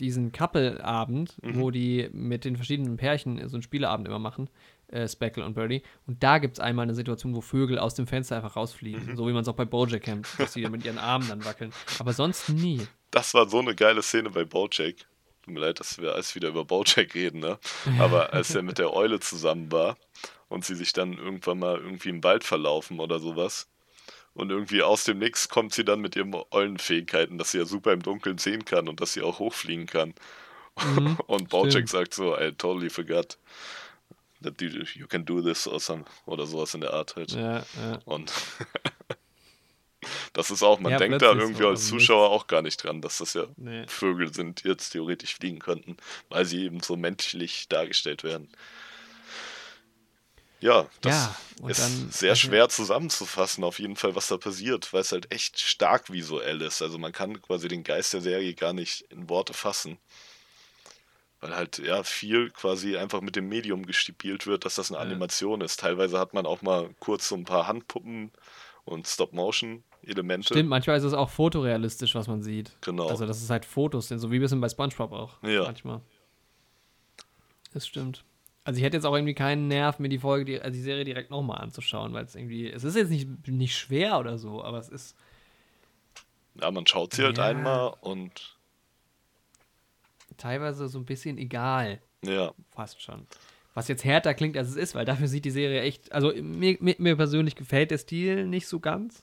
diesen 0.00 0.32
Couple-Abend, 0.32 1.36
Mhm. 1.42 1.60
wo 1.60 1.70
die 1.70 2.08
mit 2.12 2.44
den 2.44 2.56
verschiedenen 2.56 2.96
Pärchen 2.96 3.48
so 3.48 3.56
einen 3.56 3.62
Spieleabend 3.62 4.08
immer 4.08 4.18
machen, 4.18 4.50
äh, 4.88 5.08
Speckle 5.08 5.44
und 5.44 5.54
Birdie. 5.54 5.82
Und 6.06 6.22
da 6.22 6.38
gibt 6.38 6.54
es 6.54 6.60
einmal 6.60 6.82
eine 6.82 6.94
Situation, 6.94 7.34
wo 7.34 7.40
Vögel 7.40 7.78
aus 7.78 7.94
dem 7.94 8.06
Fenster 8.06 8.36
einfach 8.36 8.56
rausfliegen. 8.56 9.06
Mhm. 9.12 9.16
So 9.16 9.26
wie 9.28 9.32
man 9.32 9.42
es 9.42 9.48
auch 9.48 9.54
bei 9.54 9.64
Bojack 9.64 10.02
kennt, 10.02 10.26
dass 10.38 10.52
sie 10.52 10.68
mit 10.68 10.84
ihren 10.84 10.98
Armen 10.98 11.28
dann 11.28 11.44
wackeln. 11.44 11.72
Aber 11.98 12.12
sonst 12.12 12.48
nie. 12.50 12.80
Das 13.12 13.32
war 13.34 13.48
so 13.48 13.60
eine 13.60 13.74
geile 13.74 14.02
Szene 14.02 14.30
bei 14.30 14.44
Bojack. 14.44 14.96
Tut 15.46 15.54
mir 15.54 15.60
leid, 15.60 15.78
dass 15.78 15.98
wir 15.98 16.12
alles 16.14 16.34
wieder 16.34 16.48
über 16.48 16.64
Bojack 16.64 17.14
reden, 17.14 17.38
ne? 17.38 17.58
Aber 18.00 18.32
als 18.32 18.52
er 18.52 18.62
mit 18.64 18.78
der 18.78 18.92
Eule 18.92 19.20
zusammen 19.20 19.70
war 19.70 19.96
und 20.48 20.64
sie 20.64 20.74
sich 20.74 20.92
dann 20.92 21.12
irgendwann 21.12 21.60
mal 21.60 21.76
irgendwie 21.78 22.08
im 22.08 22.24
Wald 22.24 22.42
verlaufen 22.42 22.98
oder 22.98 23.20
sowas. 23.20 23.68
Und 24.34 24.50
irgendwie 24.50 24.82
aus 24.82 25.04
dem 25.04 25.18
Nix 25.18 25.48
kommt 25.48 25.72
sie 25.72 25.84
dann 25.84 26.00
mit 26.00 26.16
ihren 26.16 26.34
Eulenfähigkeiten, 26.50 27.38
dass 27.38 27.52
sie 27.52 27.58
ja 27.58 27.64
super 27.64 27.92
im 27.92 28.02
Dunkeln 28.02 28.38
sehen 28.38 28.64
kann 28.64 28.88
und 28.88 29.00
dass 29.00 29.12
sie 29.12 29.22
auch 29.22 29.38
hochfliegen 29.38 29.86
kann. 29.86 30.14
Mhm, 30.84 31.16
und 31.28 31.48
Bojack 31.48 31.88
sagt 31.88 32.12
so, 32.12 32.36
I 32.36 32.50
totally 32.50 32.90
forgot 32.90 33.38
that 34.42 34.60
you, 34.60 34.68
you 34.94 35.06
can 35.06 35.24
do 35.24 35.40
this 35.40 35.68
or, 35.68 35.78
some, 35.78 36.04
oder 36.26 36.44
sowas 36.44 36.74
in 36.74 36.80
der 36.80 36.92
Art 36.92 37.14
halt. 37.14 37.30
Ja, 37.30 37.58
ja. 37.80 37.98
Und 38.04 38.32
das 40.32 40.50
ist 40.50 40.62
auch, 40.62 40.78
man 40.80 40.92
Ja, 40.92 40.98
denkt 40.98 41.22
da 41.22 41.32
irgendwie 41.32 41.62
so 41.62 41.68
als 41.68 41.80
dem 41.88 41.98
Zuschauer 41.98 42.30
auch 42.30 42.46
gar 42.46 42.62
nicht 42.62 42.82
dran, 42.82 43.00
dass 43.00 43.18
das 43.18 43.34
ja 43.34 43.44
Nee. 43.56 43.86
Vögel 43.88 44.32
sind, 44.34 44.64
die 44.64 44.68
jetzt 44.68 44.90
theoretisch 44.90 45.34
fliegen 45.36 45.58
könnten, 45.58 45.96
weil 46.28 46.44
sie 46.44 46.64
eben 46.64 46.80
so 46.80 46.96
menschlich 46.96 47.68
dargestellt 47.68 48.24
werden. 48.24 48.48
Ja, 50.60 50.86
das 51.02 51.36
Ja, 51.60 51.68
ist 51.68 51.80
dann- 51.80 52.10
sehr 52.10 52.30
also- 52.30 52.48
schwer 52.48 52.68
zusammenzufassen, 52.68 53.62
auf 53.62 53.78
jeden 53.78 53.96
Fall, 53.96 54.14
was 54.14 54.28
da 54.28 54.38
passiert, 54.38 54.90
weil 54.92 55.02
es 55.02 55.12
halt 55.12 55.30
echt 55.30 55.60
stark 55.60 56.10
visuell 56.10 56.62
ist. 56.62 56.80
Also 56.80 56.96
man 56.98 57.12
kann 57.12 57.40
quasi 57.42 57.68
den 57.68 57.84
Geist 57.84 58.14
der 58.14 58.22
Serie 58.22 58.54
gar 58.54 58.72
nicht 58.72 59.02
in 59.10 59.28
Worte 59.28 59.52
fassen. 59.52 59.98
Weil 61.40 61.54
halt, 61.54 61.76
ja, 61.78 62.02
viel 62.02 62.50
quasi 62.50 62.96
einfach 62.96 63.20
mit 63.20 63.36
dem 63.36 63.48
Medium 63.50 63.84
gespielt 63.84 64.46
wird, 64.46 64.64
dass 64.64 64.76
das 64.76 64.90
eine 64.90 64.96
Ja. 64.98 65.02
Animation 65.04 65.60
ist. 65.60 65.78
Teilweise 65.80 66.18
hat 66.18 66.32
man 66.32 66.46
auch 66.46 66.62
mal 66.62 66.88
kurz 66.98 67.28
so 67.28 67.34
ein 67.34 67.44
paar 67.44 67.66
Handpuppen 67.66 68.32
und 68.86 69.06
Stop-Motion-Elemente. 70.06 70.46
Stimmt, 70.46 70.68
manchmal 70.68 70.96
ist 70.96 71.04
es 71.04 71.12
auch 71.12 71.30
fotorealistisch, 71.30 72.14
was 72.14 72.28
man 72.28 72.42
sieht. 72.42 72.76
Genau. 72.80 73.08
Also, 73.08 73.26
dass 73.26 73.42
es 73.42 73.50
halt 73.50 73.64
Fotos 73.64 74.08
sind, 74.08 74.18
so 74.20 74.30
wie 74.30 74.40
wir 74.40 74.46
es 74.46 74.60
bei 74.60 74.68
Spongebob 74.68 75.12
auch. 75.12 75.42
Ja. 75.42 75.64
Manchmal. 75.64 76.00
Das 77.74 77.86
stimmt. 77.86 78.24
Also, 78.64 78.78
ich 78.78 78.84
hätte 78.84 78.96
jetzt 78.96 79.04
auch 79.04 79.14
irgendwie 79.14 79.34
keinen 79.34 79.68
Nerv, 79.68 79.98
mir 79.98 80.08
die 80.08 80.18
Folge, 80.18 80.44
die, 80.44 80.60
also 80.60 80.72
die 80.72 80.82
Serie 80.82 81.04
direkt 81.04 81.30
nochmal 81.30 81.58
anzuschauen, 81.58 82.12
weil 82.12 82.24
es 82.24 82.34
irgendwie, 82.34 82.70
es 82.70 82.84
ist 82.84 82.96
jetzt 82.96 83.10
nicht, 83.10 83.48
nicht 83.48 83.76
schwer 83.76 84.18
oder 84.18 84.38
so, 84.38 84.62
aber 84.64 84.78
es 84.78 84.88
ist, 84.88 85.16
Ja, 86.60 86.70
man 86.70 86.86
schaut 86.86 87.12
sie 87.12 87.22
halt 87.22 87.38
Ja. 87.38 87.44
einmal 87.44 87.94
und 88.00 88.56
teilweise 90.36 90.88
so 90.88 90.98
ein 90.98 91.04
bisschen 91.04 91.38
egal, 91.38 92.00
ja, 92.24 92.52
fast 92.74 93.00
schon. 93.02 93.26
Was 93.74 93.88
jetzt 93.88 94.04
härter 94.04 94.32
klingt, 94.34 94.56
als 94.56 94.68
es 94.70 94.76
ist, 94.76 94.94
weil 94.94 95.04
dafür 95.04 95.28
sieht 95.28 95.44
die 95.44 95.50
Serie 95.50 95.82
echt, 95.82 96.10
also 96.12 96.32
mir, 96.34 96.78
mir, 96.80 96.94
mir 96.98 97.14
persönlich 97.16 97.56
gefällt 97.56 97.90
der 97.90 97.98
Stil 97.98 98.46
nicht 98.46 98.66
so 98.66 98.80
ganz. 98.80 99.22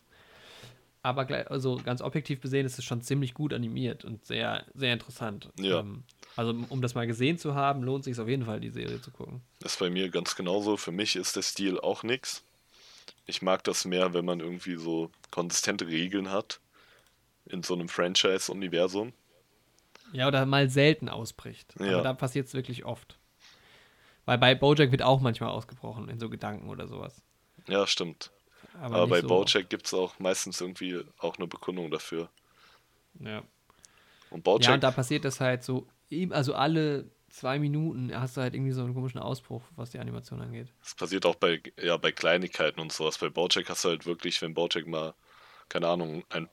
Aber 1.04 1.28
also 1.52 1.76
ganz 1.84 2.02
objektiv 2.02 2.40
besehen 2.40 2.66
ist 2.66 2.80
es 2.80 2.86
schon 2.86 3.02
ziemlich 3.02 3.34
gut 3.34 3.54
animiert 3.54 4.06
und 4.06 4.26
sehr, 4.26 4.66
sehr 4.74 4.94
interessant. 4.94 5.50
Ja. 5.60 5.82
Ähm, 5.82 6.04
also 6.38 6.56
um 6.70 6.82
das 6.82 6.96
mal 6.96 7.06
gesehen 7.06 7.38
zu 7.38 7.56
haben, 7.56 7.84
lohnt 7.84 8.06
sich 8.06 8.18
auf 8.20 8.30
jeden 8.30 8.46
Fall, 8.46 8.62
die 8.62 8.70
Serie 8.70 9.02
zu 9.02 9.12
gucken. 9.12 9.42
ist 9.64 9.80
bei 9.80 9.90
mir 9.90 10.10
ganz 10.10 10.36
genauso. 10.36 10.78
Für 10.78 10.94
mich 10.94 11.18
ist 11.18 11.36
der 11.36 11.42
Stil 11.42 11.78
auch 11.78 12.04
nix. 12.04 12.44
Ich 13.26 13.42
mag 13.42 13.66
das 13.66 13.84
mehr, 13.84 14.14
wenn 14.14 14.24
man 14.24 14.40
irgendwie 14.40 14.76
so 14.76 15.12
konsistente 15.30 15.88
Regeln 15.88 16.32
hat 16.32 16.62
in 17.46 17.64
so 17.64 17.74
einem 17.74 17.90
Franchise-Universum. 17.90 19.12
Ja, 20.14 20.30
oder 20.30 20.46
mal 20.46 20.70
selten 20.70 21.10
ausbricht. 21.10 21.76
Ja. 21.80 21.96
Aber 21.96 22.02
da 22.02 22.14
passiert 22.14 22.48
es 22.48 22.54
wirklich 22.54 22.86
oft. 22.86 23.20
Weil 24.26 24.38
bei 24.38 24.56
Bojack 24.56 24.92
wird 24.92 25.02
auch 25.02 25.20
manchmal 25.20 25.50
ausgebrochen 25.50 26.08
in 26.08 26.18
so 26.18 26.30
Gedanken 26.30 26.70
oder 26.70 26.88
sowas. 26.88 27.22
Ja, 27.68 27.86
stimmt. 27.88 28.32
Aber, 28.80 28.96
Aber 28.96 29.08
bei 29.08 29.22
so 29.22 29.28
Bojack 29.28 29.70
gibt 29.70 29.86
es 29.86 29.94
auch 29.94 30.18
meistens 30.20 30.60
irgendwie 30.62 31.04
auch 31.20 31.38
eine 31.38 31.48
Begründung 31.48 31.92
dafür. 31.92 32.30
Ja. 33.20 33.44
Und 34.30 34.40
Ja, 34.40 34.44
Bojack, 34.44 34.74
und 34.74 34.84
da 34.84 34.92
passiert 34.92 35.26
das 35.26 35.40
halt 35.40 35.64
so, 35.64 35.88
also 36.32 36.56
alle 36.56 37.12
zwei 37.30 37.60
Minuten 37.60 38.12
hast 38.20 38.38
du 38.38 38.42
halt 38.42 38.54
irgendwie 38.54 38.72
so 38.72 38.84
einen 38.84 38.94
komischen 38.94 39.20
Ausbruch, 39.20 39.64
was 39.76 39.92
die 39.92 40.00
Animation 40.00 40.42
angeht. 40.42 40.68
das 40.82 40.96
passiert 40.96 41.26
auch 41.26 41.36
bei, 41.36 41.62
ja, 41.82 41.98
bei 41.98 42.12
Kleinigkeiten 42.12 42.80
und 42.80 42.92
sowas. 42.92 43.18
Bei 43.18 43.30
Bojack 43.30 43.70
hast 43.70 43.86
du 43.86 43.90
halt 43.90 44.06
wirklich, 44.06 44.42
wenn 44.42 44.54
Bojack 44.54 44.88
mal, 44.88 45.14
keine 45.70 45.88
Ahnung, 45.88 46.24
ein 46.30 46.50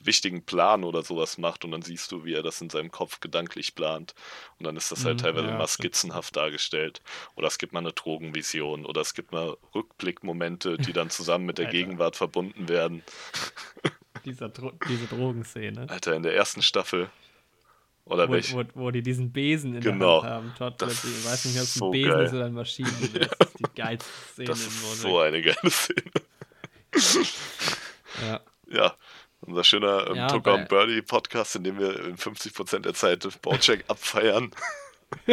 wichtigen 0.00 0.44
Plan 0.44 0.84
oder 0.84 1.02
sowas 1.02 1.38
macht 1.38 1.64
und 1.64 1.70
dann 1.72 1.82
siehst 1.82 2.10
du, 2.12 2.24
wie 2.24 2.34
er 2.34 2.42
das 2.42 2.60
in 2.60 2.70
seinem 2.70 2.90
Kopf 2.90 3.20
gedanklich 3.20 3.74
plant. 3.74 4.14
Und 4.58 4.64
dann 4.66 4.76
ist 4.76 4.90
das 4.92 5.04
halt 5.04 5.16
Mhm, 5.18 5.22
teilweise 5.22 5.46
ja, 5.48 5.58
mal 5.58 5.66
stimmt. 5.68 5.86
skizzenhaft 5.94 6.36
dargestellt. 6.36 7.00
Oder 7.34 7.48
es 7.48 7.58
gibt 7.58 7.72
mal 7.72 7.80
eine 7.80 7.92
Drogenvision 7.92 8.86
oder 8.86 9.00
es 9.00 9.14
gibt 9.14 9.32
mal 9.32 9.56
Rückblickmomente, 9.74 10.76
die 10.78 10.92
dann 10.92 11.10
zusammen 11.10 11.46
mit 11.46 11.58
der. 11.58 11.66
Gegenwart 11.76 12.16
verbunden 12.16 12.68
werden. 12.68 13.02
Dieser 14.24 14.48
Dro 14.48 14.72
diese 14.88 15.06
Drogenszene. 15.06 15.88
Alter, 15.90 16.14
in 16.14 16.22
der 16.22 16.34
ersten 16.34 16.62
Staffel. 16.62 17.10
Oder 18.04 18.28
Wo, 18.28 18.32
welch? 18.34 18.54
wo, 18.54 18.62
wo 18.74 18.90
die 18.92 19.02
diesen 19.02 19.32
Besen 19.32 19.74
in 19.74 19.80
Genau. 19.80 20.20
der 20.22 20.30
Hand 20.30 20.60
haben. 20.60 20.74
Todd 20.74 20.74
Das 20.82 21.00
plötzlich, 21.00 21.18
ich 21.18 21.24
weiß 21.24 21.44
nicht, 21.46 21.56
ob 21.56 21.62
es 21.62 21.68
ist 21.70 21.76
ein 21.76 21.78
so 21.80 21.90
Besen 21.90 22.10
geil. 22.12 22.24
ist 22.26 22.32
oder 22.34 22.44
ein 22.46 22.52
Maschinen. 22.54 23.12
Das 23.14 23.48
ist 23.50 23.58
die 23.58 23.74
geilste 23.74 24.10
Szene 24.32 24.46
Das 24.48 24.60
ist 24.60 25.00
so 25.00 25.18
eine 25.18 25.42
geile 25.42 25.70
Szene. 25.70 26.12
Ja. 28.22 28.40
Ja, 28.68 28.96
unser 29.46 29.64
schöner 29.64 30.06
ähm, 30.08 30.16
Ja, 30.16 30.26
Tucker 30.28 30.54
und 30.54 30.68
Birdie 30.68 31.02
Podcast, 31.02 31.56
in 31.56 31.64
dem 31.64 31.78
wir 31.78 32.04
in 32.04 32.16
50% 32.16 32.80
der 32.80 32.94
Zeit 32.94 33.26
Bojack 33.42 33.84
abfeiern. 33.88 34.50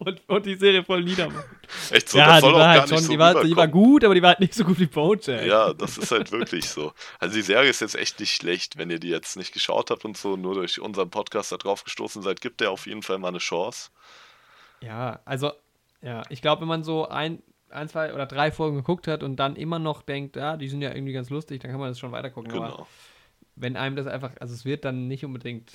Und, 0.00 0.22
und 0.28 0.46
die 0.46 0.54
Serie 0.54 0.84
voll 0.84 1.02
niedermachen. 1.02 1.44
Echt 1.90 2.08
so, 2.08 2.18
ja, 2.18 2.26
das 2.26 2.36
die 2.36 2.40
soll 2.42 2.54
auch 2.54 2.58
war 2.58 2.64
gar 2.64 2.80
halt 2.80 2.82
nicht 2.82 2.98
schon, 2.98 3.04
so 3.04 3.12
die 3.12 3.18
war, 3.18 3.44
die 3.44 3.56
war 3.56 3.68
gut, 3.68 4.04
aber 4.04 4.14
die 4.14 4.22
war 4.22 4.30
halt 4.30 4.40
nicht 4.40 4.54
so 4.54 4.64
gut 4.64 4.78
wie 4.78 4.86
Bojack. 4.86 5.44
Ja, 5.44 5.74
das 5.74 5.98
ist 5.98 6.12
halt 6.12 6.30
wirklich 6.30 6.68
so. 6.68 6.92
Also 7.18 7.34
die 7.34 7.42
Serie 7.42 7.68
ist 7.68 7.80
jetzt 7.80 7.96
echt 7.96 8.18
nicht 8.20 8.34
schlecht, 8.34 8.78
wenn 8.78 8.90
ihr 8.90 9.00
die 9.00 9.08
jetzt 9.08 9.36
nicht 9.36 9.52
geschaut 9.52 9.90
habt 9.90 10.04
und 10.04 10.16
so, 10.16 10.36
nur 10.36 10.54
durch 10.54 10.80
unseren 10.80 11.10
Podcast 11.10 11.52
da 11.52 11.56
drauf 11.56 11.84
gestoßen 11.84 12.22
seid, 12.22 12.40
gibt 12.40 12.60
der 12.60 12.70
auf 12.70 12.86
jeden 12.86 13.02
Fall 13.02 13.18
mal 13.18 13.28
eine 13.28 13.38
Chance. 13.38 13.90
Ja, 14.80 15.18
also, 15.24 15.52
ja, 16.00 16.22
ich 16.30 16.40
glaube, 16.40 16.62
wenn 16.62 16.68
man 16.68 16.84
so 16.84 17.08
ein, 17.08 17.42
ein, 17.70 17.88
zwei 17.88 18.14
oder 18.14 18.26
drei 18.26 18.50
Folgen 18.50 18.76
geguckt 18.76 19.06
hat 19.06 19.22
und 19.22 19.36
dann 19.36 19.56
immer 19.56 19.78
noch 19.78 20.02
denkt, 20.02 20.36
ja, 20.36 20.56
die 20.56 20.68
sind 20.68 20.82
ja 20.82 20.94
irgendwie 20.94 21.12
ganz 21.12 21.30
lustig, 21.30 21.60
dann 21.62 21.70
kann 21.70 21.80
man 21.80 21.90
das 21.90 21.98
schon 21.98 22.12
weitergucken. 22.12 22.52
Aber 22.52 22.68
Genau. 22.68 22.86
wenn 23.56 23.76
einem 23.76 23.96
das 23.96 24.06
einfach, 24.06 24.32
also 24.40 24.54
es 24.54 24.64
wird 24.64 24.84
dann 24.84 25.08
nicht 25.08 25.24
unbedingt 25.24 25.72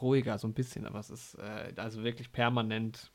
ruhiger, 0.00 0.38
so 0.38 0.46
ein 0.46 0.54
bisschen, 0.54 0.86
aber 0.86 0.98
es 1.00 1.10
ist 1.10 1.34
äh, 1.34 1.72
also 1.76 2.04
wirklich 2.04 2.30
permanent. 2.32 3.10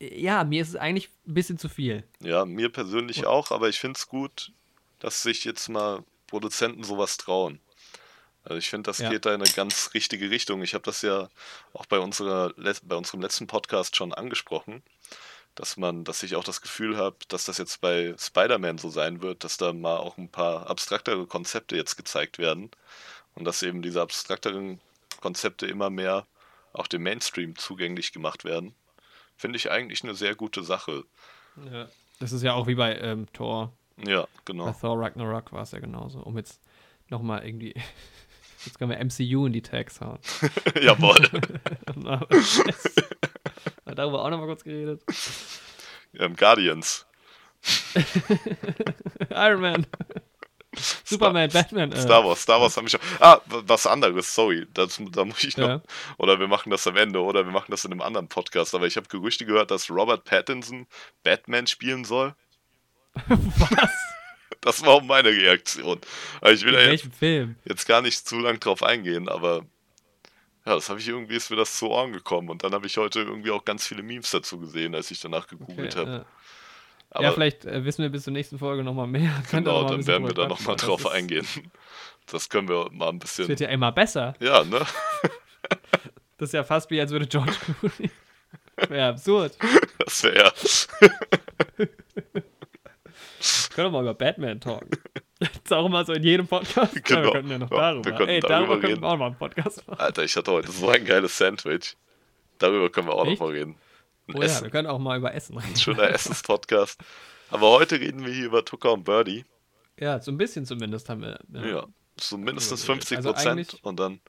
Ja, 0.00 0.44
mir 0.44 0.60
ist 0.62 0.68
es 0.70 0.76
eigentlich 0.76 1.08
ein 1.26 1.34
bisschen 1.34 1.58
zu 1.58 1.68
viel. 1.68 2.04
Ja, 2.20 2.44
mir 2.44 2.68
persönlich 2.70 3.26
auch, 3.26 3.50
aber 3.50 3.68
ich 3.68 3.78
finde 3.78 3.96
es 3.98 4.08
gut, 4.08 4.52
dass 4.98 5.22
sich 5.22 5.44
jetzt 5.44 5.68
mal 5.68 6.02
Produzenten 6.26 6.82
sowas 6.84 7.16
trauen. 7.16 7.60
Also 8.42 8.58
ich 8.58 8.68
finde, 8.68 8.88
das 8.90 8.98
Ja. 8.98 9.08
geht 9.10 9.24
da 9.24 9.34
in 9.34 9.40
eine 9.40 9.50
ganz 9.50 9.94
richtige 9.94 10.30
Richtung. 10.30 10.62
Ich 10.62 10.74
habe 10.74 10.84
das 10.84 11.00
ja 11.02 11.28
auch 11.72 11.86
bei, 11.86 11.98
unserer, 11.98 12.52
bei 12.82 12.96
unserem 12.96 13.22
letzten 13.22 13.46
Podcast 13.46 13.96
schon 13.96 14.12
angesprochen, 14.12 14.82
dass 15.54 15.76
man, 15.76 16.04
dass 16.04 16.22
ich 16.22 16.36
auch 16.36 16.44
das 16.44 16.60
Gefühl 16.60 16.96
habe, 16.96 17.16
dass 17.28 17.44
das 17.44 17.58
jetzt 17.58 17.80
bei 17.80 18.14
Spider-Man 18.18 18.78
so 18.78 18.90
sein 18.90 19.22
wird, 19.22 19.44
dass 19.44 19.56
da 19.56 19.72
mal 19.72 19.96
auch 19.96 20.18
ein 20.18 20.28
paar 20.28 20.68
abstraktere 20.68 21.26
Konzepte 21.26 21.76
jetzt 21.76 21.96
gezeigt 21.96 22.38
werden 22.38 22.70
und 23.34 23.44
dass 23.44 23.62
eben 23.62 23.82
diese 23.82 24.02
abstrakteren 24.02 24.80
Konzepte 25.20 25.66
immer 25.66 25.90
mehr 25.90 26.26
auch 26.72 26.86
dem 26.86 27.02
Mainstream 27.02 27.56
zugänglich 27.56 28.12
gemacht 28.12 28.44
werden. 28.44 28.74
Finde 29.36 29.56
ich 29.56 29.70
eigentlich 29.70 30.02
eine 30.02 30.14
sehr 30.14 30.34
gute 30.34 30.62
Sache. 30.62 31.04
Ja. 31.70 31.88
Das 32.20 32.32
ist 32.32 32.42
ja 32.42 32.54
auch 32.54 32.66
wie 32.66 32.74
bei 32.74 32.96
ähm, 32.98 33.26
Thor. 33.32 33.72
Ja, 34.04 34.22
Bei 34.22 34.28
genau. 34.44 34.72
Thor 34.72 35.00
Ragnarok 35.00 35.52
war 35.52 35.62
es 35.62 35.70
ja 35.70 35.78
genauso. 35.78 36.20
Um 36.20 36.36
jetzt 36.36 36.60
nochmal 37.08 37.46
irgendwie. 37.46 37.74
Jetzt 38.64 38.78
können 38.78 38.90
wir 38.90 39.04
MCU 39.04 39.44
in 39.44 39.52
die 39.52 39.60
Tags 39.60 40.00
hauen. 40.00 40.18
Jawohl. 40.82 41.28
Na, 41.96 42.26
yes. 42.30 42.94
Darüber 43.84 44.24
auch 44.24 44.30
nochmal 44.30 44.42
kurz 44.54 44.64
geredet. 44.64 45.02
ähm, 46.18 46.36
Guardians. 46.36 47.06
Iron 49.30 49.60
Man. 49.60 49.86
Superman, 51.04 51.50
Batman. 51.50 51.92
Äh, 51.92 52.00
Star 52.00 52.24
Wars, 52.24 52.42
Star 52.42 52.60
Wars 52.60 52.76
haben 52.76 52.84
wir 52.84 52.90
schon. 52.90 53.00
Ah, 53.20 53.40
was 53.46 53.86
anderes, 53.86 54.34
sorry. 54.34 54.66
Das, 54.74 55.00
da 55.12 55.24
muss 55.24 55.42
ich 55.44 55.56
noch. 55.56 55.68
Ja. 55.68 55.82
Oder 56.18 56.40
wir 56.40 56.48
machen 56.48 56.70
das 56.70 56.86
am 56.86 56.96
Ende 56.96 57.20
oder 57.20 57.44
wir 57.44 57.52
machen 57.52 57.70
das 57.70 57.84
in 57.84 57.92
einem 57.92 58.02
anderen 58.02 58.28
Podcast. 58.28 58.74
Aber 58.74 58.86
ich 58.86 58.96
habe 58.96 59.08
Gerüchte 59.08 59.46
gehört, 59.46 59.70
dass 59.70 59.88
Robert 59.90 60.24
Pattinson 60.24 60.86
Batman 61.22 61.66
spielen 61.66 62.04
soll. 62.04 62.34
Was? 63.26 63.90
Das 64.60 64.80
war 64.82 64.94
auch 64.94 65.02
meine 65.02 65.28
Reaktion. 65.28 66.00
Aber 66.40 66.52
ich 66.52 66.62
will 66.62 66.72
In 66.72 66.74
da 66.74 66.80
jetzt, 66.80 66.90
welchem 66.90 67.12
Film? 67.12 67.56
jetzt 67.66 67.86
gar 67.86 68.00
nicht 68.00 68.26
zu 68.26 68.38
lang 68.38 68.58
drauf 68.60 68.82
eingehen, 68.82 69.28
aber 69.28 69.66
ja, 70.66 70.74
das 70.74 70.88
habe 70.88 71.00
ich 71.00 71.08
irgendwie, 71.08 71.36
ist 71.36 71.50
mir 71.50 71.56
das 71.56 71.76
zu 71.78 71.88
Ohren 71.90 72.12
gekommen. 72.12 72.48
Und 72.50 72.64
dann 72.64 72.72
habe 72.72 72.86
ich 72.86 72.96
heute 72.96 73.20
irgendwie 73.20 73.50
auch 73.50 73.64
ganz 73.64 73.86
viele 73.86 74.02
Memes 74.02 74.30
dazu 74.30 74.58
gesehen, 74.58 74.94
als 74.94 75.10
ich 75.10 75.20
danach 75.20 75.46
gegoogelt 75.46 75.92
Okay, 75.96 76.00
habe. 76.00 76.10
ja. 76.10 76.24
Aber 77.10 77.24
ja, 77.24 77.32
vielleicht 77.32 77.64
äh, 77.64 77.84
wissen 77.84 78.02
wir 78.02 78.08
bis 78.08 78.24
zur 78.24 78.32
nächsten 78.32 78.58
Folge 78.58 78.82
nochmal 78.82 79.06
mehr. 79.06 79.30
Genau, 79.50 79.82
noch 79.82 79.88
dann 79.88 79.98
bisschen 79.98 80.12
werden 80.14 80.26
wir 80.26 80.34
da 80.34 80.48
nochmal 80.48 80.76
drauf 80.76 81.02
das 81.04 81.12
eingehen. 81.12 81.46
Das 82.26 82.48
können 82.48 82.68
wir 82.68 82.88
mal 82.90 83.10
ein 83.10 83.18
ist- 83.18 83.32
Es 83.32 83.38
wird 83.38 83.48
bisschen. 83.50 83.66
ja 83.68 83.72
immer 83.74 83.92
besser. 83.92 84.34
Ja, 84.40 84.64
ne? 84.64 84.80
Das 86.36 86.48
ist 86.48 86.54
ja 86.54 86.64
fast 86.64 86.90
wie, 86.90 87.00
als 87.00 87.12
würde 87.12 87.26
George 87.28 87.52
Clooney. 87.80 88.10
Wäre 88.88 89.10
absurd. 89.10 89.56
Das 89.98 90.22
wäre 90.24 90.52
Können 91.76 91.90
wir 93.86 93.90
mal 93.90 94.02
über 94.02 94.14
Batman 94.14 94.60
talken. 94.60 94.90
Das 95.52 95.60
ist 95.64 95.72
auch 95.72 95.86
immer 95.86 96.04
so 96.04 96.12
in 96.12 96.22
jedem 96.22 96.46
Podcast. 96.46 96.94
Ja, 96.94 97.00
Genau. 97.02 97.22
wir 97.24 97.30
könnten 97.32 97.50
ja 97.50 97.58
noch 97.58 97.70
Ja, 97.70 97.76
darüber. 97.92 98.04
wir 98.04 98.12
könnten 98.12 98.30
Ey, 98.30 98.40
darüber 98.40 98.58
darüber, 98.68 98.80
könnten 98.80 99.02
wir 99.02 99.08
auch 99.08 99.16
mal 99.18 99.26
einen 99.26 99.36
Podcast 99.36 99.86
machen. 99.88 100.00
Alter, 100.00 100.24
ich 100.24 100.36
hatte 100.36 100.52
heute 100.52 100.70
so 100.72 100.88
ein 100.88 101.04
geiles 101.04 101.36
Sandwich. 101.38 101.96
Darüber 102.58 102.90
können 102.90 103.08
wir 103.08 103.14
auch 103.14 103.26
Echt? 103.26 103.40
noch 103.40 103.48
mal 103.48 103.52
reden. 103.54 103.76
Ein, 104.28 104.34
Oh 104.36 104.38
ja, 104.38 104.44
Essen, 104.44 104.64
wir 104.64 104.70
können 104.70 104.88
auch 104.88 104.98
mal 104.98 105.18
über 105.18 105.34
Essen 105.34 105.56
ein 105.58 105.64
reden. 105.64 105.76
schöner 105.76 106.10
Essenspodcast. 106.10 107.00
Aber 107.50 107.70
heute 107.70 108.00
reden 108.00 108.24
wir 108.24 108.32
hier 108.32 108.46
über 108.46 108.64
Tucker 108.64 108.92
und 108.92 109.04
Birdie. 109.04 109.44
Ja, 109.98 110.18
so 110.20 110.30
ein 110.30 110.38
bisschen 110.38 110.64
zumindest 110.66 111.08
haben 111.08 111.20
wir. 111.22 111.38
Ja, 111.52 111.86
so 112.18 112.36
mindestens 112.38 112.80
Darüber 112.80 112.94
50 112.94 113.08
geredet. 113.10 113.26
Also 113.26 113.32
Prozent 113.34 113.58
eigentlich- 113.68 113.84
und 113.84 114.00
dann 114.00 114.20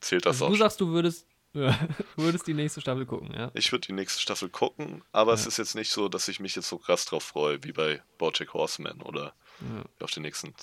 zählt 0.00 0.26
das 0.26 0.36
Also 0.36 0.46
auch. 0.46 0.50
du 0.50 0.56
sagst, 0.56 0.80
du 0.80 0.88
würdest, 0.88 1.26
ja, 1.54 1.78
würdest 2.16 2.46
die 2.46 2.52
nächste 2.54 2.80
Staffel 2.80 3.06
gucken, 3.06 3.32
ja? 3.32 3.50
Ich 3.54 3.70
würde 3.72 3.86
die 3.86 3.92
nächste 3.92 4.20
Staffel 4.20 4.48
gucken, 4.50 5.02
aber 5.12 5.32
es 5.32 5.44
Ja. 5.44 5.48
ist 5.48 5.56
jetzt 5.58 5.74
nicht 5.74 5.90
so, 5.90 6.08
dass 6.08 6.28
ich 6.28 6.40
mich 6.40 6.54
jetzt 6.56 6.68
so 6.68 6.78
krass 6.78 7.04
drauf 7.06 7.22
freue, 7.22 7.62
wie 7.64 7.72
bei 7.72 8.02
Bojack 8.18 8.52
Horseman 8.52 9.00
oder 9.02 9.32
Ja. 9.60 9.84
auf 10.04 10.10
den 10.10 10.22
nächsten. 10.22 10.54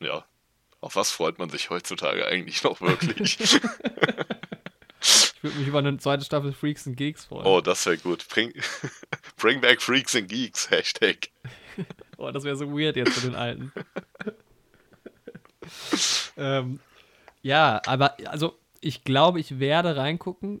Ja, 0.00 0.24
auf 0.80 0.96
was 0.96 1.10
freut 1.10 1.38
man 1.38 1.48
sich 1.50 1.70
heutzutage 1.70 2.26
eigentlich 2.26 2.62
noch 2.62 2.80
wirklich? 2.80 3.38
Ich 5.06 5.42
würde 5.42 5.58
mich 5.58 5.68
über 5.68 5.80
eine 5.80 5.98
zweite 5.98 6.24
Staffel 6.24 6.54
Freaks 6.54 6.86
and 6.86 6.96
Geeks 6.96 7.26
freuen. 7.26 7.44
oh, 7.44 7.60
das 7.60 7.84
wäre 7.84 7.98
gut. 7.98 8.26
Bring, 8.30 8.54
bring 9.36 9.60
back 9.60 9.82
Freaks 9.82 10.16
and 10.16 10.26
Geeks, 10.30 10.70
Hashtag. 10.70 11.28
Oh, 12.16 12.30
das 12.30 12.44
wäre 12.44 12.56
so 12.56 12.70
weird 12.70 12.96
jetzt 12.96 13.12
für 13.12 13.26
den 13.26 13.34
Alten. 13.34 13.70
ähm, 16.36 16.78
ja, 17.42 17.82
aber 17.84 18.16
also 18.28 18.56
ich 18.80 19.04
glaube, 19.04 19.40
ich 19.40 19.58
werde 19.58 19.96
reingucken. 19.96 20.60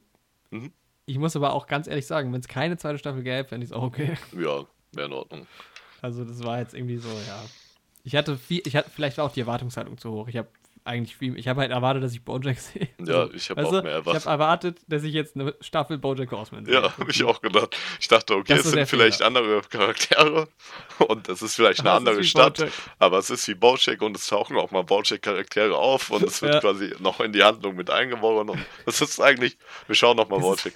Mhm. 0.50 0.72
Ich 1.06 1.18
muss 1.18 1.36
aber 1.36 1.52
auch 1.52 1.66
ganz 1.66 1.86
ehrlich 1.86 2.06
sagen, 2.06 2.32
wenn 2.32 2.40
es 2.40 2.48
keine 2.48 2.76
zweite 2.76 2.98
Staffel 2.98 3.22
gäbe, 3.22 3.48
fände 3.48 3.64
ich 3.64 3.70
es 3.70 3.76
auch 3.76 3.84
okay. 3.84 4.18
Ja, 4.32 4.66
wäre 4.92 5.06
in 5.06 5.12
Ordnung. 5.12 5.46
Also 6.02 6.24
das 6.24 6.42
war 6.42 6.58
jetzt 6.58 6.74
irgendwie 6.74 6.98
so, 6.98 7.08
ja. 7.08 7.42
Ich 8.04 8.14
hatte 8.14 8.36
viel, 8.36 8.62
ich 8.66 8.76
hatte, 8.76 8.90
vielleicht 8.94 9.16
war 9.18 9.24
auch 9.24 9.32
die 9.32 9.40
Erwartungshaltung 9.40 9.96
zu 9.98 10.10
hoch. 10.12 10.28
Ich 10.28 10.36
habe 10.36 10.48
eigentlich 10.86 11.16
viel, 11.16 11.38
ich 11.38 11.48
habe 11.48 11.62
halt 11.62 11.70
erwartet, 11.70 12.02
dass 12.04 12.12
ich 12.12 12.22
Bojack 12.22 12.58
sehe. 12.60 12.90
Ja, 13.02 13.26
ich 13.32 13.48
habe 13.48 13.64
auch 13.66 13.70
du, 13.70 13.76
mehr 13.82 13.92
Ich 13.92 13.96
erwartet. 13.96 14.26
habe 14.26 14.30
erwartet, 14.32 14.78
dass 14.86 15.02
ich 15.02 15.14
jetzt 15.14 15.34
eine 15.34 15.54
Staffel 15.62 15.96
Bojack 15.96 16.30
Horseman 16.30 16.66
sehe. 16.66 16.74
Ja, 16.74 16.82
habe 16.98 17.10
ich 17.10 17.24
auch 17.24 17.40
gedacht. 17.40 17.74
Ich 17.98 18.06
dachte, 18.08 18.34
okay, 18.34 18.54
Das 18.54 18.66
es 18.66 18.72
sind 18.72 18.86
vielleicht 18.86 19.16
Fehler. 19.22 19.28
andere 19.28 19.62
Charaktere 19.62 20.46
und 21.08 21.26
es 21.30 21.40
ist 21.40 21.54
vielleicht 21.54 21.80
eine 21.80 21.88
Aber 21.92 21.96
andere 22.10 22.22
Stadt, 22.24 22.58
Bojack. 22.58 22.72
aber 22.98 23.18
es 23.18 23.30
ist 23.30 23.48
wie 23.48 23.54
Bojack 23.54 24.02
und 24.02 24.14
es 24.14 24.26
tauchen 24.26 24.58
auch 24.58 24.70
mal 24.70 24.82
Bojack-Charaktere 24.84 25.74
auf 25.74 26.10
und 26.10 26.22
es 26.24 26.42
wird 26.42 26.52
Ja. 26.54 26.60
quasi 26.60 26.92
noch 26.98 27.20
in 27.20 27.32
die 27.32 27.42
Handlung 27.42 27.74
mit 27.76 27.88
eingebaut 27.88 28.46
und 28.50 28.58
das 28.84 29.00
ist 29.00 29.18
eigentlich, 29.20 29.56
wir 29.86 29.94
schauen 29.94 30.18
noch 30.18 30.28
mal 30.28 30.38
Das 30.40 30.56
ist- 30.56 30.64
Bojack. 30.64 30.74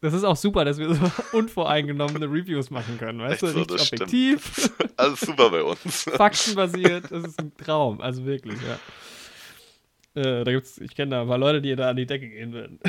Das 0.00 0.14
ist 0.14 0.22
auch 0.24 0.36
super, 0.36 0.64
dass 0.64 0.78
wir 0.78 0.94
so 0.94 1.10
unvoreingenommene 1.36 2.26
Reviews 2.26 2.70
machen 2.70 2.98
können, 2.98 3.20
weißt 3.20 3.42
du? 3.42 3.46
Echt 3.46 3.54
so, 3.54 3.60
Richtig 3.62 3.80
stimmt. 3.82 4.02
objektiv, 4.02 4.70
Alles 4.96 5.20
super 5.20 5.50
bei 5.50 5.62
uns. 5.62 6.04
faktenbasiert. 6.16 7.10
Das 7.10 7.24
ist 7.24 7.40
ein 7.40 7.52
Traum, 7.56 8.00
also 8.00 8.24
wirklich, 8.24 8.58
ja. 8.62 8.78
Äh, 10.20 10.44
da 10.44 10.52
gibt's, 10.52 10.78
ich 10.78 10.94
kenne 10.94 11.10
da 11.16 11.22
ein 11.22 11.28
paar 11.28 11.38
Leute, 11.38 11.60
die 11.60 11.74
da 11.76 11.90
an 11.90 11.96
die 11.96 12.06
Decke 12.06 12.28
gehen 12.28 12.52
würden. 12.52 12.80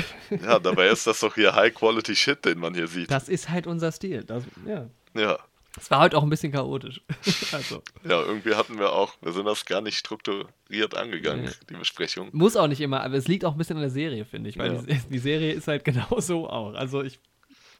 Ja, 0.42 0.58
dabei 0.58 0.88
ist 0.88 1.06
das 1.06 1.20
doch 1.20 1.34
hier 1.34 1.54
High-Quality-Shit, 1.54 2.44
den 2.44 2.58
man 2.58 2.74
hier 2.74 2.86
sieht. 2.86 3.10
Das 3.10 3.28
ist 3.28 3.50
halt 3.50 3.66
unser 3.66 3.92
Stil. 3.92 4.24
Das, 4.24 4.44
ja. 4.66 4.88
Ja. 5.14 5.38
Es 5.78 5.90
war 5.90 6.00
heute 6.00 6.16
auch 6.18 6.22
ein 6.22 6.30
bisschen 6.30 6.52
chaotisch. 6.52 7.00
also, 7.52 7.82
Ja, 8.04 8.20
irgendwie 8.22 8.54
hatten 8.54 8.78
wir 8.78 8.92
auch, 8.92 9.14
wir 9.20 9.32
sind 9.32 9.44
das 9.46 9.64
gar 9.64 9.80
nicht 9.80 9.96
strukturiert 9.98 10.96
angegangen, 10.96 11.44
Nee. 11.44 11.50
die 11.70 11.74
Besprechung. 11.74 12.28
muss 12.32 12.56
auch 12.56 12.66
nicht 12.66 12.80
immer, 12.80 13.02
aber 13.02 13.14
es 13.14 13.28
liegt 13.28 13.44
auch 13.44 13.52
ein 13.52 13.58
bisschen 13.58 13.76
an 13.76 13.82
der 13.82 13.90
Serie, 13.90 14.24
finde 14.24 14.50
ich, 14.50 14.58
weil 14.58 14.74
Ja. 14.74 14.82
die, 14.82 14.98
die 15.08 15.18
Serie 15.18 15.52
ist 15.52 15.68
halt 15.68 15.84
genau 15.84 16.18
so 16.20 16.48
auch. 16.48 16.74
Also 16.74 17.02
ich, 17.02 17.18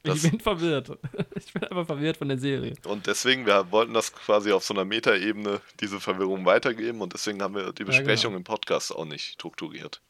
ich 0.04 0.22
bin 0.22 0.40
verwirrt. 0.40 0.90
Ich 1.34 1.52
bin 1.54 1.64
einfach 1.64 1.86
verwirrt 1.86 2.16
von 2.18 2.28
der 2.28 2.38
Serie. 2.38 2.74
Und 2.86 3.06
deswegen, 3.06 3.46
wir 3.46 3.72
wollten 3.72 3.94
das 3.94 4.12
quasi 4.12 4.52
auf 4.52 4.62
so 4.62 4.74
einer 4.74 4.84
Metaebene, 4.84 5.60
diese 5.80 5.98
Verwirrung 6.00 6.44
weitergeben 6.44 7.00
und 7.00 7.12
deswegen 7.14 7.40
haben 7.42 7.54
wir 7.54 7.72
die 7.72 7.84
genau. 7.84 7.96
Besprechung 7.96 8.34
im 8.36 8.44
Podcast 8.44 8.94
auch 8.94 9.06
nicht 9.06 9.32
strukturiert. 9.32 10.00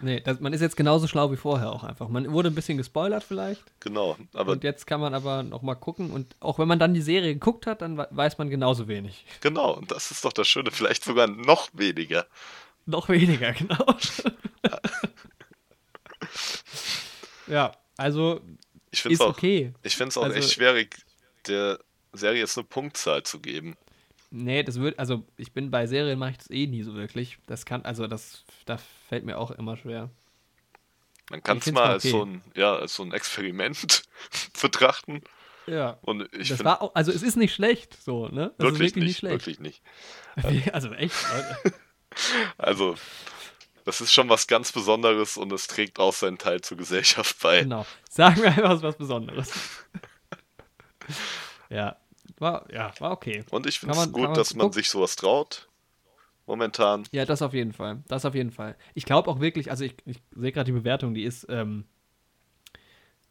Nee, 0.00 0.20
das, 0.20 0.40
man 0.40 0.52
ist 0.52 0.60
jetzt 0.60 0.76
genauso 0.76 1.06
schlau 1.08 1.32
wie 1.32 1.36
vorher 1.36 1.70
auch 1.72 1.82
einfach. 1.82 2.08
Man 2.08 2.30
wurde 2.32 2.50
ein 2.50 2.54
bisschen 2.54 2.76
gespoilert 2.76 3.24
vielleicht. 3.24 3.62
Genau, 3.80 4.16
aber 4.34 4.52
und 4.52 4.62
jetzt 4.64 4.86
kann 4.86 5.00
man 5.00 5.14
aber 5.14 5.42
noch 5.42 5.62
mal 5.62 5.74
gucken. 5.74 6.10
Und 6.10 6.36
auch 6.40 6.58
wenn 6.58 6.68
man 6.68 6.78
dann 6.78 6.92
die 6.92 7.00
Serie 7.00 7.32
geguckt 7.32 7.66
hat, 7.66 7.80
dann 7.80 7.96
we- 7.96 8.08
weiß 8.10 8.36
man 8.38 8.50
genauso 8.50 8.88
wenig. 8.88 9.24
genau, 9.40 9.72
und 9.72 9.90
das 9.90 10.10
ist 10.10 10.24
doch 10.24 10.32
das 10.34 10.48
Schöne, 10.48 10.70
vielleicht 10.70 11.02
sogar 11.04 11.26
noch 11.28 11.68
weniger. 11.72 12.26
Noch 12.84 13.08
weniger, 13.08 13.52
genau. 13.54 13.86
ja, 17.46 17.72
also 17.96 18.40
Ich 18.90 19.02
finde 19.02 19.14
es 19.14 19.20
ist 19.20 19.26
auch, 19.26 19.30
okay. 19.30 19.72
ich 19.82 19.96
find's 19.96 20.16
auch 20.16 20.24
Also- 20.24 20.36
echt 20.36 20.52
schwierig, 20.52 20.96
der 21.46 21.78
Serie 22.12 22.40
jetzt 22.40 22.56
eine 22.58 22.66
Punktzahl 22.66 23.22
zu 23.22 23.40
geben. 23.40 23.76
Nee, 24.38 24.62
das 24.62 24.78
wird, 24.78 24.98
also 24.98 25.24
ich 25.38 25.52
bin 25.52 25.70
bei 25.70 25.86
Serien 25.86 26.18
mache 26.18 26.32
ich 26.32 26.38
das 26.38 26.50
eh 26.50 26.66
nie 26.66 26.82
so 26.82 26.94
wirklich. 26.94 27.38
Das 27.46 27.64
kann, 27.64 27.84
also 27.86 28.06
das, 28.06 28.44
da 28.66 28.76
fällt 29.08 29.24
mir 29.24 29.38
auch 29.38 29.50
immer 29.50 29.76
schwer. 29.78 30.10
Man 31.30 31.42
kann 31.42 31.58
es 31.58 31.66
mal 31.66 31.72
mal 31.72 31.90
als, 31.92 32.04
okay. 32.04 32.10
so 32.10 32.24
ein, 32.24 32.42
ja, 32.54 32.76
als 32.76 32.94
so 32.94 33.02
ein 33.02 33.12
Experiment 33.12 34.02
betrachten. 34.60 35.22
Ja. 35.66 35.98
Und 36.02 36.22
ich 36.34 36.48
das 36.50 36.58
finde 36.58 36.64
war 36.64 36.82
auch, 36.82 36.94
also 36.94 37.12
es 37.12 37.22
ist 37.22 37.36
nicht 37.36 37.54
schlecht, 37.54 38.00
so, 38.00 38.28
ne? 38.28 38.52
Das 38.58 38.66
wirklich, 38.66 38.88
ist 38.88 38.96
wirklich 38.96 39.04
nicht, 39.04 39.18
schlecht. 39.18 39.46
wirklich 39.46 39.60
nicht. 39.60 39.82
Also 40.72 40.92
echt, 40.92 41.14
Leute. 41.32 41.76
Also, 42.56 42.94
das 43.84 44.00
ist 44.00 44.12
schon 44.12 44.28
was 44.28 44.46
ganz 44.46 44.72
Besonderes 44.72 45.36
und 45.36 45.52
es 45.52 45.66
trägt 45.66 45.98
auch 45.98 46.12
seinen 46.12 46.38
Teil 46.38 46.60
zur 46.60 46.76
Gesellschaft 46.76 47.38
bei. 47.42 47.62
Genau. 47.62 47.86
Sagen 48.08 48.42
wir 48.42 48.48
einfach 48.48 48.82
was 48.82 48.96
Besonderes. 48.96 49.52
ja, 51.68 51.96
war, 52.38 52.72
ja, 52.72 52.92
war 53.00 53.12
okay. 53.12 53.44
Und 53.50 53.66
ich 53.66 53.78
finde 53.80 53.96
es 53.98 54.12
gut, 54.12 54.22
man 54.24 54.34
dass 54.34 54.54
man 54.54 54.66
gucken. 54.66 54.74
sich 54.74 54.88
sowas 54.90 55.16
traut. 55.16 55.68
Momentan. 56.46 57.04
Ja, 57.10 57.24
das 57.24 57.42
auf 57.42 57.54
jeden 57.54 57.72
Fall. 57.72 58.02
Das 58.06 58.24
auf 58.24 58.34
jeden 58.34 58.52
Fall. 58.52 58.76
Ich 58.94 59.04
glaube 59.04 59.28
auch 59.30 59.40
wirklich, 59.40 59.70
also 59.70 59.84
ich, 59.84 59.94
ich 60.04 60.18
sehe 60.34 60.52
gerade 60.52 60.66
die 60.66 60.78
Bewertung, 60.78 61.12
die 61.12 61.24
ist 61.24 61.44
ähm, 61.48 61.84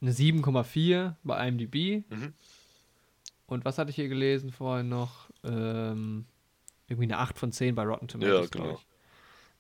eine 0.02 0.11
7,4 0.11 1.15
bei 1.23 1.48
IMDb. 1.48 2.03
Mhm. 2.10 2.34
Und 3.48 3.64
was 3.64 3.77
hatte 3.77 3.90
ich 3.91 3.95
hier 3.95 4.10
gelesen 4.10 4.52
vorhin 4.52 4.90
noch? 4.90 5.30
Ähm, 5.44 6.26
irgendwie 6.88 7.06
eine 7.06 7.19
8 7.19 7.38
von 7.40 7.52
10 7.52 7.73
bei 7.76 7.84
Rotten 7.84 8.07
Tomatoes, 8.07 8.49
Ja, 8.53 8.60
genau. 8.61 8.73
ich. 8.76 8.86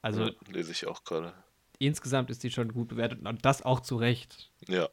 Also 0.01 0.23
ja, 0.25 0.31
lese 0.51 0.71
ich 0.71 0.85
auch 0.87 1.03
gerade. 1.03 1.33
insgesamt 1.79 2.29
ist 2.29 2.43
die 2.43 2.51
schon 2.51 2.73
gut 2.73 2.89
bewertet 2.89 3.25
und 3.25 3.45
das 3.45 3.61
auch 3.63 3.79
zu 3.79 3.95
Recht. 3.95 4.51
Ja, 4.67 4.89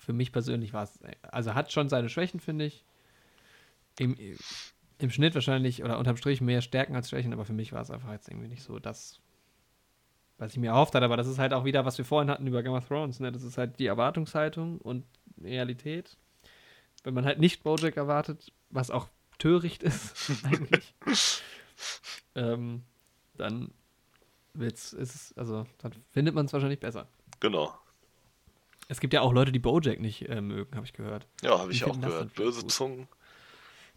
Für 0.00 0.12
mich 0.12 0.32
persönlich 0.32 0.72
war 0.72 0.84
es, 0.84 0.98
also 1.22 1.54
hat 1.54 1.72
schon 1.72 1.88
seine 1.88 2.08
Schwächen, 2.08 2.40
finde 2.40 2.66
ich. 2.66 2.84
Im, 4.00 4.16
Im 4.98 5.10
Schnitt 5.10 5.34
wahrscheinlich 5.34 5.84
oder 5.84 5.98
unterm 5.98 6.16
Strich 6.16 6.40
mehr 6.40 6.62
Stärken 6.62 6.94
als 6.94 7.10
Schwächen, 7.10 7.32
aber 7.32 7.44
für 7.44 7.52
mich 7.52 7.72
war 7.72 7.82
es 7.82 7.90
einfach 7.90 8.12
jetzt 8.12 8.28
irgendwie 8.28 8.48
nicht 8.48 8.62
so 8.62 8.78
das, 8.78 9.20
was 10.38 10.52
ich 10.52 10.58
mir 10.58 10.70
erhofft 10.70 10.94
hatte. 10.94 11.04
Aber 11.04 11.16
das 11.16 11.26
ist 11.26 11.38
halt 11.38 11.52
auch 11.52 11.64
wieder, 11.64 11.84
was 11.84 11.98
wir 11.98 12.04
vorhin 12.04 12.30
hatten 12.30 12.46
über 12.46 12.62
Game 12.62 12.72
of 12.72 12.88
Thrones. 12.88 13.20
Ne? 13.20 13.30
Das 13.30 13.42
ist 13.42 13.58
halt 13.58 13.78
die 13.78 13.86
Erwartungshaltung 13.86 14.78
und 14.78 15.04
Realität. 15.42 16.16
Wenn 17.04 17.14
man 17.14 17.24
halt 17.24 17.38
nicht 17.38 17.62
Bojack 17.62 17.96
erwartet, 17.96 18.52
was 18.70 18.90
auch 18.90 19.08
töricht 19.38 19.82
ist, 19.82 20.14
eigentlich, 20.44 20.94
ähm, 22.34 22.82
dann 23.36 23.72
wird's, 24.54 24.92
ist 24.92 25.14
es, 25.14 25.38
also 25.38 25.66
dann 25.78 25.92
findet 26.10 26.34
man 26.34 26.46
es 26.46 26.52
wahrscheinlich 26.52 26.80
besser. 26.80 27.06
genau. 27.38 27.74
Es 28.88 28.98
gibt 28.98 29.12
ja 29.12 29.20
auch 29.20 29.32
Leute, 29.32 29.52
die 29.52 29.60
Bojack 29.60 30.00
nicht 30.00 30.28
äh, 30.28 30.40
mögen, 30.40 30.74
habe 30.74 30.84
ich 30.84 30.92
gehört. 30.92 31.28
Ja, 31.42 31.60
habe 31.60 31.70
ich 31.70 31.84
auch 31.84 31.98
gehört. 32.00 32.34
Böse? 32.34 32.66
Zungen, 32.66 33.06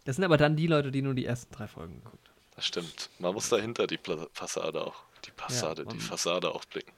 Das 0.04 0.16
sind 0.16 0.24
aber 0.24 0.36
dann 0.36 0.56
die 0.56 0.66
Leute, 0.66 0.90
die 0.90 1.02
nur 1.02 1.14
die 1.14 1.24
ersten 1.24 1.54
drei 1.54 1.66
Folgen 1.66 1.94
geguckt 2.02 2.28
haben. 2.28 2.34
das 2.56 2.66
stimmt. 2.66 3.10
Man 3.18 3.32
muss 3.34 3.48
dahinter 3.48 3.86
die 3.86 3.98
Fassade 4.32 4.86
auch, 4.86 5.02
die 5.24 5.30
Passade, 5.30 5.82
die 5.84 5.96
man- 5.96 6.00
Fassade 6.00 6.54
auch 6.54 6.64
blicken. 6.66 6.92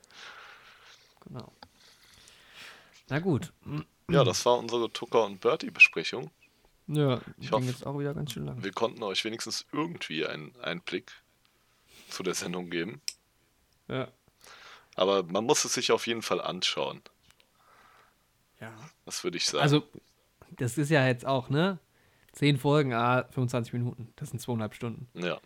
Genau. 1.27 1.53
Na 3.09 3.19
gut. 3.21 3.53
Ja, 4.11 4.25
das 4.25 4.45
war 4.47 4.59
unsere 4.59 4.93
Tucker 4.93 5.25
und 5.25 5.41
Bertie 5.41 5.71
Besprechung. 5.71 6.31
Ja, 6.89 7.21
Ich 7.39 7.51
ging 7.51 7.53
hoffe, 7.53 7.65
jetzt 7.67 7.87
auch 7.87 7.99
wieder 7.99 8.15
ganz 8.15 8.33
schön 8.33 8.47
lang. 8.47 8.63
Wir 8.63 8.71
konnten 8.73 9.03
euch 9.03 9.25
wenigstens 9.25 9.67
irgendwie 9.73 10.25
einen 10.27 10.55
Einblick 10.61 11.11
zu 12.09 12.23
der 12.23 12.35
Sendung 12.35 12.71
geben. 12.71 13.01
Ja. 13.89 14.09
Aber 14.95 15.25
man 15.25 15.45
muss 15.45 15.65
es 15.65 15.75
sich 15.75 15.91
auf 15.93 16.07
jeden 16.07 16.23
Fall 16.23 16.41
anschauen. 16.41 17.03
ja. 18.61 18.73
Das 19.05 19.23
würde 19.25 19.37
ich 19.37 19.47
sagen. 19.47 19.63
Also, 19.63 19.83
das 20.53 20.79
ist 20.79 20.91
ja 20.91 21.07
jetzt 21.07 21.25
auch, 21.27 21.49
ne? 21.49 21.79
Zehn 22.37 22.59
Folgen, 22.59 22.93
ah, 22.93 23.25
25 23.31 23.73
Minuten. 23.73 24.13
Das 24.17 24.29
sind 24.29 24.41
zweieinhalb 24.41 24.75
Stunden. 24.75 25.09
ja. 25.15 25.41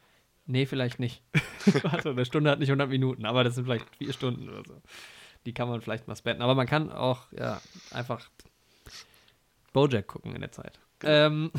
Nee, 0.46 0.66
vielleicht 0.66 0.98
nicht. 0.98 1.22
Warte, 1.84 2.10
eine 2.10 2.24
Stunde 2.24 2.50
hat 2.50 2.58
nicht 2.58 2.70
100 2.70 2.88
Minuten, 2.88 3.24
aber 3.24 3.44
das 3.44 3.54
sind 3.54 3.66
vielleicht 3.66 3.88
vier 3.94 4.12
Stunden 4.12 4.48
oder 4.48 4.64
so. 4.66 4.82
Die 5.46 5.54
kann 5.54 5.68
man 5.68 5.80
vielleicht 5.80 6.08
mal 6.08 6.16
spenden. 6.16 6.42
Aber 6.42 6.56
man 6.56 6.66
kann 6.66 6.90
auch, 6.90 7.30
ja, 7.30 7.60
einfach 7.92 8.28
Bojack 9.72 10.08
gucken 10.08 10.34
in 10.34 10.40
der 10.40 10.50
Zeit. 10.50 10.80
Ähm, 11.04 11.50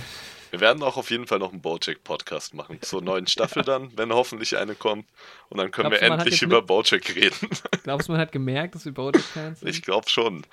Wir 0.51 0.59
werden 0.59 0.84
auch 0.84 0.97
auf 0.97 1.09
jeden 1.11 1.27
Fall 1.27 1.39
noch 1.39 1.51
einen 1.53 1.61
Bojack-Podcast 1.61 2.53
machen. 2.53 2.81
Zur 2.81 3.01
neuen 3.01 3.26
Staffel 3.26 3.63
dann, 3.63 3.95
wenn 3.97 4.11
hoffentlich 4.13 4.57
eine 4.57 4.76
kommt. 4.76 5.05
Und 5.49 5.57
dann 5.59 5.72
können 5.72 5.89
Glaubst 5.91 6.01
wir 6.01 6.11
endlich 6.11 6.41
über 6.41 6.61
Bojack 6.61 7.15
reden. 7.15 7.49
glaubst 7.84 8.09
du, 8.09 8.11
man 8.11 8.19
hat 8.19 8.34
gemerkt, 8.34 8.76
dass 8.76 8.84
wir 8.84 8.91
Bojack-Fans 8.91 9.61
sind? 9.61 9.69
Ich 9.69 9.81
glaube 9.81 10.09
schon. 10.09 10.45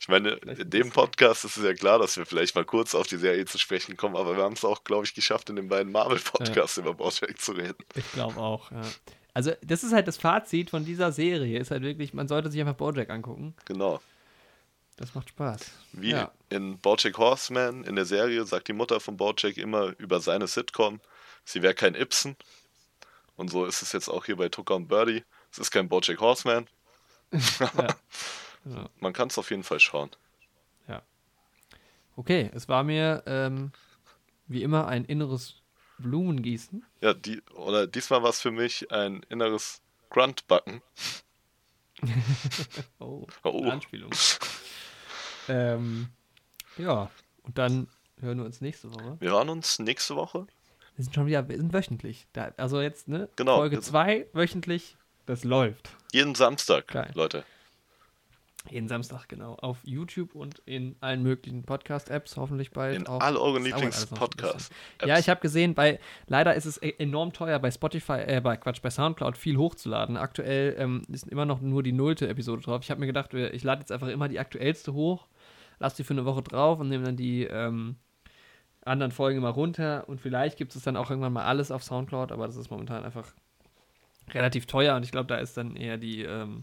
Ich 0.00 0.08
meine, 0.08 0.36
Vielleicht 0.36 0.60
in 0.60 0.70
dem. 0.70 0.90
Podcast 0.90 1.44
ist 1.44 1.56
es 1.56 1.64
ja 1.64 1.74
klar, 1.74 1.98
dass 1.98 2.16
wir 2.16 2.26
vielleicht 2.26 2.54
mal 2.54 2.64
kurz 2.64 2.94
auf 2.94 3.06
die 3.08 3.16
Serie 3.16 3.44
zu 3.44 3.58
sprechen 3.58 3.96
kommen, 3.96 4.16
aber 4.16 4.36
wir 4.36 4.44
haben 4.44 4.54
es 4.54 4.64
auch, 4.64 4.84
glaube 4.84 5.04
ich, 5.04 5.14
geschafft, 5.14 5.50
in 5.50 5.56
den 5.56 5.68
beiden 5.68 5.90
Marvel-Podcasts 5.92 6.78
über 6.78 6.94
Bojack 6.94 7.40
zu 7.40 7.52
reden. 7.52 7.84
Ich 7.94 8.12
glaube 8.12 8.36
auch, 8.36 8.70
ja. 8.70 8.82
Also, 9.34 9.52
das 9.62 9.84
ist 9.84 9.92
halt 9.92 10.08
das 10.08 10.16
Fazit 10.16 10.70
von 10.70 10.84
dieser 10.84 11.12
Serie. 11.12 11.58
Ist 11.58 11.70
halt 11.70 11.82
wirklich, 11.82 12.14
man 12.14 12.28
sollte 12.28 12.50
sich 12.50 12.60
einfach 12.60 12.74
Bojack 12.74 13.10
angucken. 13.10 13.54
Genau. 13.64 14.00
Das 15.00 15.14
macht 15.14 15.30
Spaß. 15.30 15.62
Wie 15.92 16.10
Ja. 16.10 16.30
in 16.50 16.78
Bojack 16.78 17.16
Horseman 17.16 17.84
in 17.84 17.96
der 17.96 18.04
Serie 18.04 18.44
sagt 18.44 18.68
die 18.68 18.74
Mutter 18.74 19.00
von 19.00 19.16
Bojack 19.16 19.56
immer 19.56 19.94
über 19.98 20.20
seine 20.20 20.46
Sitcom, 20.46 21.00
sie 21.44 21.62
wäre 21.62 21.74
kein 21.74 21.94
Ibsen. 21.94 22.36
Und 23.36 23.50
so 23.50 23.64
ist 23.64 23.80
es 23.80 23.92
jetzt 23.92 24.08
auch 24.08 24.26
hier 24.26 24.36
bei 24.36 24.50
Tucker 24.50 24.76
und 24.76 24.88
Birdie. 24.88 25.24
Es 25.50 25.58
ist 25.58 25.70
kein 25.70 25.88
Bojack 25.88 26.20
Horseman. 26.20 26.68
Ja. 27.60 27.96
Ja. 28.66 28.90
Man 29.00 29.14
kann 29.14 29.28
es 29.28 29.38
auf 29.38 29.48
jeden 29.50 29.64
Fall 29.64 29.80
schauen. 29.80 30.10
Okay, 32.16 32.50
es 32.52 32.68
war 32.68 32.82
mir 32.84 33.22
ähm, 33.24 33.72
wie 34.46 34.62
immer 34.62 34.86
ein 34.88 35.06
inneres 35.06 35.54
Blumengießen. 35.98 36.84
Ja, 37.00 37.14
die, 37.14 37.40
oder 37.54 37.86
diesmal 37.86 38.22
war 38.22 38.28
es 38.28 38.40
für 38.42 38.50
mich 38.50 38.90
ein 38.92 39.22
inneres 39.30 39.80
Gruntbacken. 40.10 40.82
Oh, 42.98 43.26
Oh. 43.44 43.64
Anspielung. 43.70 44.10
ähm, 45.50 46.08
ja, 46.78 47.10
und 47.42 47.58
dann 47.58 47.88
hören 48.20 48.38
wir 48.38 48.44
uns 48.44 48.60
nächste 48.60 48.92
Woche. 48.94 49.16
Wir 49.20 49.30
hören 49.30 49.48
uns 49.48 49.78
nächste 49.78 50.16
Woche. 50.16 50.46
Wir 50.96 51.04
sind 51.04 51.14
schon 51.14 51.26
wieder, 51.26 51.48
wir 51.48 51.56
sind 51.56 51.72
wöchentlich. 51.72 52.26
Da, 52.32 52.52
also 52.56 52.80
jetzt, 52.80 53.08
ne? 53.08 53.28
Genau. 53.36 53.56
Folge 53.56 53.80
2 53.80 54.26
wöchentlich, 54.32 54.96
das 55.26 55.44
läuft. 55.44 55.90
Jeden 56.12 56.34
Samstag, 56.34 56.88
Geil. 56.88 57.10
Leute. 57.14 57.44
Jeden 58.68 58.88
Samstag, 58.88 59.26
genau. 59.26 59.54
Auf 59.54 59.78
YouTube 59.84 60.34
und 60.34 60.60
in 60.66 60.94
allen 61.00 61.22
möglichen 61.22 61.62
Podcast-Apps, 61.62 62.36
hoffentlich 62.36 62.72
bald. 62.72 62.94
In 62.94 63.06
auch. 63.06 63.20
all 63.20 63.38
euren 63.38 63.64
Lieblings-Podcasts. 63.64 64.68
Ja, 65.02 65.18
ich 65.18 65.30
habe 65.30 65.40
gesehen, 65.40 65.74
bei 65.74 65.98
leider 66.26 66.54
ist 66.54 66.66
es 66.66 66.80
e- 66.82 66.94
enorm 66.98 67.32
teuer 67.32 67.58
bei 67.58 67.70
Spotify, 67.70 68.20
äh, 68.26 68.40
bei 68.42 68.58
Quatsch, 68.58 68.82
bei 68.82 68.90
Soundcloud 68.90 69.38
viel 69.38 69.56
hochzuladen. 69.56 70.18
Aktuell 70.18 70.76
ähm, 70.78 71.02
ist 71.10 71.26
immer 71.28 71.46
noch 71.46 71.62
nur 71.62 71.82
die 71.82 71.92
nullte 71.92 72.28
Episode 72.28 72.60
drauf. 72.60 72.82
Ich 72.82 72.90
habe 72.90 73.00
mir 73.00 73.06
gedacht, 73.06 73.32
wir- 73.32 73.54
ich 73.54 73.64
lade 73.64 73.80
jetzt 73.80 73.92
einfach 73.92 74.08
immer 74.08 74.28
die 74.28 74.38
aktuellste 74.38 74.92
hoch, 74.92 75.26
lasse 75.80 75.96
die 75.96 76.04
für 76.04 76.14
eine 76.14 76.24
Woche 76.24 76.42
drauf 76.42 76.78
und 76.78 76.88
nehme 76.88 77.04
dann 77.04 77.16
die 77.16 77.44
ähm, 77.44 77.96
anderen 78.84 79.10
Folgen 79.10 79.38
immer 79.38 79.50
runter. 79.50 80.08
Und 80.08 80.20
vielleicht 80.20 80.56
gibt 80.56 80.76
es 80.76 80.82
dann 80.82 80.96
auch 80.96 81.10
irgendwann 81.10 81.32
mal 81.32 81.44
alles 81.44 81.70
auf 81.70 81.82
Soundcloud, 81.82 82.30
aber 82.30 82.46
das 82.46 82.56
ist 82.56 82.70
momentan 82.70 83.04
einfach 83.04 83.34
relativ 84.30 84.66
teuer 84.66 84.94
und 84.94 85.02
ich 85.02 85.10
glaube, 85.10 85.26
da 85.26 85.36
ist 85.36 85.56
dann 85.56 85.74
eher 85.74 85.98
die 85.98 86.22
ähm, 86.22 86.60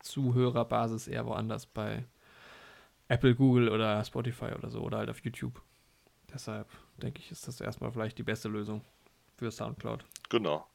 Zuhörerbasis 0.00 1.08
eher 1.08 1.26
woanders 1.26 1.66
bei 1.66 2.04
Apple, 3.08 3.34
Google 3.34 3.70
oder 3.70 4.04
Spotify 4.04 4.52
oder 4.56 4.70
so 4.70 4.80
oder 4.82 4.98
halt 4.98 5.10
auf 5.10 5.24
YouTube. 5.24 5.60
Deshalb 6.32 6.68
denke 6.98 7.20
ich, 7.20 7.32
ist 7.32 7.48
das 7.48 7.60
erstmal 7.60 7.90
vielleicht 7.90 8.18
die 8.18 8.22
beste 8.22 8.48
Lösung 8.48 8.82
für 9.36 9.50
Soundcloud. 9.50 10.04
Genau. 10.28 10.66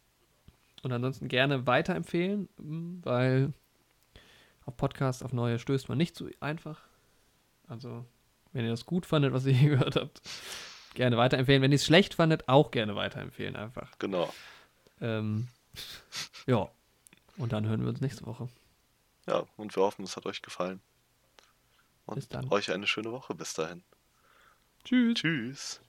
Und 0.81 0.91
ansonsten 0.91 1.27
gerne 1.27 1.65
weiterempfehlen, 1.65 2.49
weil 3.03 3.53
auf 4.65 4.75
Podcasts 4.75 5.23
auf 5.23 5.31
neue 5.31 5.59
stößt 5.59 5.87
man 5.89 5.97
nicht 5.97 6.15
so 6.15 6.27
einfach. 6.39 6.81
Also, 7.67 8.05
wenn 8.51 8.65
ihr 8.65 8.71
das 8.71 8.85
gut 8.85 9.05
fandet, 9.05 9.33
was 9.33 9.45
ihr 9.45 9.53
hier 9.53 9.69
gehört 9.77 9.95
habt, 9.95 10.21
gerne 10.93 11.17
weiterempfehlen. 11.17 11.61
Wenn 11.61 11.71
ihr 11.71 11.75
es 11.75 11.85
schlecht 11.85 12.13
fandet, 12.15 12.47
auch 12.47 12.71
gerne 12.71 12.95
weiterempfehlen 12.95 13.55
einfach. 13.55 13.91
Genau. 13.99 14.33
Ähm, 15.01 15.47
ja. 16.45 16.69
Und 17.37 17.51
dann 17.51 17.65
hören 17.67 17.81
wir 17.81 17.89
uns 17.89 18.01
nächste 18.01 18.25
Woche. 18.25 18.47
Ja, 19.25 19.45
und 19.57 19.75
wir 19.75 19.83
hoffen, 19.83 20.03
es 20.03 20.15
hat 20.15 20.25
euch 20.25 20.41
gefallen. 20.41 20.81
Und 22.05 22.15
Bis 22.15 22.27
dann. 22.27 22.49
euch 22.51 22.71
eine 22.71 22.85
schöne 22.85 23.11
Woche 23.11 23.33
bis 23.33 23.53
dahin. 23.53 23.83
Tschüss. 24.83 25.15
Tschüss. 25.15 25.81